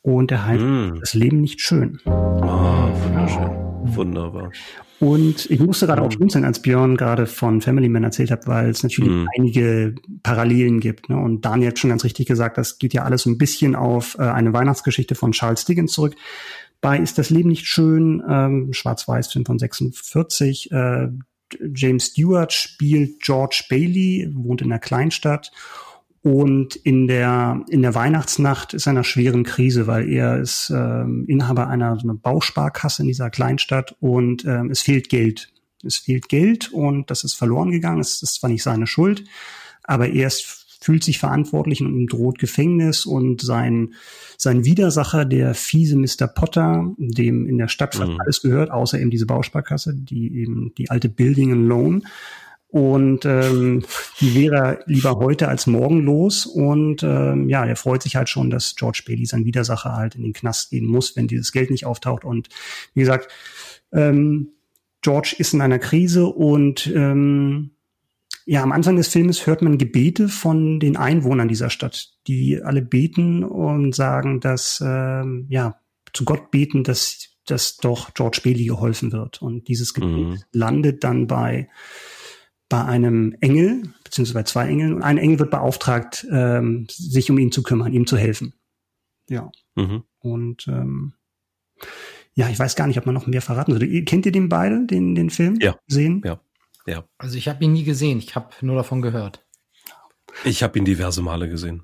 und 0.00 0.32
er 0.32 0.46
heißt 0.46 0.64
mm. 0.64 1.00
Das 1.00 1.12
Leben 1.12 1.42
nicht 1.42 1.60
schön. 1.60 2.00
Oh, 2.06 2.10
wunderschön. 2.10 3.67
Wunderbar. 3.82 4.52
Und 5.00 5.48
ich 5.48 5.60
musste 5.60 5.86
gerade 5.86 6.02
auch 6.02 6.10
schmunzeln, 6.10 6.44
als 6.44 6.60
Björn 6.60 6.96
gerade 6.96 7.26
von 7.26 7.60
Family 7.60 7.88
Man 7.88 8.02
erzählt 8.02 8.32
hat, 8.32 8.48
weil 8.48 8.70
es 8.70 8.82
natürlich 8.82 9.12
mhm. 9.12 9.28
einige 9.36 9.94
Parallelen 10.24 10.80
gibt. 10.80 11.08
Ne? 11.08 11.16
Und 11.16 11.44
Daniel 11.44 11.68
hat 11.68 11.78
schon 11.78 11.90
ganz 11.90 12.02
richtig 12.02 12.26
gesagt, 12.26 12.58
das 12.58 12.78
geht 12.78 12.94
ja 12.94 13.04
alles 13.04 13.22
so 13.22 13.30
ein 13.30 13.38
bisschen 13.38 13.76
auf 13.76 14.16
äh, 14.18 14.22
eine 14.22 14.52
Weihnachtsgeschichte 14.52 15.14
von 15.14 15.32
Charles 15.32 15.64
Dickens 15.64 15.92
zurück. 15.92 16.16
Bei 16.80 16.98
Ist 16.98 17.18
das 17.18 17.30
Leben 17.30 17.48
nicht 17.48 17.66
schön, 17.66 18.22
ähm, 18.28 18.72
Schwarz-Weiß-Film 18.72 19.44
von 19.44 19.58
46. 19.58 20.70
Äh, 20.70 21.08
James 21.74 22.06
Stewart 22.06 22.52
spielt 22.52 23.20
George 23.20 23.64
Bailey, 23.68 24.30
wohnt 24.34 24.62
in 24.62 24.70
einer 24.70 24.80
Kleinstadt 24.80 25.50
und 26.22 26.74
in 26.74 27.06
der, 27.06 27.64
in 27.68 27.82
der 27.82 27.94
Weihnachtsnacht 27.94 28.74
ist 28.74 28.86
er 28.86 28.90
in 28.90 28.96
einer 28.96 29.04
schweren 29.04 29.44
Krise, 29.44 29.86
weil 29.86 30.08
er 30.08 30.40
ist 30.40 30.70
ähm, 30.74 31.24
Inhaber 31.28 31.68
einer 31.68 31.96
so 31.96 32.08
einer 32.08 32.18
Bausparkasse 32.18 33.02
in 33.02 33.08
dieser 33.08 33.30
Kleinstadt 33.30 33.94
und 34.00 34.44
ähm, 34.44 34.70
es 34.70 34.80
fehlt 34.80 35.08
Geld. 35.08 35.50
Es 35.84 35.96
fehlt 35.96 36.28
Geld 36.28 36.72
und 36.72 37.10
das 37.10 37.22
ist 37.22 37.34
verloren 37.34 37.70
gegangen. 37.70 38.00
Es 38.00 38.20
ist 38.22 38.34
zwar 38.34 38.50
nicht 38.50 38.64
seine 38.64 38.88
Schuld, 38.88 39.24
aber 39.84 40.08
er 40.08 40.26
ist, 40.26 40.66
fühlt 40.80 41.04
sich 41.04 41.18
verantwortlich 41.18 41.80
und 41.80 41.94
ihm 41.94 42.08
droht 42.08 42.40
Gefängnis 42.40 43.06
und 43.06 43.40
sein, 43.40 43.94
sein 44.36 44.64
Widersacher, 44.64 45.24
der 45.24 45.54
fiese 45.54 45.96
Mr. 45.96 46.26
Potter, 46.26 46.92
dem 46.98 47.46
in 47.46 47.58
der 47.58 47.68
Stadt 47.68 47.96
mhm. 47.96 48.18
alles 48.20 48.42
gehört, 48.42 48.72
außer 48.72 48.98
eben 48.98 49.10
diese 49.10 49.26
Bausparkasse, 49.26 49.94
die 49.94 50.34
eben 50.34 50.72
die 50.76 50.90
alte 50.90 51.08
Building 51.08 51.52
and 51.52 51.68
Loan, 51.68 52.02
und 52.68 53.24
ähm, 53.24 53.84
die 54.20 54.34
wäre 54.34 54.80
lieber 54.86 55.16
heute 55.16 55.48
als 55.48 55.66
morgen 55.66 56.02
los. 56.02 56.44
Und 56.44 57.02
ähm, 57.02 57.48
ja, 57.48 57.64
er 57.64 57.76
freut 57.76 58.02
sich 58.02 58.16
halt 58.16 58.28
schon, 58.28 58.50
dass 58.50 58.76
George 58.76 59.02
Bailey 59.06 59.24
sein 59.24 59.46
Widersacher 59.46 59.94
halt 59.94 60.14
in 60.14 60.22
den 60.22 60.34
Knast 60.34 60.70
gehen 60.70 60.86
muss, 60.86 61.16
wenn 61.16 61.28
dieses 61.28 61.52
Geld 61.52 61.70
nicht 61.70 61.86
auftaucht. 61.86 62.24
Und 62.24 62.48
wie 62.92 63.00
gesagt, 63.00 63.32
ähm, 63.92 64.50
George 65.00 65.34
ist 65.38 65.54
in 65.54 65.62
einer 65.62 65.78
Krise 65.78 66.26
und 66.26 66.86
ähm, 66.94 67.70
ja, 68.44 68.62
am 68.62 68.72
Anfang 68.72 68.96
des 68.96 69.08
Filmes 69.08 69.46
hört 69.46 69.62
man 69.62 69.78
Gebete 69.78 70.28
von 70.28 70.80
den 70.80 70.96
Einwohnern 70.96 71.48
dieser 71.48 71.70
Stadt, 71.70 72.10
die 72.26 72.62
alle 72.62 72.82
beten 72.82 73.44
und 73.44 73.94
sagen, 73.94 74.40
dass 74.40 74.82
ähm, 74.84 75.46
ja 75.48 75.80
zu 76.12 76.24
Gott 76.24 76.50
beten, 76.50 76.82
dass 76.82 77.28
dass 77.50 77.78
doch 77.78 78.14
George 78.14 78.40
Bailey 78.44 78.66
geholfen 78.66 79.12
wird. 79.12 79.40
Und 79.42 79.68
dieses 79.68 79.94
Gebiet 79.94 80.26
mhm. 80.26 80.42
landet 80.52 81.04
dann 81.04 81.26
bei, 81.26 81.68
bei 82.68 82.84
einem 82.84 83.34
Engel, 83.40 83.82
beziehungsweise 84.04 84.34
bei 84.34 84.42
zwei 84.44 84.68
Engeln. 84.68 84.94
Und 84.94 85.02
ein 85.02 85.18
Engel 85.18 85.38
wird 85.38 85.50
beauftragt, 85.50 86.26
ähm, 86.30 86.86
sich 86.90 87.30
um 87.30 87.38
ihn 87.38 87.52
zu 87.52 87.62
kümmern, 87.62 87.92
ihm 87.92 88.06
zu 88.06 88.16
helfen. 88.16 88.54
Ja. 89.28 89.50
Mhm. 89.74 90.04
Und 90.20 90.66
ähm, 90.68 91.14
ja, 92.34 92.48
ich 92.48 92.58
weiß 92.58 92.76
gar 92.76 92.86
nicht, 92.86 92.98
ob 92.98 93.06
man 93.06 93.14
noch 93.14 93.26
mehr 93.26 93.42
verraten 93.42 93.72
sollte. 93.72 94.04
Kennt 94.04 94.26
ihr 94.26 94.32
den 94.32 94.48
beide, 94.48 94.86
den, 94.86 95.14
den 95.14 95.30
Film? 95.30 95.58
Ja. 95.60 95.76
Sehen? 95.86 96.22
Ja. 96.24 96.40
Ja. 96.86 97.04
Also 97.18 97.36
ich 97.36 97.48
habe 97.48 97.64
ihn 97.64 97.72
nie 97.72 97.84
gesehen, 97.84 98.18
ich 98.18 98.34
habe 98.34 98.48
nur 98.62 98.76
davon 98.76 99.02
gehört. 99.02 99.44
Ich 100.44 100.62
habe 100.62 100.78
ihn 100.78 100.84
diverse 100.84 101.20
Male 101.20 101.48
gesehen. 101.48 101.82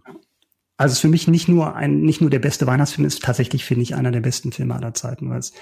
Also 0.76 0.92
es 0.92 0.98
ist 0.98 1.02
für 1.02 1.08
mich 1.08 1.28
nicht 1.28 1.48
nur 1.48 1.76
ein, 1.76 2.00
nicht 2.00 2.20
nur 2.20 2.30
der 2.30 2.38
beste 2.38 2.66
Weihnachtsfilm, 2.66 3.06
ist 3.06 3.22
tatsächlich, 3.22 3.64
finde 3.64 3.82
ich, 3.82 3.94
einer 3.94 4.10
der 4.10 4.20
besten 4.20 4.50
Filme 4.50 4.74
aller 4.74 4.94
Zeiten, 4.94 5.30
weil 5.30 5.38
es 5.38 5.52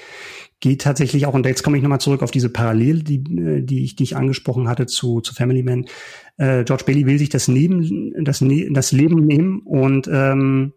geht 0.63 0.81
tatsächlich 0.81 1.27
auch, 1.27 1.35
und 1.35 1.45
jetzt 1.45 1.63
komme 1.65 1.77
ich 1.77 1.83
nochmal 1.83 2.01
zurück 2.01 2.23
auf 2.23 2.31
diese 2.31 2.49
Parallel, 2.49 3.03
die, 3.03 3.17
äh, 3.37 3.63
die 3.63 3.85
ich, 3.85 3.97
die 3.97 4.05
ich 4.05 4.17
angesprochen 4.17 4.69
hatte 4.69 4.87
zu, 4.87 5.21
zu 5.21 5.35
Family 5.35 5.63
Man. 5.63 5.87
Äh, 6.39 6.65
George 6.65 6.85
Bailey 6.87 7.05
will 7.05 7.19
sich 7.19 7.29
das, 7.29 7.49
Neben, 7.49 8.25
das, 8.25 8.41
ne, 8.41 8.71
das 8.73 8.93
Leben 8.93 9.27
nehmen 9.27 9.61
und 9.65 10.09
ähm, 10.11 10.73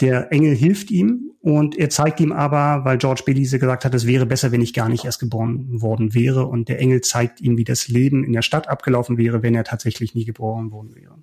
der 0.00 0.32
Engel 0.32 0.54
hilft 0.54 0.90
ihm 0.90 1.30
und 1.40 1.78
er 1.78 1.88
zeigt 1.88 2.20
ihm 2.20 2.32
aber, 2.32 2.84
weil 2.84 2.98
George 2.98 3.22
Bailey 3.24 3.44
gesagt 3.44 3.84
hat, 3.84 3.94
es 3.94 4.06
wäre 4.06 4.26
besser, 4.26 4.50
wenn 4.50 4.60
ich 4.60 4.74
gar 4.74 4.88
nicht 4.88 5.04
erst 5.04 5.20
geboren 5.20 5.80
worden 5.80 6.12
wäre. 6.12 6.46
Und 6.46 6.68
der 6.68 6.80
Engel 6.80 7.00
zeigt 7.00 7.40
ihm, 7.40 7.56
wie 7.56 7.64
das 7.64 7.88
Leben 7.88 8.24
in 8.24 8.32
der 8.32 8.42
Stadt 8.42 8.68
abgelaufen 8.68 9.16
wäre, 9.16 9.42
wenn 9.42 9.54
er 9.54 9.64
tatsächlich 9.64 10.14
nie 10.14 10.24
geboren 10.24 10.72
worden 10.72 10.94
wäre. 10.94 11.16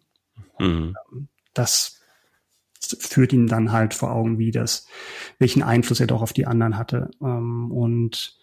Mhm. 0.57 0.95
Das 1.53 1.99
führt 2.99 3.33
ihn 3.33 3.47
dann 3.47 3.71
halt 3.71 3.93
vor 3.93 4.11
Augen, 4.11 4.37
wie 4.39 4.51
das, 4.51 4.87
welchen 5.39 5.63
Einfluss 5.63 5.99
er 5.99 6.07
doch 6.07 6.21
auf 6.21 6.33
die 6.33 6.45
anderen 6.45 6.77
hatte. 6.77 7.11
Ähm, 7.21 7.71
und 7.71 8.37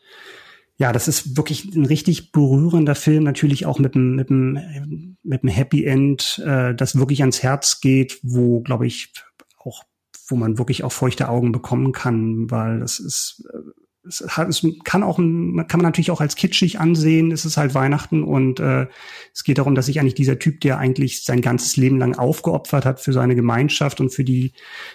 ja, 0.76 0.92
das 0.92 1.08
ist 1.08 1.36
wirklich 1.36 1.74
ein 1.74 1.84
richtig 1.84 2.32
berührender 2.32 2.94
Film, 2.94 3.22
natürlich 3.22 3.66
auch 3.66 3.78
mit 3.78 3.94
einem, 3.94 4.16
mit 4.16 4.30
einem, 4.30 5.16
mit 5.22 5.42
einem 5.42 5.52
Happy 5.52 5.84
End, 5.84 6.42
äh, 6.46 6.74
das 6.74 6.96
wirklich 6.96 7.20
ans 7.20 7.42
Herz 7.42 7.80
geht, 7.80 8.18
wo, 8.22 8.60
glaube 8.60 8.86
ich, 8.86 9.12
auch 9.58 9.84
wo 10.26 10.36
man 10.36 10.58
wirklich 10.58 10.84
auch 10.84 10.92
feuchte 10.92 11.28
Augen 11.28 11.52
bekommen 11.52 11.92
kann, 11.92 12.50
weil 12.50 12.80
das 12.80 12.98
ist, 12.98 13.44
äh, 13.52 13.58
es, 14.06 14.24
hat, 14.28 14.48
es 14.48 14.66
kann 14.84 15.02
auch, 15.02 15.16
kann 15.16 15.24
man 15.24 15.82
natürlich 15.82 16.10
auch 16.10 16.20
als 16.20 16.36
kitschig 16.36 16.80
ansehen. 16.80 17.32
Es 17.32 17.44
ist 17.44 17.56
halt 17.56 17.74
Weihnachten 17.74 18.24
und 18.24 18.60
äh, 18.60 18.86
es 19.34 19.44
geht 19.44 19.58
darum, 19.58 19.74
dass 19.74 19.86
sich 19.86 20.00
eigentlich 20.00 20.14
dieser 20.14 20.38
Typ, 20.38 20.60
der 20.60 20.78
eigentlich 20.78 21.24
sein 21.24 21.40
ganzes 21.40 21.76
Leben 21.76 21.98
lang 21.98 22.16
aufgeopfert 22.16 22.84
hat 22.84 23.00
für 23.00 23.12
seine 23.12 23.34
Gemeinschaft 23.34 24.00
und 24.00 24.10
für 24.10 24.24
die, 24.24 24.52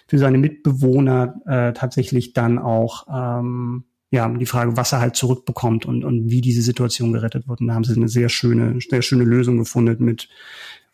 für 0.08 0.18
seine 0.18 0.38
Mitbewohner, 0.38 1.36
äh, 1.46 1.74
tatsächlich 1.74 2.34
dann 2.34 2.58
auch 2.58 3.06
ähm, 3.12 3.86
ja, 4.12 4.30
die 4.30 4.46
Frage, 4.46 4.78
was 4.78 4.92
er 4.92 5.02
halt 5.02 5.16
zurückbekommt 5.16 5.86
und, 5.86 6.04
und 6.04 6.30
wie 6.30 6.42
diese 6.42 6.62
Situation 6.62 7.14
gerettet 7.14 7.48
wird. 7.48 7.62
Und 7.62 7.68
da 7.68 7.74
haben 7.74 7.84
sie 7.84 7.96
eine 7.96 8.08
sehr 8.08 8.30
schöne, 8.30 8.80
sehr 8.90 9.02
schöne 9.02 9.24
Lösung 9.24 9.58
gefunden 9.58 10.04
mit, 10.06 10.30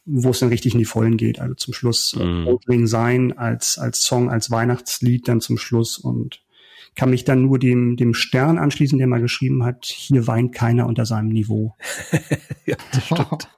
wo 0.06 0.30
es 0.30 0.40
dann 0.40 0.50
richtig 0.50 0.74
in 0.74 0.80
die 0.80 0.86
Vollen 0.86 1.18
geht. 1.18 1.40
Also 1.40 1.54
zum 1.56 1.74
Schluss 1.74 2.18
äh, 2.20 2.26
mhm. 2.26 2.88
Sein 2.88 3.38
als, 3.38 3.78
als 3.78 4.02
Song, 4.02 4.30
als 4.30 4.50
Weihnachtslied 4.50 5.28
dann 5.28 5.40
zum 5.40 5.58
Schluss 5.58 5.98
und 5.98 6.42
kann 6.96 7.10
mich 7.10 7.24
dann 7.24 7.44
nur 7.44 7.58
dem, 7.58 7.96
dem 7.96 8.14
Stern 8.14 8.58
anschließen, 8.58 8.98
der 8.98 9.08
mal 9.08 9.22
geschrieben 9.22 9.64
hat, 9.64 9.86
hier 9.86 10.28
weint 10.28 10.54
keiner 10.54 10.88
unter 10.88 11.06
seinem 11.06 11.30
Niveau. 11.30 11.76
ja, 12.66 12.76
das 12.92 13.06
stimmt. 13.06 13.50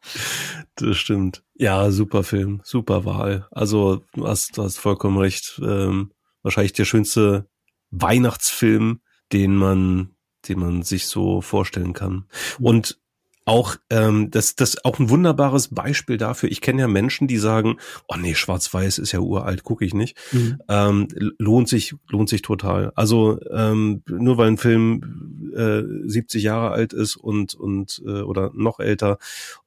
das 0.76 0.98
stimmt. 0.98 1.44
Ja, 1.56 1.92
super 1.92 2.24
Film, 2.24 2.62
super 2.64 3.06
Wahl. 3.06 3.48
Also 3.52 4.04
du 4.14 4.28
hast, 4.28 4.58
du 4.58 4.64
hast 4.64 4.78
vollkommen 4.78 5.18
recht. 5.18 5.60
Ähm, 5.64 6.12
wahrscheinlich 6.44 6.74
der 6.74 6.86
schönste 6.86 7.48
Weihnachtsfilm, 7.90 9.02
den 9.32 9.56
man, 9.56 10.16
den 10.48 10.60
man 10.60 10.84
sich 10.84 11.08
so 11.08 11.42
vorstellen 11.42 11.94
kann. 11.94 12.26
Und 12.60 13.00
auch 13.46 13.76
ähm, 13.90 14.32
das 14.32 14.56
das 14.56 14.84
auch 14.86 15.00
ein 15.00 15.10
wunderbares 15.10 15.70
Beispiel 15.70 16.18
dafür. 16.18 16.50
Ich 16.50 16.62
kenne 16.62 16.82
ja 16.82 16.88
Menschen, 16.88 17.28
die 17.28 17.38
sagen, 17.38 17.78
oh 18.08 18.16
nee, 18.18 18.36
Schwarz-Weiß 18.36 18.98
ist 19.00 19.12
ja 19.12 19.20
uralt, 19.20 19.64
gucke 19.64 19.86
ich 19.86 19.94
nicht. 19.94 20.18
Mhm. 20.32 20.60
Ähm, 20.70 21.08
lohnt 21.40 21.68
sich 21.68 21.96
lohnt 22.10 22.30
sich 22.30 22.42
total. 22.42 22.92
Also 22.96 23.40
ähm, 23.52 24.04
nur 24.08 24.38
weil 24.38 24.48
ein 24.48 24.58
Film 24.58 25.52
äh, 25.56 25.84
70 26.08 26.44
Jahre 26.44 26.72
alt 26.72 26.94
ist 26.94 27.16
und 27.16 27.54
und 27.54 28.02
äh, 28.06 28.22
oder 28.22 28.52
noch 28.54 28.80
älter 28.80 29.18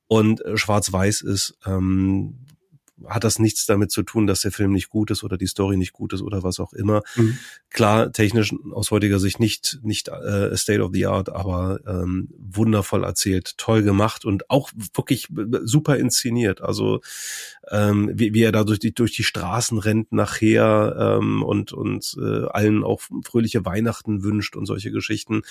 und 0.09 0.45
äh, 0.45 0.57
Schwarz-Weiß 0.57 1.23
ist, 1.23 1.59
ähm, 1.67 2.39
hat 3.05 3.25
das 3.25 3.39
nichts 3.39 3.67
damit 3.67 3.91
zu 3.91 4.03
tun, 4.03 4.27
dass 4.27 4.41
der 4.41 4.53
Film 4.53 4.73
nicht 4.73 4.89
gut 4.89 5.11
ist 5.11 5.23
oder 5.23 5.37
die 5.37 5.47
Story 5.47 5.77
nicht 5.77 5.93
gut 5.93 6.13
ist 6.13 6.23
oder 6.23 6.43
was 6.43 6.61
auch 6.61 6.73
immer. 6.73 7.03
Mhm. 7.15 7.39
Klar, 7.71 8.11
technisch 8.13 8.55
aus 8.73 8.91
heutiger 8.91 9.19
Sicht 9.19 9.39
nicht 9.39 9.79
nicht 9.83 10.09
äh, 10.09 10.57
State 10.57 10.83
of 10.83 10.93
the 10.93 11.07
Art, 11.07 11.29
aber 11.29 11.81
ähm, 11.87 12.29
wundervoll 12.39 13.05
erzählt, 13.05 13.59
toll 13.59 13.83
gemacht 13.83 14.25
und 14.25 14.49
auch 14.51 14.71
wirklich 14.95 15.29
super 15.63 15.97
inszeniert. 15.99 16.63
Also 16.63 17.01
ähm, 17.71 18.11
wie, 18.15 18.33
wie 18.33 18.43
er 18.43 18.53
da 18.53 18.65
durch 18.65 18.79
die 18.79 18.95
durch 18.95 19.13
die 19.13 19.25
Straßen 19.25 19.79
rennt 19.79 20.13
nachher 20.13 21.19
ähm, 21.21 21.43
und 21.43 21.73
und 21.73 22.17
äh, 22.19 22.47
allen 22.47 22.83
auch 22.83 23.03
fröhliche 23.25 23.65
Weihnachten 23.65 24.23
wünscht 24.23 24.57
und 24.57 24.67
solche 24.67 24.91
Geschichten. 24.91 25.43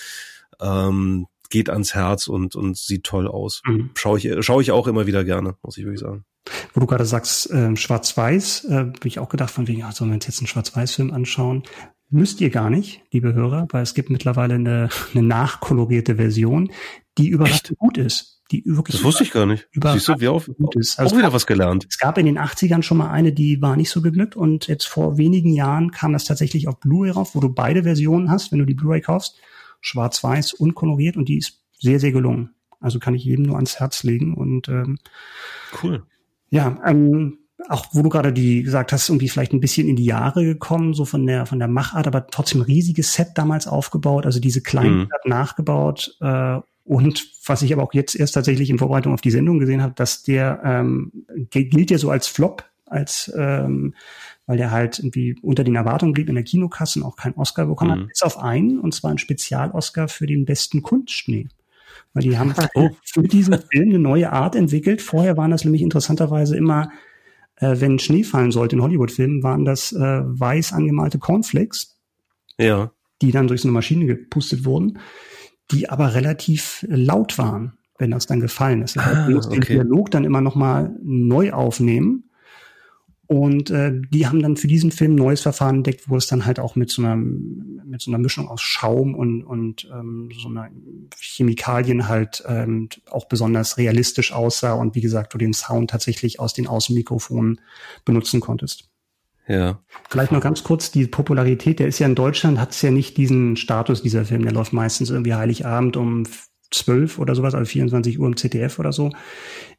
Ähm, 0.59 1.27
geht 1.49 1.69
ans 1.69 1.93
Herz 1.93 2.27
und 2.27 2.55
und 2.55 2.75
sieht 2.75 3.03
toll 3.03 3.27
aus. 3.27 3.61
Mhm. 3.65 3.91
Schaue 3.93 4.17
ich 4.17 4.45
schaue 4.45 4.63
ich 4.63 4.71
auch 4.71 4.87
immer 4.87 5.05
wieder 5.05 5.23
gerne, 5.23 5.55
muss 5.61 5.77
ich 5.77 5.83
wirklich 5.83 5.99
sagen. 5.99 6.25
Wo 6.73 6.79
du 6.79 6.85
gerade 6.85 7.05
sagst, 7.05 7.49
äh, 7.51 7.75
Schwarz-Weiß, 7.75 8.65
äh, 8.65 8.83
bin 8.85 9.05
ich 9.05 9.19
auch 9.19 9.29
gedacht, 9.29 9.51
von 9.51 9.67
wegen, 9.67 9.79
ja, 9.79 9.91
sollen 9.91 10.11
wir 10.11 10.15
uns 10.15 10.27
jetzt 10.27 10.39
einen 10.39 10.47
Schwarz-Weiß-Film 10.47 11.11
anschauen? 11.11 11.63
Müsst 12.09 12.39
ihr 12.39 12.51
gar 12.51 12.69
nicht, 12.69 13.01
liebe 13.11 13.33
Hörer, 13.33 13.67
weil 13.71 13.81
es 13.81 13.95
gibt 13.95 14.09
mittlerweile 14.09 14.55
eine, 14.55 14.89
eine 15.13 15.23
nachkolorierte 15.23 16.15
Version, 16.15 16.71
die 17.17 17.29
überraschend 17.29 17.77
gut 17.77 17.97
ist. 17.97 18.35
Die 18.51 18.63
wirklich 18.65 18.97
das 18.97 19.03
wusste 19.03 19.23
ich 19.23 19.31
gar 19.31 19.47
nicht. 19.47 19.67
Siehst 19.73 20.07
du, 20.07 20.19
wie 20.19 20.27
auf, 20.27 20.45
gut 20.45 20.75
ist. 20.75 20.99
Also 20.99 21.15
auch 21.15 21.19
wieder 21.19 21.33
was 21.33 21.47
gelernt. 21.47 21.87
Es 21.89 21.97
gab 21.97 22.19
in 22.19 22.27
den 22.27 22.37
80ern 22.37 22.83
schon 22.83 22.97
mal 22.97 23.09
eine, 23.09 23.33
die 23.33 23.59
war 23.59 23.75
nicht 23.75 23.89
so 23.89 24.03
geglückt 24.03 24.35
und 24.35 24.67
jetzt 24.67 24.85
vor 24.85 25.17
wenigen 25.17 25.51
Jahren 25.51 25.89
kam 25.89 26.13
das 26.13 26.25
tatsächlich 26.25 26.67
auf 26.67 26.79
Blu-ray 26.79 27.09
rauf, 27.09 27.33
wo 27.33 27.39
du 27.39 27.49
beide 27.49 27.83
Versionen 27.83 28.29
hast, 28.29 28.51
wenn 28.51 28.59
du 28.59 28.65
die 28.65 28.75
Blu-ray 28.75 29.01
kaufst, 29.01 29.39
schwarz-weiß 29.81 30.53
und 30.53 30.75
koloriert 30.75 31.17
und 31.17 31.27
die 31.27 31.39
ist 31.39 31.63
sehr, 31.79 31.99
sehr 31.99 32.11
gelungen. 32.11 32.51
Also 32.79 32.99
kann 32.99 33.15
ich 33.15 33.23
jedem 33.23 33.45
nur 33.45 33.55
ans 33.55 33.79
Herz 33.79 34.03
legen 34.03 34.35
und 34.35 34.69
ähm, 34.69 34.99
cool. 35.81 36.03
Ja, 36.55 36.77
ähm, 36.85 37.39
auch 37.67 37.87
wo 37.91 38.01
du 38.01 38.09
gerade 38.09 38.33
die 38.33 38.63
gesagt 38.63 38.91
hast, 38.91 39.09
irgendwie 39.09 39.29
vielleicht 39.29 39.53
ein 39.53 39.59
bisschen 39.59 39.87
in 39.87 39.95
die 39.95 40.05
Jahre 40.05 40.43
gekommen, 40.43 40.93
so 40.93 41.05
von 41.05 41.25
der 41.25 41.45
von 41.45 41.59
der 41.59 41.67
Machart, 41.67 42.07
aber 42.07 42.27
trotzdem 42.27 42.61
riesiges 42.61 43.13
Set 43.13 43.29
damals 43.35 43.67
aufgebaut, 43.67 44.25
also 44.25 44.39
diese 44.39 44.61
kleinen 44.61 44.99
mhm. 44.99 45.09
nachgebaut. 45.25 46.17
Äh, 46.21 46.59
und 46.83 47.27
was 47.45 47.61
ich 47.63 47.73
aber 47.73 47.83
auch 47.83 47.93
jetzt 47.93 48.15
erst 48.15 48.35
tatsächlich 48.35 48.69
in 48.69 48.77
Vorbereitung 48.77 49.13
auf 49.13 49.21
die 49.21 49.31
Sendung 49.31 49.59
gesehen 49.59 49.81
habe, 49.81 49.93
dass 49.95 50.23
der 50.23 50.61
ähm, 50.63 51.25
gilt 51.49 51.89
ja 51.89 51.97
so 51.97 52.11
als 52.11 52.27
Flop, 52.27 52.63
als 52.85 53.33
ähm, 53.35 53.95
weil 54.45 54.57
der 54.57 54.69
halt 54.69 54.99
irgendwie 54.99 55.35
unter 55.41 55.63
den 55.63 55.75
Erwartungen 55.75 56.13
blieb 56.13 56.29
in 56.29 56.35
der 56.35 56.43
Kinokasse 56.43 56.99
und 56.99 57.05
auch 57.05 57.15
keinen 57.15 57.33
Oscar 57.33 57.65
bekommen 57.65 57.97
mhm. 57.97 58.01
hat, 58.03 58.09
bis 58.09 58.21
auf 58.21 58.37
einen, 58.37 58.79
und 58.79 58.93
zwar 58.93 59.09
einen 59.09 59.17
Spezial-Oscar 59.17 60.07
für 60.07 60.27
den 60.27 60.45
besten 60.45 60.83
Kunstschnee. 60.83 61.47
Weil 62.16 62.24
die 62.24 62.38
haben 62.38 62.53
oh. 62.74 62.89
für 63.03 63.22
diesen 63.22 63.59
Film 63.59 63.89
eine 63.89 63.99
neue 63.99 64.32
Art 64.32 64.55
entwickelt. 64.55 65.03
Vorher 65.03 65.38
waren 65.38 65.51
das 65.51 65.63
nämlich 65.63 65.84
interessanterweise 65.84 66.57
immer, 66.57 66.89
äh, 67.57 67.76
wenn 67.80 67.99
Schnee 67.99 68.24
fallen 68.24 68.51
sollte 68.51 68.78
in 68.78 68.82
Hollywood-Filmen, 68.82 69.43
waren 69.43 69.66
das 69.66 69.91
äh, 69.91 70.22
weiß 70.24 70.74
angemalte 70.74 71.20
Cornflakes. 71.20 71.99
Ja. 72.57 72.91
Die 73.22 73.32
dann 73.32 73.47
durch 73.47 73.61
so 73.61 73.68
eine 73.68 73.74
Maschine 73.74 74.05
gepustet 74.07 74.66
wurden, 74.66 74.99
die 75.72 75.89
aber 75.89 76.16
relativ 76.16 76.86
laut 76.89 77.38
waren, 77.38 77.78
wenn 77.97 78.11
das 78.11 78.28
dann 78.28 78.39
gefallen 78.39 78.82
ist. 78.82 78.97
Ah, 78.97 79.28
okay. 79.28 79.49
den 79.49 79.61
Dialog 79.61 80.11
dann 80.11 80.24
immer 80.24 80.41
noch 80.41 80.55
mal 80.55 80.95
neu 81.03 81.51
aufnehmen 81.51 82.24
und 83.28 83.71
äh, 83.71 83.91
die 84.11 84.28
haben 84.28 84.41
dann 84.41 84.57
für 84.57 84.67
diesen 84.67 84.91
Film 84.91 85.13
ein 85.13 85.15
neues 85.15 85.41
Verfahren 85.41 85.78
entdeckt, 85.78 86.09
wo 86.09 86.17
es 86.17 86.28
dann 86.28 86.45
halt 86.45 86.59
auch 86.59 86.76
mit 86.76 86.91
so 86.91 87.01
einer 87.01 87.15
mit 87.15 88.01
so 88.01 88.11
einer 88.11 88.19
Mischung 88.19 88.47
aus 88.47 88.61
Schaum 88.61 89.15
und 89.15 89.43
und 89.43 89.89
ähm, 89.91 90.30
so 90.38 90.49
einer 90.49 90.69
Chemikalien 91.19 92.07
halt 92.07 92.43
ähm, 92.47 92.89
auch 93.09 93.26
besonders 93.26 93.78
realistisch 93.78 94.32
aussah 94.32 94.73
und 94.73 94.95
wie 94.95 95.01
gesagt 95.01 95.34
du 95.34 95.38
den 95.38 95.53
Sound 95.53 95.89
tatsächlich 95.89 96.39
aus 96.39 96.53
den 96.53 96.67
Außenmikrofonen 96.67 97.61
benutzen 98.03 98.41
konntest. 98.41 98.89
Ja. 99.47 99.80
Vielleicht 100.09 100.32
noch 100.32 100.41
ganz 100.41 100.63
kurz 100.63 100.91
die 100.91 101.05
Popularität. 101.05 101.80
Der 101.80 101.88
ist 101.88 101.99
ja 101.99 102.07
in 102.07 102.15
Deutschland 102.15 102.59
hat 102.59 102.71
es 102.71 102.82
ja 102.82 102.91
nicht 102.91 103.17
diesen 103.17 103.57
Status 103.57 104.01
dieser 104.01 104.26
Film. 104.26 104.43
Der 104.43 104.53
läuft 104.53 104.73
meistens 104.73 105.09
irgendwie 105.09 105.36
Heiligabend 105.36 105.97
um 105.97 106.26
12 106.72 107.20
oder 107.20 107.36
sowas, 107.36 107.53
also 107.53 107.66
24 107.66 108.20
Uhr 108.20 108.28
im 108.28 108.38
ZDF 108.38 108.80
oder 108.80 108.91
so. 108.91 109.11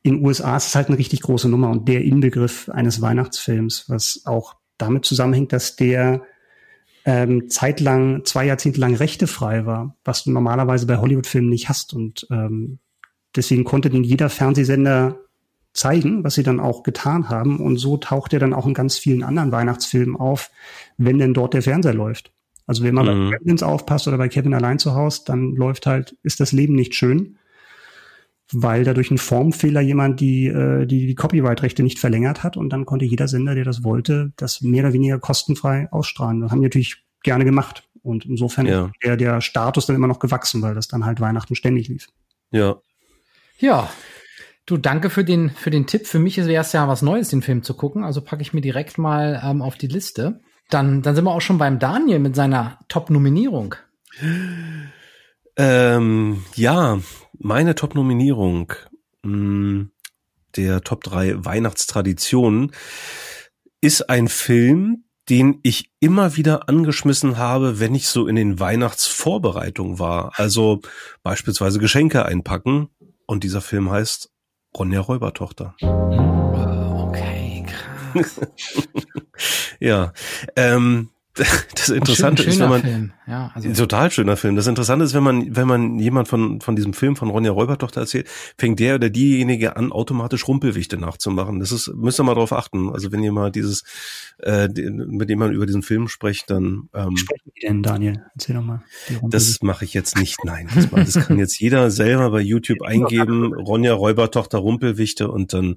In 0.03 0.24
USA 0.24 0.57
ist 0.57 0.68
es 0.68 0.74
halt 0.74 0.89
eine 0.89 0.99
richtig 0.99 1.22
große 1.22 1.49
Nummer 1.49 1.70
und 1.70 1.89
der 1.89 2.05
Inbegriff 2.05 2.68
eines 2.68 3.01
Weihnachtsfilms, 3.01 3.84
was 3.89 4.22
auch 4.24 4.55
damit 4.78 5.05
zusammenhängt, 5.05 5.53
dass 5.53 5.76
der 5.76 6.22
ähm, 7.05 7.49
zeitlang, 7.49 8.24
zwei 8.24 8.47
Jahrzehnte 8.47 8.80
lang 8.80 8.95
rechtefrei 8.95 9.64
war, 9.64 9.97
was 10.05 10.24
du 10.24 10.32
normalerweise 10.32 10.87
bei 10.87 10.99
Hollywood-Filmen 10.99 11.49
nicht 11.49 11.68
hast. 11.68 11.95
Und 11.95 12.26
ähm, 12.30 12.78
deswegen 13.34 13.64
konnte 13.64 13.91
den 13.91 14.05
jeder 14.05 14.28
Fernsehsender 14.28 15.20
zeigen, 15.72 16.24
was 16.24 16.34
sie 16.34 16.43
dann 16.43 16.59
auch 16.59 16.82
getan 16.82 17.28
haben. 17.28 17.61
Und 17.61 17.76
so 17.76 17.97
taucht 17.97 18.32
er 18.32 18.41
dann 18.41 18.53
auch 18.53 18.66
in 18.66 18.74
ganz 18.74 18.99
vielen 18.99 19.22
anderen 19.22 19.53
Weihnachtsfilmen 19.53 20.16
auf, 20.16 20.51
wenn 20.97 21.18
denn 21.18 21.34
dort 21.34 21.55
der 21.55 21.62
Fernseher 21.62 21.95
läuft. 21.95 22.32
Also 22.66 22.82
wenn 22.82 22.94
man 22.94 23.06
mhm. 23.06 23.30
bei 23.30 23.36
Gremlins 23.36 23.62
aufpasst 23.62 24.08
oder 24.08 24.18
bei 24.18 24.28
Kevin 24.28 24.54
allein 24.54 24.78
zu 24.78 24.94
Hause, 24.94 25.22
dann 25.26 25.54
läuft 25.54 25.86
halt, 25.86 26.16
ist 26.22 26.40
das 26.40 26.52
Leben 26.52 26.74
nicht 26.74 26.94
schön, 26.94 27.38
weil 28.52 28.84
da 28.84 28.92
durch 28.92 29.10
einen 29.10 29.18
Formfehler 29.18 29.80
jemand 29.80 30.20
die, 30.20 30.46
äh, 30.46 30.86
die, 30.86 31.06
die 31.06 31.14
Copyright-Rechte 31.14 31.82
nicht 31.82 31.98
verlängert 31.98 32.42
hat 32.42 32.56
und 32.56 32.70
dann 32.70 32.84
konnte 32.84 33.04
jeder 33.04 33.28
Sender, 33.28 33.54
der 33.54 33.64
das 33.64 33.84
wollte, 33.84 34.32
das 34.36 34.60
mehr 34.60 34.84
oder 34.84 34.92
weniger 34.92 35.18
kostenfrei 35.18 35.88
ausstrahlen. 35.92 36.40
Das 36.40 36.50
haben 36.50 36.60
die 36.60 36.66
natürlich 36.66 37.04
gerne 37.22 37.44
gemacht. 37.44 37.84
Und 38.02 38.24
insofern 38.24 38.66
ja. 38.66 38.86
ist 38.86 38.92
der, 39.02 39.16
der 39.16 39.40
Status 39.40 39.86
dann 39.86 39.96
immer 39.96 40.06
noch 40.06 40.20
gewachsen, 40.20 40.62
weil 40.62 40.74
das 40.74 40.86
dann 40.86 41.04
halt 41.04 41.20
Weihnachten 41.20 41.56
ständig 41.56 41.88
lief. 41.88 42.08
Ja. 42.52 42.76
Ja. 43.58 43.90
Du, 44.64 44.76
danke 44.76 45.10
für 45.10 45.24
den, 45.24 45.50
für 45.50 45.70
den 45.70 45.86
Tipp. 45.86 46.06
Für 46.06 46.20
mich 46.20 46.36
wäre 46.36 46.62
es 46.62 46.72
ja 46.72 46.86
was 46.86 47.02
Neues, 47.02 47.28
den 47.30 47.42
Film 47.42 47.64
zu 47.64 47.74
gucken. 47.74 48.04
Also 48.04 48.20
packe 48.20 48.42
ich 48.42 48.52
mir 48.52 48.60
direkt 48.60 48.98
mal 48.98 49.40
ähm, 49.44 49.60
auf 49.60 49.76
die 49.76 49.88
Liste. 49.88 50.40
Dann, 50.70 51.02
dann 51.02 51.14
sind 51.14 51.24
wir 51.24 51.32
auch 51.32 51.40
schon 51.40 51.58
beim 51.58 51.78
Daniel 51.78 52.18
mit 52.18 52.34
seiner 52.34 52.78
Top-Nominierung. 52.88 53.76
Ähm, 55.56 56.44
ja, 56.54 56.98
meine 57.38 57.74
Top-Nominierung 57.74 58.72
hm, 59.22 59.90
der 60.56 60.82
Top 60.82 61.04
3 61.04 61.44
Weihnachtstraditionen 61.44 62.72
ist 63.80 64.08
ein 64.08 64.28
Film, 64.28 65.04
den 65.28 65.58
ich 65.62 65.90
immer 66.00 66.36
wieder 66.36 66.68
angeschmissen 66.68 67.36
habe, 67.36 67.80
wenn 67.80 67.94
ich 67.94 68.08
so 68.08 68.26
in 68.26 68.36
den 68.36 68.60
Weihnachtsvorbereitungen 68.60 69.98
war. 69.98 70.32
Also 70.36 70.80
beispielsweise 71.22 71.78
Geschenke 71.78 72.24
einpacken. 72.24 72.88
Und 73.26 73.42
dieser 73.42 73.60
Film 73.60 73.90
heißt 73.90 74.30
Ronja 74.76 75.00
Räubertochter. 75.00 75.74
Krass. 75.80 76.45
ja, 79.80 80.12
ähm, 80.56 81.10
das 81.74 81.89
Interessante 81.91 82.43
schön, 82.43 82.53
ist, 82.53 82.61
wenn 82.61 82.68
man 82.68 82.80
Film. 82.82 83.12
Ja, 83.26 83.51
also 83.55 83.72
total 83.72 84.11
schöner 84.11 84.37
Film. 84.37 84.57
Das 84.57 84.66
Interessante 84.66 85.05
ist, 85.05 85.14
wenn 85.14 85.22
man 85.22 85.55
wenn 85.55 85.68
man 85.68 85.99
jemand 85.99 86.28
von 86.28 86.61
von 86.61 86.76
diesem 86.76 86.93
Film 86.93 87.16
von 87.16 87.28
Ronja 87.28 87.51
Räubertochter 87.51 88.01
erzählt, 88.01 88.28
fängt 88.57 88.80
der 88.80 88.95
oder 88.95 89.11
diejenige 89.11 89.76
an 89.76 89.93
automatisch 89.93 90.49
Rumpelwichte 90.49 90.97
nachzumachen. 90.97 91.61
Das 91.61 91.72
ist 91.72 91.93
müsst 91.95 92.18
ihr 92.18 92.24
mal 92.24 92.34
drauf 92.34 92.53
achten. 92.53 92.91
Also 92.91 93.12
wenn 93.12 93.22
ihr 93.22 93.32
mal 93.32 93.51
dieses 93.51 93.84
äh, 94.39 94.68
mit 94.68 95.28
dem 95.28 95.39
man 95.39 95.53
über 95.53 95.66
diesen 95.66 95.82
Film 95.82 96.09
spricht, 96.09 96.51
dann 96.51 96.89
ähm, 96.95 97.16
sprechen 97.16 97.53
die 97.57 97.66
denn 97.66 97.82
Daniel? 97.82 98.24
Erzähl 98.34 98.57
doch 98.57 98.62
mal. 98.62 98.82
Das 99.22 99.61
mache 99.62 99.84
ich 99.84 99.95
jetzt 99.95 100.16
nicht. 100.16 100.45
Nein, 100.45 100.68
das, 100.74 101.14
das 101.14 101.26
kann 101.26 101.39
jetzt 101.39 101.59
jeder 101.61 101.91
selber 101.91 102.30
bei 102.30 102.41
YouTube 102.41 102.82
eingeben. 102.82 103.53
Ronja 103.55 103.93
Räubertochter 103.93 104.59
Rumpelwichte 104.59 105.30
und 105.30 105.53
dann 105.53 105.76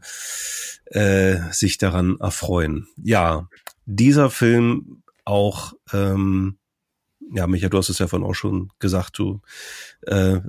äh, 0.86 1.38
sich 1.52 1.78
daran 1.78 2.18
erfreuen. 2.20 2.88
Ja, 2.98 3.48
dieser 3.86 4.30
Film 4.30 5.02
auch, 5.26 5.74
ähm, 5.94 6.58
ja, 7.32 7.48
Micha, 7.48 7.70
du 7.70 7.78
hast 7.78 7.90
es 7.90 8.00
ja 8.00 8.08
vorhin 8.08 8.28
auch 8.28 8.34
schon 8.34 8.72
gesagt, 8.80 9.20
du 9.20 9.42
äh, 10.04 10.40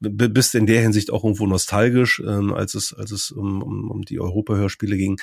bist 0.00 0.54
in 0.54 0.66
der 0.66 0.82
Hinsicht 0.82 1.10
auch 1.12 1.24
irgendwo 1.24 1.46
nostalgisch, 1.46 2.20
ähm, 2.26 2.52
als 2.52 2.74
es, 2.74 2.92
als 2.92 3.12
es 3.12 3.30
um, 3.30 3.62
um, 3.62 3.90
um 3.90 4.02
die 4.02 4.20
Europa-Hörspiele 4.20 4.96
ging. 4.96 5.20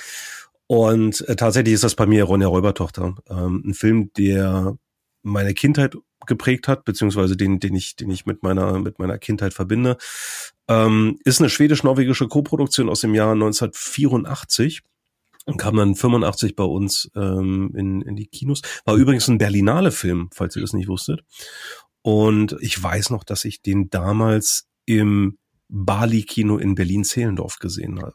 Und 0.67 1.27
äh, 1.27 1.35
tatsächlich 1.35 1.73
ist 1.73 1.83
das 1.83 1.95
bei 1.95 2.05
mir 2.05 2.23
Ronja 2.23 2.47
Räubertochter. 2.47 3.15
Ähm, 3.29 3.63
ein 3.65 3.73
Film, 3.73 4.11
der 4.17 4.77
meine 5.23 5.53
Kindheit 5.53 5.95
geprägt 6.25 6.67
hat, 6.67 6.85
beziehungsweise 6.85 7.35
den, 7.35 7.59
den 7.59 7.75
ich, 7.75 7.95
den 7.95 8.09
ich 8.09 8.25
mit 8.25 8.43
meiner, 8.43 8.79
mit 8.79 8.99
meiner 8.99 9.17
Kindheit 9.17 9.53
verbinde. 9.53 9.97
Ähm, 10.67 11.19
ist 11.25 11.41
eine 11.41 11.49
schwedisch-norwegische 11.49 12.27
Koproduktion 12.27 12.89
aus 12.89 13.01
dem 13.01 13.15
Jahr 13.15 13.33
1984 13.33 14.81
und 15.45 15.57
kam 15.57 15.75
dann 15.75 15.95
85 15.95 16.55
bei 16.55 16.63
uns 16.63 17.09
ähm, 17.15 17.73
in, 17.75 18.01
in 18.01 18.15
die 18.15 18.27
Kinos. 18.27 18.61
War 18.85 18.95
übrigens 18.95 19.27
ein 19.27 19.37
Berlinale 19.37 19.91
Film, 19.91 20.29
falls 20.33 20.55
ihr 20.55 20.61
das 20.61 20.73
nicht 20.73 20.87
wusstet. 20.87 21.23
Und 22.01 22.55
ich 22.61 22.81
weiß 22.81 23.09
noch, 23.09 23.23
dass 23.23 23.45
ich 23.45 23.61
den 23.61 23.89
damals 23.89 24.67
im 24.85 25.37
Bali-Kino 25.73 26.57
in 26.57 26.75
Berlin-Zehlendorf 26.75 27.59
gesehen 27.59 28.01
habe. 28.01 28.13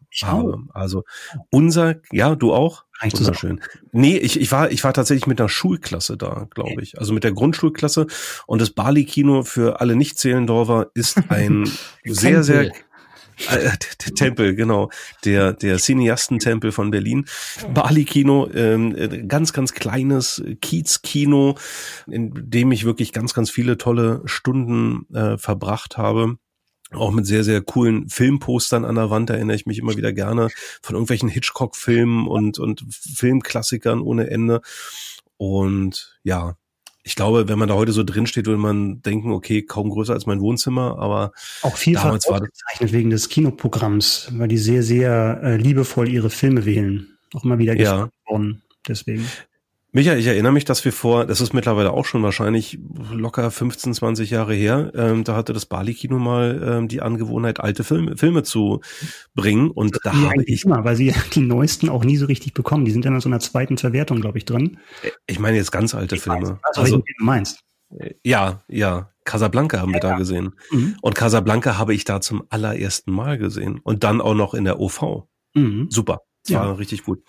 Also 0.75 1.05
unser, 1.51 1.97
ja, 2.13 2.35
du 2.35 2.53
auch? 2.53 2.85
Wunderschön. 3.27 3.61
Nee, 3.93 4.19
ich, 4.19 4.39
ich 4.39 4.53
war, 4.53 4.71
ich 4.71 4.85
war 4.85 4.93
tatsächlich 4.93 5.27
mit 5.27 5.41
einer 5.41 5.49
Schulklasse 5.49 6.19
da, 6.19 6.49
glaube 6.55 6.83
ich. 6.83 6.99
Also 6.99 7.15
mit 7.15 7.25
der 7.25 7.33
Grundschulklasse. 7.33 8.07
Und 8.47 8.61
das 8.61 8.71
Bali-Kino 8.71 9.43
für 9.43 9.81
alle 9.81 9.97
Nicht-Zehlendorfer 9.97 10.91
ist 10.95 11.19
ein 11.31 11.71
sehr, 12.05 12.45
sehr, 12.45 12.73
äh, 13.49 13.71
der 14.05 14.15
Tempel, 14.15 14.55
genau. 14.55 14.91
Der, 15.25 15.53
der 15.53 15.79
Cineastentempel 15.79 16.73
von 16.73 16.91
Berlin. 16.91 17.27
Bali-Kino, 17.73 18.49
ähm, 18.55 18.95
äh, 18.97 19.25
ganz, 19.27 19.53
ganz 19.53 19.73
kleines 19.73 20.43
Kiez-Kino, 20.61 21.57
in 22.07 22.33
dem 22.35 22.73
ich 22.73 22.85
wirklich 22.85 23.13
ganz, 23.13 23.35
ganz 23.35 23.51
viele 23.51 23.79
tolle 23.79 24.23
Stunden 24.25 25.07
äh, 25.15 25.39
verbracht 25.39 25.97
habe. 25.97 26.39
Auch 26.93 27.11
mit 27.11 27.27
sehr, 27.27 27.43
sehr 27.43 27.63
coolen 27.63 28.09
Filmpostern 28.09 28.85
an 28.85 28.95
der 28.95 29.11
Wand 29.11 29.29
erinnere 29.31 29.57
ich 29.57 29.67
mich 29.67 29.79
immer 29.79 29.97
wieder 29.97 30.13
gerne 30.13 30.49
von 30.83 30.95
irgendwelchen 30.95 31.29
Hitchcock-Filmen 31.29 32.29
und, 32.29 32.61
und 32.61 32.85
Filmklassikern 32.91 34.01
ohne 34.01 34.31
Ende. 34.31 34.61
Und 35.37 36.17
ja, 36.23 36.57
ich 37.07 37.15
glaube, 37.15 37.49
wenn 37.49 37.59
man 37.59 37.69
da 37.69 37.75
heute 37.75 37.93
so 37.93 38.03
drin 38.03 38.27
steht, 38.27 38.47
würde 38.47 38.59
man 38.59 39.01
denken, 39.01 39.31
okay, 39.31 39.63
kaum 39.63 39.91
größer 39.91 40.13
als 40.13 40.27
mein 40.27 40.41
Wohnzimmer, 40.41 40.99
aber 40.99 41.31
auch 41.63 41.77
vielfach 41.77 42.13
ausgezeichnet 42.13 42.93
wegen 42.93 43.11
des 43.11 43.29
Kinoprogramms, 43.29 44.33
weil 44.33 44.49
die 44.49 44.59
sehr, 44.59 44.83
sehr 44.83 45.41
äh, 45.41 45.57
liebevoll 45.57 46.09
ihre 46.09 46.31
Filme 46.31 46.65
wählen. 46.65 47.17
Auch 47.33 47.45
immer 47.45 47.59
wieder 47.59 47.77
ja. 47.77 48.09
worden. 48.27 48.63
Deswegen. 48.89 49.25
Micha, 49.97 50.15
ich 50.15 50.27
erinnere 50.27 50.53
mich, 50.53 50.67
dass 50.67 50.85
wir 50.85 50.93
vor, 50.93 51.25
das 51.25 51.41
ist 51.41 51.55
mittlerweile 51.55 51.91
auch 51.95 52.05
schon 52.05 52.23
wahrscheinlich 52.23 52.79
locker 53.11 53.51
15, 53.51 53.95
20 53.95 54.29
Jahre 54.29 54.53
her, 54.53 54.93
ähm, 54.95 55.25
da 55.25 55.35
hatte 55.35 55.55
das 55.55 55.65
Bali-Kino 55.65 56.19
mal 56.19 56.63
ähm, 56.63 56.89
die 56.89 57.01
Angewohnheit, 57.01 57.61
alte 57.61 57.83
Filme, 57.83 58.15
Filme 58.19 58.43
zu 58.43 58.83
bringen. 59.35 59.71
Und 59.71 59.99
da 60.05 60.13
habe 60.13 60.45
ich. 60.45 60.67
Immer, 60.67 60.85
weil 60.85 60.97
sie 60.97 61.15
die 61.35 61.41
neuesten 61.41 61.89
auch 61.89 62.05
nie 62.05 62.19
so 62.19 62.27
richtig 62.27 62.53
bekommen. 62.53 62.85
Die 62.85 62.91
sind 62.91 63.07
ja 63.07 63.11
in 63.11 63.19
so 63.23 63.31
einer 63.31 63.41
zweiten 63.41 63.79
Verwertung, 63.79 64.21
glaube 64.21 64.37
ich, 64.37 64.45
drin. 64.45 64.77
Ich 65.27 65.39
meine 65.39 65.57
jetzt 65.57 65.73
ganz 65.73 65.95
alte 65.95 66.17
ich 66.17 66.21
Filme. 66.21 66.59
Weiß, 66.63 66.77
also, 66.77 66.99
du 66.99 67.25
meinst. 67.25 67.61
Ja, 68.23 68.65
ja. 68.69 69.13
Casablanca 69.25 69.81
haben 69.81 69.93
ja, 69.93 69.95
wir 69.95 70.01
da 70.01 70.11
ja. 70.11 70.19
gesehen. 70.19 70.57
Mhm. 70.73 70.99
Und 71.01 71.15
Casablanca 71.15 71.79
habe 71.79 71.95
ich 71.95 72.05
da 72.05 72.21
zum 72.21 72.45
allerersten 72.51 73.13
Mal 73.13 73.39
gesehen. 73.39 73.81
Und 73.83 74.05
dann 74.05 74.21
auch 74.21 74.35
noch 74.35 74.53
in 74.53 74.65
der 74.65 74.79
OV. 74.79 75.25
Mhm. 75.55 75.87
Super. 75.89 76.21
Das 76.47 76.55
ja. 76.55 76.61
war 76.61 76.79
richtig 76.79 77.05
gut. 77.05 77.23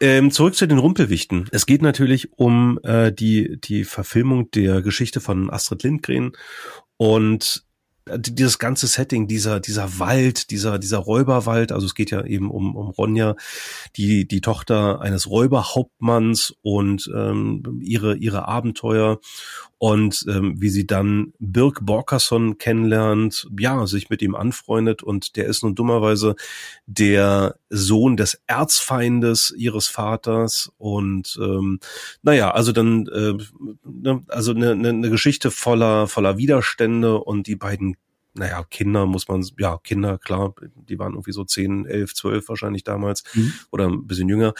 Ähm, 0.00 0.30
zurück 0.30 0.54
zu 0.54 0.66
den 0.68 0.78
Rumpelwichten. 0.78 1.48
Es 1.50 1.66
geht 1.66 1.82
natürlich 1.82 2.32
um 2.38 2.78
äh, 2.84 3.12
die, 3.12 3.60
die 3.60 3.84
Verfilmung 3.84 4.50
der 4.52 4.82
Geschichte 4.82 5.20
von 5.20 5.50
Astrid 5.50 5.82
Lindgren 5.82 6.32
und 6.96 7.66
dieses 8.16 8.58
ganze 8.58 8.86
Setting, 8.86 9.26
dieser, 9.26 9.58
dieser 9.58 9.98
Wald, 9.98 10.50
dieser, 10.50 10.78
dieser 10.78 10.98
Räuberwald, 10.98 11.72
also 11.72 11.86
es 11.86 11.94
geht 11.96 12.12
ja 12.12 12.24
eben 12.24 12.50
um, 12.52 12.76
um 12.76 12.90
Ronja, 12.90 13.34
die, 13.96 14.28
die 14.28 14.40
Tochter 14.40 15.00
eines 15.00 15.28
Räuberhauptmanns 15.28 16.54
und 16.62 17.10
ähm, 17.12 17.80
ihre, 17.82 18.16
ihre 18.16 18.46
Abenteuer 18.46 19.18
und 19.78 20.24
ähm, 20.28 20.54
wie 20.58 20.70
sie 20.70 20.86
dann 20.86 21.32
Birk 21.38 21.84
Borkerson 21.84 22.58
kennenlernt, 22.58 23.48
ja, 23.58 23.86
sich 23.86 24.08
mit 24.08 24.22
ihm 24.22 24.34
anfreundet 24.34 25.02
und 25.02 25.36
der 25.36 25.46
ist 25.46 25.62
nun 25.62 25.74
dummerweise 25.74 26.34
der 26.86 27.56
Sohn 27.68 28.16
des 28.16 28.40
Erzfeindes 28.46 29.52
ihres 29.56 29.88
Vaters 29.88 30.72
und 30.78 31.38
ähm, 31.40 31.80
naja, 32.22 32.52
also 32.52 32.72
dann 32.72 33.06
äh, 33.08 33.34
ne, 33.84 34.22
also 34.28 34.52
eine, 34.52 34.72
eine, 34.72 34.88
eine 34.88 35.10
Geschichte 35.10 35.50
voller 35.50 36.06
voller 36.06 36.38
Widerstände 36.38 37.18
und 37.18 37.46
die 37.46 37.56
beiden 37.56 37.96
naja, 38.38 38.64
Kinder 38.64 39.06
muss 39.06 39.28
man, 39.28 39.44
ja, 39.58 39.78
Kinder, 39.78 40.18
klar, 40.18 40.54
die 40.74 40.98
waren 40.98 41.14
irgendwie 41.14 41.32
so 41.32 41.44
zehn, 41.44 41.86
elf, 41.86 42.14
zwölf 42.14 42.48
wahrscheinlich 42.48 42.84
damals 42.84 43.24
mhm. 43.34 43.54
oder 43.70 43.86
ein 43.86 44.06
bisschen 44.06 44.28
jünger, 44.28 44.52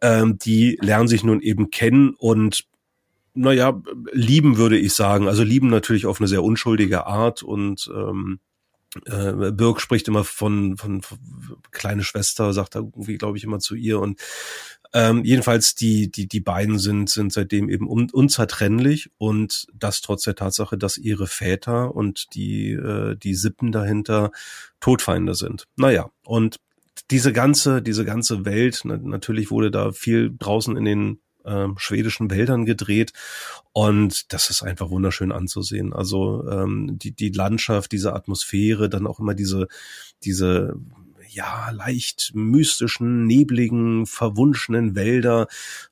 ähm, 0.00 0.38
die 0.38 0.78
lernen 0.80 1.08
sich 1.08 1.24
nun 1.24 1.40
eben 1.40 1.70
kennen 1.70 2.14
und 2.16 2.64
naja, 3.34 3.82
lieben 4.12 4.56
würde 4.56 4.78
ich 4.78 4.94
sagen. 4.94 5.28
Also 5.28 5.42
lieben 5.42 5.68
natürlich 5.68 6.06
auf 6.06 6.20
eine 6.20 6.28
sehr 6.28 6.42
unschuldige 6.42 7.06
Art 7.06 7.42
und 7.42 7.90
ähm, 7.94 8.40
äh, 9.06 9.52
Birk 9.52 9.80
spricht 9.80 10.08
immer 10.08 10.24
von, 10.24 10.76
von, 10.76 11.02
von 11.02 11.18
kleine 11.72 12.04
Schwester, 12.04 12.52
sagt 12.52 12.76
er 12.76 12.82
irgendwie, 12.82 13.18
glaube 13.18 13.36
ich, 13.36 13.44
immer 13.44 13.58
zu 13.58 13.74
ihr. 13.74 13.98
Und 13.98 14.20
ähm, 14.92 15.24
jedenfalls 15.24 15.74
die, 15.74 16.10
die, 16.10 16.28
die 16.28 16.40
beiden 16.40 16.78
sind, 16.78 17.10
sind 17.10 17.32
seitdem 17.32 17.68
eben 17.68 17.88
un, 17.88 18.08
unzertrennlich 18.12 19.10
und 19.18 19.66
das 19.74 20.00
trotz 20.00 20.22
der 20.22 20.36
Tatsache, 20.36 20.78
dass 20.78 20.96
ihre 20.98 21.26
Väter 21.26 21.94
und 21.94 22.34
die, 22.34 22.70
äh, 22.70 23.16
die 23.16 23.34
Sippen 23.34 23.72
dahinter 23.72 24.30
Todfeinde 24.78 25.34
sind. 25.34 25.66
Naja, 25.76 26.10
und 26.24 26.60
diese 27.10 27.32
ganze, 27.32 27.82
diese 27.82 28.04
ganze 28.04 28.44
Welt, 28.44 28.82
natürlich 28.84 29.50
wurde 29.50 29.72
da 29.72 29.90
viel 29.90 30.32
draußen 30.38 30.76
in 30.76 30.84
den 30.84 31.20
ähm, 31.44 31.74
schwedischen 31.78 32.30
Wäldern 32.30 32.64
gedreht 32.64 33.12
und 33.72 34.32
das 34.32 34.50
ist 34.50 34.62
einfach 34.62 34.90
wunderschön 34.90 35.32
anzusehen. 35.32 35.92
Also 35.92 36.48
ähm, 36.48 36.98
die 36.98 37.12
die 37.12 37.30
Landschaft, 37.30 37.92
diese 37.92 38.14
Atmosphäre, 38.14 38.88
dann 38.88 39.06
auch 39.06 39.20
immer 39.20 39.34
diese 39.34 39.68
diese 40.24 40.74
ja, 41.34 41.70
leicht 41.70 42.32
mystischen, 42.34 43.26
nebligen, 43.26 44.06
verwunschenen 44.06 44.94
Wälder 44.94 45.48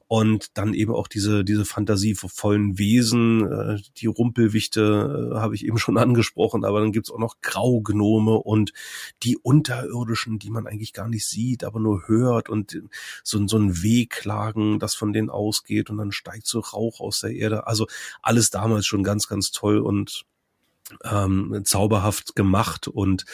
und 0.06 0.58
dann 0.58 0.74
eben 0.74 0.92
auch 0.92 1.08
diese, 1.08 1.42
diese 1.42 1.64
fantasievollen 1.64 2.78
Wesen, 2.78 3.50
äh, 3.50 3.80
die 3.96 4.06
Rumpelwichte 4.06 5.32
äh, 5.32 5.38
habe 5.38 5.54
ich 5.54 5.64
eben 5.66 5.78
schon 5.78 5.98
angesprochen, 5.98 6.64
aber 6.64 6.80
dann 6.80 6.92
gibt's 6.92 7.10
auch 7.10 7.18
noch 7.18 7.40
Graugnome 7.40 8.34
und 8.34 8.72
die 9.22 9.36
Unterirdischen, 9.36 10.38
die 10.38 10.50
man 10.50 10.66
eigentlich 10.66 10.92
gar 10.92 11.08
nicht 11.08 11.26
sieht, 11.26 11.64
aber 11.64 11.80
nur 11.80 12.06
hört 12.08 12.48
und 12.48 12.82
so, 13.24 13.46
so 13.46 13.58
ein 13.58 13.82
Wehklagen, 13.82 14.78
das 14.78 14.94
von 14.94 15.12
denen 15.12 15.30
ausgeht 15.30 15.90
und 15.90 15.96
dann 15.96 16.12
steigt 16.12 16.46
so 16.46 16.60
Rauch 16.60 17.00
aus 17.00 17.20
der 17.20 17.32
Erde. 17.32 17.66
Also 17.66 17.86
alles 18.20 18.50
damals 18.50 18.86
schon 18.86 19.02
ganz, 19.02 19.28
ganz 19.28 19.50
toll 19.50 19.78
und 19.78 20.24
ähm, 21.04 21.62
zauberhaft 21.64 22.36
gemacht 22.36 22.86
und 22.86 23.24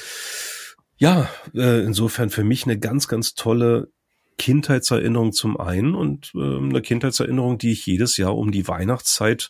ja, 0.99 1.29
äh, 1.55 1.83
insofern 1.85 2.31
für 2.31 2.45
mich 2.45 2.65
eine 2.65 2.79
ganz, 2.79 3.09
ganz 3.09 3.35
tolle 3.35 3.91
Kindheitserinnerung 4.37 5.33
zum 5.33 5.59
einen 5.59 5.95
und 5.95 6.33
äh, 6.35 6.39
eine 6.39 6.83
Kindheitserinnerung, 6.83 7.59
die 7.59 7.73
ich 7.73 7.87
jedes 7.87 8.17
Jahr 8.17 8.37
um 8.37 8.53
die 8.53 8.69
Weihnachtszeit 8.69 9.49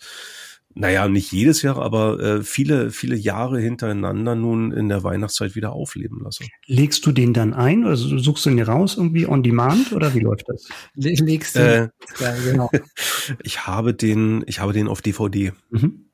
naja, 0.75 1.09
nicht 1.09 1.33
jedes 1.33 1.63
Jahr, 1.63 1.79
aber 1.79 2.21
äh, 2.21 2.43
viele, 2.43 2.91
viele 2.91 3.17
Jahre 3.17 3.59
hintereinander 3.59 4.35
nun 4.35 4.71
in 4.71 4.89
der 4.89 5.03
Weihnachtszeit 5.03 5.57
wieder 5.57 5.73
aufleben 5.73 6.21
lasse. 6.23 6.45
Legst 6.67 7.05
du 7.05 7.11
den 7.11 7.33
dann 7.33 7.53
ein 7.53 7.85
oder 7.85 7.97
suchst 7.97 8.47
du 8.47 8.51
ihn 8.51 8.63
raus 8.63 8.97
irgendwie 8.97 9.27
on 9.27 9.43
demand 9.43 9.93
oder 9.93 10.15
wie 10.15 10.21
läuft 10.21 10.45
das? 10.49 10.69
Legst 10.95 11.57
du? 11.57 11.61
Äh, 11.61 11.89
ja, 12.21 12.35
genau. 12.45 12.71
ich 13.43 13.67
habe 13.67 13.93
den, 13.95 14.45
ich 14.47 14.61
habe 14.61 14.73
den 14.73 14.89
auf 14.89 15.03
DVD. 15.03 15.53
Mhm. 15.71 16.08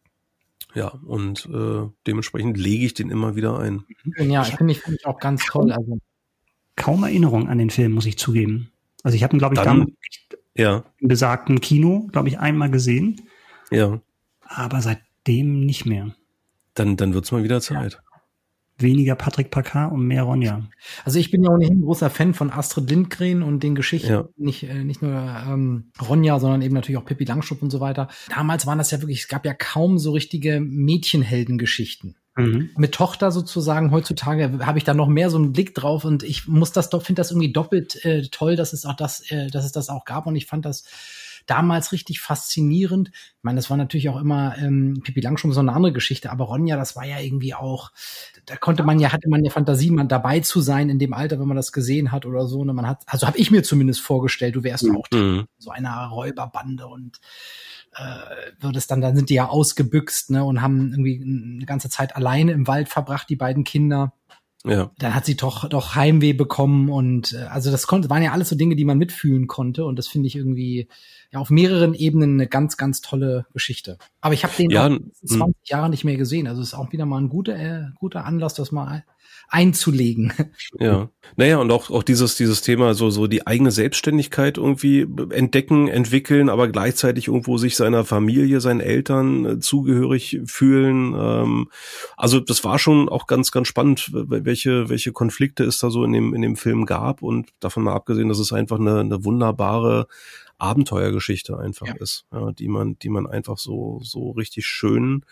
Ja, 0.74 0.88
und 1.06 1.48
äh, 1.52 1.88
dementsprechend 2.06 2.56
lege 2.58 2.86
ich 2.86 2.94
den 2.94 3.10
immer 3.10 3.36
wieder 3.36 3.58
ein. 3.58 3.84
Ja, 4.18 4.42
finde 4.42 4.72
ich, 4.72 4.80
finde 4.80 4.98
ich 5.00 5.06
auch 5.06 5.18
ganz 5.20 5.44
toll. 5.44 5.72
Also. 5.72 5.98
Kaum 6.76 7.04
Erinnerung 7.04 7.48
an 7.48 7.58
den 7.58 7.70
Film, 7.70 7.92
muss 7.92 8.06
ich 8.06 8.18
zugeben. 8.18 8.70
Also 9.04 9.16
ich 9.16 9.22
habe 9.22 9.36
ihn, 9.36 9.38
glaube 9.38 9.54
ich, 9.54 9.60
dann, 9.60 9.94
ja. 10.56 10.84
im 10.98 11.08
besagten 11.08 11.60
Kino, 11.60 12.08
glaube 12.10 12.28
ich, 12.28 12.38
einmal 12.40 12.70
gesehen. 12.70 13.22
Ja. 13.70 14.00
Aber 14.40 14.80
seitdem 14.82 15.64
nicht 15.64 15.86
mehr. 15.86 16.14
Dann, 16.74 16.96
dann 16.96 17.14
wird's 17.14 17.30
mal 17.30 17.44
wieder 17.44 17.60
Zeit. 17.60 18.02
Weniger 18.78 19.14
Patrick 19.14 19.50
Packard 19.50 19.92
und 19.92 20.06
mehr 20.06 20.24
Ronja. 20.24 20.66
Also 21.04 21.18
ich 21.18 21.30
bin 21.30 21.44
ja 21.44 21.50
ohnehin 21.50 21.78
ein 21.78 21.82
großer 21.82 22.10
Fan 22.10 22.34
von 22.34 22.50
Astrid 22.50 22.90
Lindgren 22.90 23.42
und 23.42 23.62
den 23.62 23.74
Geschichten, 23.74 24.10
ja. 24.10 24.28
nicht, 24.36 24.64
äh, 24.64 24.82
nicht 24.82 25.00
nur 25.00 25.12
ähm, 25.12 25.92
Ronja, 26.00 26.40
sondern 26.40 26.62
eben 26.62 26.74
natürlich 26.74 26.98
auch 26.98 27.04
Pippi 27.04 27.24
Langstrumpf 27.24 27.62
und 27.62 27.70
so 27.70 27.80
weiter. 27.80 28.08
Damals 28.28 28.66
waren 28.66 28.78
das 28.78 28.90
ja 28.90 29.00
wirklich, 29.00 29.20
es 29.20 29.28
gab 29.28 29.46
ja 29.46 29.54
kaum 29.54 29.98
so 29.98 30.12
richtige 30.12 30.60
Mädchenheldengeschichten. 30.60 32.16
Mhm. 32.36 32.70
Mit 32.76 32.92
Tochter 32.92 33.30
sozusagen 33.30 33.92
heutzutage 33.92 34.66
habe 34.66 34.78
ich 34.78 34.84
da 34.84 34.92
noch 34.92 35.06
mehr 35.06 35.30
so 35.30 35.36
einen 35.38 35.52
Blick 35.52 35.74
drauf 35.74 36.04
und 36.04 36.24
ich 36.24 36.48
muss 36.48 36.72
das 36.72 36.90
doch 36.90 37.02
finde 37.02 37.20
das 37.20 37.30
irgendwie 37.30 37.52
doppelt 37.52 38.04
äh, 38.04 38.22
toll, 38.22 38.56
dass 38.56 38.72
es 38.72 38.86
auch 38.86 38.96
das, 38.96 39.30
äh, 39.30 39.50
dass 39.50 39.64
es 39.64 39.70
das 39.70 39.88
auch 39.88 40.04
gab 40.04 40.26
und 40.26 40.34
ich 40.34 40.46
fand 40.46 40.64
das 40.64 40.84
damals 41.46 41.92
richtig 41.92 42.20
faszinierend. 42.20 43.10
Ich 43.12 43.42
meine, 43.42 43.56
das 43.56 43.70
war 43.70 43.76
natürlich 43.76 44.08
auch 44.08 44.20
immer 44.20 44.56
ähm, 44.58 45.00
Pippi 45.04 45.20
Langstrumpf 45.20 45.54
so 45.54 45.60
eine 45.60 45.72
andere 45.72 45.92
Geschichte, 45.92 46.30
aber 46.30 46.44
Ronja, 46.44 46.76
das 46.76 46.96
war 46.96 47.04
ja 47.04 47.18
irgendwie 47.18 47.54
auch, 47.54 47.92
da 48.46 48.56
konnte 48.56 48.82
man 48.82 48.98
ja, 48.98 49.12
hatte 49.12 49.28
man 49.28 49.44
ja 49.44 49.50
Fantasie, 49.50 49.90
man 49.90 50.08
dabei 50.08 50.40
zu 50.40 50.60
sein 50.60 50.88
in 50.88 50.98
dem 50.98 51.12
Alter, 51.12 51.38
wenn 51.40 51.48
man 51.48 51.56
das 51.56 51.72
gesehen 51.72 52.12
hat 52.12 52.26
oder 52.26 52.46
so. 52.46 52.64
Ne? 52.64 52.72
Man 52.72 52.86
hat, 52.86 53.02
also 53.06 53.26
habe 53.26 53.38
ich 53.38 53.50
mir 53.50 53.62
zumindest 53.62 54.00
vorgestellt, 54.00 54.56
du 54.56 54.64
wärst 54.64 54.84
mhm. 54.84 54.96
auch 54.96 55.06
so 55.58 55.70
einer 55.70 56.06
Räuberbande 56.06 56.86
und 56.86 57.20
äh, 57.96 58.62
wird 58.62 58.76
es 58.76 58.86
dann, 58.86 59.00
dann 59.00 59.16
sind 59.16 59.30
die 59.30 59.34
ja 59.34 59.48
ausgebüxt, 59.48 60.30
ne, 60.30 60.44
und 60.44 60.62
haben 60.62 60.90
irgendwie 60.90 61.22
eine 61.22 61.66
ganze 61.66 61.88
Zeit 61.88 62.16
alleine 62.16 62.52
im 62.52 62.66
Wald 62.66 62.88
verbracht, 62.88 63.28
die 63.28 63.36
beiden 63.36 63.64
Kinder. 63.64 64.12
Ja. 64.66 64.90
Dann 64.98 65.14
hat 65.14 65.26
sie 65.26 65.36
doch, 65.36 65.68
doch 65.68 65.94
Heimweh 65.94 66.32
bekommen 66.32 66.88
und 66.88 67.34
äh, 67.34 67.44
also 67.44 67.70
das 67.70 67.86
konnte, 67.86 68.08
waren 68.08 68.22
ja 68.22 68.32
alles 68.32 68.48
so 68.48 68.56
Dinge, 68.56 68.76
die 68.76 68.86
man 68.86 68.96
mitfühlen 68.96 69.46
konnte 69.46 69.84
und 69.84 69.98
das 69.98 70.08
finde 70.08 70.26
ich 70.26 70.36
irgendwie 70.36 70.88
ja 71.30 71.38
auf 71.38 71.50
mehreren 71.50 71.92
Ebenen 71.92 72.34
eine 72.34 72.48
ganz, 72.48 72.78
ganz 72.78 73.02
tolle 73.02 73.44
Geschichte. 73.52 73.98
Aber 74.22 74.32
ich 74.32 74.42
habe 74.42 74.54
den 74.56 74.70
ja, 74.70 74.86
in 74.86 75.12
20 75.24 75.68
Jahren 75.68 75.90
nicht 75.90 76.04
mehr 76.04 76.16
gesehen, 76.16 76.46
also 76.46 76.62
es 76.62 76.68
ist 76.68 76.74
auch 76.74 76.92
wieder 76.92 77.04
mal 77.04 77.20
ein 77.20 77.28
guter, 77.28 77.56
äh, 77.56 77.88
guter 77.98 78.24
Anlass, 78.24 78.54
das 78.54 78.72
mal 78.72 79.04
einzulegen. 79.48 80.32
Ja. 80.80 81.10
Naja, 81.36 81.58
und 81.58 81.70
auch, 81.70 81.90
auch 81.90 82.02
dieses, 82.02 82.36
dieses 82.36 82.62
Thema, 82.62 82.94
so, 82.94 83.10
so 83.10 83.26
die 83.26 83.46
eigene 83.46 83.70
Selbstständigkeit 83.70 84.58
irgendwie 84.58 85.06
entdecken, 85.30 85.88
entwickeln, 85.88 86.48
aber 86.48 86.68
gleichzeitig 86.68 87.28
irgendwo 87.28 87.58
sich 87.58 87.76
seiner 87.76 88.04
Familie, 88.04 88.60
seinen 88.60 88.80
Eltern 88.80 89.44
äh, 89.44 89.58
zugehörig 89.60 90.40
fühlen. 90.46 91.14
Ähm, 91.16 91.70
also 92.16 92.40
das 92.40 92.64
war 92.64 92.78
schon 92.78 93.08
auch 93.08 93.26
ganz, 93.26 93.52
ganz 93.52 93.68
spannend, 93.68 94.10
welche, 94.12 94.88
welche 94.88 95.12
Konflikte 95.12 95.64
es 95.64 95.78
da 95.78 95.90
so 95.90 96.04
in 96.04 96.12
dem, 96.12 96.34
in 96.34 96.42
dem 96.42 96.56
Film 96.56 96.86
gab 96.86 97.22
und 97.22 97.50
davon 97.60 97.84
mal 97.84 97.94
abgesehen, 97.94 98.28
dass 98.28 98.38
es 98.38 98.52
einfach 98.52 98.78
eine, 98.78 99.00
eine 99.00 99.24
wunderbare 99.24 100.06
Abenteuergeschichte 100.58 101.58
einfach 101.58 101.86
ja. 101.86 101.94
ist, 101.94 102.26
ja, 102.32 102.52
die 102.52 102.68
man, 102.68 102.98
die 102.98 103.08
man 103.08 103.26
einfach 103.26 103.58
so, 103.58 104.00
so 104.02 104.30
richtig 104.30 104.66
schön 104.66 105.24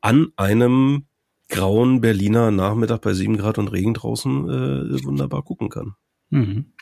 an 0.00 0.28
einem 0.36 1.06
grauen 1.54 2.00
Berliner 2.00 2.50
Nachmittag 2.50 3.02
bei 3.02 3.14
sieben 3.14 3.36
Grad 3.36 3.58
und 3.58 3.68
Regen 3.68 3.94
draußen 3.94 4.48
äh, 4.48 5.04
wunderbar 5.04 5.44
gucken 5.44 5.68
kann. 5.68 5.94
Mhm. 6.30 6.72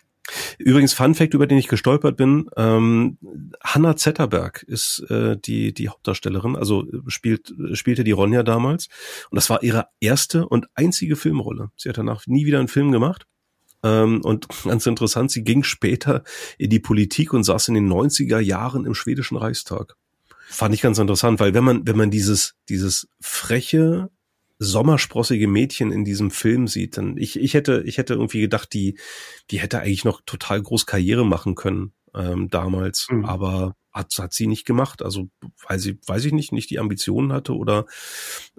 Übrigens, 0.57 0.95
Fun 0.95 1.15
Fact, 1.15 1.35
über 1.35 1.47
den 1.47 1.59
ich 1.59 1.69
gestolpert 1.69 2.17
bin, 2.17 2.49
ähm, 2.57 3.19
Hanna 3.63 3.97
Zetterberg 3.97 4.63
ist 4.63 5.05
äh, 5.11 5.37
die, 5.37 5.75
die 5.75 5.91
Hauptdarstellerin, 5.91 6.57
also 6.57 6.87
spielt, 7.07 7.53
spielte 7.75 8.03
die 8.03 8.13
Ronja 8.13 8.43
damals. 8.43 8.89
Und 9.31 9.37
das 9.37 9.51
war 9.51 9.63
ihre 9.63 9.89
erste 10.01 10.49
und 10.49 10.69
einzige 10.75 11.17
Filmrolle. 11.17 11.71
Sie 11.77 11.91
hat 11.91 11.99
danach 11.99 12.27
nie 12.27 12.47
wieder 12.47 12.59
einen 12.59 12.69
Film 12.69 12.93
gemacht. 12.93 13.27
Ähm, 13.83 14.23
und 14.23 14.47
ganz 14.65 14.87
interessant, 14.87 15.31
sie 15.33 15.45
ging 15.45 15.65
später 15.65 16.23
in 16.57 16.71
die 16.71 16.81
Politik 16.81 17.35
und 17.35 17.45
saß 17.45 17.69
in 17.69 17.75
den 17.75 17.93
90er 17.93 18.39
Jahren 18.39 18.87
im 18.87 18.95
schwedischen 18.95 19.37
Reichstag. 19.37 19.97
Fand 20.49 20.75
ich 20.75 20.81
ganz 20.81 20.99
interessant, 20.99 21.41
weil 21.41 21.53
wenn 21.53 21.65
man, 21.65 21.87
wenn 21.87 21.99
man 21.99 22.11
dieses, 22.11 22.55
dieses 22.71 23.07
freche, 23.21 24.09
sommersprossige 24.63 25.49
Mädchen 25.49 25.93
in 25.93 26.05
diesem 26.05 26.31
Film 26.31 26.67
sieht, 26.69 26.97
dann 26.97 27.17
ich, 27.17 27.39
ich 27.39 27.55
hätte, 27.55 27.83
ich 27.87 27.99
hätte 27.99 28.15
irgendwie 28.15 28.41
gedacht, 28.41 28.73
die, 28.73 28.99
die 29.51 29.61
hätte 29.61 29.81
eigentlich 29.81 30.05
noch 30.05 30.21
total 30.25 30.63
groß 30.63 30.87
Karriere 30.87 31.27
machen 31.27 31.55
können 31.55 31.93
ähm, 32.15 32.49
damals, 32.49 33.09
mhm. 33.11 33.25
aber 33.25 33.77
hat, 33.93 34.13
hat 34.19 34.33
sie 34.33 34.47
nicht 34.47 34.65
gemacht. 34.65 35.03
Also 35.03 35.29
weil 35.69 35.79
sie, 35.79 35.99
weiß 36.07 36.25
ich 36.25 36.33
nicht, 36.33 36.53
nicht 36.53 36.71
die 36.71 36.79
Ambitionen 36.79 37.33
hatte 37.33 37.55
oder 37.55 37.87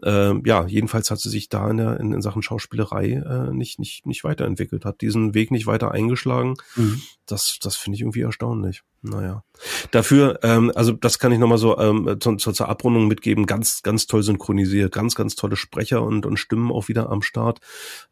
äh, 0.03 0.33
ja, 0.47 0.65
jedenfalls 0.67 1.09
hat 1.11 1.19
sie 1.19 1.29
sich 1.29 1.49
da 1.49 1.69
in, 1.69 1.77
der, 1.77 1.99
in, 1.99 2.13
in 2.13 2.21
Sachen 2.21 2.43
Schauspielerei 2.43 3.13
äh, 3.13 3.53
nicht, 3.53 3.79
nicht, 3.79 4.05
nicht 4.05 4.23
weiterentwickelt, 4.23 4.85
hat 4.85 5.01
diesen 5.01 5.33
Weg 5.33 5.51
nicht 5.51 5.65
weiter 5.65 5.91
eingeschlagen. 5.91 6.55
Mhm. 6.75 7.01
Das, 7.25 7.57
das 7.61 7.75
finde 7.75 7.95
ich 7.95 8.01
irgendwie 8.01 8.21
erstaunlich. 8.21 8.83
Naja. 9.05 9.43
Dafür, 9.91 10.39
ähm, 10.43 10.71
also 10.75 10.93
das 10.93 11.19
kann 11.19 11.33
ich 11.33 11.37
nochmal 11.37 11.57
so 11.57 11.77
ähm, 11.77 12.15
zu, 12.21 12.37
zu, 12.37 12.53
zur 12.53 12.69
Abrundung 12.69 13.09
mitgeben, 13.09 13.45
ganz, 13.45 13.83
ganz 13.83 14.07
toll 14.07 14.23
synchronisiert, 14.23 14.93
ganz, 14.93 15.13
ganz 15.13 15.35
tolle 15.35 15.57
Sprecher 15.57 16.01
und, 16.03 16.25
und 16.25 16.37
Stimmen 16.37 16.71
auch 16.71 16.87
wieder 16.87 17.09
am 17.09 17.21
Start. 17.21 17.59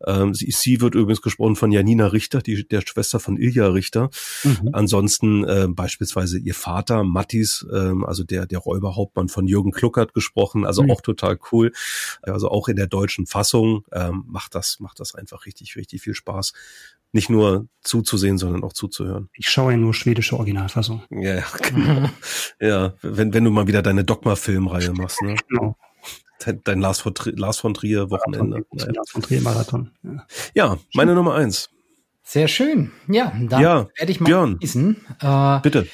Ähm, 0.05 0.33
sie, 0.33 0.51
sie 0.51 0.81
wird 0.81 0.93
übrigens 0.93 1.21
gesprochen 1.21 1.55
von 1.55 1.71
Janina 1.71 2.07
Richter, 2.07 2.41
die, 2.41 2.67
der 2.67 2.81
Schwester 2.81 3.21
von 3.21 3.37
Ilja 3.37 3.67
Richter. 3.67 4.09
Mhm. 4.43 4.69
Ansonsten 4.73 5.45
äh, 5.45 5.67
beispielsweise 5.69 6.37
ihr 6.37 6.55
Vater, 6.55 7.05
Mattis, 7.05 7.65
ähm, 7.73 8.03
also 8.03 8.25
der, 8.25 8.45
der 8.45 8.59
Räuberhauptmann 8.59 9.29
von 9.29 9.47
Jürgen 9.47 9.71
Kluckert 9.71 10.13
gesprochen, 10.13 10.65
also 10.65 10.83
mhm. 10.83 10.91
auch 10.91 10.99
total 10.99 11.39
cool. 11.53 11.71
Also 12.21 12.49
auch 12.49 12.67
in 12.67 12.75
der 12.75 12.87
deutschen 12.87 13.27
Fassung 13.27 13.85
ähm, 13.93 14.25
macht 14.27 14.55
das, 14.55 14.81
macht 14.81 14.99
das 14.99 15.15
einfach 15.15 15.45
richtig, 15.45 15.77
richtig 15.77 16.01
viel 16.01 16.15
Spaß 16.15 16.51
nicht 17.11 17.29
nur 17.29 17.67
zuzusehen, 17.81 18.37
sondern 18.37 18.63
auch 18.63 18.73
zuzuhören. 18.73 19.29
Ich 19.33 19.49
schaue 19.49 19.73
ja 19.73 19.77
nur 19.77 19.93
schwedische 19.93 20.35
Originalfassung. 20.37 21.03
Ja, 21.09 21.35
ja, 21.35 21.43
genau. 21.61 22.09
ja, 22.59 22.93
wenn, 23.01 23.33
wenn 23.33 23.43
du 23.43 23.51
mal 23.51 23.67
wieder 23.67 23.81
deine 23.81 24.03
Dogma-Filmreihe 24.03 24.93
machst, 24.93 25.21
ne? 25.21 25.35
Genau. 25.49 25.75
Dein, 26.43 26.61
dein 26.63 26.79
Lars, 26.79 27.01
von 27.01 27.13
Trier, 27.13 27.37
Lars 27.37 27.59
von 27.59 27.73
Trier 27.73 28.09
Wochenende. 28.09 28.65
Marathon, 28.71 28.95
Lars 28.95 29.09
von 29.11 29.21
Trier 29.21 29.41
Marathon. 29.41 29.91
Ja, 30.03 30.25
ja 30.55 30.77
meine 30.93 31.13
Nummer 31.13 31.35
eins. 31.35 31.69
Sehr 32.23 32.47
schön. 32.47 32.91
Ja, 33.07 33.33
dann 33.39 33.61
ja, 33.61 33.87
werde 33.97 34.11
ich 34.11 34.19
mal 34.19 34.27
Björn, 34.27 34.59
Äh, 35.21 35.59
Bitte. 35.61 35.87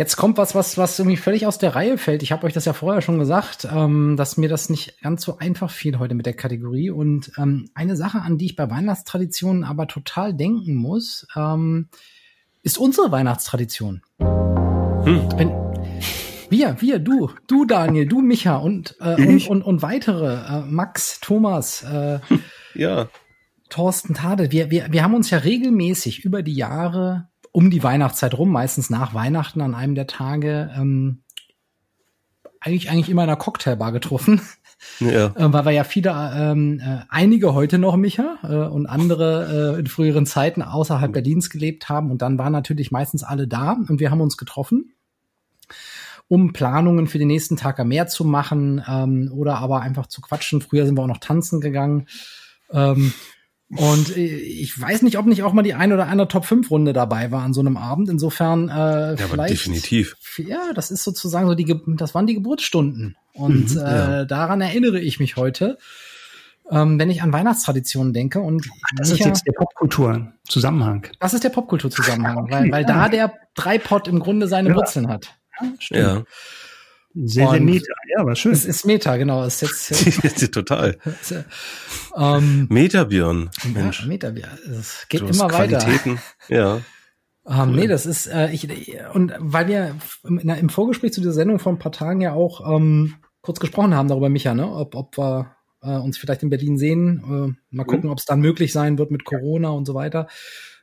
Jetzt 0.00 0.16
kommt 0.16 0.38
was, 0.38 0.54
was, 0.54 0.78
was 0.78 0.98
irgendwie 0.98 1.18
völlig 1.18 1.46
aus 1.46 1.58
der 1.58 1.76
Reihe 1.76 1.98
fällt. 1.98 2.22
Ich 2.22 2.32
habe 2.32 2.46
euch 2.46 2.54
das 2.54 2.64
ja 2.64 2.72
vorher 2.72 3.02
schon 3.02 3.18
gesagt, 3.18 3.68
ähm, 3.70 4.16
dass 4.16 4.38
mir 4.38 4.48
das 4.48 4.70
nicht 4.70 4.98
ganz 5.02 5.22
so 5.22 5.36
einfach 5.36 5.70
fiel 5.70 5.98
heute 5.98 6.14
mit 6.14 6.24
der 6.24 6.32
Kategorie. 6.32 6.88
Und 6.88 7.32
ähm, 7.36 7.68
eine 7.74 7.96
Sache, 7.96 8.22
an 8.22 8.38
die 8.38 8.46
ich 8.46 8.56
bei 8.56 8.70
Weihnachtstraditionen 8.70 9.62
aber 9.62 9.88
total 9.88 10.32
denken 10.32 10.74
muss, 10.74 11.26
ähm, 11.36 11.90
ist 12.62 12.78
unsere 12.78 13.12
Weihnachtstradition. 13.12 14.00
Hm. 14.20 15.28
Wenn, 15.36 15.50
wir, 16.48 16.80
wir, 16.80 16.98
du, 16.98 17.32
du 17.46 17.66
Daniel, 17.66 18.06
du 18.06 18.22
Micha 18.22 18.56
und, 18.56 18.96
äh, 19.00 19.16
und, 19.16 19.48
und, 19.48 19.62
und 19.62 19.82
weitere, 19.82 20.60
äh, 20.60 20.62
Max, 20.62 21.20
Thomas, 21.20 21.82
äh, 21.82 22.20
ja. 22.74 23.10
Thorsten 23.68 24.14
Tade. 24.14 24.50
Wir, 24.50 24.70
wir, 24.70 24.90
wir 24.90 25.02
haben 25.04 25.14
uns 25.14 25.28
ja 25.28 25.36
regelmäßig 25.36 26.24
über 26.24 26.42
die 26.42 26.54
Jahre 26.54 27.29
um 27.52 27.70
die 27.70 27.82
Weihnachtszeit 27.82 28.36
rum, 28.36 28.50
meistens 28.50 28.90
nach 28.90 29.14
Weihnachten 29.14 29.60
an 29.60 29.74
einem 29.74 29.94
der 29.94 30.06
Tage, 30.06 30.70
ähm, 30.76 31.22
eigentlich, 32.60 32.90
eigentlich 32.90 33.08
immer 33.08 33.24
in 33.24 33.30
einer 33.30 33.38
Cocktailbar 33.38 33.92
getroffen 33.92 34.40
Ja. 34.98 35.26
Äh, 35.36 35.52
weil 35.52 35.64
wir 35.66 35.72
ja 35.72 35.84
viele, 35.84 36.10
ähm, 36.34 36.80
äh, 36.80 37.00
einige 37.08 37.54
heute 37.54 37.78
noch, 37.78 37.96
Micha, 37.96 38.38
äh, 38.42 38.68
und 38.68 38.86
andere 38.86 39.74
äh, 39.76 39.80
in 39.80 39.86
früheren 39.86 40.26
Zeiten 40.26 40.62
außerhalb 40.62 41.12
Berlins 41.12 41.50
gelebt 41.50 41.88
haben. 41.88 42.10
Und 42.10 42.22
dann 42.22 42.38
waren 42.38 42.52
natürlich 42.52 42.90
meistens 42.90 43.22
alle 43.22 43.46
da 43.46 43.72
und 43.72 44.00
wir 44.00 44.10
haben 44.10 44.20
uns 44.20 44.36
getroffen 44.36 44.94
um 46.30 46.52
Planungen 46.52 47.08
für 47.08 47.18
den 47.18 47.26
nächsten 47.26 47.56
Tag 47.56 47.80
am 47.80 47.88
Meer 47.88 48.06
zu 48.06 48.24
machen 48.24 48.80
ähm, 48.88 49.32
oder 49.34 49.58
aber 49.58 49.80
einfach 49.80 50.06
zu 50.06 50.20
quatschen. 50.20 50.60
Früher 50.60 50.86
sind 50.86 50.96
wir 50.96 51.02
auch 51.02 51.08
noch 51.08 51.18
tanzen 51.18 51.60
gegangen. 51.60 52.06
Ähm, 52.70 53.12
und 53.76 54.16
ich 54.16 54.80
weiß 54.80 55.02
nicht, 55.02 55.16
ob 55.16 55.26
nicht 55.26 55.44
auch 55.44 55.52
mal 55.52 55.62
die 55.62 55.74
ein 55.74 55.92
oder 55.92 56.08
andere 56.08 56.26
Top 56.26 56.44
5 56.44 56.70
Runde 56.70 56.92
dabei 56.92 57.30
war 57.30 57.42
an 57.42 57.54
so 57.54 57.60
einem 57.60 57.76
Abend. 57.76 58.08
Insofern 58.08 58.68
äh, 58.68 58.72
ja, 58.72 59.16
vielleicht. 59.16 59.52
definitiv. 59.52 60.16
Ja, 60.38 60.72
das 60.74 60.90
ist 60.90 61.04
sozusagen 61.04 61.46
so 61.46 61.54
die, 61.54 61.80
das 61.96 62.14
waren 62.14 62.26
die 62.26 62.34
Geburtsstunden. 62.34 63.16
Und 63.32 63.70
mhm, 63.70 63.80
ja. 63.80 64.22
äh, 64.22 64.26
daran 64.26 64.60
erinnere 64.60 64.98
ich 64.98 65.20
mich 65.20 65.36
heute, 65.36 65.78
ähm, 66.68 66.98
wenn 66.98 67.10
ich 67.10 67.22
an 67.22 67.32
Weihnachtstraditionen 67.32 68.12
denke. 68.12 68.40
Und 68.40 68.68
das 68.96 69.10
ist 69.10 69.20
jetzt 69.20 69.46
der 69.46 69.52
Popkultur-Zusammenhang. 69.52 71.06
Das 71.20 71.32
ist 71.32 71.44
der 71.44 71.50
Popkultur-Zusammenhang, 71.50 72.50
weil, 72.50 72.72
weil 72.72 72.84
da 72.84 73.08
der 73.08 73.32
Dreipot 73.54 74.08
im 74.08 74.18
Grunde 74.18 74.48
seine 74.48 74.70
ja. 74.70 74.74
Wurzeln 74.74 75.08
hat. 75.08 75.36
Stimmt. 75.78 76.00
Ja. 76.00 76.22
Sehr, 77.12 77.50
sehr 77.50 77.60
Meta, 77.60 77.92
ja, 78.16 78.24
war 78.24 78.36
schön. 78.36 78.52
Es 78.52 78.64
ist 78.64 78.86
Meta, 78.86 79.16
genau. 79.16 79.44
Es 79.44 79.62
ist 79.62 80.22
jetzt, 80.22 80.52
Total. 80.54 80.96
ähm, 82.16 82.66
Meta, 82.70 83.04
Björn. 83.04 83.50
Mensch. 83.74 84.02
Ja, 84.02 84.06
Meta, 84.06 84.32
es 84.78 85.06
geht 85.08 85.22
immer 85.22 85.48
Qualitäten. 85.48 86.16
weiter. 86.48 86.54
Ja. 86.54 86.80
Ähm, 87.46 87.70
cool. 87.70 87.76
Nee, 87.76 87.86
das 87.86 88.04
ist, 88.04 88.26
äh, 88.26 88.52
ich, 88.52 88.68
und 89.14 89.32
weil 89.38 89.66
wir 89.66 89.96
im, 90.24 90.38
im 90.38 90.68
Vorgespräch 90.68 91.14
zu 91.14 91.22
dieser 91.22 91.32
Sendung 91.32 91.58
vor 91.58 91.72
ein 91.72 91.78
paar 91.78 91.90
Tagen 91.90 92.20
ja 92.20 92.34
auch 92.34 92.76
ähm, 92.76 93.14
kurz 93.40 93.58
gesprochen 93.58 93.94
haben 93.94 94.08
darüber, 94.08 94.28
Micha, 94.28 94.54
ne? 94.54 94.70
ob, 94.70 94.94
ob 94.94 95.16
wir 95.16 95.56
äh, 95.82 95.96
uns 95.96 96.18
vielleicht 96.18 96.42
in 96.42 96.50
Berlin 96.50 96.76
sehen. 96.76 97.56
Äh, 97.72 97.74
mal 97.74 97.84
gucken, 97.84 98.04
mhm. 98.04 98.10
ob 98.10 98.18
es 98.18 98.26
dann 98.26 98.40
möglich 98.40 98.72
sein 98.74 98.98
wird 98.98 99.10
mit 99.10 99.24
Corona 99.24 99.70
und 99.70 99.86
so 99.86 99.94
weiter. 99.94 100.28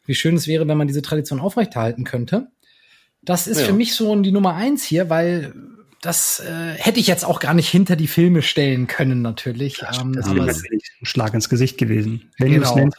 Wie 0.08 0.16
schön 0.16 0.36
es 0.36 0.48
wäre, 0.48 0.68
wenn 0.68 0.78
man 0.78 0.88
diese 0.88 1.04
Tradition 1.04 1.40
aufrechterhalten 1.40 2.04
könnte. 2.04 2.48
Das 3.22 3.46
ist 3.46 3.60
ja. 3.60 3.68
für 3.68 3.74
mich 3.74 3.94
so 3.94 4.16
die 4.22 4.32
Nummer 4.32 4.56
eins 4.56 4.84
hier, 4.84 5.10
weil 5.12 5.54
das 6.02 6.39
äh, 6.39 6.74
hätte 6.76 7.00
ich 7.00 7.08
jetzt 7.08 7.26
auch 7.26 7.39
gar 7.39 7.54
nicht 7.54 7.70
hinter 7.70 7.95
die 7.95 8.08
Filme 8.08 8.41
stellen 8.41 8.88
können, 8.88 9.22
natürlich. 9.22 9.80
Ja, 9.80 9.91
ähm, 10.00 10.14
das 10.14 10.34
wäre 10.34 10.48
ein 10.48 10.82
Schlag 11.02 11.34
ins 11.34 11.50
Gesicht 11.50 11.78
gewesen. 11.78 12.32
Wenn 12.38 12.52
genau. 12.52 12.76
nennst, 12.76 12.98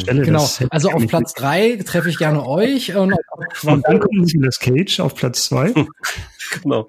Stelle, 0.00 0.22
genau. 0.22 0.48
Also 0.70 0.90
auf 0.90 1.06
Platz 1.06 1.34
drei 1.34 1.76
treffe 1.84 2.08
ich 2.08 2.18
gerne 2.18 2.46
euch. 2.46 2.96
Und, 2.96 3.14
und 3.62 3.86
dann 3.86 4.00
kommt 4.00 4.14
Nicolas 4.14 4.58
Cage 4.58 5.00
auf 5.00 5.14
Platz 5.14 5.44
zwei. 5.44 5.72
genau. 6.62 6.88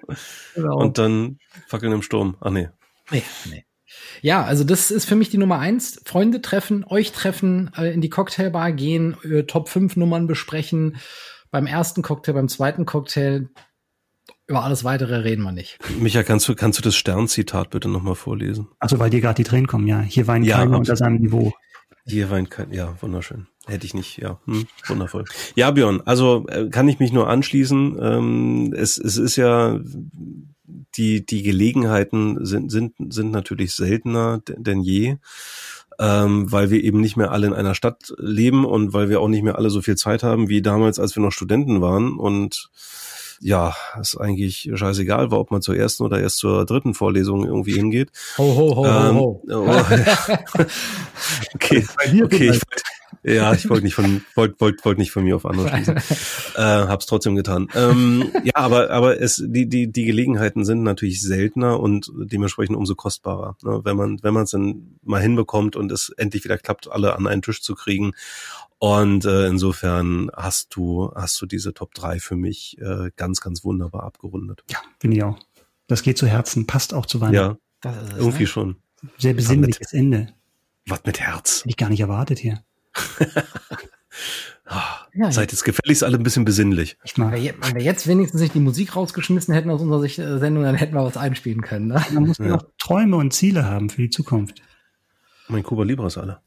genau. 0.54 0.78
Und 0.78 0.96
dann 0.98 1.38
Fackeln 1.66 1.92
im 1.92 2.02
Sturm. 2.02 2.36
Ah, 2.40 2.50
nee. 2.50 2.68
Nee, 3.10 3.22
nee. 3.50 3.64
Ja, 4.22 4.44
also 4.44 4.64
das 4.64 4.90
ist 4.90 5.04
für 5.04 5.16
mich 5.16 5.30
die 5.30 5.38
Nummer 5.38 5.58
eins. 5.58 6.00
Freunde 6.04 6.40
treffen, 6.40 6.84
euch 6.88 7.12
treffen, 7.12 7.70
äh, 7.76 7.92
in 7.92 8.00
die 8.00 8.10
Cocktailbar 8.10 8.72
gehen, 8.72 9.16
äh, 9.24 9.42
Top 9.42 9.68
5 9.68 9.96
Nummern 9.96 10.26
besprechen. 10.26 10.96
Beim 11.50 11.66
ersten 11.66 12.02
Cocktail, 12.02 12.32
beim 12.32 12.48
zweiten 12.48 12.86
Cocktail 12.86 13.48
über 14.52 14.64
alles 14.64 14.84
weitere 14.84 15.16
reden 15.16 15.42
wir 15.44 15.52
nicht. 15.52 15.78
Micha, 15.98 16.22
kannst 16.22 16.46
du, 16.46 16.54
kannst 16.54 16.78
du 16.78 16.82
das 16.82 16.94
Sternzitat 16.94 17.70
bitte 17.70 17.88
nochmal 17.88 18.14
vorlesen? 18.14 18.68
Also 18.78 18.98
weil 18.98 19.08
dir 19.08 19.22
gerade 19.22 19.36
die 19.36 19.44
Tränen 19.44 19.66
kommen, 19.66 19.88
ja. 19.88 20.00
Hier 20.00 20.26
weint 20.26 20.44
ja, 20.44 20.58
keiner 20.58 20.76
unter 20.78 20.94
seinem 20.94 21.16
Niveau. 21.16 21.54
Hier 22.04 22.30
weint 22.30 22.50
kein, 22.50 22.70
ja, 22.70 22.94
wunderschön. 23.00 23.46
Hätte 23.66 23.86
ich 23.86 23.94
nicht, 23.94 24.18
ja, 24.18 24.38
hm, 24.44 24.66
wundervoll. 24.86 25.24
Ja, 25.54 25.70
Björn, 25.70 26.02
also 26.04 26.46
äh, 26.48 26.68
kann 26.68 26.86
ich 26.88 26.98
mich 26.98 27.12
nur 27.12 27.28
anschließen. 27.28 27.96
Ähm, 27.98 28.74
es, 28.76 28.98
es 28.98 29.16
ist 29.16 29.36
ja, 29.36 29.80
die, 30.96 31.24
die 31.24 31.42
Gelegenheiten 31.42 32.44
sind, 32.44 32.70
sind, 32.70 32.94
sind 33.08 33.30
natürlich 33.30 33.74
seltener 33.74 34.42
denn 34.44 34.82
je, 34.82 35.16
ähm, 35.98 36.52
weil 36.52 36.70
wir 36.70 36.82
eben 36.82 37.00
nicht 37.00 37.16
mehr 37.16 37.30
alle 37.30 37.46
in 37.46 37.54
einer 37.54 37.74
Stadt 37.74 38.12
leben 38.18 38.66
und 38.66 38.92
weil 38.92 39.08
wir 39.08 39.20
auch 39.20 39.28
nicht 39.28 39.44
mehr 39.44 39.56
alle 39.56 39.70
so 39.70 39.80
viel 39.80 39.96
Zeit 39.96 40.22
haben 40.22 40.50
wie 40.50 40.60
damals, 40.60 40.98
als 40.98 41.16
wir 41.16 41.22
noch 41.22 41.32
Studenten 41.32 41.80
waren 41.80 42.18
und 42.18 42.68
ja, 43.42 43.74
ist 44.00 44.16
eigentlich 44.16 44.70
scheißegal, 44.72 45.32
ob 45.32 45.50
man 45.50 45.62
zur 45.62 45.76
ersten 45.76 46.04
oder 46.04 46.20
erst 46.20 46.38
zur 46.38 46.64
dritten 46.64 46.94
Vorlesung 46.94 47.44
irgendwie 47.44 47.72
hingeht. 47.72 48.10
Ho, 48.38 48.56
ho, 48.56 48.76
ho, 48.76 48.86
ähm, 48.86 49.16
ho, 49.16 49.42
ho. 49.48 49.66
Oh, 49.66 50.64
okay, 51.54 51.84
okay. 52.22 52.50
Ich 52.50 52.60
wollt, 52.60 52.82
ja, 53.24 53.52
ich 53.52 53.68
wollte 53.68 53.84
nicht 53.84 53.94
von 53.94 54.22
wollte 54.34 54.56
wollt, 54.58 54.84
wollt 54.84 54.98
nicht 54.98 55.12
von 55.12 55.24
mir 55.24 55.36
auf 55.36 55.46
andere 55.46 55.68
schließen. 55.68 55.96
äh, 56.56 56.60
hab's 56.60 57.06
trotzdem 57.06 57.36
getan. 57.36 57.68
Ähm, 57.74 58.32
ja, 58.44 58.54
aber 58.54 58.90
aber 58.90 59.20
es 59.20 59.42
die 59.44 59.68
die 59.68 59.90
die 59.90 60.04
Gelegenheiten 60.04 60.64
sind 60.64 60.82
natürlich 60.82 61.20
seltener 61.22 61.78
und 61.78 62.10
dementsprechend 62.16 62.76
umso 62.76 62.94
kostbarer, 62.94 63.56
ne? 63.62 63.80
wenn 63.84 63.96
man 63.96 64.18
wenn 64.22 64.34
man 64.34 64.44
es 64.44 64.50
dann 64.50 64.98
mal 65.02 65.20
hinbekommt 65.20 65.76
und 65.76 65.92
es 65.92 66.10
endlich 66.10 66.44
wieder 66.44 66.58
klappt, 66.58 66.90
alle 66.90 67.16
an 67.16 67.26
einen 67.26 67.42
Tisch 67.42 67.62
zu 67.62 67.74
kriegen 67.74 68.12
und 68.82 69.24
äh, 69.26 69.46
insofern 69.46 70.28
hast 70.34 70.74
du, 70.74 71.12
hast 71.14 71.40
du 71.40 71.46
diese 71.46 71.72
Top 71.72 71.94
3 71.94 72.18
für 72.18 72.34
mich 72.34 72.76
äh, 72.80 73.12
ganz, 73.14 73.40
ganz 73.40 73.62
wunderbar 73.62 74.02
abgerundet. 74.02 74.64
Ja, 74.68 74.78
finde 74.98 75.16
ich 75.16 75.22
auch. 75.22 75.38
Das 75.86 76.02
geht 76.02 76.18
zu 76.18 76.26
Herzen, 76.26 76.66
passt 76.66 76.92
auch 76.92 77.06
zu 77.06 77.20
Weihnachten. 77.20 77.60
Ja, 77.84 77.94
irgendwie 78.16 78.42
ne? 78.42 78.46
schon. 78.48 78.76
Sehr 79.18 79.34
besinnliches 79.34 79.92
Ende. 79.92 80.34
Was 80.88 81.04
mit 81.04 81.20
Herz? 81.20 81.60
Hätte 81.60 81.68
ich 81.68 81.76
gar 81.76 81.90
nicht 81.90 82.00
erwartet 82.00 82.40
hier. 82.40 82.64
Ah, 84.64 85.06
ja, 85.12 85.30
seid 85.30 85.52
jetzt 85.52 85.64
gefälligst 85.64 86.02
alle 86.02 86.16
ein 86.16 86.22
bisschen 86.22 86.46
besinnlich. 86.46 86.96
Wenn 87.16 87.32
wir, 87.32 87.54
wenn 87.60 87.74
wir 87.74 87.82
jetzt 87.82 88.06
wenigstens 88.06 88.40
nicht 88.40 88.54
die 88.54 88.60
Musik 88.60 88.96
rausgeschmissen 88.96 89.52
hätten 89.52 89.68
aus 89.68 89.82
unserer 89.82 90.00
Sicht, 90.00 90.18
äh, 90.18 90.38
Sendung, 90.38 90.62
dann 90.62 90.76
hätten 90.76 90.94
wir 90.94 91.04
was 91.04 91.18
einspielen 91.18 91.60
können. 91.60 91.88
Ne? 91.88 92.02
Man 92.12 92.26
muss 92.26 92.38
ja. 92.38 92.46
noch 92.46 92.64
Träume 92.78 93.16
und 93.16 93.34
Ziele 93.34 93.66
haben 93.66 93.90
für 93.90 94.00
die 94.00 94.08
Zukunft. 94.08 94.62
Mein 95.48 95.62
Kuba 95.62 95.82
Libras 95.82 96.16
alle. 96.16 96.40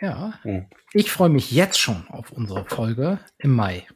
Ja. 0.00 0.34
Hm. 0.42 0.66
Ich 0.92 1.10
freue 1.10 1.28
mich 1.28 1.50
jetzt 1.50 1.78
schon 1.78 2.06
auf 2.08 2.32
unsere 2.32 2.64
Folge 2.64 3.18
im 3.38 3.54
Mai. 3.54 3.86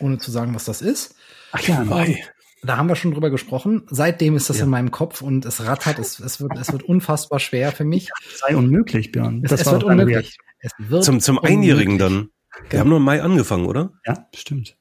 Ohne 0.00 0.18
zu 0.18 0.30
sagen, 0.30 0.54
was 0.54 0.64
das 0.64 0.82
ist. 0.82 1.14
Ach 1.52 1.60
ja, 1.60 1.82
Mai. 1.84 2.24
Da 2.62 2.76
haben 2.76 2.88
wir 2.88 2.96
schon 2.96 3.12
drüber 3.12 3.30
gesprochen. 3.30 3.84
Seitdem 3.88 4.36
ist 4.36 4.50
das 4.50 4.58
ja. 4.58 4.64
in 4.64 4.70
meinem 4.70 4.90
Kopf 4.90 5.22
und 5.22 5.44
es 5.44 5.64
rattert. 5.64 5.98
Es, 5.98 6.18
es, 6.18 6.40
wird, 6.40 6.58
es 6.58 6.72
wird 6.72 6.82
unfassbar 6.82 7.38
schwer 7.38 7.70
für 7.70 7.84
mich. 7.84 8.10
Es 8.32 8.40
sei 8.40 8.56
unmöglich, 8.56 9.12
Björn. 9.12 9.42
Das 9.42 9.52
es, 9.52 9.60
es 9.60 9.72
wird 9.72 9.84
unmöglich. 9.84 10.38
Es 10.58 10.72
wird 10.78 11.04
zum 11.04 11.20
zum 11.20 11.38
unmöglich. 11.38 11.56
Einjährigen 11.56 11.98
dann. 11.98 12.30
Wir 12.62 12.68
genau. 12.70 12.80
haben 12.80 12.88
nur 12.88 12.98
im 12.98 13.04
Mai 13.04 13.22
angefangen, 13.22 13.66
oder? 13.66 13.92
Ja, 14.04 14.26
stimmt. 14.34 14.76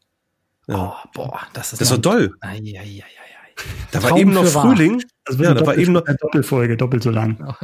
Ja. 0.68 0.76
Oh, 1.04 1.10
boah, 1.14 1.42
das 1.54 1.74
ist. 1.74 1.82
Das 1.82 1.92
war 1.92 2.00
doll. 2.00 2.36
Ai, 2.42 2.58
ai, 2.58 2.80
ai, 2.80 3.04
da 3.92 4.04
war 4.04 4.18
eben 4.18 4.34
noch 4.34 4.46
Frühling. 4.46 5.04
Also 5.26 5.44
ja, 5.44 5.54
da 5.54 5.66
war 5.66 5.78
eben 5.78 5.94
noch 5.94 6.04
Doppelfolge, 6.04 6.78
doppelt 6.78 7.04
so 7.04 7.12
lang. 7.12 7.56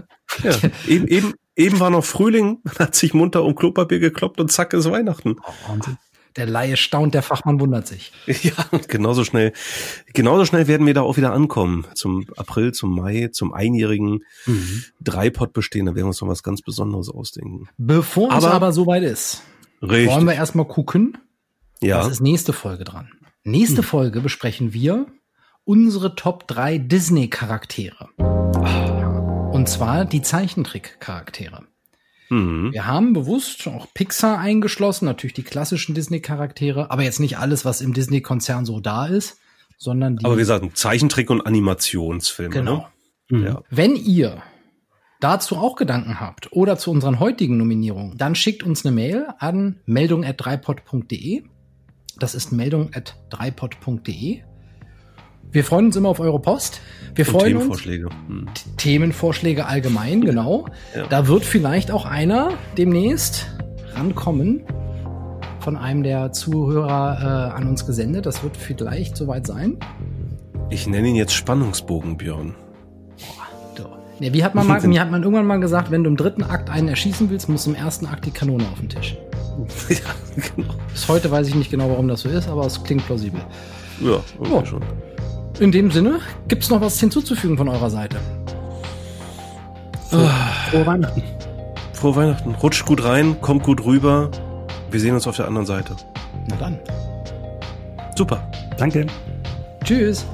Ja, 0.43 0.53
eben, 0.87 1.07
eben, 1.07 1.33
eben 1.55 1.79
war 1.79 1.89
noch 1.89 2.03
Frühling, 2.05 2.59
man 2.63 2.75
hat 2.75 2.95
sich 2.95 3.13
munter 3.13 3.43
um 3.43 3.55
Klopapier 3.55 3.99
gekloppt 3.99 4.39
und 4.39 4.51
zack 4.51 4.73
ist 4.73 4.89
Weihnachten. 4.89 5.35
Oh, 5.43 5.69
Wahnsinn. 5.69 5.97
Der 6.35 6.47
Laie 6.47 6.77
staunt, 6.77 7.13
der 7.13 7.21
Fachmann 7.21 7.59
wundert 7.59 7.85
sich. 7.87 8.11
Ja, 8.43 8.53
genauso 8.87 9.23
schnell. 9.23 9.53
Genauso 10.13 10.45
schnell 10.45 10.67
werden 10.67 10.87
wir 10.87 10.95
da 10.95 11.01
auch 11.01 11.15
wieder 11.15 11.31
ankommen. 11.31 11.85
Zum 11.93 12.25
April, 12.37 12.71
zum 12.71 12.95
Mai, 12.95 13.29
zum 13.31 13.53
einjährigen 13.53 14.23
mhm. 14.47 14.83
Dreipot 14.99 15.53
bestehen. 15.53 15.85
Da 15.85 15.91
werden 15.91 16.05
wir 16.05 16.07
uns 16.07 16.21
noch 16.21 16.27
was 16.27 16.41
ganz 16.41 16.63
Besonderes 16.63 17.09
ausdenken. 17.09 17.69
Bevor 17.77 18.31
aber, 18.31 18.47
es 18.47 18.53
aber 18.53 18.73
soweit 18.73 19.03
ist, 19.03 19.43
richtig. 19.83 20.09
wollen 20.09 20.25
wir 20.25 20.33
erstmal 20.33 20.67
gucken. 20.67 21.17
Ja. 21.81 21.99
Was 21.99 22.13
ist 22.13 22.21
nächste 22.21 22.51
Folge 22.51 22.83
dran? 22.83 23.11
Nächste 23.43 23.77
hm. 23.77 23.83
Folge 23.83 24.21
besprechen 24.21 24.73
wir 24.73 25.05
unsere 25.65 26.15
Top 26.15 26.47
3 26.47 26.77
Disney-Charaktere. 26.77 28.09
Und 29.51 29.69
zwar 29.69 30.05
die 30.05 30.21
Zeichentrick-Charaktere. 30.21 31.63
Mhm. 32.29 32.73
Wir 32.73 32.87
haben 32.87 33.13
bewusst 33.13 33.67
auch 33.67 33.87
Pixar 33.93 34.39
eingeschlossen, 34.39 35.05
natürlich 35.05 35.33
die 35.33 35.43
klassischen 35.43 35.95
Disney-Charaktere, 35.95 36.91
aber 36.91 37.03
jetzt 37.03 37.19
nicht 37.19 37.37
alles, 37.37 37.65
was 37.65 37.81
im 37.81 37.93
Disney-Konzern 37.93 38.65
so 38.65 38.79
da 38.79 39.05
ist, 39.05 39.37
sondern 39.77 40.17
die. 40.17 40.25
Aber 40.25 40.37
wir 40.37 40.45
sagen 40.45 40.71
Zeichentrick- 40.73 41.29
und 41.29 41.45
Animationsfilme. 41.45 42.53
Genau. 42.53 42.87
Ne? 43.29 43.37
Mhm. 43.37 43.45
Ja. 43.45 43.61
Wenn 43.69 43.95
ihr 43.95 44.41
dazu 45.19 45.55
auch 45.55 45.75
Gedanken 45.75 46.19
habt 46.19 46.51
oder 46.51 46.77
zu 46.77 46.91
unseren 46.91 47.19
heutigen 47.19 47.57
Nominierungen, 47.57 48.17
dann 48.17 48.35
schickt 48.35 48.63
uns 48.63 48.85
eine 48.85 48.93
Mail 48.93 49.27
an 49.37 49.79
meldung.dreipod.de. 49.85 51.43
Das 52.17 52.35
ist 52.35 52.51
meldung.dreipod.de. 52.51 54.43
Wir 55.53 55.63
freuen 55.63 55.85
uns 55.85 55.95
immer 55.95 56.09
auf 56.09 56.19
eure 56.19 56.39
Post. 56.39 56.81
Wir 57.13 57.27
freuen 57.27 57.53
Themenvorschläge. 57.53 58.07
uns. 58.07 58.15
Hm. 58.27 58.47
Themenvorschläge 58.77 59.67
allgemein, 59.67 60.21
genau. 60.21 60.65
Ja. 60.95 61.05
Da 61.05 61.27
wird 61.27 61.45
vielleicht 61.45 61.91
auch 61.91 62.05
einer 62.05 62.53
demnächst 62.75 63.45
rankommen 63.93 64.63
von 65.59 65.77
einem 65.77 66.01
der 66.01 66.31
Zuhörer 66.31 67.51
äh, 67.51 67.55
an 67.55 67.67
uns 67.67 67.85
gesendet. 67.85 68.25
Das 68.25 68.41
wird 68.41 68.57
vielleicht 68.57 69.15
soweit 69.15 69.45
sein. 69.45 69.77
Ich 70.71 70.87
nenne 70.87 71.07
ihn 71.07 71.15
jetzt 71.15 71.33
Spannungsbogen, 71.33 72.17
Björn. 72.17 72.55
Ja, 74.19 74.33
wie 74.33 74.43
hat 74.43 74.55
man 74.55 74.65
mal, 74.65 74.81
mir 74.87 75.01
hat 75.01 75.11
man 75.11 75.21
irgendwann 75.21 75.45
mal 75.45 75.59
gesagt, 75.59 75.91
wenn 75.91 76.03
du 76.03 76.09
im 76.09 76.17
dritten 76.17 76.43
Akt 76.43 76.71
einen 76.71 76.87
erschießen 76.87 77.29
willst, 77.29 77.47
muss 77.47 77.67
im 77.67 77.75
ersten 77.75 78.07
Akt 78.07 78.25
die 78.25 78.31
Kanone 78.31 78.63
auf 78.71 78.79
den 78.79 78.89
Tisch. 78.89 79.17
ja, 79.89 80.41
genau. 80.55 80.73
Bis 80.91 81.07
heute 81.07 81.29
weiß 81.29 81.47
ich 81.47 81.53
nicht 81.53 81.69
genau, 81.69 81.91
warum 81.91 82.07
das 82.07 82.21
so 82.21 82.29
ist, 82.29 82.49
aber 82.49 82.65
es 82.65 82.83
klingt 82.83 83.05
plausibel. 83.05 83.41
Ja, 84.01 84.15
okay, 84.39 84.49
oh. 84.51 84.65
schon. 84.65 84.81
In 85.59 85.71
dem 85.71 85.91
Sinne, 85.91 86.19
gibt 86.47 86.63
es 86.63 86.69
noch 86.69 86.81
was 86.81 86.99
hinzuzufügen 86.99 87.57
von 87.57 87.69
eurer 87.69 87.89
Seite? 87.89 88.17
Frohe, 90.09 90.29
frohe 90.69 90.85
Weihnachten. 90.85 91.23
Frohe 91.93 92.15
Weihnachten. 92.15 92.55
Rutscht 92.55 92.85
gut 92.85 93.03
rein, 93.03 93.39
kommt 93.41 93.63
gut 93.63 93.85
rüber. 93.85 94.29
Wir 94.91 94.99
sehen 94.99 95.13
uns 95.13 95.27
auf 95.27 95.35
der 95.35 95.47
anderen 95.47 95.65
Seite. 95.65 95.95
Na 96.49 96.55
dann. 96.55 96.79
Super. 98.15 98.47
Danke. 98.77 99.07
Tschüss. 99.83 100.25